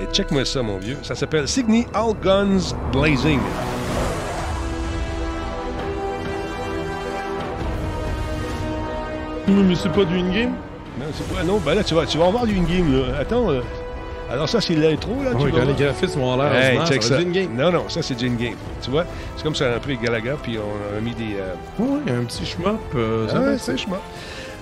Et 0.00 0.12
check-moi 0.14 0.44
ça, 0.44 0.62
mon 0.62 0.78
vieux. 0.78 0.96
Ça 1.02 1.14
s'appelle 1.14 1.46
Signy 1.46 1.86
All 1.94 2.14
Guns 2.22 2.74
Blazing. 2.92 3.40
Mais 9.48 9.74
c'est 9.74 9.90
pas 9.92 10.04
du 10.04 10.18
in-game? 10.18 10.52
Non, 10.98 11.06
c'est 11.12 11.34
pas. 11.34 11.42
Non, 11.42 11.58
ben 11.58 11.74
là, 11.74 11.82
tu 11.84 11.94
vas, 11.94 12.06
tu 12.06 12.18
vas 12.18 12.26
avoir 12.26 12.46
du 12.46 12.56
in-game, 12.56 12.92
là. 12.92 13.18
Attends. 13.20 13.50
euh, 13.50 13.60
Alors, 14.30 14.48
ça, 14.48 14.60
c'est 14.60 14.74
l'intro, 14.74 15.14
là. 15.24 15.30
tu 15.30 15.36
Oui, 15.44 15.50
vas 15.50 15.60
quand 15.60 15.66
les 15.66 15.84
graphismes 15.84 16.20
ont 16.20 16.36
l'air 16.36 16.54
Hey, 16.54 16.78
check 16.86 17.02
ça 17.02 17.16
du 17.16 17.24
in-game. 17.26 17.54
Non, 17.56 17.72
non, 17.72 17.88
ça, 17.88 18.02
c'est 18.02 18.14
du 18.14 18.26
in-game. 18.28 18.54
Tu 18.82 18.90
vois, 18.90 19.04
c'est 19.36 19.42
comme 19.42 19.54
ça, 19.54 19.66
on 19.72 19.76
a 19.76 19.80
pris 19.80 19.96
Galaga, 19.96 20.36
puis 20.42 20.58
on 20.58 20.96
a 20.96 21.00
mis 21.00 21.14
des. 21.14 21.36
euh, 21.38 21.54
Oui, 21.78 22.00
un 22.08 22.24
petit 22.24 22.44
shmup. 22.46 22.78
Euh, 22.94 23.26
ah, 23.34 23.58
c'est 23.58 23.76
chemin. 23.76 23.98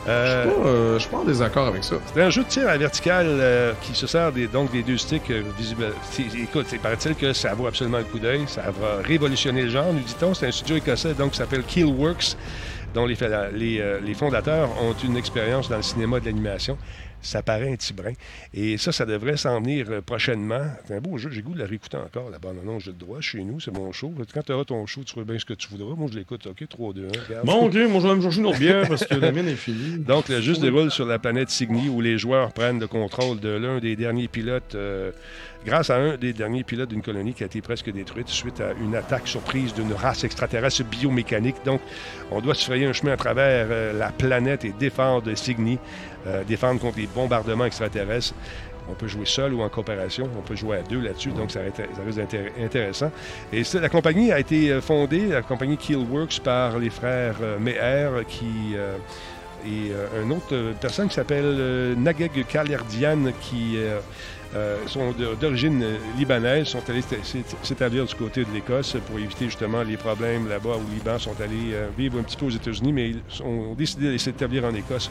Je 0.07 0.11
Euh, 0.11 0.43
suis 0.45 0.51
pas, 0.63 0.67
euh, 0.69 0.95
je 0.95 0.99
suis 1.01 1.11
pas 1.11 1.17
en 1.19 1.25
désaccord 1.25 1.67
avec 1.67 1.85
ça. 1.85 1.97
c'est 2.15 2.23
un 2.23 2.31
jeu 2.31 2.43
de 2.43 2.49
tir 2.49 2.67
à 2.69 2.77
verticale 2.79 3.27
euh, 3.29 3.73
qui 3.83 3.95
se 3.95 4.07
sert 4.07 4.33
des, 4.33 4.47
donc 4.47 4.73
des 4.73 4.83
deux 4.83 4.97
sticks 4.97 5.31
visibles. 5.59 5.93
Écoute, 6.43 6.67
il 6.73 6.79
paraît-il 6.79 7.15
que 7.15 7.35
ça 7.35 7.53
vaut 7.53 7.67
absolument 7.67 7.99
le 7.99 8.05
coup 8.05 8.19
d'œil. 8.19 8.45
Ça 8.47 8.63
va 8.63 9.03
révolutionner 9.07 9.63
le 9.65 9.69
genre, 9.69 9.93
nous 9.93 10.01
dit-on. 10.01 10.33
C'est 10.33 10.47
un 10.47 10.51
studio 10.53 10.77
écossais 10.77 11.13
donc 11.13 11.33
qui 11.33 11.37
s'appelle 11.37 11.65
Killworks, 11.65 12.35
dont 12.95 13.07
les, 13.07 13.17
les, 13.53 13.81
euh, 13.81 14.01
les 14.01 14.15
fondateurs 14.15 14.71
ont 14.83 14.93
une 15.05 15.17
expérience 15.17 15.69
dans 15.69 15.77
le 15.77 15.83
cinéma 15.83 16.21
de 16.21 16.27
l'animation. 16.27 16.77
Ça 17.23 17.43
paraît 17.43 17.71
un 17.71 17.77
petit 17.77 17.93
brin. 17.93 18.13
Et 18.55 18.79
ça, 18.79 18.93
ça 18.93 19.05
devrait 19.07 19.37
s'en 19.37 19.61
venir 19.61 19.87
euh, 19.91 20.01
prochainement. 20.01 20.65
C'est 20.87 20.95
un 20.95 21.01
beau 21.01 21.19
jeu. 21.19 21.31
J'ai 21.31 21.43
goût 21.43 21.55
de 21.55 21.59
la 21.59 21.67
réécouter 21.67 21.99
encore. 21.99 22.31
La 22.31 22.39
bande 22.39 22.57
non, 22.65 22.79
j'ai 22.79 22.91
le 22.91 22.97
droit. 22.97 23.21
Chez 23.21 23.43
nous, 23.43 23.61
c'est 23.61 23.73
mon 23.73 23.93
show. 23.93 24.13
Quand 24.33 24.43
tu 24.43 24.53
auras 24.53 24.65
ton 24.65 24.87
show, 24.87 25.03
tu 25.05 25.13
feras 25.13 25.25
bien 25.25 25.39
ce 25.39 25.45
que 25.45 25.55
tu 25.55 25.69
voudras. 25.69 25.95
Moi, 25.97 26.09
je 26.13 26.19
l'écoute. 26.19 26.47
OK, 26.47 26.67
3, 26.69 26.93
2, 26.93 27.03
1. 27.03 27.07
Regarde. 27.07 27.47
Bon, 27.47 27.67
ok, 27.67 27.75
moi 27.91 28.01
je 28.01 28.09
vais 28.09 28.15
me 28.17 28.23
chercher 28.23 28.41
une 28.41 28.47
autre 28.47 28.59
bière 28.59 28.89
parce 28.89 29.05
que 29.05 29.15
la 29.15 29.33
mienne 29.33 29.49
est 29.49 29.55
finie. 29.55 29.99
Donc, 29.99 30.29
le 30.29 30.41
jeu 30.41 30.55
se 30.55 30.61
déroule 30.61 30.91
sur 30.91 31.07
la 31.07 31.19
planète 31.19 31.51
Signy 31.51 31.89
où 31.89 32.01
les 32.01 32.19
joueurs 32.19 32.53
prennent 32.53 32.81
le 32.81 32.87
contrôle 32.87 33.41
de 33.41 33.51
l'un 33.51 33.79
des 33.79 33.97
derniers 33.97 34.29
pilotes, 34.29 34.75
euh, 34.75 35.13
grâce 35.65 35.91
à 35.91 35.97
un 35.97 36.17
des 36.17 36.33
derniers 36.33 36.65
pilotes 36.65 36.89
d'une 36.89 37.03
colonie 37.03 37.35
qui 37.35 37.43
a 37.43 37.47
été 37.47 37.61
presque 37.61 37.91
détruite 37.93 38.29
suite 38.29 38.61
à 38.61 38.73
une 38.83 38.95
attaque 38.95 39.29
surprise 39.29 39.75
d'une 39.75 39.93
race 39.93 40.25
extraterrestre 40.25 40.85
biomécanique. 40.85 41.57
Donc, 41.65 41.81
on 42.31 42.41
doit 42.41 42.55
se 42.55 42.65
frayer 42.65 42.87
un 42.87 42.93
chemin 42.93 43.13
à 43.13 43.17
travers 43.17 43.67
euh, 43.71 43.93
la 43.93 44.11
planète 44.11 44.65
et 44.65 44.73
défendre 44.79 45.35
Signy, 45.35 45.79
euh, 46.27 46.45
défendre 46.45 46.81
contre 46.81 46.99
les 46.99 47.07
bombardements 47.07 47.65
extraterrestres. 47.67 48.35
On 48.89 48.95
peut 48.95 49.07
jouer 49.09 49.27
seul 49.27 49.55
ou 49.55 49.63
en 49.63 49.69
coopération. 49.69 50.29
On 50.37 50.43
peut 50.43 50.57
jouer 50.57 50.79
à 50.79 50.83
deux 50.83 51.01
là-dessus, 51.01 51.31
donc 51.31 51.51
ça, 51.51 51.61
reste- 51.61 51.77
ça 51.77 52.03
risque 52.05 52.19
d'être 52.19 52.53
intéressant. 52.61 53.13
Et 53.53 53.63
la 53.75 53.89
compagnie 53.89 54.33
a 54.33 54.39
été 54.41 54.71
euh, 54.73 54.81
fondée, 54.81 55.27
la 55.29 55.43
compagnie 55.43 55.77
Killworks, 55.77 56.41
par 56.43 56.79
les 56.79 56.91
frères 56.91 57.37
euh, 57.43 57.59
Meher 57.59 58.25
qui... 58.27 58.75
et 59.67 59.93
une 60.25 60.33
autre 60.33 60.73
personne 60.81 61.09
qui 61.09 61.15
s'appelle 61.15 61.95
Nageg 61.99 62.47
Kalerdian, 62.49 63.19
qui 63.43 63.77
sont 64.87 65.15
d'origine 65.41 65.85
libanaise, 66.19 66.67
sont 66.69 66.83
allés 66.89 67.03
s'é- 67.03 67.21
s'é- 67.23 67.45
s'établir 67.63 68.07
du 68.07 68.15
côté 68.15 68.43
de 68.45 68.51
l'Écosse 68.55 68.97
pour 69.07 69.19
éviter 69.19 69.45
justement 69.45 69.83
les 69.83 69.99
problèmes 69.99 70.49
là-bas 70.49 70.77
au 70.77 70.95
Liban, 70.95 71.19
sont 71.19 71.39
allés 71.41 71.77
vivre 71.97 72.19
un 72.19 72.23
petit 72.23 72.39
peu 72.39 72.47
aux 72.47 72.51
États-Unis, 72.51 72.93
mais 72.93 73.11
ils 73.11 73.43
ont 73.45 73.75
décidé 73.75 74.11
de 74.13 74.17
s'établir 74.17 74.65
en 74.65 74.75
Écosse 74.75 75.11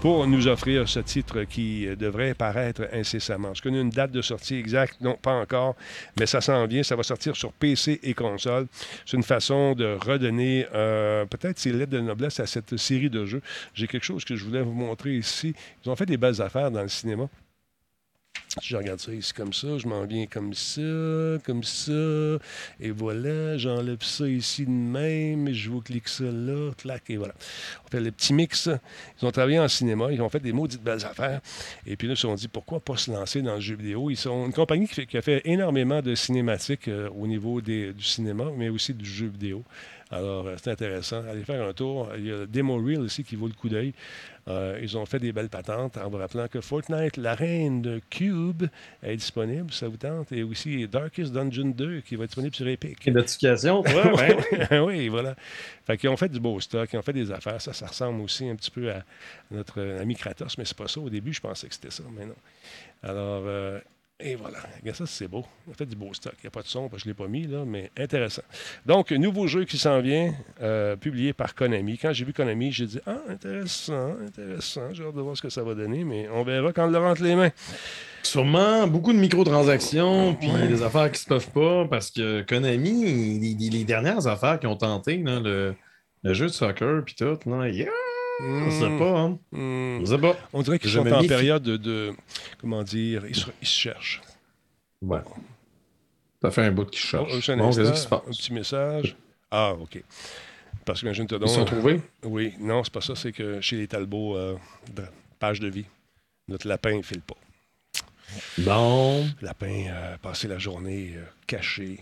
pour 0.00 0.26
nous 0.26 0.48
offrir 0.48 0.88
ce 0.88 1.00
titre 1.00 1.42
qui 1.44 1.86
devrait 1.94 2.32
paraître 2.32 2.88
incessamment. 2.92 3.52
Qu'on 3.62 3.74
a 3.74 3.80
une 3.80 3.90
date 3.90 4.12
de 4.12 4.22
sortie 4.22 4.54
exacte? 4.54 4.98
Non, 5.02 5.18
pas 5.20 5.34
encore, 5.34 5.76
mais 6.18 6.24
ça 6.24 6.40
s'en 6.40 6.66
vient. 6.66 6.82
Ça 6.82 6.96
va 6.96 7.02
sortir 7.02 7.36
sur 7.36 7.52
PC 7.52 8.00
et 8.02 8.14
console. 8.14 8.66
C'est 9.04 9.18
une 9.18 9.22
façon 9.22 9.74
de 9.74 9.98
redonner 10.00 10.66
euh, 10.74 11.26
peut-être 11.26 11.58
ses 11.58 11.72
lettres 11.72 11.92
de 11.92 12.00
noblesse 12.00 12.40
à 12.40 12.46
cette 12.46 12.78
série 12.78 13.10
de 13.10 13.26
jeux. 13.26 13.42
J'ai 13.74 13.86
quelque 13.86 14.04
chose 14.04 14.24
que 14.24 14.36
je 14.36 14.44
voulais 14.44 14.62
vous 14.62 14.72
montrer 14.72 15.16
ici. 15.16 15.54
Ils 15.84 15.90
ont 15.90 15.96
fait 15.96 16.06
des 16.06 16.16
belles 16.16 16.40
affaires 16.40 16.70
dans 16.70 16.82
le 16.82 16.88
cinéma. 16.88 17.28
Je 18.60 18.76
regarde 18.76 18.98
ça 18.98 19.12
ici 19.14 19.32
comme 19.32 19.52
ça, 19.52 19.78
je 19.78 19.86
m'en 19.86 20.04
viens 20.06 20.26
comme 20.26 20.54
ça, 20.54 20.80
comme 21.44 21.62
ça, 21.62 21.92
et 22.80 22.90
voilà, 22.90 23.56
j'enlève 23.56 24.02
ça 24.02 24.26
ici 24.28 24.64
de 24.66 24.70
même, 24.70 25.46
et 25.46 25.54
je 25.54 25.70
vous 25.70 25.80
clique 25.80 26.08
ça 26.08 26.24
là, 26.24 26.72
clac, 26.76 27.08
et 27.10 27.16
voilà. 27.16 27.32
On 27.86 27.88
fait 27.88 28.00
le 28.00 28.10
petit 28.10 28.32
mix. 28.32 28.68
Ils 29.22 29.26
ont 29.26 29.30
travaillé 29.30 29.60
en 29.60 29.68
cinéma, 29.68 30.10
ils 30.10 30.20
ont 30.20 30.28
fait 30.28 30.40
des 30.40 30.52
maudites 30.52 30.82
belles 30.82 31.04
affaires, 31.06 31.40
et 31.86 31.96
puis 31.96 32.08
là, 32.08 32.14
ils 32.14 32.16
se 32.16 32.22
sont 32.22 32.34
dit, 32.34 32.48
pourquoi 32.48 32.80
pas 32.80 32.96
se 32.96 33.12
lancer 33.12 33.40
dans 33.40 33.54
le 33.54 33.60
jeu 33.60 33.76
vidéo? 33.76 34.10
Ils 34.10 34.16
sont 34.16 34.46
une 34.46 34.52
compagnie 34.52 34.88
qui, 34.88 34.94
fait- 34.94 35.16
a 35.16 35.22
fait 35.22 35.42
énormément 35.44 36.02
de 36.02 36.16
cinématiques 36.16 36.88
euh, 36.88 37.08
au 37.10 37.28
niveau 37.28 37.60
du 37.60 37.94
cinéma, 38.00 38.46
mais 38.56 38.68
aussi 38.68 38.94
du 38.94 39.04
jeu 39.04 39.28
vidéo. 39.28 39.62
Alors, 40.10 40.46
euh, 40.46 40.56
c'est 40.62 40.70
intéressant. 40.70 41.22
Allez 41.28 41.44
faire 41.44 41.66
un 41.66 41.72
tour. 41.72 42.10
Il 42.16 42.26
y 42.26 42.32
a 42.32 42.46
Demo 42.46 42.76
Reel 42.76 43.00
aussi 43.00 43.22
qui 43.22 43.36
vaut 43.36 43.46
le 43.46 43.52
coup 43.52 43.68
d'œil. 43.68 43.92
Euh, 44.48 44.78
ils 44.82 44.96
ont 44.98 45.06
fait 45.06 45.18
des 45.18 45.32
belles 45.32 45.48
patentes 45.48 45.96
en 45.98 46.08
vous 46.08 46.16
rappelant 46.16 46.48
que 46.48 46.60
Fortnite, 46.60 47.16
la 47.16 47.34
reine 47.34 47.82
de 47.82 48.00
Cube, 48.10 48.64
est 49.02 49.16
disponible, 49.16 49.70
ça 49.72 49.86
vous 49.86 49.98
tente? 49.98 50.32
Et 50.32 50.42
aussi 50.42 50.88
Darkest 50.88 51.32
Dungeon 51.32 51.68
2 51.76 52.00
qui 52.00 52.16
va 52.16 52.24
être 52.24 52.30
disponible 52.30 52.54
sur 52.54 52.66
Epic. 52.66 53.06
Notification, 53.06 53.82
toi, 53.82 54.12
oui, 54.84 55.08
voilà. 55.08 55.36
Fait 55.86 55.96
qu'ils 55.96 56.08
ont 56.08 56.16
fait 56.16 56.28
du 56.28 56.40
beau 56.40 56.58
stock, 56.58 56.88
ils 56.92 56.96
ont 56.96 57.02
fait 57.02 57.12
des 57.12 57.30
affaires. 57.30 57.60
Ça, 57.60 57.72
ça 57.72 57.86
ressemble 57.86 58.22
aussi 58.22 58.48
un 58.48 58.56
petit 58.56 58.70
peu 58.70 58.90
à 58.90 59.04
notre 59.50 59.80
ami 60.00 60.16
Kratos, 60.16 60.58
mais 60.58 60.64
c'est 60.64 60.76
pas 60.76 60.88
ça. 60.88 61.00
Au 61.00 61.10
début, 61.10 61.32
je 61.32 61.40
pensais 61.40 61.68
que 61.68 61.74
c'était 61.74 61.90
ça, 61.90 62.02
mais 62.16 62.24
non. 62.24 62.34
Alors, 63.02 63.44
euh, 63.46 63.80
et 64.22 64.34
voilà. 64.36 64.58
Regarde 64.80 64.96
ça, 64.96 65.06
c'est 65.06 65.28
beau. 65.28 65.44
On 65.68 65.72
fait 65.72 65.86
du 65.86 65.96
beau 65.96 66.12
stock. 66.12 66.34
Il 66.38 66.44
n'y 66.44 66.48
a 66.48 66.50
pas 66.50 66.62
de 66.62 66.66
son, 66.66 66.88
parce 66.88 67.02
que 67.02 67.08
je 67.08 67.08
ne 67.08 67.14
l'ai 67.14 67.24
pas 67.24 67.28
mis, 67.28 67.46
là, 67.46 67.64
mais 67.66 67.90
intéressant. 67.96 68.42
Donc, 68.86 69.10
nouveau 69.12 69.46
jeu 69.46 69.64
qui 69.64 69.78
s'en 69.78 70.00
vient, 70.00 70.34
euh, 70.60 70.96
publié 70.96 71.32
par 71.32 71.54
Konami. 71.54 71.98
Quand 71.98 72.12
j'ai 72.12 72.24
vu 72.24 72.32
Konami, 72.32 72.72
j'ai 72.72 72.86
dit 72.86 73.00
Ah, 73.06 73.18
intéressant, 73.28 74.14
intéressant. 74.26 74.92
J'ai 74.92 75.04
hâte 75.04 75.14
de 75.14 75.20
voir 75.20 75.36
ce 75.36 75.42
que 75.42 75.48
ça 75.50 75.62
va 75.62 75.74
donner, 75.74 76.04
mais 76.04 76.28
on 76.28 76.42
verra 76.42 76.72
quand 76.72 76.86
on 76.86 76.90
le 76.90 76.98
rentre 76.98 77.22
les 77.22 77.34
mains. 77.34 77.50
Sûrement 78.22 78.86
beaucoup 78.86 79.12
de 79.12 79.18
microtransactions, 79.18 80.34
puis 80.34 80.50
Ouais. 80.50 80.68
des 80.68 80.82
affaires 80.82 81.10
qui 81.10 81.20
se 81.20 81.26
peuvent 81.26 81.50
pas, 81.50 81.86
parce 81.88 82.10
que 82.10 82.42
Konami, 82.42 83.38
les, 83.70 83.84
dernières 83.84 84.26
affaires 84.26 84.60
qu'ils 84.60 84.68
ont 84.68 84.76
tenté, 84.76 85.16
là, 85.18 85.40
le, 85.40 85.74
le 86.22 86.34
jeu 86.34 86.46
de 86.46 86.52
soccer, 86.52 87.02
puis 87.04 87.14
tout, 87.14 87.38
non, 87.46 87.64
yeah, 87.64 87.88
on 88.42 88.70
sait 88.70 88.98
pas, 88.98 89.18
hein. 89.20 89.38
Hmm. 89.52 90.00
On 90.02 90.06
sait 90.06 90.18
pas. 90.18 90.36
On 90.52 90.62
dirait 90.62 90.78
qu'ils 90.78 90.90
Je 90.90 90.98
sont 91.00 91.06
en 91.12 91.26
période 91.26 91.62
de, 91.62 91.76
de- 91.76 92.14
Comment 92.60 92.82
dire 92.82 93.26
Ils 93.26 93.34
se, 93.36 93.46
ils 93.60 93.66
se 93.66 93.78
cherchent. 93.78 94.20
Ouais. 95.02 95.20
Ça 96.42 96.50
fait 96.50 96.62
un 96.62 96.72
bout 96.72 96.86
qui 96.86 97.00
Oh, 97.04 97.06
cherche. 97.08 97.32
juste 97.34 97.50
un 97.50 97.56
Bon, 97.58 97.68
instant, 97.68 97.82
qu'est-ce 97.82 97.92
qui 97.92 98.00
se 98.00 98.06
un 98.06 98.18
passe? 98.18 98.36
petit 98.38 98.52
message. 98.52 99.16
Ah, 99.50 99.72
OK. 99.74 100.02
Parce 100.84 101.00
que 101.00 101.06
imagine 101.06 101.26
te 101.26 101.34
Ils 101.34 101.48
se 101.48 101.54
sont 101.54 101.64
trouvés? 101.64 102.00
Oui, 102.24 102.54
non, 102.58 102.82
c'est 102.84 102.92
pas 102.92 103.00
ça. 103.00 103.14
C'est 103.14 103.32
que 103.32 103.60
chez 103.60 103.76
les 103.76 103.86
Talbots, 103.88 104.36
euh, 104.36 104.56
page 105.38 105.60
de 105.60 105.68
vie, 105.68 105.84
notre 106.48 106.66
lapin 106.68 106.96
ne 106.96 107.02
file 107.02 107.20
pas. 107.20 107.36
Bon. 108.58 109.24
Le 109.40 109.46
lapin 109.46 109.86
a 109.92 110.18
passé 110.18 110.48
la 110.48 110.58
journée 110.58 111.14
euh, 111.16 111.24
caché. 111.46 112.00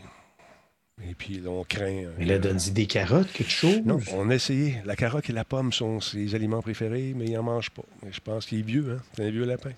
Et 1.09 1.15
puis 1.15 1.35
là, 1.41 1.51
on 1.51 1.65
craint. 1.65 1.85
euh, 2.05 2.11
Mais 2.19 2.25
là, 2.25 2.39
donne-y 2.39 2.71
des 2.73 2.87
carottes, 2.87 3.31
quelque 3.33 3.51
chose? 3.53 3.81
non, 3.85 4.01
on 4.15 4.31
a 4.31 4.35
essayé. 4.35 4.77
La 4.85 4.97
carotte 4.97 5.29
et 5.31 5.33
la 5.33 5.45
pomme 5.45 5.73
sont 5.73 6.01
ses 6.01 6.35
aliments 6.35 6.61
préférés, 6.63 7.13
mais 7.15 7.27
il 7.27 7.33
n'en 7.35 7.43
mange 7.45 7.71
pas. 7.71 7.83
Mais 8.03 8.11
je 8.13 8.21
pense 8.21 8.47
qu'il 8.47 8.59
est 8.61 8.63
vieux, 8.63 8.97
hein? 8.99 9.03
C'est 9.15 9.25
un 9.27 9.31
vieux 9.31 9.45
lapin. 9.45 9.71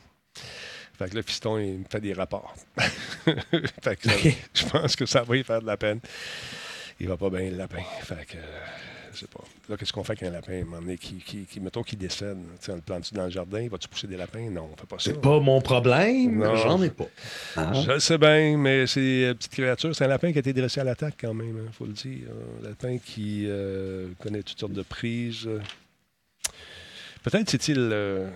Fait 0.99 1.09
que 1.11 1.16
là, 1.16 1.23
fiston, 1.23 1.59
il 1.59 1.79
me 1.81 1.85
fait 1.91 2.01
des 2.01 2.12
rapports. 2.12 2.55
fait 3.83 3.97
que 3.97 4.09
ça- 4.09 4.31
je 4.55 4.64
pense 4.66 4.97
que 4.97 5.07
ça 5.07 5.23
va 5.23 5.37
y 5.37 5.45
faire 5.45 5.61
de 5.62 5.66
la 5.66 5.77
peine. 5.77 6.01
Il 6.99 7.09
va 7.09 7.16
pas 7.16 7.31
bien, 7.31 7.51
le 7.51 7.57
lapin. 7.57 7.83
Fait 8.03 8.27
que, 8.27 8.37
euh, 8.37 8.41
je 9.12 9.18
sais 9.20 9.26
pas. 9.26 9.42
Là, 9.68 9.76
qu'est-ce 9.76 9.92
qu'on 9.92 10.04
fait 10.04 10.12
avec 10.12 10.22
un 10.24 10.30
lapin, 10.30 10.52
à 10.52 10.56
un 10.56 10.64
moment 10.64 10.80
donné, 10.80 10.96
qui, 10.98 11.16
qui, 11.16 11.44
qui- 11.44 11.61
mettons, 11.61 11.82
qui 11.82 11.96
décède? 11.96 12.38
Tu 12.61 12.66
sais, 12.66 12.72
on 12.72 12.76
le 12.76 12.80
plante 12.80 13.12
dans 13.14 13.24
le 13.24 13.30
jardin? 13.30 13.66
Va-tu 13.68 13.88
pousser 13.88 14.06
des 14.06 14.16
lapins? 14.16 14.48
Non, 14.50 14.70
on 14.72 14.76
fait 14.76 14.86
pas 14.86 14.98
ça. 14.98 15.11
C'est 15.11 15.20
pas 15.20 15.40
mon 15.40 15.61
problème, 15.61 16.38
Non. 16.38 16.56
j'en 16.56 16.82
ai 16.82 16.90
pas. 16.90 17.06
Ah. 17.56 17.72
Je 17.74 17.90
le 17.92 18.00
sais 18.00 18.18
bien, 18.18 18.56
mais 18.56 18.86
c'est 18.86 19.28
une 19.28 19.34
petite 19.34 19.52
créature. 19.52 19.94
C'est 19.94 20.04
un 20.04 20.08
lapin 20.08 20.32
qui 20.32 20.38
a 20.38 20.40
été 20.40 20.52
dressé 20.52 20.80
à 20.80 20.84
l'attaque 20.84 21.14
quand 21.20 21.34
même, 21.34 21.64
il 21.66 21.72
faut 21.72 21.86
le 21.86 21.92
dire. 21.92 22.28
Un 22.62 22.68
lapin 22.68 22.98
qui 22.98 23.46
euh, 23.48 24.08
connaît 24.20 24.42
toutes 24.42 24.58
sortes 24.61 24.72
de 24.72 24.82
prises. 24.82 25.48
Peut-être 27.22 27.50
s'est-il 27.50 27.78
euh, 27.78 28.30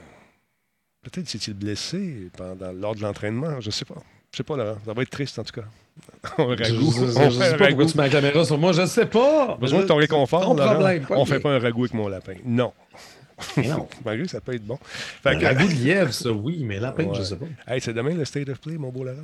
peut-être 1.02 1.28
s'est-il 1.28 1.54
blessé 1.54 2.30
pendant 2.36 2.72
lors 2.72 2.94
de 2.94 3.00
l'entraînement, 3.00 3.60
je 3.60 3.70
sais 3.70 3.84
pas. 3.86 4.02
Je 4.32 4.38
sais 4.38 4.42
pas, 4.42 4.56
Laurent. 4.56 4.78
Ça 4.84 4.92
va 4.92 5.02
être 5.02 5.10
triste 5.10 5.38
en 5.38 5.44
tout 5.44 5.60
cas. 5.60 5.66
un 6.38 6.56
Je, 6.56 6.62
ragoût. 6.62 6.92
je- 6.92 7.12
je- 7.12 7.18
On 7.18 7.30
je 7.30 7.38
fait 7.38 7.44
un 7.44 7.50
sais 7.50 7.56
pas 7.56 7.64
ragoût. 7.64 7.84
tu 7.86 7.96
mets 7.96 8.02
la 8.04 8.08
caméra 8.10 8.44
sur 8.44 8.58
moi, 8.58 8.72
je 8.72 8.86
sais 8.86 9.06
pas. 9.06 9.56
Besoin 9.60 9.82
de 9.82 9.86
ton 9.86 9.96
réconfort, 9.96 10.42
Ton 10.42 10.54
Laurent. 10.54 10.74
problème, 10.74 11.06
pas 11.06 11.16
On 11.16 11.24
fait 11.24 11.40
pas 11.40 11.50
un 11.50 11.58
ragoût 11.58 11.82
avec 11.84 11.94
mon 11.94 12.08
lapin. 12.08 12.34
Non. 12.44 12.72
Mais 13.56 13.68
non. 13.68 13.88
Malgré 14.04 14.28
ça 14.28 14.40
peut 14.40 14.54
être 14.54 14.64
bon. 14.64 14.78
Fait 15.22 15.38
que- 15.38 15.44
ragoût 15.44 15.66
de 15.66 15.72
lièvre, 15.72 16.12
ça, 16.12 16.30
oui, 16.30 16.62
mais 16.64 16.78
lapin, 16.80 17.04
Ouais. 17.04 17.14
je 17.18 17.22
sais 17.22 17.36
pas. 17.36 17.46
Hey, 17.66 17.80
c'est 17.80 17.92
demain 17.92 18.14
le 18.14 18.24
State 18.24 18.48
of 18.48 18.60
Play, 18.60 18.76
mon 18.78 18.90
beau 18.90 19.04
Laurent. 19.04 19.16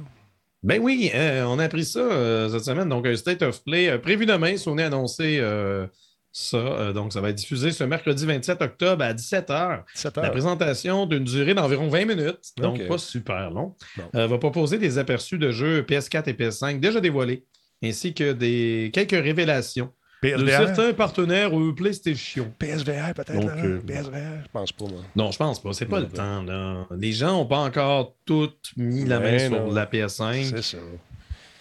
Ben 0.62 0.78
oui, 0.82 1.10
euh, 1.14 1.44
on 1.44 1.58
a 1.58 1.64
appris 1.64 1.84
ça 1.86 2.00
euh, 2.00 2.48
cette 2.50 2.64
semaine. 2.64 2.88
Donc, 2.88 3.06
un 3.06 3.16
State 3.16 3.40
of 3.42 3.62
Play 3.64 3.88
euh, 3.88 3.98
prévu 3.98 4.26
demain. 4.26 4.56
Sony 4.58 4.82
a 4.82 4.86
annoncé 4.88 5.38
euh, 5.40 5.86
ça. 6.32 6.56
Euh, 6.56 6.92
donc, 6.92 7.12
ça 7.12 7.20
va 7.20 7.30
être 7.30 7.36
diffusé 7.36 7.72
ce 7.72 7.84
mercredi 7.84 8.26
27 8.26 8.62
octobre 8.62 9.04
à 9.04 9.12
17h. 9.12 9.82
7 9.94 10.16
La 10.16 10.30
présentation 10.30 11.06
d'une 11.06 11.24
durée 11.24 11.54
d'environ 11.54 11.88
20 11.88 12.04
minutes, 12.04 12.52
donc 12.56 12.86
pas 12.86 12.98
super 12.98 13.50
long, 13.50 13.74
euh, 14.14 14.26
va 14.26 14.38
proposer 14.38 14.78
des 14.78 14.98
aperçus 14.98 15.38
de 15.38 15.50
jeux 15.50 15.82
PS4 15.82 16.28
et 16.28 16.32
PS5 16.34 16.80
déjà 16.80 17.00
dévoilés, 17.00 17.44
ainsi 17.82 18.14
que 18.14 18.32
des 18.32 18.90
quelques 18.92 19.10
révélations 19.12 19.92
de 20.22 20.46
certains 20.46 20.92
partenaires 20.92 21.58
euh, 21.58 21.74
PlayStation. 21.74 22.52
PSVR 22.58 23.14
peut-être, 23.14 23.32
Donc, 23.32 23.44
Laurent? 23.44 23.64
euh, 23.64 23.80
PSVR? 23.86 24.42
Je 24.44 24.48
pense 24.52 24.72
pas, 24.72 24.84
moi. 24.84 25.00
Non, 25.16 25.30
je 25.30 25.38
pense 25.38 25.62
pas. 25.62 25.72
C'est 25.72 25.86
pas 25.86 26.00
Non, 26.00 26.06
le 26.06 26.12
temps. 26.12 26.42
Là. 26.42 26.86
Les 26.98 27.12
gens 27.12 27.32
n'ont 27.38 27.46
pas 27.46 27.60
encore 27.60 28.14
toutes 28.26 28.72
mis 28.76 29.06
la 29.06 29.18
main 29.18 29.38
sur 29.38 29.72
la 29.72 29.86
PS5. 29.86 30.44
C'est 30.44 30.62
ça. 30.62 30.78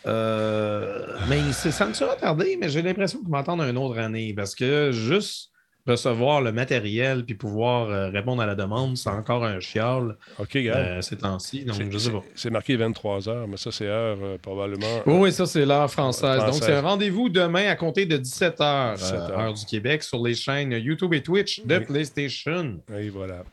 Euh, 0.08 1.06
mais 1.28 1.52
ça 1.54 1.86
me 1.86 1.94
sera 1.94 2.16
tardé, 2.16 2.58
mais 2.60 2.70
j'ai 2.70 2.82
l'impression 2.82 3.20
qu'ils 3.20 3.30
m'attendent 3.30 3.62
une 3.62 3.78
autre 3.78 4.00
année 4.00 4.34
parce 4.36 4.56
que 4.56 4.92
juste 4.92 5.52
recevoir 5.88 6.42
le 6.42 6.52
matériel 6.52 7.26
puis 7.26 7.34
pouvoir 7.34 7.90
euh, 7.90 8.10
répondre 8.10 8.42
à 8.42 8.46
la 8.46 8.54
demande, 8.54 8.96
c'est 8.96 9.10
encore 9.10 9.44
un 9.44 9.60
chial 9.60 10.18
OK, 10.38 10.56
gars. 10.58 10.76
euh, 10.78 11.02
ces 11.02 11.18
temps-ci. 11.18 11.66
Donc, 11.66 11.78
C'est- 11.78 11.92
je 11.92 11.98
sais 11.98 12.12
pas. 12.12 12.22
c'est- 12.36 12.44
C'est 12.44 12.50
marqué 12.52 12.76
23 12.76 13.28
heures, 13.28 13.48
mais 13.48 13.58
ça, 13.58 13.72
c'est 13.72 13.88
heure 13.88 14.18
euh, 14.22 14.38
probablement. 14.40 15.02
Oui, 15.08 15.16
oui, 15.18 15.32
ça, 15.32 15.46
c'est 15.48 15.66
l'heure 15.66 15.90
française. 15.90 16.44
Donc, 16.46 16.54
c'est 16.56 16.74
un 16.76 16.82
rendez-vous 16.82 17.30
demain 17.30 17.68
à 17.70 17.76
compter 17.76 18.06
de 18.06 18.18
17h, 18.18 18.96
17 18.98 19.14
heures. 19.20 19.40
heure 19.40 19.54
du 19.54 19.66
Québec, 19.66 20.04
sur 20.04 20.22
les 20.24 20.36
chaînes 20.36 20.72
YouTube 20.74 21.14
et 21.14 21.24
Twitch 21.24 21.66
de 21.66 21.78
Oui. 21.78 21.86
PlayStation. 21.86 22.80
Oui, 22.92 23.10
voilà. 23.10 23.44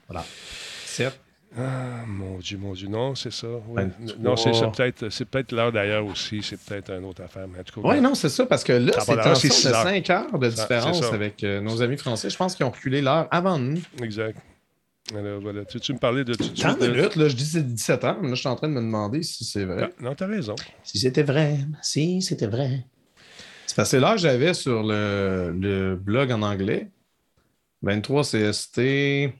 7. 0.84 1.18
Ah, 1.58 2.04
mon 2.06 2.38
Dieu, 2.38 2.58
mon 2.58 2.72
Dieu. 2.74 2.88
Non, 2.88 3.14
c'est 3.14 3.32
ça. 3.32 3.46
Oui. 3.68 3.82
23. 4.00 4.16
Non, 4.20 4.36
c'est 4.36 4.52
ça. 4.52 4.66
Peut-être, 4.68 5.08
c'est 5.08 5.24
peut-être 5.24 5.52
l'heure 5.52 5.72
d'ailleurs 5.72 6.04
aussi. 6.04 6.42
C'est 6.42 6.60
peut-être 6.60 6.90
une 6.90 7.04
autre 7.04 7.22
affaire. 7.22 7.46
Mais 7.48 7.60
en 7.60 7.62
tout 7.62 7.80
cas, 7.80 7.88
Oui, 7.88 8.00
non, 8.00 8.14
c'est 8.14 8.28
ça, 8.28 8.44
parce 8.46 8.62
que 8.62 8.72
là, 8.74 8.92
c'est 8.94 9.04
sorte 9.04 9.18
de 9.18 9.68
heures. 9.70 9.82
5 9.82 10.10
heures 10.10 10.38
de 10.38 10.48
différence 10.48 11.00
ça. 11.00 11.14
avec 11.14 11.42
euh, 11.44 11.60
nos 11.62 11.80
amis 11.82 11.96
français. 11.96 12.28
Je 12.28 12.36
pense 12.36 12.54
qu'ils 12.54 12.66
ont 12.66 12.70
reculé 12.70 13.00
l'heure 13.00 13.26
avant 13.30 13.58
nous. 13.58 13.80
Exact. 14.02 14.38
Alors, 15.16 15.40
voilà. 15.40 15.64
Tu, 15.64 15.80
tu 15.80 15.92
me 15.94 15.98
parlais 15.98 16.24
de. 16.24 16.34
Tu, 16.34 16.50
Tant 16.60 16.74
de- 16.74 16.88
minutes, 16.88 17.16
là, 17.16 17.28
je 17.28 17.36
dis 17.36 17.44
c'est 17.46 17.62
17 17.66 18.04
heures, 18.04 18.18
mais 18.20 18.28
là, 18.28 18.34
je 18.34 18.40
suis 18.40 18.48
en 18.48 18.56
train 18.56 18.68
de 18.68 18.74
me 18.74 18.80
demander 18.80 19.22
si 19.22 19.44
c'est 19.44 19.64
vrai. 19.64 19.84
Ah, 19.84 20.02
non, 20.02 20.14
t'as 20.14 20.26
raison. 20.26 20.56
Si 20.82 20.98
c'était 20.98 21.22
vrai, 21.22 21.58
si 21.80 22.20
c'était 22.22 22.48
vrai. 22.48 22.84
C'est 23.66 23.76
parce 23.76 23.88
que 23.88 23.90
c'est 23.92 24.00
l'heure 24.00 24.12
que 24.14 24.20
j'avais 24.20 24.52
sur 24.52 24.82
le, 24.82 25.52
le 25.58 25.96
blog 25.96 26.32
en 26.32 26.42
anglais. 26.42 26.90
23 27.82 28.22
CST, 28.24 29.32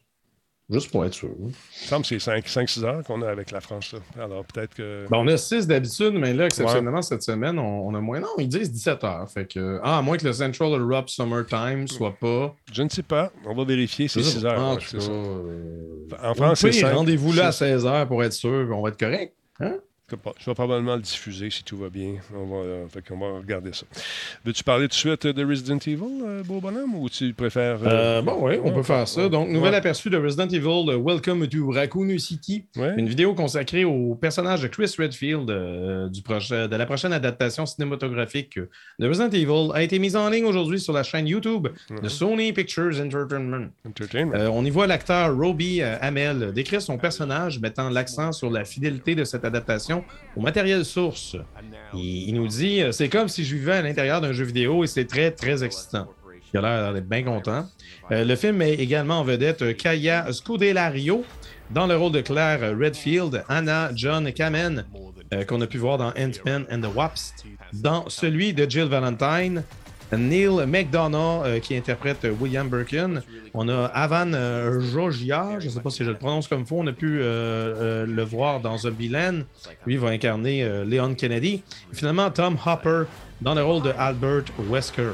juste 0.70 0.90
pour 0.90 1.04
être 1.04 1.14
sûr. 1.14 1.30
Il 1.38 1.46
me 1.46 1.52
semble 1.86 2.02
que 2.06 2.18
c'est 2.18 2.38
5-6 2.40 2.84
heures 2.84 3.04
qu'on 3.04 3.22
a 3.22 3.28
avec 3.28 3.50
la 3.50 3.60
France. 3.60 3.92
là. 3.92 4.24
Alors, 4.24 4.44
peut-être 4.44 4.74
que. 4.74 5.06
Ben, 5.10 5.18
on 5.18 5.26
a 5.28 5.36
6 5.36 5.66
d'habitude, 5.66 6.14
mais 6.14 6.32
là, 6.34 6.46
exceptionnellement, 6.46 7.02
cette 7.02 7.22
semaine, 7.22 7.58
on, 7.58 7.86
on 7.88 7.94
a 7.94 8.00
moins. 8.00 8.20
Non, 8.20 8.28
ils 8.38 8.48
disent 8.48 8.70
17 8.72 9.04
heures. 9.04 9.30
Fait 9.30 9.46
que, 9.50 9.78
ah, 9.82 9.98
à 9.98 10.02
moins 10.02 10.16
que 10.16 10.26
le 10.26 10.32
Central 10.32 10.72
Europe 10.80 11.08
Summertime 11.08 11.86
soit 11.88 12.14
pas. 12.18 12.54
Je 12.72 12.82
ne 12.82 12.88
sais 12.88 13.02
pas. 13.02 13.30
On 13.46 13.54
va 13.54 13.64
vérifier. 13.64 14.08
C'est 14.08 14.20
Je 14.20 14.24
sais 14.24 14.38
6 14.38 14.42
pas. 14.42 14.48
heures. 14.50 14.60
En 14.60 14.74
ouais, 14.74 14.80
ça. 14.80 14.96
euh, 15.10 16.34
France, 16.34 16.60
c'est 16.60 16.72
5. 16.72 16.92
Rendez-vous 16.94 17.32
là 17.32 17.48
à 17.48 17.52
16 17.52 17.86
heures 17.86 18.06
pour 18.08 18.22
être 18.24 18.32
sûr, 18.32 18.68
on 18.72 18.82
va 18.82 18.88
être 18.90 18.98
correct. 18.98 19.34
Je 20.08 20.14
vais 20.46 20.54
probablement 20.54 20.94
le 20.94 21.02
diffuser 21.02 21.50
si 21.50 21.64
tout 21.64 21.76
va 21.76 21.88
bien. 21.90 22.14
On 22.32 22.46
va, 22.46 22.56
euh, 22.58 22.86
fait 22.88 23.02
qu'on 23.04 23.18
va 23.18 23.38
regarder 23.40 23.72
ça. 23.72 23.86
Veux-tu 24.44 24.62
parler 24.62 24.84
tout 24.84 24.90
de 24.90 24.94
suite 24.94 25.26
de 25.26 25.44
Resident 25.44 25.78
Evil, 25.78 26.22
euh, 26.24 26.44
beau 26.44 26.60
bonhomme, 26.60 26.94
ou 26.94 27.08
tu 27.08 27.32
préfères. 27.34 27.80
Euh, 27.82 28.22
bon, 28.22 28.38
oui, 28.46 28.54
on 28.62 28.70
peut 28.72 28.84
faire 28.84 29.08
ça. 29.08 29.28
Donc, 29.28 29.48
nouvel 29.48 29.72
Ouais. 29.72 29.76
aperçu 29.78 30.08
de 30.08 30.16
Resident 30.16 30.46
Evil, 30.46 30.90
euh, 30.90 30.96
Welcome 30.96 31.48
to 31.48 31.72
Raccoon 31.72 32.16
City. 32.20 32.66
Ouais. 32.76 32.94
Une 32.96 33.08
vidéo 33.08 33.34
consacrée 33.34 33.84
au 33.84 34.14
personnage 34.14 34.62
de 34.62 34.68
Chris 34.68 34.94
Redfield 34.96 35.50
euh, 35.50 36.08
du 36.08 36.22
projet, 36.22 36.68
de 36.68 36.76
la 36.76 36.86
prochaine 36.86 37.12
adaptation 37.12 37.66
cinématographique 37.66 38.60
de 39.00 39.08
Resident 39.08 39.30
Evil 39.30 39.72
a 39.74 39.82
été 39.82 39.98
mise 39.98 40.14
en 40.14 40.30
ligne 40.30 40.44
aujourd'hui 40.44 40.78
sur 40.78 40.92
la 40.92 41.02
chaîne 41.02 41.26
YouTube 41.26 41.66
de 42.00 42.08
Sony 42.08 42.52
Pictures 42.52 43.00
Entertainment. 43.00 43.70
Entertainment. 43.84 44.34
Euh, 44.36 44.50
on 44.52 44.64
y 44.64 44.70
voit 44.70 44.86
l'acteur 44.86 45.36
Roby 45.36 45.82
euh, 45.82 45.96
Hamel 46.00 46.52
décrire 46.52 46.80
son 46.80 46.96
personnage, 46.96 47.58
mettant 47.58 47.90
l'accent 47.90 48.30
sur 48.30 48.50
la 48.50 48.64
fidélité 48.64 49.16
de 49.16 49.24
cette 49.24 49.44
adaptation 49.44 49.95
au 50.36 50.40
matériel 50.40 50.84
source. 50.84 51.36
Il, 51.94 52.34
nous 52.34 52.46
dit 52.46 52.82
euh, 52.82 52.92
c'est 52.92 53.08
comme 53.08 53.28
si 53.28 53.44
je 53.44 53.56
vivais 53.56 53.72
à 53.72 53.82
l'intérieur 53.82 54.20
d'un 54.20 54.32
jeu 54.32 54.44
vidéo 54.44 54.84
et 54.84 54.86
c'est 54.86 55.06
très, 55.06 55.30
très 55.30 55.64
excitant. 55.64 56.08
Il 56.52 56.58
a 56.58 56.62
l'air 56.62 56.94
d'être 56.94 57.08
bien 57.08 57.22
content. 57.22 57.66
Euh, 58.10 58.24
le 58.24 58.36
film 58.36 58.62
est 58.62 58.74
également 58.74 59.20
en 59.20 59.24
vedette 59.24 59.62
euh, 59.62 59.72
Kaya 59.72 60.32
Scudelario 60.32 61.24
dans 61.70 61.86
le 61.86 61.96
rôle 61.96 62.12
de 62.12 62.20
Claire 62.20 62.60
Redfield, 62.78 63.44
Anna 63.48 63.90
John 63.94 64.32
Kamen, 64.32 64.84
qu'on 65.48 65.60
a 65.60 65.66
pu 65.66 65.78
voir 65.78 65.98
dans 65.98 66.10
Ant-Man 66.10 66.64
and 66.70 66.80
the 66.80 66.94
Wasp, 66.94 67.34
dans 67.72 68.08
celui 68.08 68.54
de 68.54 68.70
Jill 68.70 68.84
Valentine, 68.84 69.64
Neil 70.12 70.66
McDonough 70.66 71.44
euh, 71.44 71.58
qui 71.60 71.76
interprète 71.76 72.26
William 72.40 72.68
Birkin. 72.68 73.22
On 73.58 73.70
a 73.70 73.86
Avan 73.86 74.34
euh, 74.34 74.80
Jogia, 74.80 75.58
je 75.60 75.66
ne 75.66 75.70
sais 75.70 75.80
pas 75.80 75.88
si 75.88 76.04
je 76.04 76.10
le 76.10 76.16
prononce 76.16 76.46
comme 76.46 76.60
il 76.60 76.66
faut, 76.66 76.76
on 76.76 76.86
a 76.86 76.92
pu 76.92 77.20
euh, 77.20 77.24
euh, 77.24 78.06
le 78.06 78.22
voir 78.22 78.60
dans 78.60 78.76
Zombieland. 78.76 79.40
Lui 79.86 79.96
va 79.96 80.08
incarner 80.10 80.62
Leon 80.84 81.14
Kennedy. 81.14 81.62
Et 81.90 81.94
finalement, 81.94 82.30
Tom 82.30 82.58
Hopper 82.66 83.04
dans 83.40 83.54
le 83.54 83.64
rôle 83.64 83.82
de 83.82 83.92
Albert 83.96 84.44
Wesker. 84.70 85.12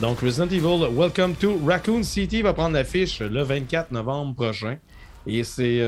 Donc 0.00 0.18
Resident 0.20 0.48
Evil 0.48 0.88
Welcome 0.92 1.36
to 1.36 1.56
Raccoon 1.64 2.02
City 2.02 2.42
va 2.42 2.52
prendre 2.52 2.74
l'affiche 2.74 3.20
le 3.20 3.42
24 3.42 3.92
novembre 3.92 4.34
prochain. 4.34 4.78
Et 5.26 5.44
c'est 5.44 5.78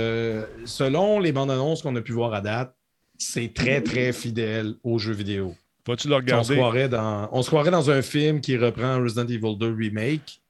selon 0.64 1.18
les 1.18 1.32
bandes 1.32 1.50
annonces 1.50 1.82
qu'on 1.82 1.96
a 1.96 2.00
pu 2.00 2.12
voir 2.12 2.32
à 2.34 2.40
date, 2.40 2.72
c'est 3.18 3.52
très 3.52 3.80
très 3.80 4.12
fidèle 4.12 4.74
aux 4.84 4.98
jeux 4.98 5.12
vidéo. 5.12 5.56
Vas-tu 5.86 6.08
le 6.08 6.14
On 6.14 6.18
se, 6.18 6.22
regarder? 6.22 6.56
croirait 6.56 6.88
dans, 6.88 7.28
on 7.32 7.42
se 7.42 7.48
croirait 7.48 7.70
dans 7.70 7.90
un 7.90 8.02
film 8.02 8.40
qui 8.40 8.56
reprend 8.56 9.00
Resident 9.00 9.26
Evil 9.26 9.56
2 9.56 9.74
Remake. 9.74 10.40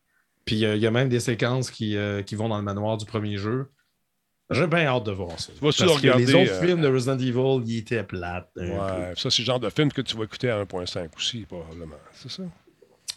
Puis 0.45 0.65
euh, 0.65 0.77
il 0.77 0.83
y 0.83 0.87
a 0.87 0.91
même 0.91 1.09
des 1.09 1.21
séquences 1.21 1.71
qui, 1.71 1.97
euh, 1.97 2.23
qui 2.23 2.35
vont 2.37 2.49
dans 2.49 2.57
le 2.57 2.63
manoir 2.63 2.97
du 2.97 3.05
premier 3.05 3.37
jeu. 3.37 3.67
J'ai 4.51 4.67
bien 4.69 4.87
hâte 4.87 5.05
de 5.05 5.11
voir 5.13 5.39
ça. 5.41 5.53
Vas-tu 5.61 5.61
Parce 5.61 5.81
le 5.81 5.87
que 6.01 6.07
les 6.07 6.13
regarder, 6.13 6.35
autres 6.35 6.53
euh, 6.53 6.67
films 6.67 6.81
de 6.81 6.87
Resident 6.89 7.19
Evil, 7.19 7.63
ils 7.67 7.79
étaient 7.79 8.05
plates. 8.05 8.49
Ouais, 8.55 9.13
ça, 9.17 9.29
c'est 9.29 9.43
le 9.43 9.47
genre 9.47 9.59
de 9.59 9.69
film 9.71 9.91
que 9.91 10.03
tu 10.03 10.17
vas 10.17 10.23
écouter 10.25 10.49
à 10.51 10.63
1.5 10.65 11.09
aussi, 11.17 11.41
probablement. 11.47 11.97
C'est 12.13 12.31
ça? 12.31 12.45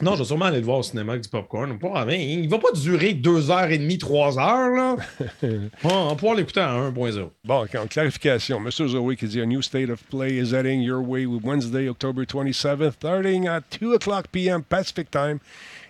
Non, 0.02 0.14
je 0.14 0.20
vais 0.20 0.26
sûrement 0.26 0.46
aller 0.46 0.60
le 0.60 0.66
voir 0.66 0.78
au 0.78 0.84
cinéma 0.84 1.14
avec 1.14 1.24
du 1.24 1.30
popcorn. 1.30 1.78
Mais 2.08 2.34
il 2.34 2.48
va 2.48 2.58
pas 2.58 2.72
durer 2.72 3.14
deux 3.14 3.52
heures 3.52 3.70
et 3.70 3.78
demie, 3.78 3.98
trois 3.98 4.40
heures. 4.40 4.70
Là. 4.70 4.96
on 5.84 6.08
va 6.08 6.16
pouvoir 6.16 6.36
l'écouter 6.36 6.62
à 6.62 6.74
1.0. 6.90 7.30
Bon, 7.44 7.66
en 7.66 7.88
clarification, 7.88 8.60
Mr. 8.60 8.88
Zoe 8.88 9.16
qui 9.16 9.28
dit 9.28 9.42
A 9.42 9.46
new 9.46 9.62
state 9.62 9.90
of 9.90 10.02
play 10.10 10.38
is 10.38 10.54
heading 10.54 10.82
your 10.82 11.02
way 11.02 11.26
with 11.26 11.44
Wednesday, 11.44 11.90
October 11.90 12.24
27th, 12.24 12.94
starting 12.94 13.48
at 13.48 13.62
2 13.72 13.94
o'clock 13.94 14.28
p.m. 14.32 14.64
Pacific 14.64 15.12
Time, 15.12 15.40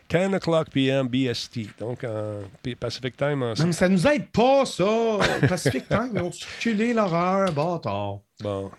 10 0.10 0.34
o'clock 0.34 0.72
p.m. 0.72 1.08
BST. 1.08 1.78
Donc, 1.80 2.04
en 2.04 2.42
Pacific 2.80 3.16
Time, 3.16 3.44
en... 3.44 3.54
Non, 3.54 3.68
mais 3.68 3.74
ça 3.74 3.88
nous 3.88 4.08
aide 4.08 4.28
pas, 4.30 4.66
ça. 4.66 5.20
Pacific 5.48 5.88
Time, 5.88 6.12
ils 6.16 6.22
ont 6.22 6.32
reculé 6.32 6.94
l'horreur, 6.94 7.52
bâtard. 7.52 8.20
Bon. 8.42 8.72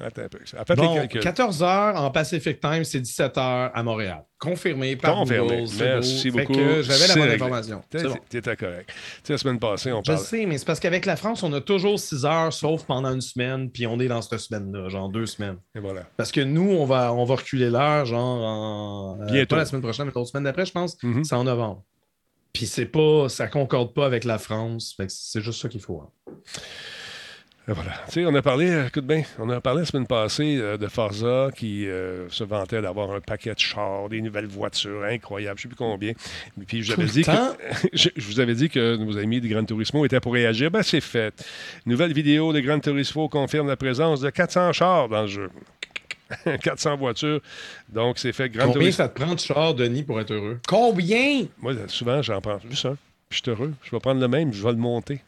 Attends 0.00 0.22
un 0.22 0.28
peu. 0.28 0.38
En 0.56 0.64
fait, 0.64 0.74
Bon, 0.76 0.92
les 0.94 1.00
calculs. 1.00 1.20
14 1.20 1.62
h 1.62 1.96
en 1.96 2.10
Pacific 2.12 2.60
Time, 2.60 2.84
c'est 2.84 3.00
17 3.00 3.34
h 3.36 3.70
à 3.74 3.82
Montréal. 3.82 4.24
Confirmé 4.38 4.94
par 4.94 5.16
Confirmé. 5.16 5.62
Google. 5.64 5.72
Merci 5.80 6.30
beau. 6.30 6.38
Beaucoup. 6.38 6.52
J'avais 6.82 7.08
la 7.08 7.14
bonne 7.16 7.30
information. 7.30 7.82
C'est 7.90 8.04
bon. 8.04 8.16
T'étais 8.28 8.56
correct. 8.56 8.88
Tu 8.88 8.94
sais, 9.24 9.32
la 9.32 9.38
semaine 9.38 9.58
passée, 9.58 9.92
on 9.92 10.02
Je 10.04 10.12
parle. 10.12 10.24
sais, 10.24 10.46
mais 10.46 10.56
c'est 10.58 10.64
parce 10.64 10.78
qu'avec 10.78 11.04
la 11.04 11.16
France, 11.16 11.42
on 11.42 11.52
a 11.52 11.60
toujours 11.60 11.98
6 11.98 12.24
heures, 12.24 12.52
sauf 12.52 12.84
pendant 12.84 13.12
une 13.12 13.20
semaine, 13.20 13.70
puis 13.70 13.88
on 13.88 13.98
est 13.98 14.06
dans 14.06 14.22
cette 14.22 14.38
semaine-là, 14.38 14.88
genre 14.88 15.08
deux 15.08 15.26
semaines. 15.26 15.56
Et 15.74 15.80
voilà. 15.80 16.02
Parce 16.16 16.30
que 16.30 16.42
nous, 16.42 16.70
on 16.70 16.84
va, 16.84 17.12
on 17.12 17.24
va 17.24 17.34
reculer 17.34 17.68
l'heure, 17.68 18.06
genre 18.06 18.44
en. 18.44 19.18
euh, 19.28 19.46
pas 19.46 19.56
la 19.56 19.64
semaine 19.64 19.82
prochaine, 19.82 20.06
mais 20.06 20.12
l'autre 20.14 20.30
semaine 20.30 20.44
d'après, 20.44 20.64
je 20.66 20.72
pense. 20.72 20.96
Mhm. 21.02 21.24
C'est 21.24 21.34
en 21.34 21.42
novembre. 21.42 21.82
Puis 22.52 22.66
c'est 22.66 22.86
pas. 22.86 23.28
Ça 23.28 23.48
concorde 23.48 23.92
pas 23.94 24.06
avec 24.06 24.22
la 24.24 24.38
France. 24.38 24.96
C'est 25.08 25.40
juste 25.40 25.60
ça 25.60 25.68
qu'il 25.68 25.80
faut. 25.80 26.00
hein. 26.02 26.32
Et 27.68 27.72
voilà. 27.72 27.90
Tu 28.06 28.12
sais, 28.12 28.24
on 28.26 28.34
a 28.34 28.40
parlé, 28.40 28.70
euh, 28.70 28.86
écoute 28.86 29.04
bien, 29.06 29.22
on 29.38 29.50
a 29.50 29.60
parlé 29.60 29.80
la 29.80 29.86
semaine 29.86 30.06
passée 30.06 30.56
euh, 30.58 30.78
de 30.78 30.86
Forza 30.86 31.50
qui 31.54 31.86
euh, 31.86 32.26
se 32.30 32.42
vantait 32.42 32.80
d'avoir 32.80 33.10
un 33.12 33.20
paquet 33.20 33.52
de 33.52 33.58
chars, 33.58 34.08
des 34.08 34.22
nouvelles 34.22 34.46
voitures 34.46 35.04
incroyables, 35.04 35.58
je 35.60 35.66
ne 35.68 35.70
sais 35.72 35.76
plus 35.76 35.84
combien. 35.84 36.12
Puis 36.66 36.82
j'avais 36.82 37.04
Tout 37.04 37.12
dit 37.12 37.18
le 37.20 37.24
temps? 37.26 37.54
que 37.82 37.88
je, 37.92 38.08
je 38.16 38.26
vous 38.26 38.40
avais 38.40 38.54
dit 38.54 38.70
que 38.70 38.96
nos 38.96 39.18
amis 39.18 39.42
de 39.42 39.48
Gran 39.48 39.64
Turismo 39.64 40.04
étaient 40.06 40.18
pour 40.20 40.32
réagir. 40.32 40.70
Ben 40.70 40.82
c'est 40.82 41.02
fait. 41.02 41.34
Nouvelle 41.84 42.14
vidéo 42.14 42.54
de 42.54 42.60
Gran 42.60 42.80
Turismo 42.80 43.28
confirme 43.28 43.68
la 43.68 43.76
présence 43.76 44.20
de 44.20 44.30
400 44.30 44.72
chars 44.72 45.08
dans 45.10 45.22
le 45.22 45.28
jeu. 45.28 45.50
400 46.62 46.96
voitures. 46.96 47.40
Donc 47.90 48.18
c'est 48.18 48.32
fait 48.32 48.48
Gran 48.48 48.64
Combien 48.68 48.80
Turismo. 48.80 48.96
ça 48.96 49.08
te 49.10 49.20
prend 49.20 49.34
de 49.34 49.40
char, 49.40 49.74
Denis, 49.74 50.04
pour 50.04 50.18
être 50.20 50.32
heureux? 50.32 50.58
Combien? 50.66 51.44
Moi, 51.60 51.74
souvent, 51.88 52.22
j'en 52.22 52.40
prends 52.40 52.58
juste 52.70 52.86
un. 52.86 52.96
Puis 53.28 53.42
je 53.44 53.50
suis 53.50 53.50
heureux. 53.50 53.74
Je 53.82 53.90
vais 53.90 54.00
prendre 54.00 54.20
le 54.22 54.28
même, 54.28 54.54
je 54.54 54.62
vais 54.62 54.70
le 54.72 54.78
monter. 54.78 55.20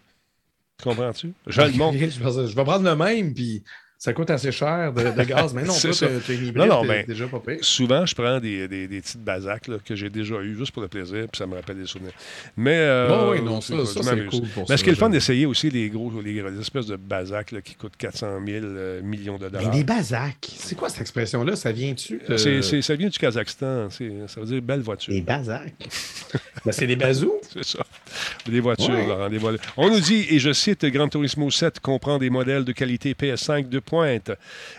Tu 0.83 0.89
comprends-tu? 0.89 1.33
Je 1.47 1.61
le 1.61 1.73
monte. 1.73 1.97
Je 1.99 2.55
vais 2.57 2.65
prendre 2.65 2.85
le 2.89 2.97
même, 2.97 3.35
puis 3.35 3.63
ça 3.99 4.15
coûte 4.15 4.31
assez 4.31 4.51
cher 4.51 4.95
de, 4.95 5.03
de 5.15 5.25
gaz. 5.25 5.53
Mais 5.53 5.63
non, 5.65 5.75
toi, 5.79 5.93
ça. 5.93 6.07
hybride, 6.07 6.57
Non, 6.57 6.67
non, 6.67 6.85
ben, 6.87 7.05
déjà 7.07 7.27
pas 7.27 7.39
pire. 7.39 7.59
Souvent, 7.61 8.07
je 8.07 8.15
prends 8.15 8.41
des, 8.41 8.67
des, 8.67 8.89
des 8.89 9.03
petites 9.03 9.23
basacs 9.23 9.69
là, 9.69 9.77
que 9.85 9.95
j'ai 9.95 10.09
déjà 10.09 10.37
eues 10.37 10.57
juste 10.57 10.73
pour 10.73 10.81
le 10.81 10.89
plaisir, 10.89 11.27
puis 11.31 11.37
ça 11.37 11.47
me 11.47 11.55
rappelle 11.55 11.77
des 11.79 11.85
souvenirs. 11.87 12.13
Mais. 12.57 12.79
euh, 12.79 13.09
Bon, 13.09 13.33
oui, 13.33 13.43
non, 13.43 13.61
ça, 13.61 13.75
ça, 13.85 14.01
je 14.01 14.09
c'est 14.09 14.27
cool 14.27 14.49
pour 14.49 14.63
Mais 14.63 14.67
ça, 14.69 14.77
ce 14.79 14.85
qui 14.85 14.89
est 14.89 14.93
le 14.93 14.99
fun 14.99 15.11
d'essayer 15.11 15.45
aussi 15.45 15.69
les 15.69 15.91
gros, 15.91 16.11
les, 16.25 16.41
les 16.41 16.61
espèces 16.61 16.87
de 16.87 16.97
basacs 16.97 17.51
là, 17.53 17.61
qui 17.61 17.75
coûtent 17.75 17.97
400 17.99 18.39
000 18.47 18.65
euh, 18.65 19.03
millions 19.03 19.37
de 19.37 19.45
Mais 19.45 19.51
dollars. 19.59 19.71
des 19.71 19.85
basacs. 19.85 20.49
C'est 20.57 20.77
quoi 20.77 20.89
cette 20.89 21.03
expression-là? 21.03 21.55
Ça 21.57 21.71
vient-tu? 21.71 22.23
de- 22.27 22.37
ça 22.81 22.95
vient 22.95 23.09
du 23.11 23.19
Kazakhstan. 23.19 23.91
c'est- 23.91 24.11
Ça 24.29 24.41
veut 24.41 24.47
dire 24.47 24.63
belle 24.63 24.81
voiture. 24.81 25.13
Des 25.13 25.21
basacs. 25.21 25.75
ben, 26.65 26.73
c'est 26.73 26.87
des 26.87 26.97
bazous? 26.97 27.35
C'est 27.53 27.65
ça. 27.65 27.85
Des 28.47 28.61
voitures, 28.61 28.91
Ouais. 28.95 29.07
Laurent, 29.07 29.29
des 29.29 29.39
voitures. 29.39 29.73
On 29.77 29.91
nous 29.91 30.01
dit, 30.01 30.27
et 30.31 30.39
je 30.39 30.53
cite, 30.53 30.85
Gran 30.87 31.09
Turismo 31.09 31.51
7 31.51 31.81
comprend 31.81 32.19
des 32.19 32.31
modèles 32.31 32.65
de 32.65 32.73
qualité 32.73 33.15
PS5 33.15 33.69
de 33.69 33.79
pointe. 33.81 34.31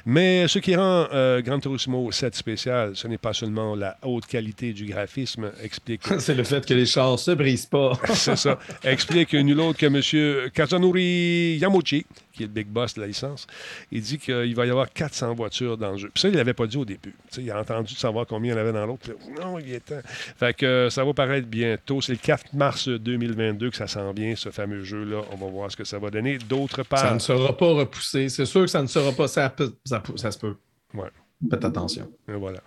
Mais 0.05 0.47
ce 0.47 0.59
qui 0.59 0.75
rend 0.75 1.07
euh, 1.13 1.41
Gran 1.41 1.59
Turismo 1.59 2.11
7 2.11 2.35
spécial, 2.35 2.91
ce 2.95 3.07
n'est 3.07 3.17
pas 3.17 3.33
seulement 3.33 3.75
la 3.75 3.97
haute 4.03 4.25
qualité 4.25 4.73
du 4.73 4.85
graphisme, 4.85 5.51
explique 5.63 6.01
c'est 6.19 6.33
le 6.35 6.43
fait 6.43 6.65
que 6.65 6.73
les 6.73 6.85
chars 6.85 7.19
se 7.19 7.31
brisent 7.31 7.65
pas. 7.65 7.93
C'est 8.13 8.35
ça. 8.37 8.59
Explique 8.83 9.33
nul 9.33 9.59
autre 9.59 9.77
que 9.79 9.85
M. 9.85 10.49
Kazunori 10.51 11.57
Yamauchi, 11.61 12.05
qui 12.31 12.43
est 12.43 12.47
le 12.47 12.51
big 12.51 12.67
boss 12.67 12.93
de 12.95 13.01
la 13.01 13.07
licence. 13.07 13.47
Il 13.91 14.01
dit 14.01 14.17
qu'il 14.17 14.55
va 14.55 14.65
y 14.65 14.69
avoir 14.69 14.91
400 14.91 15.35
voitures 15.35 15.77
dans 15.77 15.91
le 15.91 15.97
jeu. 15.97 16.09
Puis 16.13 16.21
ça, 16.21 16.29
il 16.29 16.35
l'avait 16.35 16.53
pas 16.53 16.67
dit 16.67 16.77
au 16.77 16.85
début. 16.85 17.15
Il 17.37 17.49
a 17.51 17.59
entendu 17.59 17.93
de 17.93 17.99
savoir 17.99 18.25
combien 18.25 18.53
il 18.53 18.55
y 18.55 18.59
en 18.59 18.61
avait 18.61 18.73
dans 18.73 18.85
l'autre. 18.85 19.09
Non, 19.39 19.59
il 19.59 19.73
est 19.73 19.79
temps. 19.79 20.01
Fait 20.05 20.55
que 20.55 20.65
euh, 20.65 20.89
ça 20.89 21.03
va 21.03 21.13
paraître 21.13 21.47
bientôt. 21.47 22.01
C'est 22.01 22.13
le 22.13 22.17
4 22.17 22.53
mars 22.53 22.87
2022 22.87 23.69
que 23.69 23.75
ça 23.75 23.87
s'en 23.87 24.11
vient, 24.13 24.35
ce 24.35 24.49
fameux 24.49 24.83
jeu-là. 24.83 25.21
On 25.31 25.35
va 25.35 25.47
voir 25.47 25.71
ce 25.71 25.77
que 25.77 25.83
ça 25.83 25.99
va 25.99 26.09
donner. 26.09 26.37
D'autre 26.37 26.83
part... 26.83 26.99
Ça 26.99 27.13
ne 27.13 27.19
sera 27.19 27.55
pas 27.55 27.73
repoussé. 27.73 28.29
C'est 28.29 28.45
sûr 28.45 28.61
que 28.61 28.67
ça 28.67 28.81
ne 28.81 28.87
sera 28.87 29.11
pas. 29.11 29.27
Ça, 29.27 29.51
se 29.55 30.37
peut. 30.37 30.55
Ouais. 30.93 31.09
Faites 31.49 31.65
attention. 31.65 32.09
Et 32.27 32.33
voilà. 32.33 32.59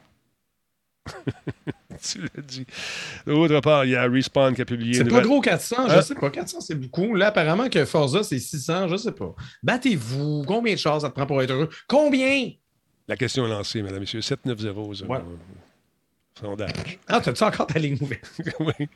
tu 2.03 2.21
l'as 2.23 2.43
dit. 2.43 2.67
D'autre 3.27 3.61
part, 3.61 3.85
il 3.85 3.91
y 3.93 3.97
a 3.97 4.09
Respawn 4.09 4.55
qui 4.55 4.63
a 4.63 4.65
publié... 4.65 4.95
C'est 4.95 5.05
pas 5.05 5.11
nouvelle- 5.11 5.25
gros 5.27 5.41
400, 5.41 5.89
je 5.89 5.95
Hein? 5.95 6.03
sais 6.03 6.15
pas. 6.15 6.31
400, 6.31 6.61
c'est 6.61 6.75
beaucoup. 6.75 7.15
Là, 7.15 7.29
apparemment 7.29 7.69
que 7.69 7.85
Forza, 7.85 8.23
c'est 8.23 8.39
600, 8.39 8.89
je 8.89 8.97
sais 8.97 9.13
pas. 9.13 9.35
Battez-vous. 9.63 10.45
Combien 10.47 10.75
de 10.75 10.79
chars 10.79 11.01
ça 11.03 11.09
te 11.11 11.15
prend 11.15 11.27
pour 11.27 11.41
être 11.43 11.51
heureux? 11.51 11.69
Combien? 11.87 12.51
La 13.09 13.17
question 13.17 13.47
est 13.47 13.51
lancée, 13.51 13.83
mesdames 13.83 13.99
et 13.99 14.01
messieurs. 14.01 14.23
790. 14.23 15.03
Ouais. 15.03 15.19
Sondage. 16.41 16.99
Ah, 17.07 17.21
t'as-tu 17.21 17.45
encore 17.45 17.67
ta 17.69 17.79
ligne 17.79 17.97
ouverte? 18.01 18.29
oui. 18.61 18.89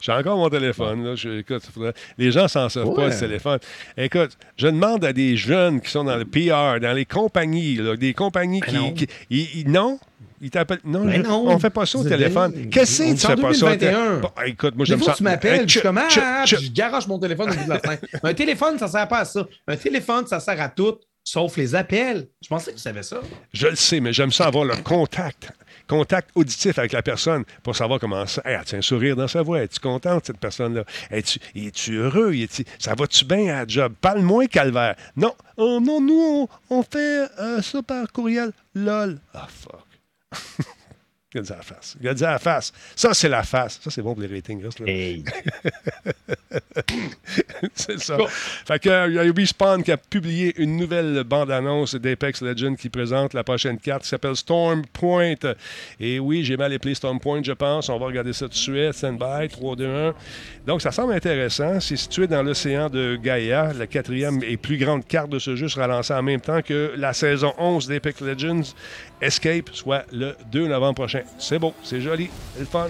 J'ai 0.00 0.12
encore 0.12 0.36
mon 0.38 0.48
téléphone. 0.48 1.04
Là. 1.04 1.14
Je- 1.16 1.40
écoute, 1.40 1.62
faudrait- 1.72 1.92
les 2.18 2.30
gens 2.30 2.46
s'en 2.46 2.68
servent 2.68 2.90
Ouais. 2.90 3.06
pas, 3.08 3.10
ce 3.10 3.20
téléphone. 3.20 3.58
Écoute, 3.96 4.38
je 4.56 4.68
demande 4.68 5.04
à 5.04 5.12
des 5.12 5.36
jeunes 5.36 5.80
qui 5.80 5.90
sont 5.90 6.04
dans 6.04 6.16
le 6.16 6.24
PR, 6.24 6.78
dans 6.80 6.92
les 6.94 7.04
compagnies, 7.04 7.74
là, 7.76 7.96
des 7.96 8.14
compagnies 8.14 8.60
Ben 8.60 8.66
qui, 8.68 8.74
non. 8.76 8.92
qui- 8.92 9.08
ils- 9.28 9.60
ils- 9.60 9.70
non? 9.70 9.98
Non, 10.84 11.04
Ben 11.06 11.22
je- 11.24 11.28
non. 11.28 11.46
on 11.48 11.58
fait 11.58 11.70
pas 11.70 11.86
ça 11.86 11.98
au 11.98 12.04
téléphone. 12.04 12.68
Qu'est-ce 12.70 13.02
que 13.02 13.10
tu 13.12 13.26
fais 13.26 13.34
pas 13.36 13.54
ça? 13.54 13.66
au 13.66 13.70
2021. 13.70 14.14
té- 14.16 14.20
Bon, 14.20 14.30
écoute, 14.46 14.76
moi, 14.76 14.84
Des 14.84 14.90
j'aime 14.90 14.98
fois, 15.00 15.12
ça. 15.12 15.14
tu 15.16 15.22
m'appelles, 15.22 15.52
Hey, 15.54 15.58
puis 15.66 15.68
je 15.74 15.78
suis 15.80 15.88
ah, 15.88 16.44
je 16.44 16.70
garage 16.70 17.06
mon 17.08 17.18
téléphone 17.18 17.50
au 17.50 17.54
bout 17.54 17.64
de 17.64 17.68
la 17.70 17.78
fenêtre. 17.80 18.04
Un 18.22 18.34
téléphone, 18.34 18.78
ça 18.78 18.86
sert 18.86 19.08
pas 19.08 19.20
à 19.20 19.24
ça. 19.24 19.46
Un 19.66 19.76
téléphone, 19.76 20.26
ça 20.26 20.38
sert 20.40 20.60
à 20.60 20.68
tout, 20.68 20.96
sauf 21.24 21.56
les 21.56 21.74
appels. 21.74 22.28
Je 22.42 22.48
pensais 22.48 22.72
que 22.72 22.76
tu 22.76 22.82
savais 22.82 23.02
ça. 23.02 23.20
Je 23.54 23.68
le 23.68 23.74
sais, 23.76 24.00
mais 24.00 24.12
j'aime 24.12 24.30
ça 24.30 24.46
avoir 24.46 24.64
le 24.66 24.76
contact. 24.76 25.48
Contact 25.86 26.30
auditif 26.34 26.78
avec 26.78 26.92
la 26.92 27.02
personne 27.02 27.44
pour 27.62 27.76
savoir 27.76 28.00
comment 28.00 28.26
ça. 28.26 28.42
Hey, 28.44 28.54
as-tu 28.54 28.76
un 28.76 28.82
sourire 28.82 29.16
dans 29.16 29.28
sa 29.28 29.42
voix? 29.42 29.62
Es-tu 29.62 29.80
contente, 29.80 30.26
cette 30.26 30.38
personne-là? 30.38 30.84
Es-tu, 31.10 31.96
heureux? 31.96 32.34
Ça 32.78 32.94
va-tu 32.94 33.24
bien 33.24 33.54
à 33.54 33.60
la 33.60 33.66
job? 33.66 33.92
Parle-moi, 34.00 34.46
calvaire. 34.46 34.96
Non, 35.16 35.34
oh, 35.56 35.80
non, 35.80 36.00
nous, 36.00 36.48
on, 36.70 36.82
fait 36.82 37.28
euh, 37.38 37.60
ça 37.60 37.82
par 37.82 38.10
courriel. 38.12 38.52
LOL. 38.74 39.18
Ah, 39.34 39.46
fuck. 39.48 40.66
À 41.34 41.40
la 41.40 41.62
face. 41.62 41.96
À 42.00 42.12
la 42.12 42.38
face. 42.38 42.72
Ça, 42.94 43.12
c'est 43.12 43.28
la 43.28 43.42
face. 43.42 43.80
Ça, 43.82 43.90
c'est 43.90 44.02
bon 44.02 44.14
pour 44.14 44.22
les 44.22 44.32
ratings. 44.32 44.64
reste 44.64 44.78
là. 44.78 44.86
Hey. 44.86 45.24
c'est 47.74 47.98
ça. 47.98 48.16
Bon. 48.16 48.28
Fait 48.28 48.78
que, 48.78 48.88
euh, 48.88 49.08
il 49.08 49.14
y 49.14 49.18
a 49.18 49.32
Respawn 49.36 49.82
qui 49.82 49.90
a 49.90 49.96
publié 49.96 50.54
une 50.58 50.76
nouvelle 50.76 51.24
bande-annonce 51.24 51.96
d'Apex 51.96 52.40
Legends 52.40 52.76
qui 52.76 52.88
présente 52.88 53.34
la 53.34 53.42
prochaine 53.42 53.78
carte 53.78 54.02
qui 54.02 54.08
s'appelle 54.08 54.36
Storm 54.36 54.84
Point. 54.92 55.34
Et 55.98 56.20
oui, 56.20 56.44
j'ai 56.44 56.56
mal 56.56 56.72
appelé 56.72 56.94
Storm 56.94 57.18
Point, 57.18 57.42
je 57.42 57.52
pense. 57.52 57.88
On 57.88 57.98
va 57.98 58.06
regarder 58.06 58.32
ça 58.32 58.46
tout 58.46 58.52
de 58.52 58.54
suite. 58.54 58.92
Stand 58.92 59.18
by, 59.18 59.48
3, 59.48 59.74
2, 59.74 59.86
1. 59.86 60.14
Donc, 60.66 60.82
ça 60.82 60.92
semble 60.92 61.14
intéressant. 61.14 61.80
C'est 61.80 61.96
situé 61.96 62.28
dans 62.28 62.44
l'océan 62.44 62.88
de 62.88 63.18
Gaïa. 63.20 63.72
La 63.72 63.88
quatrième 63.88 64.40
et 64.44 64.56
plus 64.56 64.78
grande 64.78 65.04
carte 65.04 65.30
de 65.30 65.40
ce 65.40 65.56
jeu 65.56 65.68
sera 65.68 65.88
lancée 65.88 66.14
en 66.14 66.22
même 66.22 66.40
temps 66.40 66.62
que 66.62 66.92
la 66.96 67.12
saison 67.12 67.52
11 67.58 67.88
d'Apex 67.88 68.20
Legends 68.20 68.62
Escape, 69.24 69.70
soit 69.72 70.04
le 70.12 70.36
2 70.52 70.68
novembre 70.68 70.94
prochain. 70.96 71.22
C'est 71.38 71.58
beau, 71.58 71.72
c'est 71.82 72.02
joli, 72.02 72.28
c'est 72.54 72.60
le 72.60 72.66
fun. 72.66 72.88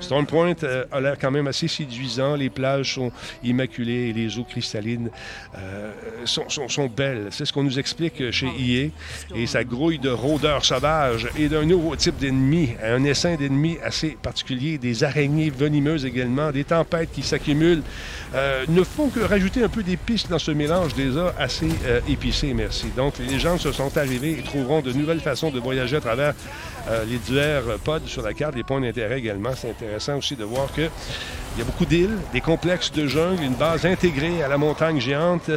Stone 0.00 0.26
Point 0.26 0.54
euh, 0.64 0.84
a 0.90 1.00
l'air 1.00 1.16
quand 1.16 1.30
même 1.30 1.46
assez 1.46 1.68
séduisant. 1.68 2.34
Les 2.34 2.50
plages 2.50 2.94
sont 2.94 3.12
immaculées 3.44 4.08
et 4.08 4.12
les 4.12 4.36
eaux 4.36 4.42
cristallines 4.44 5.10
euh, 5.56 5.92
sont, 6.24 6.48
sont- 6.48 6.86
belles. 6.88 7.28
C'est 7.30 7.44
ce 7.44 7.52
qu'on 7.52 7.62
nous 7.62 7.78
explique 7.78 8.30
chez 8.32 8.48
IE. 8.58 8.90
Et 9.34 9.46
ça 9.46 9.62
grouille 9.62 10.00
de 10.00 10.10
rôdeurs 10.10 10.64
sauvages 10.64 11.28
et 11.38 11.48
d'un 11.48 11.64
nouveau 11.64 11.94
type 11.94 12.16
d'ennemi, 12.18 12.70
un 12.82 13.04
essaim 13.04 13.36
d'ennemis 13.36 13.78
assez 13.84 14.16
particulier, 14.20 14.78
des 14.78 15.04
araignées 15.04 15.50
venimeuses 15.50 16.04
également, 16.04 16.50
des 16.50 16.64
tempêtes 16.64 17.10
qui 17.12 17.22
s'accumulent. 17.22 17.82
Euh, 18.34 18.64
ne 18.68 18.82
font 18.82 19.08
que 19.08 19.20
rajouter 19.20 19.62
un 19.62 19.68
peu 19.68 19.84
d'épices 19.84 20.28
dans 20.28 20.38
ce 20.40 20.50
mélange 20.50 20.94
déjà 20.94 21.32
assez 21.38 21.68
euh, 21.86 22.00
épicé, 22.08 22.52
merci. 22.54 22.86
Donc, 22.96 23.14
les 23.18 23.38
gens 23.38 23.56
se 23.56 23.70
sont 23.70 23.96
arrivés 23.96 24.32
et 24.38 24.42
trouveront 24.42 24.80
de 24.80 24.92
nouvelles 24.92 25.20
façons 25.20 25.50
de 25.50 25.60
voyager 25.60 25.75
à 25.80 26.00
travers 26.00 26.34
euh, 26.88 27.04
les 27.04 27.18
divers 27.18 27.62
pods 27.84 28.06
sur 28.06 28.22
la 28.22 28.34
carte, 28.34 28.54
les 28.54 28.64
points 28.64 28.80
d'intérêt 28.80 29.18
également. 29.18 29.50
C'est 29.56 29.70
intéressant 29.70 30.16
aussi 30.16 30.36
de 30.36 30.44
voir 30.44 30.72
que 30.72 30.82
il 30.82 31.60
y 31.60 31.62
a 31.62 31.64
beaucoup 31.64 31.86
d'îles, 31.86 32.18
des 32.34 32.42
complexes 32.42 32.92
de 32.92 33.06
jungle, 33.06 33.42
une 33.42 33.54
base 33.54 33.86
intégrée 33.86 34.42
à 34.42 34.48
la 34.48 34.58
montagne 34.58 35.00
géante. 35.00 35.48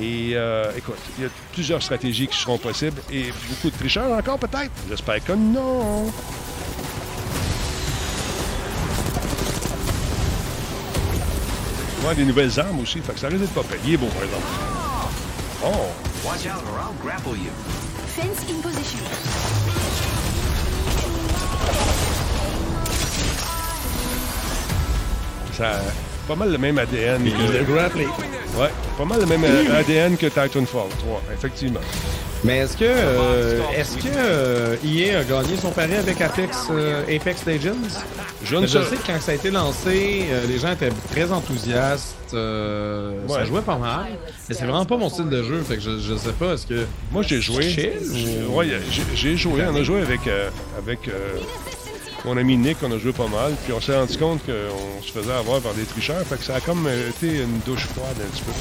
Et 0.00 0.30
euh, 0.34 0.72
écoute, 0.76 0.96
il 1.18 1.24
y 1.24 1.26
a 1.26 1.30
plusieurs 1.52 1.82
stratégies 1.82 2.28
qui 2.28 2.38
seront 2.38 2.56
possibles 2.56 3.00
et 3.12 3.26
beaucoup 3.50 3.70
de 3.70 3.76
tricheurs 3.76 4.10
encore 4.10 4.38
peut-être. 4.38 4.70
J'espère 4.88 5.22
que 5.22 5.32
non. 5.32 6.06
Ouais, 12.06 12.14
des 12.14 12.24
nouvelles 12.24 12.58
armes 12.60 12.80
aussi, 12.80 13.00
fait 13.00 13.12
que 13.12 13.20
ça 13.20 13.28
risque 13.28 13.40
d'être 13.40 13.54
pas 13.54 13.62
payé. 13.62 13.96
Beau, 13.96 14.06
par 14.06 14.24
exemple. 14.24 14.44
Oh, 15.64 16.26
Watch 16.26 16.46
out 16.46 16.62
or 16.72 16.78
I'll 16.78 16.94
grapple 17.02 17.36
you. 17.36 17.93
Fence 18.16 18.48
in 18.48 18.60
position. 18.62 19.00
ça 25.52 25.70
a 25.76 25.80
pas 26.28 26.34
mal 26.34 26.50
le 26.50 26.58
même 26.58 26.78
ADN 26.78 27.24
que... 27.24 27.58
Le 27.58 27.64
grappling. 27.64 28.08
Ouais, 28.56 28.70
pas 28.96 29.04
mal 29.04 29.20
le 29.20 29.26
même 29.26 29.44
euh, 29.44 29.78
ADN 29.80 30.16
que 30.16 30.26
Titanfall 30.26 30.88
3, 30.98 31.22
effectivement. 31.34 31.80
Mais 32.44 32.58
est-ce 32.58 32.76
que, 32.76 32.84
euh, 32.86 33.60
est-ce 33.74 33.96
que 33.96 34.08
euh, 34.14 34.76
EA 34.84 35.20
a 35.20 35.24
gagné 35.24 35.56
son 35.56 35.70
pari 35.70 35.94
avec 35.94 36.20
Apex, 36.20 36.68
euh, 36.70 37.02
Apex 37.16 37.46
Legends? 37.46 37.72
Je 38.44 38.56
ne 38.56 38.66
Je 38.66 38.78
sais 38.80 38.84
sais 38.90 38.96
que 38.96 39.06
quand 39.06 39.20
ça 39.20 39.32
a 39.32 39.34
été 39.34 39.50
lancé, 39.50 40.26
euh, 40.30 40.46
les 40.46 40.58
gens 40.58 40.72
étaient 40.72 40.92
très 41.10 41.32
enthousiastes. 41.32 42.14
euh, 42.34 43.12
Ça 43.28 43.44
jouait 43.46 43.62
pas 43.62 43.78
mal. 43.78 44.06
Mais 44.48 44.54
c'est 44.54 44.64
vraiment 44.66 44.84
pas 44.84 44.98
mon 44.98 45.08
style 45.08 45.30
de 45.30 45.42
jeu. 45.42 45.62
Fait 45.66 45.76
que 45.76 45.82
je, 45.82 45.98
je 45.98 46.14
sais 46.16 46.32
pas, 46.32 46.52
est-ce 46.52 46.66
que. 46.66 46.84
Moi, 47.10 47.22
j'ai 47.22 47.40
joué. 47.40 47.62
Chill 47.62 47.92
ou- 48.50 48.56
Ouais, 48.58 48.66
j'ai- 48.90 49.02
j'ai 49.14 49.36
joué. 49.38 49.62
On 49.66 49.74
a 49.74 49.82
joué 49.82 50.02
avec, 50.02 50.26
euh, 50.28 50.50
avec 50.78 51.08
euh, 51.08 51.12
mon 52.24 52.36
ami 52.36 52.56
Nick, 52.56 52.78
on 52.82 52.90
a 52.92 52.98
joué 52.98 53.12
pas 53.12 53.28
mal. 53.28 53.52
Puis 53.64 53.72
on 53.72 53.80
s'est 53.80 53.96
rendu 53.96 54.16
compte 54.16 54.40
qu'on 54.44 55.02
se 55.02 55.12
faisait 55.12 55.32
avoir 55.32 55.60
par 55.60 55.74
des 55.74 55.84
tricheurs. 55.84 56.22
Fait 56.26 56.36
que 56.36 56.44
ça 56.44 56.56
a 56.56 56.60
comme 56.60 56.86
euh, 56.86 57.10
été 57.10 57.42
une 57.42 57.58
douche 57.66 57.86
froide 57.86 58.16
un 58.20 58.30
petit 58.30 58.42
peu. 58.42 58.52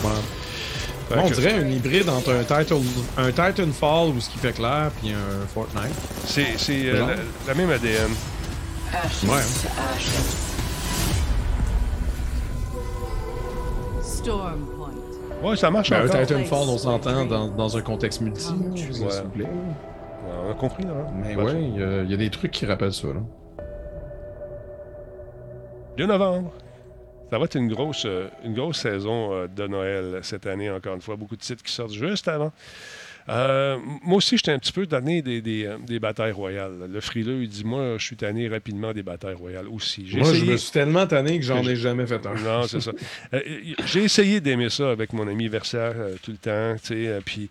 On 1.15 1.29
dirait 1.29 1.53
un 1.53 1.67
hybride 1.69 2.09
entre 2.09 2.31
un, 2.33 2.43
title, 2.43 2.81
un 3.17 3.29
Titanfall 3.31 4.09
où 4.09 4.19
ce 4.19 4.29
qui 4.29 4.37
fait 4.39 4.53
clair 4.53 4.89
puis 4.99 5.11
un 5.11 5.45
Fortnite. 5.53 5.93
C'est 6.25 6.57
c'est, 6.57 6.87
euh, 6.87 7.05
la, 7.05 7.15
la 7.47 7.53
même 7.53 7.69
ADN. 7.69 8.11
Ouais. 9.27 9.41
Storm 14.01 14.65
Point. 14.77 15.49
Ouais, 15.49 15.55
ça 15.57 15.69
marche 15.69 15.89
Ben, 15.89 16.03
un. 16.09 16.25
Titanfall, 16.25 16.69
on 16.69 16.77
s'entend 16.77 17.25
dans, 17.25 17.47
dans 17.47 17.77
un 17.77 17.81
contexte 17.81 18.21
multi, 18.21 18.47
Ouais. 18.49 18.81
s'il 18.81 18.93
vous 19.23 19.29
plaît. 19.29 19.47
On 20.47 20.51
a 20.51 20.53
compris, 20.53 20.83
là. 20.83 20.91
hein? 20.91 21.11
Mais 21.21 21.35
Ouais, 21.35 21.53
il 21.61 22.07
y, 22.07 22.11
y 22.11 22.13
a 22.13 22.17
des 22.17 22.29
trucs 22.29 22.51
qui 22.51 22.65
rappellent 22.65 22.93
ça. 22.93 23.07
Là. 23.07 23.19
2 25.97 26.05
novembre. 26.07 26.51
Ça 27.29 27.37
va 27.37 27.45
être 27.45 27.55
une 27.55 27.67
grosse, 27.67 28.05
euh, 28.05 28.27
une 28.43 28.53
grosse 28.53 28.79
saison 28.79 29.33
euh, 29.33 29.47
de 29.47 29.67
Noël 29.67 30.19
cette 30.23 30.47
année, 30.47 30.69
encore 30.69 30.95
une 30.95 31.01
fois. 31.01 31.15
Beaucoup 31.15 31.35
de 31.35 31.41
titres 31.41 31.63
qui 31.63 31.71
sortent 31.71 31.93
juste 31.93 32.27
avant. 32.27 32.51
Euh, 33.29 33.77
moi 34.03 34.17
aussi, 34.17 34.37
j'étais 34.37 34.51
un 34.51 34.59
petit 34.59 34.71
peu 34.73 34.85
tanné 34.85 35.21
des, 35.21 35.41
des, 35.41 35.65
euh, 35.65 35.77
des 35.85 35.99
batailles 35.99 36.31
royales. 36.33 36.73
Le 36.91 36.99
frileux, 37.01 37.43
il 37.43 37.49
dit 37.49 37.63
Moi, 37.63 37.95
je 37.97 38.05
suis 38.05 38.15
tanné 38.17 38.47
rapidement 38.49 38.91
des 38.93 39.03
batailles 39.03 39.33
royales 39.35 39.67
aussi. 39.69 40.05
J'ai 40.07 40.17
Moi, 40.19 40.27
je 40.29 40.35
essayé- 40.37 40.51
me 40.51 40.57
suis 40.57 40.71
tellement 40.71 41.07
tanné 41.07 41.39
que 41.39 41.45
j'en 41.45 41.63
ai 41.65 41.75
jamais 41.75 42.05
fait 42.05 42.25
un. 42.25 42.33
Non, 42.35 42.67
c'est 42.67 42.81
ça. 42.81 42.91
Euh, 43.33 43.39
j'ai 43.85 44.03
essayé 44.03 44.41
d'aimer 44.41 44.69
ça 44.69 44.91
avec 44.91 45.11
mon 45.13 45.27
ami 45.27 45.47
Versailles 45.47 45.93
euh, 45.95 46.15
tout 46.21 46.31
le 46.31 46.37
temps, 46.37 46.75
tu 46.81 46.87
sais, 46.89 47.07
euh, 47.07 47.19
puis 47.25 47.49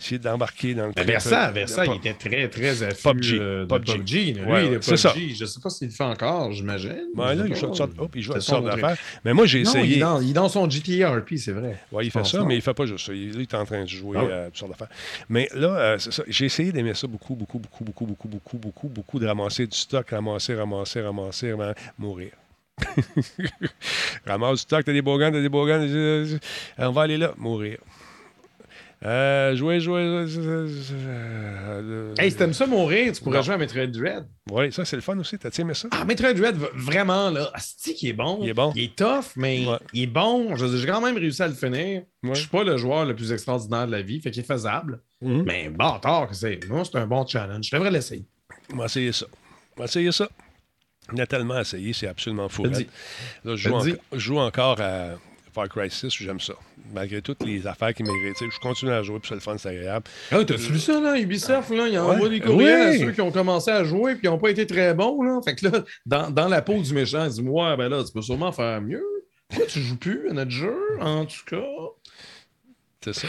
essayer 0.00 0.18
d'embarquer 0.18 0.74
dans 0.74 0.82
le 0.86 0.88
Mais 0.88 0.94
trip, 1.02 1.06
Versa, 1.06 1.52
euh, 1.54 1.86
il 1.86 1.96
était 1.96 2.14
très, 2.14 2.48
très 2.48 2.82
affû 2.82 3.02
PUBG. 3.08 3.38
euh, 3.38 3.64
de 3.66 3.78
PUBG. 3.78 3.92
PUBG. 3.94 4.32
Lui, 4.34 4.52
Ouais, 4.52 4.66
il 4.66 4.72
est 4.74 4.82
c'est 4.82 4.96
ça. 4.96 5.14
Je 5.16 5.44
sais 5.44 5.60
pas 5.60 5.70
s'il 5.70 5.88
le 5.88 5.92
fait 5.94 6.04
encore, 6.04 6.52
j'imagine. 6.52 7.04
Ouais, 7.14 7.34
là, 7.34 7.44
Je 7.46 7.50
il 7.50 7.54
joue, 7.56 7.74
sorte- 7.74 7.92
hop, 7.98 8.10
il 8.14 8.22
joue 8.22 8.32
d'affaires. 8.34 8.96
Mais 9.24 9.32
moi, 9.32 9.46
j'ai 9.46 9.62
Non, 9.62 9.72
il 9.74 9.78
est, 9.78 9.82
essayé. 9.84 10.00
dans, 10.00 10.20
il 10.20 10.30
est 10.30 10.34
dans 10.34 10.48
son 10.48 10.68
GTA 10.68 11.12
RP, 11.16 11.36
c'est 11.36 11.52
vrai. 11.52 11.78
Ouais, 11.92 12.04
il 12.06 12.10
fait 12.10 12.24
ça, 12.24 12.44
mais 12.44 12.56
il 12.56 12.62
fait 12.62 12.74
pas 12.74 12.84
juste 12.86 13.06
ça. 13.06 13.12
Il, 13.14 13.28
là, 13.28 13.34
il 13.36 13.42
est 13.42 13.54
en 13.54 13.64
train 13.64 13.84
de 13.84 13.88
jouer 13.88 14.18
Ah 14.20 14.34
à 14.34 14.44
toutes 14.46 14.56
sortes 14.58 14.72
d'affaires. 14.72 14.88
Mais 15.28 15.48
là, 15.54 15.68
euh. 15.68 15.98
J'ai 16.28 16.46
essayé 16.46 16.72
d'aimer 16.72 16.94
ça 16.94 17.06
beaucoup, 17.06 17.34
beaucoup, 17.34 17.58
beaucoup, 17.58 17.84
beaucoup, 17.84 18.06
beaucoup, 18.06 18.28
beaucoup, 18.28 18.58
beaucoup, 18.58 18.88
beaucoup, 18.88 19.18
de 19.18 19.26
ramasser 19.26 19.66
du 19.66 19.76
stock, 19.76 20.10
ramasser, 20.10 20.54
ramasser, 20.54 21.02
ramasser, 21.02 21.54
mourir. 21.98 22.32
Ramasse 24.26 24.52
du 24.52 24.62
stock, 24.62 24.84
t'as 24.84 24.92
des 24.92 25.02
beaux 25.02 25.18
t'as 25.18 25.30
des 25.30 25.48
beaux 25.48 25.68
on 25.68 26.90
va 26.90 27.02
aller 27.02 27.18
là, 27.18 27.32
mourir. 27.36 27.78
Euh, 29.04 29.56
jouer, 29.56 29.80
jouer. 29.80 30.26
Hey, 32.18 32.30
si 32.30 32.36
t'aimes 32.36 32.52
ça 32.52 32.66
mourir, 32.66 33.12
tu 33.12 33.22
pourrais 33.22 33.42
jouer 33.42 33.54
à 33.54 33.58
Metroid 33.58 33.86
Dread. 33.86 34.26
Oui, 34.50 34.72
ça, 34.72 34.84
c'est 34.84 34.96
le 34.96 35.02
fun 35.02 35.18
aussi. 35.18 35.38
T'as 35.38 35.50
aimé 35.58 35.74
ça? 35.74 35.88
Ah, 35.90 36.04
Metroid 36.04 36.32
Dread, 36.34 36.56
vraiment, 36.74 37.30
là, 37.30 37.50
c'est 37.58 37.94
qui 37.94 38.08
est 38.08 38.12
bon. 38.12 38.38
Il 38.42 38.48
est 38.50 38.54
bon. 38.54 38.72
Il 38.76 38.84
est 38.84 38.96
tough, 38.96 39.32
mais 39.36 39.66
Ouais. 39.66 39.76
il 39.92 40.02
est 40.04 40.06
bon. 40.06 40.54
Je- 40.56 40.76
J'ai 40.76 40.86
quand 40.86 41.00
même 41.00 41.16
réussi 41.16 41.42
à 41.42 41.48
le 41.48 41.54
finir. 41.54 42.02
Ouais. 42.22 42.34
Je 42.34 42.40
suis 42.40 42.48
pas 42.48 42.62
le 42.64 42.76
joueur 42.76 43.04
le 43.04 43.16
plus 43.16 43.32
extraordinaire 43.32 43.86
de 43.86 43.92
la 43.92 44.02
vie, 44.02 44.20
fait 44.20 44.30
qu'il 44.30 44.42
est 44.42 44.46
faisable. 44.46 45.00
Mhm. 45.20 45.42
Mais 45.46 45.68
bâtard 45.68 46.28
que 46.28 46.34
c'est. 46.34 46.60
Moi, 46.68 46.84
c'est 46.84 46.96
un 46.98 47.06
bon 47.06 47.26
challenge. 47.26 47.66
Je 47.70 47.74
devrais 47.76 47.90
l'essayer. 47.90 48.24
On 48.72 48.76
va 48.76 48.84
essayer 48.86 49.12
ça. 49.12 49.26
On 49.76 49.80
va 49.80 49.84
essayer 49.86 50.12
ça. 50.12 50.28
On 51.12 51.18
a 51.18 51.26
tellement 51.26 51.58
essayé, 51.58 51.92
c'est 51.92 52.06
absolument 52.06 52.48
fou. 52.48 52.64
Là, 52.64 52.78
je 53.44 53.56
joue, 53.56 53.80
je 54.12 54.18
joue 54.18 54.38
encore 54.38 54.80
à 54.80 55.14
Far 55.54 55.68
Cry 55.68 55.90
6, 55.90 56.08
j'aime 56.10 56.40
ça. 56.40 56.54
Malgré 56.94 57.20
toutes 57.20 57.44
les 57.44 57.66
affaires 57.66 57.92
qui 57.92 58.02
méritent. 58.02 58.38
Je 58.40 58.58
continue 58.60 58.90
à 58.90 59.02
jouer, 59.02 59.18
puis 59.18 59.28
c'est 59.28 59.34
le 59.34 59.40
fun, 59.40 59.56
c'est 59.58 59.68
agréable. 59.68 60.06
Ah, 60.30 60.44
t'as-tu 60.44 60.72
vu 60.72 60.78
ça, 60.78 60.98
là? 61.00 61.18
Ubisoft, 61.18 61.70
là, 61.70 61.86
il 61.88 61.92
Ouais. 61.92 61.98
envoie 61.98 62.28
des 62.28 62.40
courriels 62.40 62.90
Oui. 62.90 62.96
à 62.96 62.98
ceux 63.06 63.12
qui 63.12 63.20
ont 63.20 63.30
commencé 63.32 63.70
à 63.70 63.84
jouer 63.84 64.12
et 64.12 64.18
qui 64.18 64.26
n'ont 64.26 64.38
pas 64.38 64.50
été 64.50 64.66
très 64.66 64.94
bons, 64.94 65.22
là. 65.22 65.40
Fait 65.44 65.54
que 65.54 65.66
là, 65.68 65.84
dans, 66.06 66.30
dans 66.30 66.48
la 66.48 66.62
peau 66.62 66.80
du 66.80 66.92
méchant, 66.94 67.28
Ouais, 67.42 67.76
ben 67.76 67.88
là, 67.88 68.02
tu 68.04 68.12
peux 68.12 68.22
sûrement 68.22 68.52
faire 68.52 68.80
mieux. 68.80 69.04
Pourquoi 69.48 69.66
tu 69.66 69.80
joues 69.80 69.96
plus 69.98 70.30
à 70.30 70.32
notre 70.32 70.50
jeu, 70.50 70.74
en 71.00 71.26
tout 71.26 71.44
cas? 71.46 71.62
C'est 73.04 73.12
ça. 73.14 73.26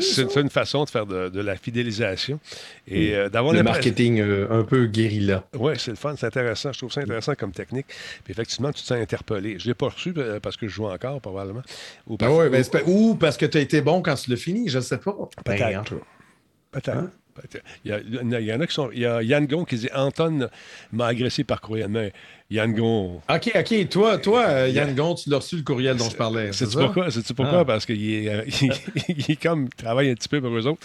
C'est 0.00 0.40
une 0.40 0.50
façon 0.50 0.84
de 0.84 0.90
faire 0.90 1.06
de, 1.06 1.28
de 1.28 1.40
la 1.40 1.56
fidélisation 1.56 2.40
et 2.88 3.14
euh, 3.14 3.28
d'avoir 3.28 3.52
Le 3.52 3.62
marketing 3.62 4.20
euh, 4.20 4.46
un 4.50 4.62
peu 4.64 4.86
guérilla. 4.86 5.44
Oui, 5.58 5.74
c'est 5.78 5.90
le 5.90 5.96
fun, 5.96 6.14
c'est 6.16 6.26
intéressant. 6.26 6.72
Je 6.72 6.78
trouve 6.78 6.92
ça 6.92 7.00
intéressant 7.02 7.34
comme 7.34 7.52
technique. 7.52 7.86
Puis 8.24 8.32
effectivement, 8.32 8.68
tu 8.72 8.82
te 8.82 8.86
sens 8.86 8.98
interpellé. 8.98 9.58
Je 9.58 9.64
ne 9.64 9.68
l'ai 9.70 9.74
pas 9.74 9.88
reçu 9.88 10.14
euh, 10.16 10.40
parce 10.40 10.56
que 10.56 10.66
je 10.68 10.72
joue 10.74 10.86
encore, 10.86 11.20
probablement. 11.20 11.62
Ou 12.06 12.16
Ben 12.16 12.26
parce- 12.26 12.38
ouais, 12.38 12.48
ben 12.50 12.60
ou- 12.60 12.64
c'est 12.64 12.70
pas- 12.70 12.82
ou 12.90 13.14
parce 13.16 13.36
que 13.36 13.46
tu 13.46 13.58
as 13.58 13.60
été 13.60 13.80
bon 13.80 14.02
quand 14.02 14.14
tu 14.14 14.30
l'as 14.30 14.36
fini, 14.36 14.68
je 14.68 14.80
sais 14.80 14.98
pas. 14.98 15.16
Ben, 15.44 15.56
Peut-être. 15.56 15.94
Peut-être. 16.72 16.88
Hein? 16.96 17.10
Il 17.84 17.90
y, 17.90 17.92
a, 17.94 18.00
il 18.00 18.46
y 18.46 18.52
en 18.52 18.60
a 18.60 18.66
qui 18.66 18.74
sont. 18.74 18.90
Il 18.92 19.00
y 19.00 19.06
a 19.06 19.22
Yann 19.22 19.46
Gon 19.46 19.64
qui 19.64 19.76
dit 19.76 19.88
Anton 19.94 20.48
m'a 20.92 21.06
agressé 21.06 21.44
par 21.44 21.60
courriel. 21.60 21.88
Mais 21.88 22.12
Yann 22.50 22.72
Gon. 22.72 23.20
Ok, 23.28 23.50
ok. 23.54 23.88
Toi, 23.88 24.18
toi 24.18 24.44
euh, 24.46 24.68
Yann 24.68 24.94
Gont, 24.94 25.14
tu 25.14 25.30
l'as 25.30 25.38
reçu 25.38 25.56
le 25.56 25.62
courriel 25.62 25.96
dont 25.96 26.08
je 26.08 26.16
parlais. 26.16 26.52
C'est 26.52 26.70
pourquoi? 26.70 27.10
Sais-tu 27.10 27.34
pourquoi? 27.34 27.60
Ah. 27.60 27.64
Parce 27.64 27.86
qu'il 27.86 28.12
est, 28.12 28.28
euh, 28.28 28.42
il, 28.62 28.72
il 29.18 29.30
est 29.30 29.42
comme, 29.42 29.64
il 29.64 29.74
travaille 29.74 30.10
un 30.10 30.14
petit 30.14 30.28
peu 30.28 30.40
pour 30.40 30.50
eux 30.50 30.66
autres. 30.66 30.80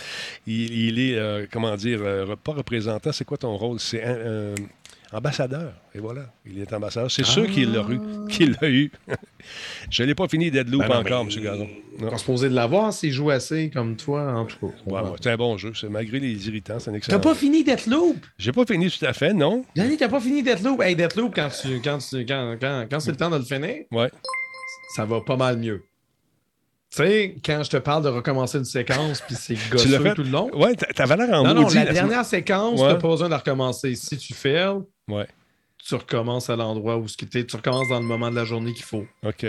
Il, 0.47 0.73
il 0.73 0.99
est, 0.99 1.17
euh, 1.17 1.45
comment 1.51 1.75
dire, 1.75 1.99
euh, 2.01 2.35
pas 2.43 2.53
représentant. 2.53 3.11
C'est 3.11 3.25
quoi 3.25 3.37
ton 3.37 3.55
rôle? 3.55 3.79
C'est 3.79 4.01
euh, 4.03 4.55
ambassadeur. 5.13 5.73
Et 5.93 5.99
voilà, 5.99 6.33
il 6.45 6.59
est 6.59 6.71
ambassadeur. 6.73 7.11
C'est 7.11 7.25
sûr 7.25 7.47
qu'il 7.49 7.71
l'a 7.73 7.81
eu. 7.89 7.99
Qu'il 8.29 8.55
l'a 8.61 8.69
eu. 8.69 8.91
Je 9.89 10.03
l'ai 10.03 10.15
pas 10.15 10.27
fini 10.27 10.51
Deadloop 10.51 10.81
Ben 10.81 10.87
non, 10.89 10.95
encore, 11.01 11.21
M. 11.21 11.29
Gazon. 11.43 11.67
On 11.99 12.17
se 12.17 12.25
posait 12.25 12.49
de 12.49 12.55
l'avoir 12.55 12.93
s'il 12.93 13.11
joue 13.11 13.29
assez 13.29 13.69
comme 13.69 13.95
toi, 13.97 14.33
en 14.33 14.45
tout 14.45 14.57
cas. 14.59 14.73
Ouais, 14.85 15.01
ouais, 15.01 15.09
c'est 15.21 15.31
un 15.31 15.37
bon 15.37 15.57
jeu. 15.57 15.73
C'est, 15.75 15.89
malgré 15.89 16.19
les 16.19 16.47
irritants, 16.47 16.79
c'est 16.79 16.89
un 16.91 16.93
excellent. 16.93 17.17
T'as 17.19 17.23
pas 17.29 17.35
fini 17.35 17.63
Deathloop? 17.63 18.17
J'ai 18.37 18.51
pas 18.51 18.65
fini 18.65 18.89
tout 18.89 19.05
à 19.05 19.13
fait, 19.13 19.33
non? 19.33 19.65
Yannick, 19.75 19.99
t'as 19.99 20.09
pas 20.09 20.19
fini 20.21 20.43
Deathloop? 20.43 20.81
Hey, 20.81 20.95
Deathloop, 20.95 21.33
quand, 21.35 21.49
tu, 21.49 21.81
quand, 21.81 21.97
tu, 21.97 22.25
quand, 22.25 22.57
quand, 22.59 22.85
quand 22.89 22.99
c'est 22.99 23.11
le 23.11 23.17
temps 23.17 23.29
de 23.29 23.37
le 23.37 23.43
finir, 23.43 23.83
Ouais. 23.91 24.09
ça 24.95 25.05
va 25.05 25.21
pas 25.21 25.35
mal 25.35 25.57
mieux. 25.57 25.83
Tu 26.91 26.97
sais, 26.97 27.35
quand 27.45 27.63
je 27.63 27.69
te 27.69 27.77
parle 27.77 28.03
de 28.03 28.09
recommencer 28.09 28.57
une 28.57 28.65
séquence, 28.65 29.21
puis 29.21 29.35
c'est 29.35 29.55
gosseux 29.71 29.99
fait? 29.99 30.13
tout 30.13 30.23
le 30.23 30.29
long. 30.29 30.49
Ouais, 30.53 30.75
t'a- 30.75 30.87
t'avais 30.93 31.15
l'air 31.15 31.29
en 31.39 31.43
Non, 31.43 31.53
non, 31.53 31.69
la 31.69 31.85
dernière 31.85 32.25
séquence, 32.25 32.79
Ouais. 32.81 32.89
t'as 32.89 32.95
pas 32.95 33.07
besoin 33.07 33.27
de 33.27 33.31
la 33.31 33.37
recommencer. 33.37 33.95
Si 33.95 34.17
tu 34.17 34.33
fails, 34.33 34.79
Ouais, 35.07 35.27
tu 35.77 35.95
recommences 35.95 36.49
à 36.49 36.55
l'endroit 36.57 36.97
où 36.97 37.07
ce 37.07 37.15
que 37.15 37.25
t'es, 37.25 37.45
tu 37.45 37.55
recommences 37.55 37.87
dans 37.89 37.99
le 37.99 38.05
moment 38.05 38.29
de 38.29 38.35
la 38.35 38.43
journée 38.45 38.73
qu'il 38.73 38.83
faut. 38.83 39.05
OK. 39.23 39.45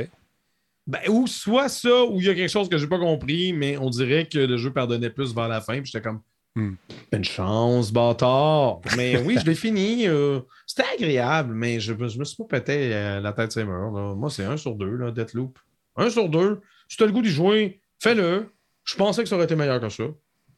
Ben, 0.86 1.00
ou 1.08 1.26
soit 1.26 1.68
ça, 1.68 2.04
ou 2.04 2.20
il 2.20 2.26
y 2.26 2.28
a 2.28 2.34
quelque 2.34 2.50
chose 2.50 2.68
que 2.68 2.78
j'ai 2.78 2.86
pas 2.88 2.98
compris, 2.98 3.52
mais 3.52 3.76
on 3.76 3.90
dirait 3.90 4.26
que 4.26 4.38
le 4.38 4.56
jeu 4.56 4.72
pardonnait 4.72 5.10
plus 5.10 5.34
vers 5.34 5.48
la 5.48 5.60
fin, 5.60 5.74
puis 5.80 5.86
j'étais 5.92 6.02
comme, 6.02 6.20
Une 6.54 7.24
chance, 7.24 7.90
bâtard. 7.92 8.80
Mais 8.96 9.16
oui, 9.24 9.36
je 9.40 9.46
l'ai 9.46 9.54
fini. 9.54 10.06
euh, 10.06 10.40
C'était 10.66 10.88
agréable, 10.94 11.54
mais 11.54 11.80
je, 11.80 11.92
je 12.08 12.18
me 12.18 12.24
suis 12.24 12.36
pas 12.36 12.44
pété 12.60 12.90
euh, 12.94 13.20
la 13.20 13.32
tête 13.32 13.52
ses 13.52 13.64
murs. 13.64 13.90
là. 13.92 14.14
Moi, 14.14 14.28
c'est 14.30 14.44
un 14.44 14.56
sur 14.56 14.74
deux, 14.74 14.96
là, 14.96 15.10
Deathloop. 15.10 15.58
Un 15.96 16.10
sur 16.10 16.28
deux. 16.28 16.60
Si 16.92 16.98
tu 16.98 17.04
as 17.04 17.06
le 17.06 17.12
goût 17.14 17.22
d'y 17.22 17.30
jouer, 17.30 17.80
fais-le. 18.00 18.52
Je 18.84 18.96
pensais 18.96 19.22
que 19.22 19.28
ça 19.30 19.34
aurait 19.36 19.46
été 19.46 19.56
meilleur 19.56 19.80
que 19.80 19.88
ça. 19.88 20.02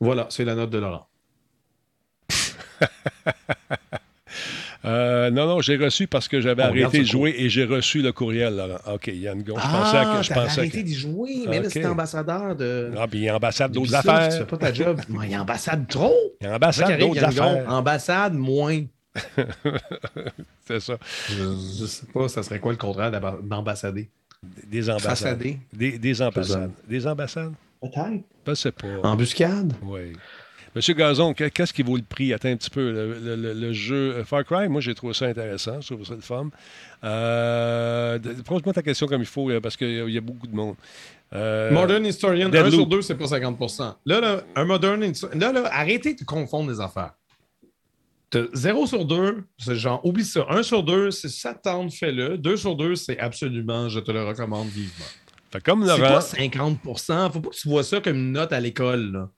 Voilà, 0.00 0.26
c'est 0.30 0.44
la 0.44 0.56
note 0.56 0.70
de 0.70 0.78
Laurent. 0.78 1.06
Euh, 4.86 5.30
non, 5.30 5.46
non, 5.46 5.60
j'ai 5.62 5.76
reçu 5.78 6.06
parce 6.06 6.28
que 6.28 6.42
j'avais 6.42 6.62
arrêté 6.62 6.98
de 6.98 7.04
jouer 7.04 7.34
et 7.38 7.48
j'ai 7.48 7.64
reçu 7.64 8.02
le 8.02 8.12
courriel, 8.12 8.54
Laurent. 8.56 8.80
OK, 8.94 9.06
Yann 9.06 9.42
Gon. 9.42 9.54
Je 9.56 9.62
pensais 9.62 9.96
Ah, 9.96 10.14
que. 10.18 10.22
Je 10.22 10.34
pensais 10.34 10.60
arrêté 10.60 10.82
que... 10.82 10.86
d'y 10.86 10.94
jouer, 10.94 11.44
mais 11.48 11.60
là, 11.60 11.70
c'était 11.70 11.86
ambassadeur 11.86 12.54
de. 12.54 12.92
Ah, 12.98 13.06
puis 13.08 13.20
il 13.20 13.28
a 13.30 13.36
ambassade 13.36 13.72
d'autres 13.72 13.86
d'Ubisoft, 13.86 14.04
Tu 14.04 14.10
affaires. 14.10 14.38
fais 14.40 14.44
pas 14.44 14.56
ta 14.58 14.74
job. 14.74 15.00
Il 15.26 15.34
a 15.34 15.40
ambassade 15.40 15.88
trop. 15.88 16.14
Il 16.42 16.46
C'est 16.46 16.52
ambassade 16.52 16.98
d'autres 17.00 17.24
affaires. 17.24 17.64
Ambassade 17.72 18.34
moins. 18.34 18.82
C'est 20.66 20.80
ça. 20.80 20.98
Je, 21.30 21.34
je 21.80 21.86
sais 21.86 22.06
pas, 22.12 22.28
ça 22.28 22.42
serait 22.42 22.58
quoi 22.60 22.72
le 22.72 22.78
contraire 22.78 23.10
d'amba- 23.10 23.38
d'ambassader? 23.42 24.10
Des 24.66 24.90
ambassades. 24.90 25.38
Des, 25.72 25.98
des 25.98 26.22
ambassades. 26.22 26.70
Des 26.88 27.06
ambassades? 27.06 27.52
Peut-être. 27.80 28.22
Je 28.46 28.54
sais 28.54 28.72
pas. 28.72 28.86
Embuscade? 29.02 29.72
Oui. 29.82 30.12
Monsieur 30.74 30.94
Gazon, 30.94 31.34
que- 31.34 31.48
qu'est-ce 31.48 31.72
qui 31.72 31.82
vaut 31.84 31.96
le 31.96 32.02
prix? 32.02 32.32
Attends 32.32 32.48
un 32.48 32.56
petit 32.56 32.70
peu. 32.70 32.90
Le, 32.90 33.18
le- 33.20 33.36
le- 33.36 33.52
le 33.54 33.72
jeu 33.72 34.16
euh, 34.16 34.24
Far 34.24 34.44
Cry, 34.44 34.68
moi, 34.68 34.80
j'ai 34.80 34.94
trouvé 34.94 35.14
ça 35.14 35.26
intéressant. 35.26 35.80
Je 35.80 35.94
trouve 35.94 36.04
ça 36.04 36.14
le 36.14 36.20
fun. 36.20 36.48
Euh, 37.04 38.18
Pose-moi 38.44 38.72
ta 38.72 38.82
question 38.82 39.06
comme 39.06 39.20
il 39.20 39.26
faut, 39.26 39.50
parce 39.60 39.76
qu'il 39.76 39.90
y, 39.90 40.00
a- 40.00 40.04
il 40.04 40.14
y 40.14 40.18
a 40.18 40.20
beaucoup 40.20 40.46
de 40.46 40.54
monde. 40.56 40.74
Euh, 41.32 41.70
Modern 41.70 42.04
Historian, 42.04 42.46
1 42.48 42.50
Deadloop. 42.50 42.72
sur 42.74 42.86
2, 42.86 43.02
c'est 43.02 43.14
pas 43.16 43.26
50 43.28 43.58
Là, 44.06 44.20
là, 44.20 44.42
un 44.56 44.64
Modern 44.64 45.02
Historian. 45.02 45.38
Là, 45.38 45.52
là, 45.52 45.68
arrêtez 45.72 46.14
de 46.14 46.24
confondre 46.24 46.70
les 46.70 46.80
affaires. 46.80 47.14
0 48.52 48.86
sur 48.86 49.04
2, 49.04 49.44
c'est 49.58 49.76
genre, 49.76 50.04
oublie 50.04 50.24
ça. 50.24 50.46
1 50.48 50.62
sur 50.62 50.82
2, 50.82 51.10
c'est 51.10 51.28
ça 51.28 51.54
te 51.54 51.62
tente, 51.62 51.92
fais-le. 51.92 52.38
2 52.38 52.56
sur 52.56 52.76
2, 52.76 52.94
c'est 52.94 53.18
absolument, 53.18 53.88
je 53.88 54.00
te 54.00 54.10
le 54.10 54.24
recommande 54.24 54.68
vivement. 54.68 55.04
fait 55.50 55.62
comme 55.62 55.86
C'est 55.86 55.98
Laurent, 55.98 56.14
pas 56.14 56.20
50% 56.20 57.32
Faut 57.32 57.40
pas 57.40 57.50
que 57.50 57.54
tu 57.56 57.68
vois 57.68 57.84
ça 57.84 58.00
comme 58.00 58.16
une 58.16 58.32
note 58.32 58.52
à 58.52 58.60
l'école. 58.60 59.12
là. 59.12 59.28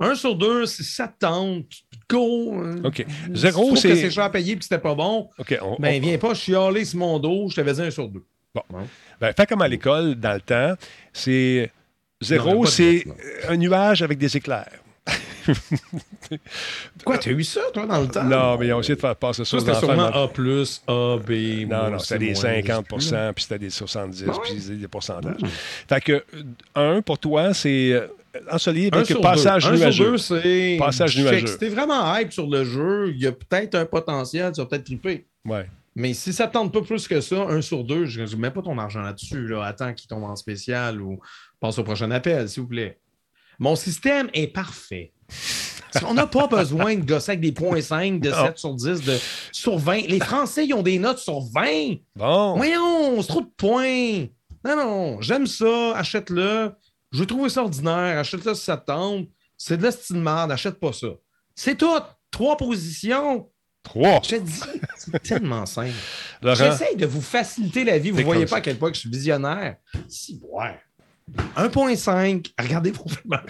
1 0.00 0.14
sur 0.14 0.36
2, 0.36 0.64
c'est 0.66 0.84
ça 0.84 1.08
te 1.08 1.18
tente. 1.18 1.66
Go. 2.08 2.54
euh, 2.62 2.76
OK. 2.84 3.04
si 3.06 3.34
Zéro, 3.34 3.60
tu 3.62 3.66
trouves 3.66 3.74
que 3.74 3.80
c'est- 3.80 3.96
c'est 3.96 4.10
cher 4.12 4.24
à 4.24 4.30
payer 4.30 4.56
que 4.56 4.62
c'était 4.62 4.78
pas 4.78 4.94
bon. 4.94 5.28
OK, 5.38 5.58
on- 5.60 5.76
Ben, 5.80 5.96
on- 5.96 6.00
viens 6.06 6.18
pas 6.18 6.34
chialer 6.34 6.84
sur 6.84 7.00
mon 7.00 7.18
dos, 7.18 7.48
je 7.50 7.56
t'avais 7.56 7.72
dit 7.72 7.82
1 7.82 7.90
sur 7.90 8.08
2. 8.08 8.22
Ben, 9.20 9.32
fait 9.32 9.46
comme 9.46 9.62
à 9.62 9.68
l'école, 9.68 10.14
dans 10.14 10.34
le 10.34 10.40
temps, 10.40 10.74
c'est 11.12 11.70
zéro, 12.20 12.64
c'est 12.66 13.04
un 13.48 13.56
nuage 13.56 14.02
avec 14.02 14.18
des 14.18 14.36
éclairs. 14.36 14.70
Quoi, 17.04 17.18
tu 17.18 17.30
as 17.30 17.32
eu 17.32 17.44
ça, 17.44 17.60
toi, 17.72 17.86
dans 17.86 18.00
le 18.00 18.08
temps? 18.08 18.24
Non, 18.24 18.58
mais 18.58 18.66
ils 18.68 18.72
ont 18.72 18.80
essayé 18.80 18.96
de 18.96 19.00
faire 19.00 19.16
passer 19.16 19.44
ça 19.44 19.58
c'était 19.58 19.74
sûrement 19.74 20.06
A, 20.06 20.28
plus, 20.28 20.82
A, 20.86 21.16
B. 21.16 21.66
Non, 21.68 21.90
non, 21.90 21.98
c'était 21.98 22.18
des 22.18 22.32
moins, 22.32 22.42
50 22.42 22.66
je 22.66 22.72
sais 22.72 22.82
plus, 22.82 23.12
là. 23.12 23.32
puis 23.32 23.42
c'était 23.42 23.58
des 23.58 23.70
70 23.70 24.24
Ah 24.26 24.32
ouais? 24.32 24.38
puis 24.44 24.76
des 24.76 24.88
pourcentages. 24.88 25.40
Fait 25.88 26.00
que, 26.00 26.24
un, 26.74 27.00
pour 27.02 27.18
toi, 27.18 27.54
c'est 27.54 27.92
euh, 27.92 28.08
ensoleillé 28.50 28.90
Un 28.92 28.96
avec 28.96 29.06
sur 29.06 29.20
passage 29.20 29.64
deux. 29.64 29.70
Un 29.70 29.76
sur 29.76 29.84
nuageux. 29.84 30.10
deux, 30.10 30.18
c'est. 30.18 30.76
Passage 30.78 31.14
Fait 31.14 31.22
que 31.22 31.28
nuageux. 31.28 31.46
Si 31.46 31.58
t'es 31.58 31.68
vraiment 31.68 32.14
hype 32.16 32.32
sur 32.32 32.46
le 32.46 32.64
jeu, 32.64 33.10
il 33.14 33.22
y 33.22 33.26
a 33.26 33.32
peut-être 33.32 33.74
un 33.74 33.86
potentiel, 33.86 34.52
tu 34.52 34.60
vas 34.60 34.66
peut-être 34.66 34.84
triper. 34.84 35.26
Ouais. 35.44 35.66
Mais 35.94 36.14
si 36.14 36.32
ça 36.32 36.46
ne 36.46 36.52
tente 36.52 36.72
pas 36.72 36.82
plus 36.82 37.08
que 37.08 37.20
ça, 37.20 37.42
un 37.48 37.60
sur 37.60 37.82
deux, 37.82 38.04
je 38.04 38.22
ne 38.22 38.40
mets 38.40 38.52
pas 38.52 38.62
ton 38.62 38.78
argent 38.78 39.00
là-dessus. 39.00 39.48
Là. 39.48 39.64
Attends 39.64 39.92
qu'il 39.94 40.08
tombe 40.08 40.22
en 40.22 40.36
spécial 40.36 41.00
ou 41.00 41.18
passe 41.58 41.78
au 41.78 41.82
prochain 41.82 42.10
appel, 42.12 42.48
s'il 42.48 42.62
vous 42.62 42.68
plaît. 42.68 42.98
Mon 43.58 43.76
système 43.76 44.28
est 44.32 44.46
parfait. 44.48 45.12
On 46.06 46.14
n'a 46.14 46.26
pas 46.26 46.46
besoin 46.46 46.94
de 46.96 47.04
gosser 47.04 47.32
avec 47.32 47.40
des 47.40 47.52
points 47.52 47.80
5, 47.80 48.20
de 48.20 48.30
Non. 48.30 48.46
7 48.46 48.58
sur 48.58 48.74
10, 48.74 49.00
de 49.02 49.16
sur 49.52 49.78
20. 49.78 50.06
Les 50.06 50.20
Français, 50.20 50.66
ils 50.66 50.74
ont 50.74 50.82
des 50.82 50.98
notes 50.98 51.18
sur 51.18 51.40
20. 51.40 51.96
Bon. 52.14 52.56
Voyons, 52.56 53.20
c'est 53.22 53.28
trop 53.28 53.40
de 53.40 53.50
points. 53.56 54.26
Non, 54.64 54.76
non, 54.76 55.20
j'aime 55.22 55.46
ça, 55.46 55.96
achète-le. 55.96 56.72
Je 57.10 57.20
vais 57.20 57.26
trouver 57.26 57.48
ça 57.48 57.62
ordinaire, 57.62 58.18
achète-le 58.18 58.54
si 58.54 58.64
ça 58.64 58.76
te 58.76 58.86
tente. 58.86 59.26
C'est 59.56 59.76
de 59.78 59.82
la 59.82 59.90
style 59.92 60.16
merde, 60.18 60.52
achète 60.52 60.78
pas 60.78 60.92
ça. 60.92 61.08
C'est 61.54 61.76
tout. 61.76 61.96
Trois 62.30 62.56
positions. 62.56 63.48
Trois. 63.82 64.20
Je 64.22 64.28
te 64.36 64.40
dis, 64.40 64.60
c'est 64.96 65.22
tellement 65.22 65.64
simple. 65.64 65.92
J'essaye 66.42 66.96
de 66.96 67.06
vous 67.06 67.22
faciliter 67.22 67.84
la 67.84 67.98
vie. 67.98 68.10
Vous 68.10 68.18
C'est 68.18 68.24
voyez 68.24 68.44
pas 68.44 68.50
ça. 68.50 68.56
à 68.56 68.60
quel 68.60 68.76
point 68.78 68.90
que 68.90 68.96
je 68.96 69.00
suis 69.00 69.10
visionnaire. 69.10 69.76
Si, 70.06 70.40
ouais. 70.52 70.78
1.5. 71.56 72.52
Regardez 72.58 72.90
vos 72.90 73.04
films. 73.08 73.40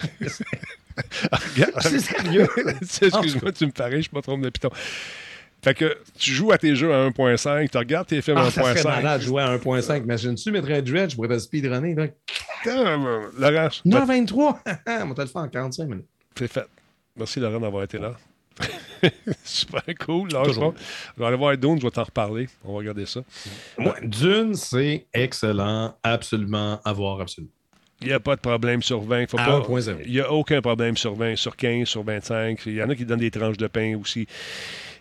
C'est 1.81 1.99
sérieux. 1.99 2.47
Excuse-moi, 2.81 3.51
tu 3.51 3.65
me 3.65 3.71
parais, 3.71 4.01
je 4.01 4.09
me 4.13 4.21
trompe 4.21 4.41
de 4.41 4.49
piton. 4.49 4.69
Fait 5.61 5.73
que 5.73 5.97
tu 6.17 6.31
joues 6.31 6.51
à 6.53 6.57
tes 6.57 6.73
jeux 6.75 6.93
à 6.93 7.09
1.5, 7.09 7.69
tu 7.69 7.77
regardes 7.77 8.07
tes 8.07 8.21
films 8.21 8.37
à 8.37 8.45
Ah, 8.45 8.51
ça 8.51 8.61
serait 8.61 8.73
1.5. 8.81 8.83
malade 8.85 9.19
de 9.21 9.25
jouer 9.25 9.41
à 9.43 9.57
1.5. 9.57 10.03
Imagine-tu, 10.03 10.43
je 10.45 10.51
mettrais 10.51 10.77
un 10.77 10.81
dread, 10.81 11.09
je 11.09 11.15
pourrais 11.15 11.27
te 11.27 11.37
speedrunner. 11.39 11.95
là. 11.95 12.07
Laurent, 13.37 13.67
1h23. 13.85 14.55
On 15.03 15.07
va 15.07 15.15
te 15.15 15.21
le 15.21 15.27
faire 15.27 15.41
en 15.41 15.47
45 15.49 15.83
minutes. 15.85 16.05
c'est 16.37 16.47
fait. 16.51 16.65
Merci 17.17 17.39
Laurent 17.41 17.59
d'avoir 17.59 17.83
été 17.83 17.97
là. 17.97 18.15
Super 19.43 19.83
cool. 20.05 20.29
Pas. 20.29 20.43
Je 20.45 20.59
vais 21.17 21.25
aller 21.25 21.37
voir 21.37 21.57
Dune, 21.57 21.77
je 21.79 21.83
vais 21.85 21.91
t'en 21.91 22.03
reparler. 22.03 22.47
On 22.63 22.73
va 22.73 22.77
regarder 22.79 23.05
ça. 23.05 23.21
Moi, 23.77 23.95
Dune, 24.01 24.53
c'est 24.55 25.07
excellent. 25.13 25.97
Absolument 26.03 26.79
à 26.83 26.93
voir, 26.93 27.19
absolument. 27.21 27.51
Il 28.01 28.07
n'y 28.07 28.13
a 28.13 28.19
pas 28.19 28.35
de 28.35 28.41
problème 28.41 28.81
sur 28.81 29.01
20. 29.01 29.29
Faut 29.29 29.37
À 29.39 29.45
pas, 29.45 29.59
1.0. 29.59 29.97
il 30.05 30.11
n'y 30.11 30.19
a 30.21 30.31
aucun 30.31 30.61
problème 30.61 30.95
sur 30.95 31.15
20, 31.15 31.35
sur 31.35 31.55
15, 31.57 31.87
sur 31.87 32.03
25. 32.03 32.61
Il 32.65 32.75
y 32.75 32.83
en 32.83 32.89
a 32.89 32.95
qui 32.95 33.05
donnent 33.05 33.19
des 33.19 33.31
tranches 33.31 33.57
de 33.57 33.67
pain 33.67 33.97
aussi. 33.99 34.25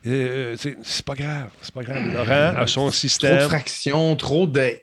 Euh, 0.07 0.57
c'est 0.59 1.05
pas 1.05 1.15
grave. 1.15 1.51
C'est 1.63 1.75
pas 1.75 1.83
grave. 1.83 2.13
Laurent 2.13 2.57
a 2.57 2.67
son 2.67 2.81
Trop 2.83 2.91
de 2.91 2.95
système. 2.95 3.49
fractions, 3.49 4.17
trop 4.17 4.47
de. 4.47 4.81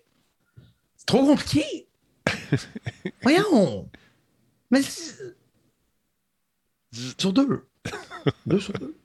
C'est 0.97 1.05
trop 1.05 1.25
compliqué. 1.25 1.87
Voyons. 3.21 3.89
Mais. 4.71 4.81
c'est- 4.81 5.35
Sur 7.17 7.33
deux. 7.33 7.65
deux 8.45 8.59
sur 8.59 8.73
deux. 8.73 8.95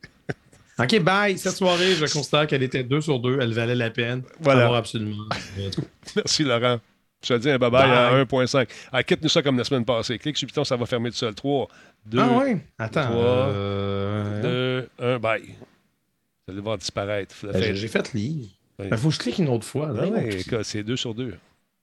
OK, 0.79 0.99
bye. 1.01 1.37
Cette 1.37 1.57
soirée, 1.57 1.95
je 1.95 2.07
constate 2.11 2.49
qu'elle 2.49 2.63
était 2.63 2.85
deux 2.85 3.01
sur 3.03 3.19
deux. 3.19 3.39
Elle 3.41 3.53
valait 3.53 3.75
la 3.75 3.91
peine. 3.91 4.23
Voilà. 4.41 4.75
Absolument. 4.77 5.25
Merci 6.17 6.45
Laurent. 6.45 6.81
Je 7.23 7.35
te 7.35 7.39
dis 7.39 7.51
un 7.51 7.57
bye-bye 7.59 7.71
Bye. 7.71 7.91
à 7.91 8.25
1.5. 8.25 8.69
Ah, 8.93 9.03
quitte-nous 9.03 9.29
ça 9.29 9.43
comme 9.43 9.59
la 9.59 9.65
semaine 9.65 9.85
passée. 9.85 10.19
Clique 10.19 10.37
sur 10.39 10.47
le 10.47 10.49
piton, 10.51 10.65
ça 10.65 10.77
va 10.77 10.87
fermer 10.87 11.11
tout 11.11 11.17
seul. 11.17 11.35
3, 11.35 11.69
2, 12.07 12.19
ah 12.19 12.39
ouais? 12.39 12.57
Attends. 12.79 13.05
trois, 13.05 13.49
euh, 13.49 14.87
2, 14.99 15.05
1, 15.17 15.19
bye. 15.19 15.43
Vous 15.43 16.53
allez 16.53 16.61
voir 16.63 16.79
disparaître. 16.79 17.35
Ben, 17.43 17.75
j'ai- 17.75 17.89
fait 17.89 18.13
lire. 18.15 18.49
Oui. 18.79 18.89
Il 18.91 18.97
faut 18.97 19.09
que 19.09 19.15
je 19.15 19.19
clique 19.21 19.39
une 19.39 19.49
autre 19.49 19.67
fois. 19.67 19.89
Ah 19.91 20.01
là. 20.07 20.09
ouais, 20.09 20.41
c'est 20.63 20.83
2 20.83 20.97
sur 20.97 21.15
2. 21.15 21.35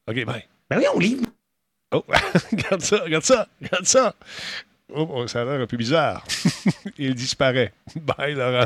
OK, 0.07 0.25
bye. 0.25 0.45
Ben 0.69 0.79
oui, 0.79 0.85
on 0.93 0.99
livre. 0.99 1.25
Oh, 1.91 2.03
regarde 2.51 2.81
ça, 2.81 2.97
regarde 3.03 3.23
ça, 3.23 3.47
regarde 3.61 3.85
ça. 3.85 4.15
Oh, 4.93 5.07
oh, 5.13 5.27
ça 5.27 5.41
a 5.41 5.45
l'air 5.45 5.61
un 5.61 5.67
peu 5.67 5.77
bizarre. 5.77 6.25
Il 6.97 7.13
disparaît. 7.13 7.73
Bye, 7.95 8.33
Laurent. 8.33 8.65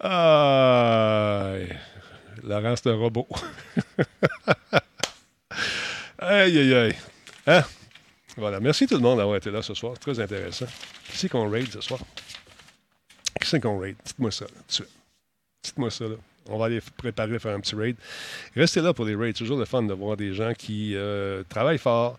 Aïe. 0.00 1.68
Laurent, 2.42 2.74
c'est 2.76 2.90
un 2.90 2.96
robot. 2.96 3.28
aïe, 6.18 6.58
aïe, 6.58 6.74
aïe. 6.74 6.96
Hein? 7.46 7.62
Voilà. 8.36 8.60
Merci 8.60 8.86
tout 8.86 8.94
le 8.94 9.00
monde 9.00 9.18
d'avoir 9.18 9.36
été 9.36 9.50
là 9.50 9.62
ce 9.62 9.74
soir. 9.74 9.98
Très 9.98 10.18
intéressant. 10.18 10.66
Qui 11.08 11.16
c'est 11.16 11.28
qu'on 11.28 11.48
raid 11.48 11.70
ce 11.70 11.80
soir? 11.80 12.00
Qui 13.40 13.48
c'est 13.48 13.60
qu'on 13.60 13.78
raid? 13.78 13.96
Dites-moi 14.04 14.30
ça, 14.30 14.46
là, 14.46 14.50
tout 14.50 14.66
de 14.66 14.72
suite. 14.72 14.90
Dites-moi 15.62 15.90
ça, 15.90 16.04
là. 16.06 16.16
On 16.48 16.58
va 16.58 16.66
aller 16.66 16.80
préparer, 16.96 17.38
faire 17.38 17.54
un 17.54 17.60
petit 17.60 17.76
raid. 17.76 17.96
Restez 18.56 18.80
là 18.80 18.92
pour 18.92 19.04
les 19.04 19.14
raids. 19.14 19.28
C'est 19.28 19.44
toujours 19.44 19.58
le 19.58 19.64
fun 19.64 19.82
de 19.82 19.94
voir 19.94 20.16
des 20.16 20.34
gens 20.34 20.52
qui 20.54 20.96
euh, 20.96 21.44
travaillent 21.48 21.78
fort, 21.78 22.18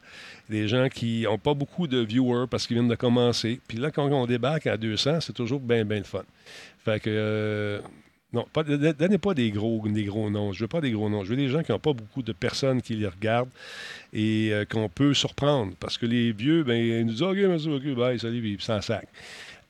des 0.50 0.68
gens 0.68 0.88
qui 0.88 1.24
n'ont 1.24 1.38
pas 1.38 1.54
beaucoup 1.54 1.88
de 1.88 2.00
viewers 2.00 2.48
parce 2.50 2.66
qu'ils 2.66 2.78
viennent 2.78 2.88
de 2.88 2.96
commencer. 2.96 3.60
Puis 3.68 3.78
là, 3.78 3.92
quand 3.92 4.06
on 4.06 4.26
débarque 4.26 4.68
à 4.68 4.78
200, 4.78 5.20
c'est 5.20 5.34
toujours 5.34 5.60
bien, 5.60 5.84
bien 5.84 5.98
le 5.98 6.04
fun. 6.06 6.24
Fait 6.86 7.02
que, 7.02 7.10
euh, 7.10 7.82
non, 8.34 8.48
pas, 8.52 8.64
donnez 8.64 9.18
pas 9.20 9.34
des 9.36 9.52
gros, 9.52 9.82
des 9.88 10.06
gros 10.06 10.30
noms. 10.30 10.54
Je 10.54 10.62
veux 10.62 10.68
pas 10.68 10.82
des 10.82 10.92
gros 10.92 11.10
noms. 11.10 11.24
Je 11.24 11.30
veux 11.30 11.36
des 11.36 11.50
gens 11.50 11.62
qui 11.62 11.72
n'ont 11.72 11.80
pas 11.80 11.94
beaucoup 11.94 12.24
de 12.24 12.34
personnes 12.34 12.82
qui 12.82 12.96
les 12.96 13.08
regardent 13.08 13.52
et 14.12 14.50
euh, 14.52 14.66
qu'on 14.66 14.90
peut 14.90 15.14
surprendre. 15.14 15.74
Parce 15.80 15.98
que 15.98 16.08
les 16.08 16.32
vieux, 16.32 16.64
ben, 16.64 16.76
ils 16.76 17.06
nous 17.06 17.12
disent 17.12 17.22
OK, 17.22 17.38
merci, 17.38 17.70
OK, 17.70 17.96
bye, 17.96 18.20
salut, 18.20 18.42
puis 18.42 18.58
s'en 18.60 18.82
sac. 18.82 19.08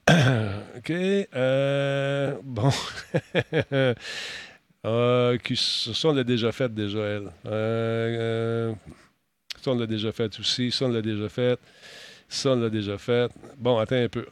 OK. 0.10 0.90
euh, 0.90 2.36
bon. 2.44 2.72
Euh, 4.86 5.38
ça, 5.56 6.10
on 6.10 6.14
l'a 6.14 6.26
déjà 6.26 6.52
fait, 6.52 6.74
déjà, 6.74 7.00
elle. 7.00 7.32
Euh, 7.46 8.74
ça, 9.62 9.72
on 9.72 9.76
l'a 9.76 9.88
déjà 9.88 10.12
fait 10.12 10.38
aussi. 10.40 10.72
Ça, 10.72 10.86
on 10.86 10.90
l'a 10.90 11.02
déjà 11.02 11.30
fait. 11.30 11.58
Ça, 12.28 12.52
on 12.52 12.56
l'a 12.56 12.70
déjà 12.70 12.98
fait. 12.98 13.32
Bon, 13.58 13.78
attends 13.78 13.96
un 13.96 14.10
peu. 14.10 14.26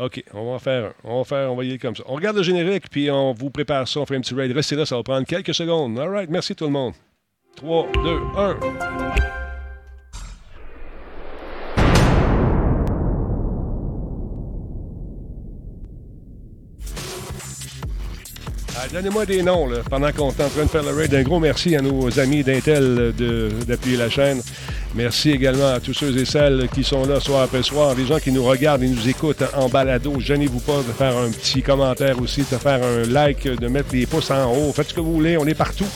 OK, 0.00 0.24
on 0.32 0.46
va 0.46 0.52
en 0.52 0.58
faire 0.58 0.84
un. 0.86 0.92
On 1.04 1.18
va 1.18 1.24
faire, 1.24 1.52
on 1.52 1.56
va 1.56 1.64
y 1.64 1.68
aller 1.68 1.78
comme 1.78 1.94
ça. 1.94 2.02
On 2.06 2.14
regarde 2.14 2.36
le 2.36 2.42
générique, 2.42 2.88
puis 2.90 3.10
on 3.10 3.34
vous 3.34 3.50
prépare 3.50 3.86
ça. 3.86 4.00
On 4.00 4.06
fait 4.06 4.16
un 4.16 4.20
petit 4.20 4.34
raid. 4.34 4.50
Restez 4.52 4.74
là, 4.74 4.86
ça 4.86 4.96
va 4.96 5.02
prendre 5.02 5.26
quelques 5.26 5.54
secondes. 5.54 5.98
All 5.98 6.08
right, 6.08 6.30
merci 6.30 6.54
tout 6.56 6.64
le 6.64 6.70
monde. 6.70 6.94
3, 7.56 7.88
2, 8.02 8.10
1. 8.36 9.29
Donnez-moi 18.92 19.26
des 19.26 19.42
noms 19.42 19.66
là, 19.66 19.78
pendant 19.88 20.10
qu'on 20.12 20.30
est 20.30 20.42
en 20.42 20.48
train 20.48 20.64
de 20.64 20.68
faire 20.68 20.82
le 20.82 20.90
raid. 20.90 21.14
Un 21.14 21.22
gros 21.22 21.38
merci 21.38 21.76
à 21.76 21.82
nos 21.82 22.18
amis 22.18 22.42
d'Intel 22.42 23.12
d'appuyer 23.66 23.96
la 23.96 24.10
chaîne. 24.10 24.42
Merci 24.94 25.30
également 25.30 25.68
à 25.68 25.80
tous 25.80 25.94
ceux 25.94 26.16
et 26.16 26.24
celles 26.24 26.68
qui 26.74 26.82
sont 26.82 27.04
là 27.06 27.20
soir 27.20 27.42
après 27.42 27.62
soir, 27.62 27.94
les 27.94 28.06
gens 28.06 28.18
qui 28.18 28.32
nous 28.32 28.44
regardent 28.44 28.82
et 28.82 28.88
nous 28.88 29.08
écoutent 29.08 29.44
en 29.54 29.68
balado. 29.68 30.18
Gênez-vous 30.18 30.60
pas 30.60 30.78
de 30.78 30.92
faire 30.92 31.16
un 31.16 31.30
petit 31.30 31.62
commentaire 31.62 32.20
aussi, 32.20 32.40
de 32.40 32.56
faire 32.56 32.82
un 32.82 33.06
like, 33.08 33.46
de 33.46 33.68
mettre 33.68 33.88
les 33.92 34.06
pouces 34.06 34.30
en 34.30 34.52
haut. 34.52 34.72
Faites 34.72 34.88
ce 34.88 34.94
que 34.94 35.00
vous 35.00 35.12
voulez, 35.12 35.36
on 35.36 35.46
est 35.46 35.54
partout. 35.54 35.86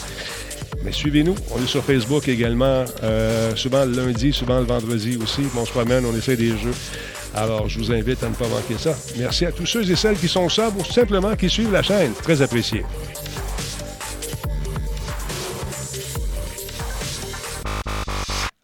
Mais 0.84 0.92
suivez-nous, 0.92 1.34
on 1.56 1.62
est 1.62 1.66
sur 1.66 1.82
Facebook 1.82 2.28
également, 2.28 2.84
euh, 3.02 3.56
souvent 3.56 3.84
le 3.84 3.92
lundi, 3.92 4.32
souvent 4.32 4.58
le 4.58 4.66
vendredi 4.66 5.18
aussi. 5.20 5.42
On 5.56 5.64
se 5.64 5.70
promène, 5.72 6.04
on 6.04 6.14
essaie 6.16 6.36
des 6.36 6.50
jeux. 6.50 6.74
Alors, 7.34 7.68
je 7.68 7.78
vous 7.78 7.92
invite 7.92 8.22
à 8.22 8.28
ne 8.28 8.34
pas 8.34 8.48
manquer 8.48 8.78
ça. 8.78 8.94
Merci 9.18 9.44
à 9.46 9.52
tous 9.52 9.66
ceux 9.66 9.90
et 9.90 9.96
celles 9.96 10.16
qui 10.16 10.28
sont 10.28 10.48
sabres 10.48 10.80
ou 10.80 10.84
simplement 10.84 11.34
qui 11.34 11.50
suivent 11.50 11.72
la 11.72 11.82
chaîne. 11.82 12.12
Très 12.14 12.40
apprécié. 12.42 12.84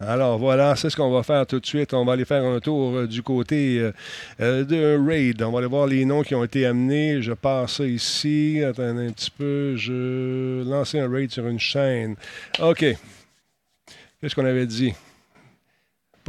Alors 0.01 0.39
voilà, 0.39 0.77
c'est 0.77 0.89
ce 0.89 0.97
qu'on 0.97 1.11
va 1.11 1.23
faire 1.23 1.47
tout 1.47 1.61
de 1.61 1.67
suite. 1.67 1.95
On 1.95 2.05
va 2.05 2.15
aller 2.15 2.25
faire 2.25 2.43
un 2.43 2.59
tour 2.59 2.97
euh, 2.97 3.07
du 3.07 3.23
côté 3.23 3.79
euh, 3.79 3.93
euh, 4.41 4.65
de 4.65 4.99
Raid. 4.99 5.43
On 5.43 5.53
va 5.53 5.59
aller 5.59 5.69
voir 5.69 5.87
les 5.87 6.05
noms 6.05 6.23
qui 6.23 6.35
ont 6.35 6.43
été 6.43 6.67
amenés. 6.67 7.23
Je 7.23 7.33
passe 7.33 7.81
ici. 7.81 8.63
Attendez 8.65 9.09
un 9.09 9.13
petit 9.13 9.31
peu. 9.31 9.77
Je 9.77 10.65
lancer 10.69 10.99
un 10.99 11.09
Raid 11.09 11.31
sur 11.31 11.47
une 11.47 11.61
chaîne. 11.61 12.17
OK. 12.61 12.85
Qu'est-ce 14.21 14.35
qu'on 14.35 14.47
avait 14.47 14.67
dit? 14.67 14.95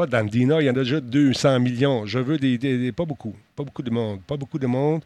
Pas 0.02 0.08
d'Andina, 0.08 0.60
il 0.60 0.66
y 0.66 0.70
en 0.72 0.74
a 0.74 0.80
déjà 0.80 1.00
200 1.00 1.60
millions. 1.60 2.08
Je 2.08 2.18
veux 2.18 2.40
des, 2.40 2.92
Pas 2.92 3.06
beaucoup. 3.06 3.36
Pas 3.56 3.64
beaucoup 3.64 3.84
de 3.84 3.92
monde. 3.92 4.20
Pas 4.24 4.36
beaucoup 4.36 4.58
de 4.58 4.66
monde. 4.66 5.04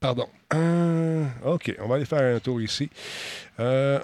Pardon. 0.00 0.26
Euh, 0.54 1.24
OK, 1.44 1.72
on 1.78 1.86
va 1.86 1.94
aller 1.94 2.04
faire 2.04 2.34
un 2.34 2.40
tour 2.40 2.60
ici. 2.60 2.90
Euh, 3.60 4.00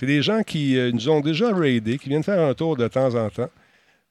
c'est 0.00 0.06
des 0.06 0.22
gens 0.22 0.42
qui 0.42 0.78
euh, 0.78 0.90
nous 0.90 1.10
ont 1.10 1.20
déjà 1.20 1.54
raidés, 1.54 1.98
qui 1.98 2.08
viennent 2.08 2.22
faire 2.22 2.40
un 2.40 2.54
tour 2.54 2.78
de 2.78 2.88
temps 2.88 3.14
en 3.14 3.28
temps. 3.28 3.50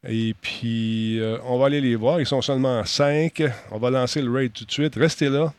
Et 0.08 0.36
puis, 0.40 1.20
on 1.44 1.58
va 1.58 1.66
aller 1.66 1.82
les 1.82 1.96
voir. 1.96 2.20
Ils 2.20 2.28
sont 2.28 2.44
seulement 2.44 2.86
5. 2.86 3.42
On 3.72 3.80
va 3.80 3.90
lancer 3.90 4.22
le 4.22 4.30
raid 4.32 4.54
tout 4.54 4.66
de 4.66 4.72
suite. 4.72 4.94
Restez 4.94 5.30
là. 5.30 5.52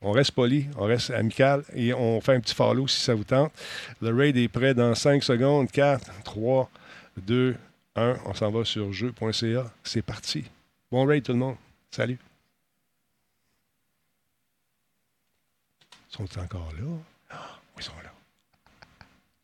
On 0.00 0.12
reste 0.12 0.30
poli, 0.30 0.68
on 0.78 0.86
reste 0.86 1.10
amical 1.10 1.64
et 1.74 1.92
on 1.92 2.18
fait 2.22 2.32
un 2.32 2.40
petit 2.40 2.54
follow 2.54 2.88
si 2.88 2.98
ça 2.98 3.14
vous 3.14 3.24
tente. 3.24 3.52
Le 4.00 4.14
raid 4.14 4.38
est 4.38 4.48
prêt 4.48 4.72
dans 4.72 4.94
5 4.94 5.22
secondes. 5.22 5.70
4, 5.70 6.10
3, 6.24 6.70
2, 7.26 7.56
1. 7.96 8.20
On 8.24 8.34
s'en 8.34 8.50
va 8.50 8.64
sur 8.64 8.92
jeu.ca. 8.92 9.72
C'est 9.84 10.02
parti. 10.02 10.44
Bon 10.90 11.04
raid 11.04 11.24
tout 11.24 11.32
le 11.32 11.38
monde. 11.38 11.56
Salut. 11.90 12.18
Ils 16.10 16.16
sont 16.16 16.38
encore 16.38 16.72
là? 16.72 16.86
Ah, 17.30 17.58
oui, 17.76 17.82
ils 17.82 17.84
sont 17.84 17.92
là. 18.02 18.12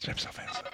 J'aime 0.00 0.18
ça 0.18 0.30
faire 0.30 0.54
ça. 0.54 0.64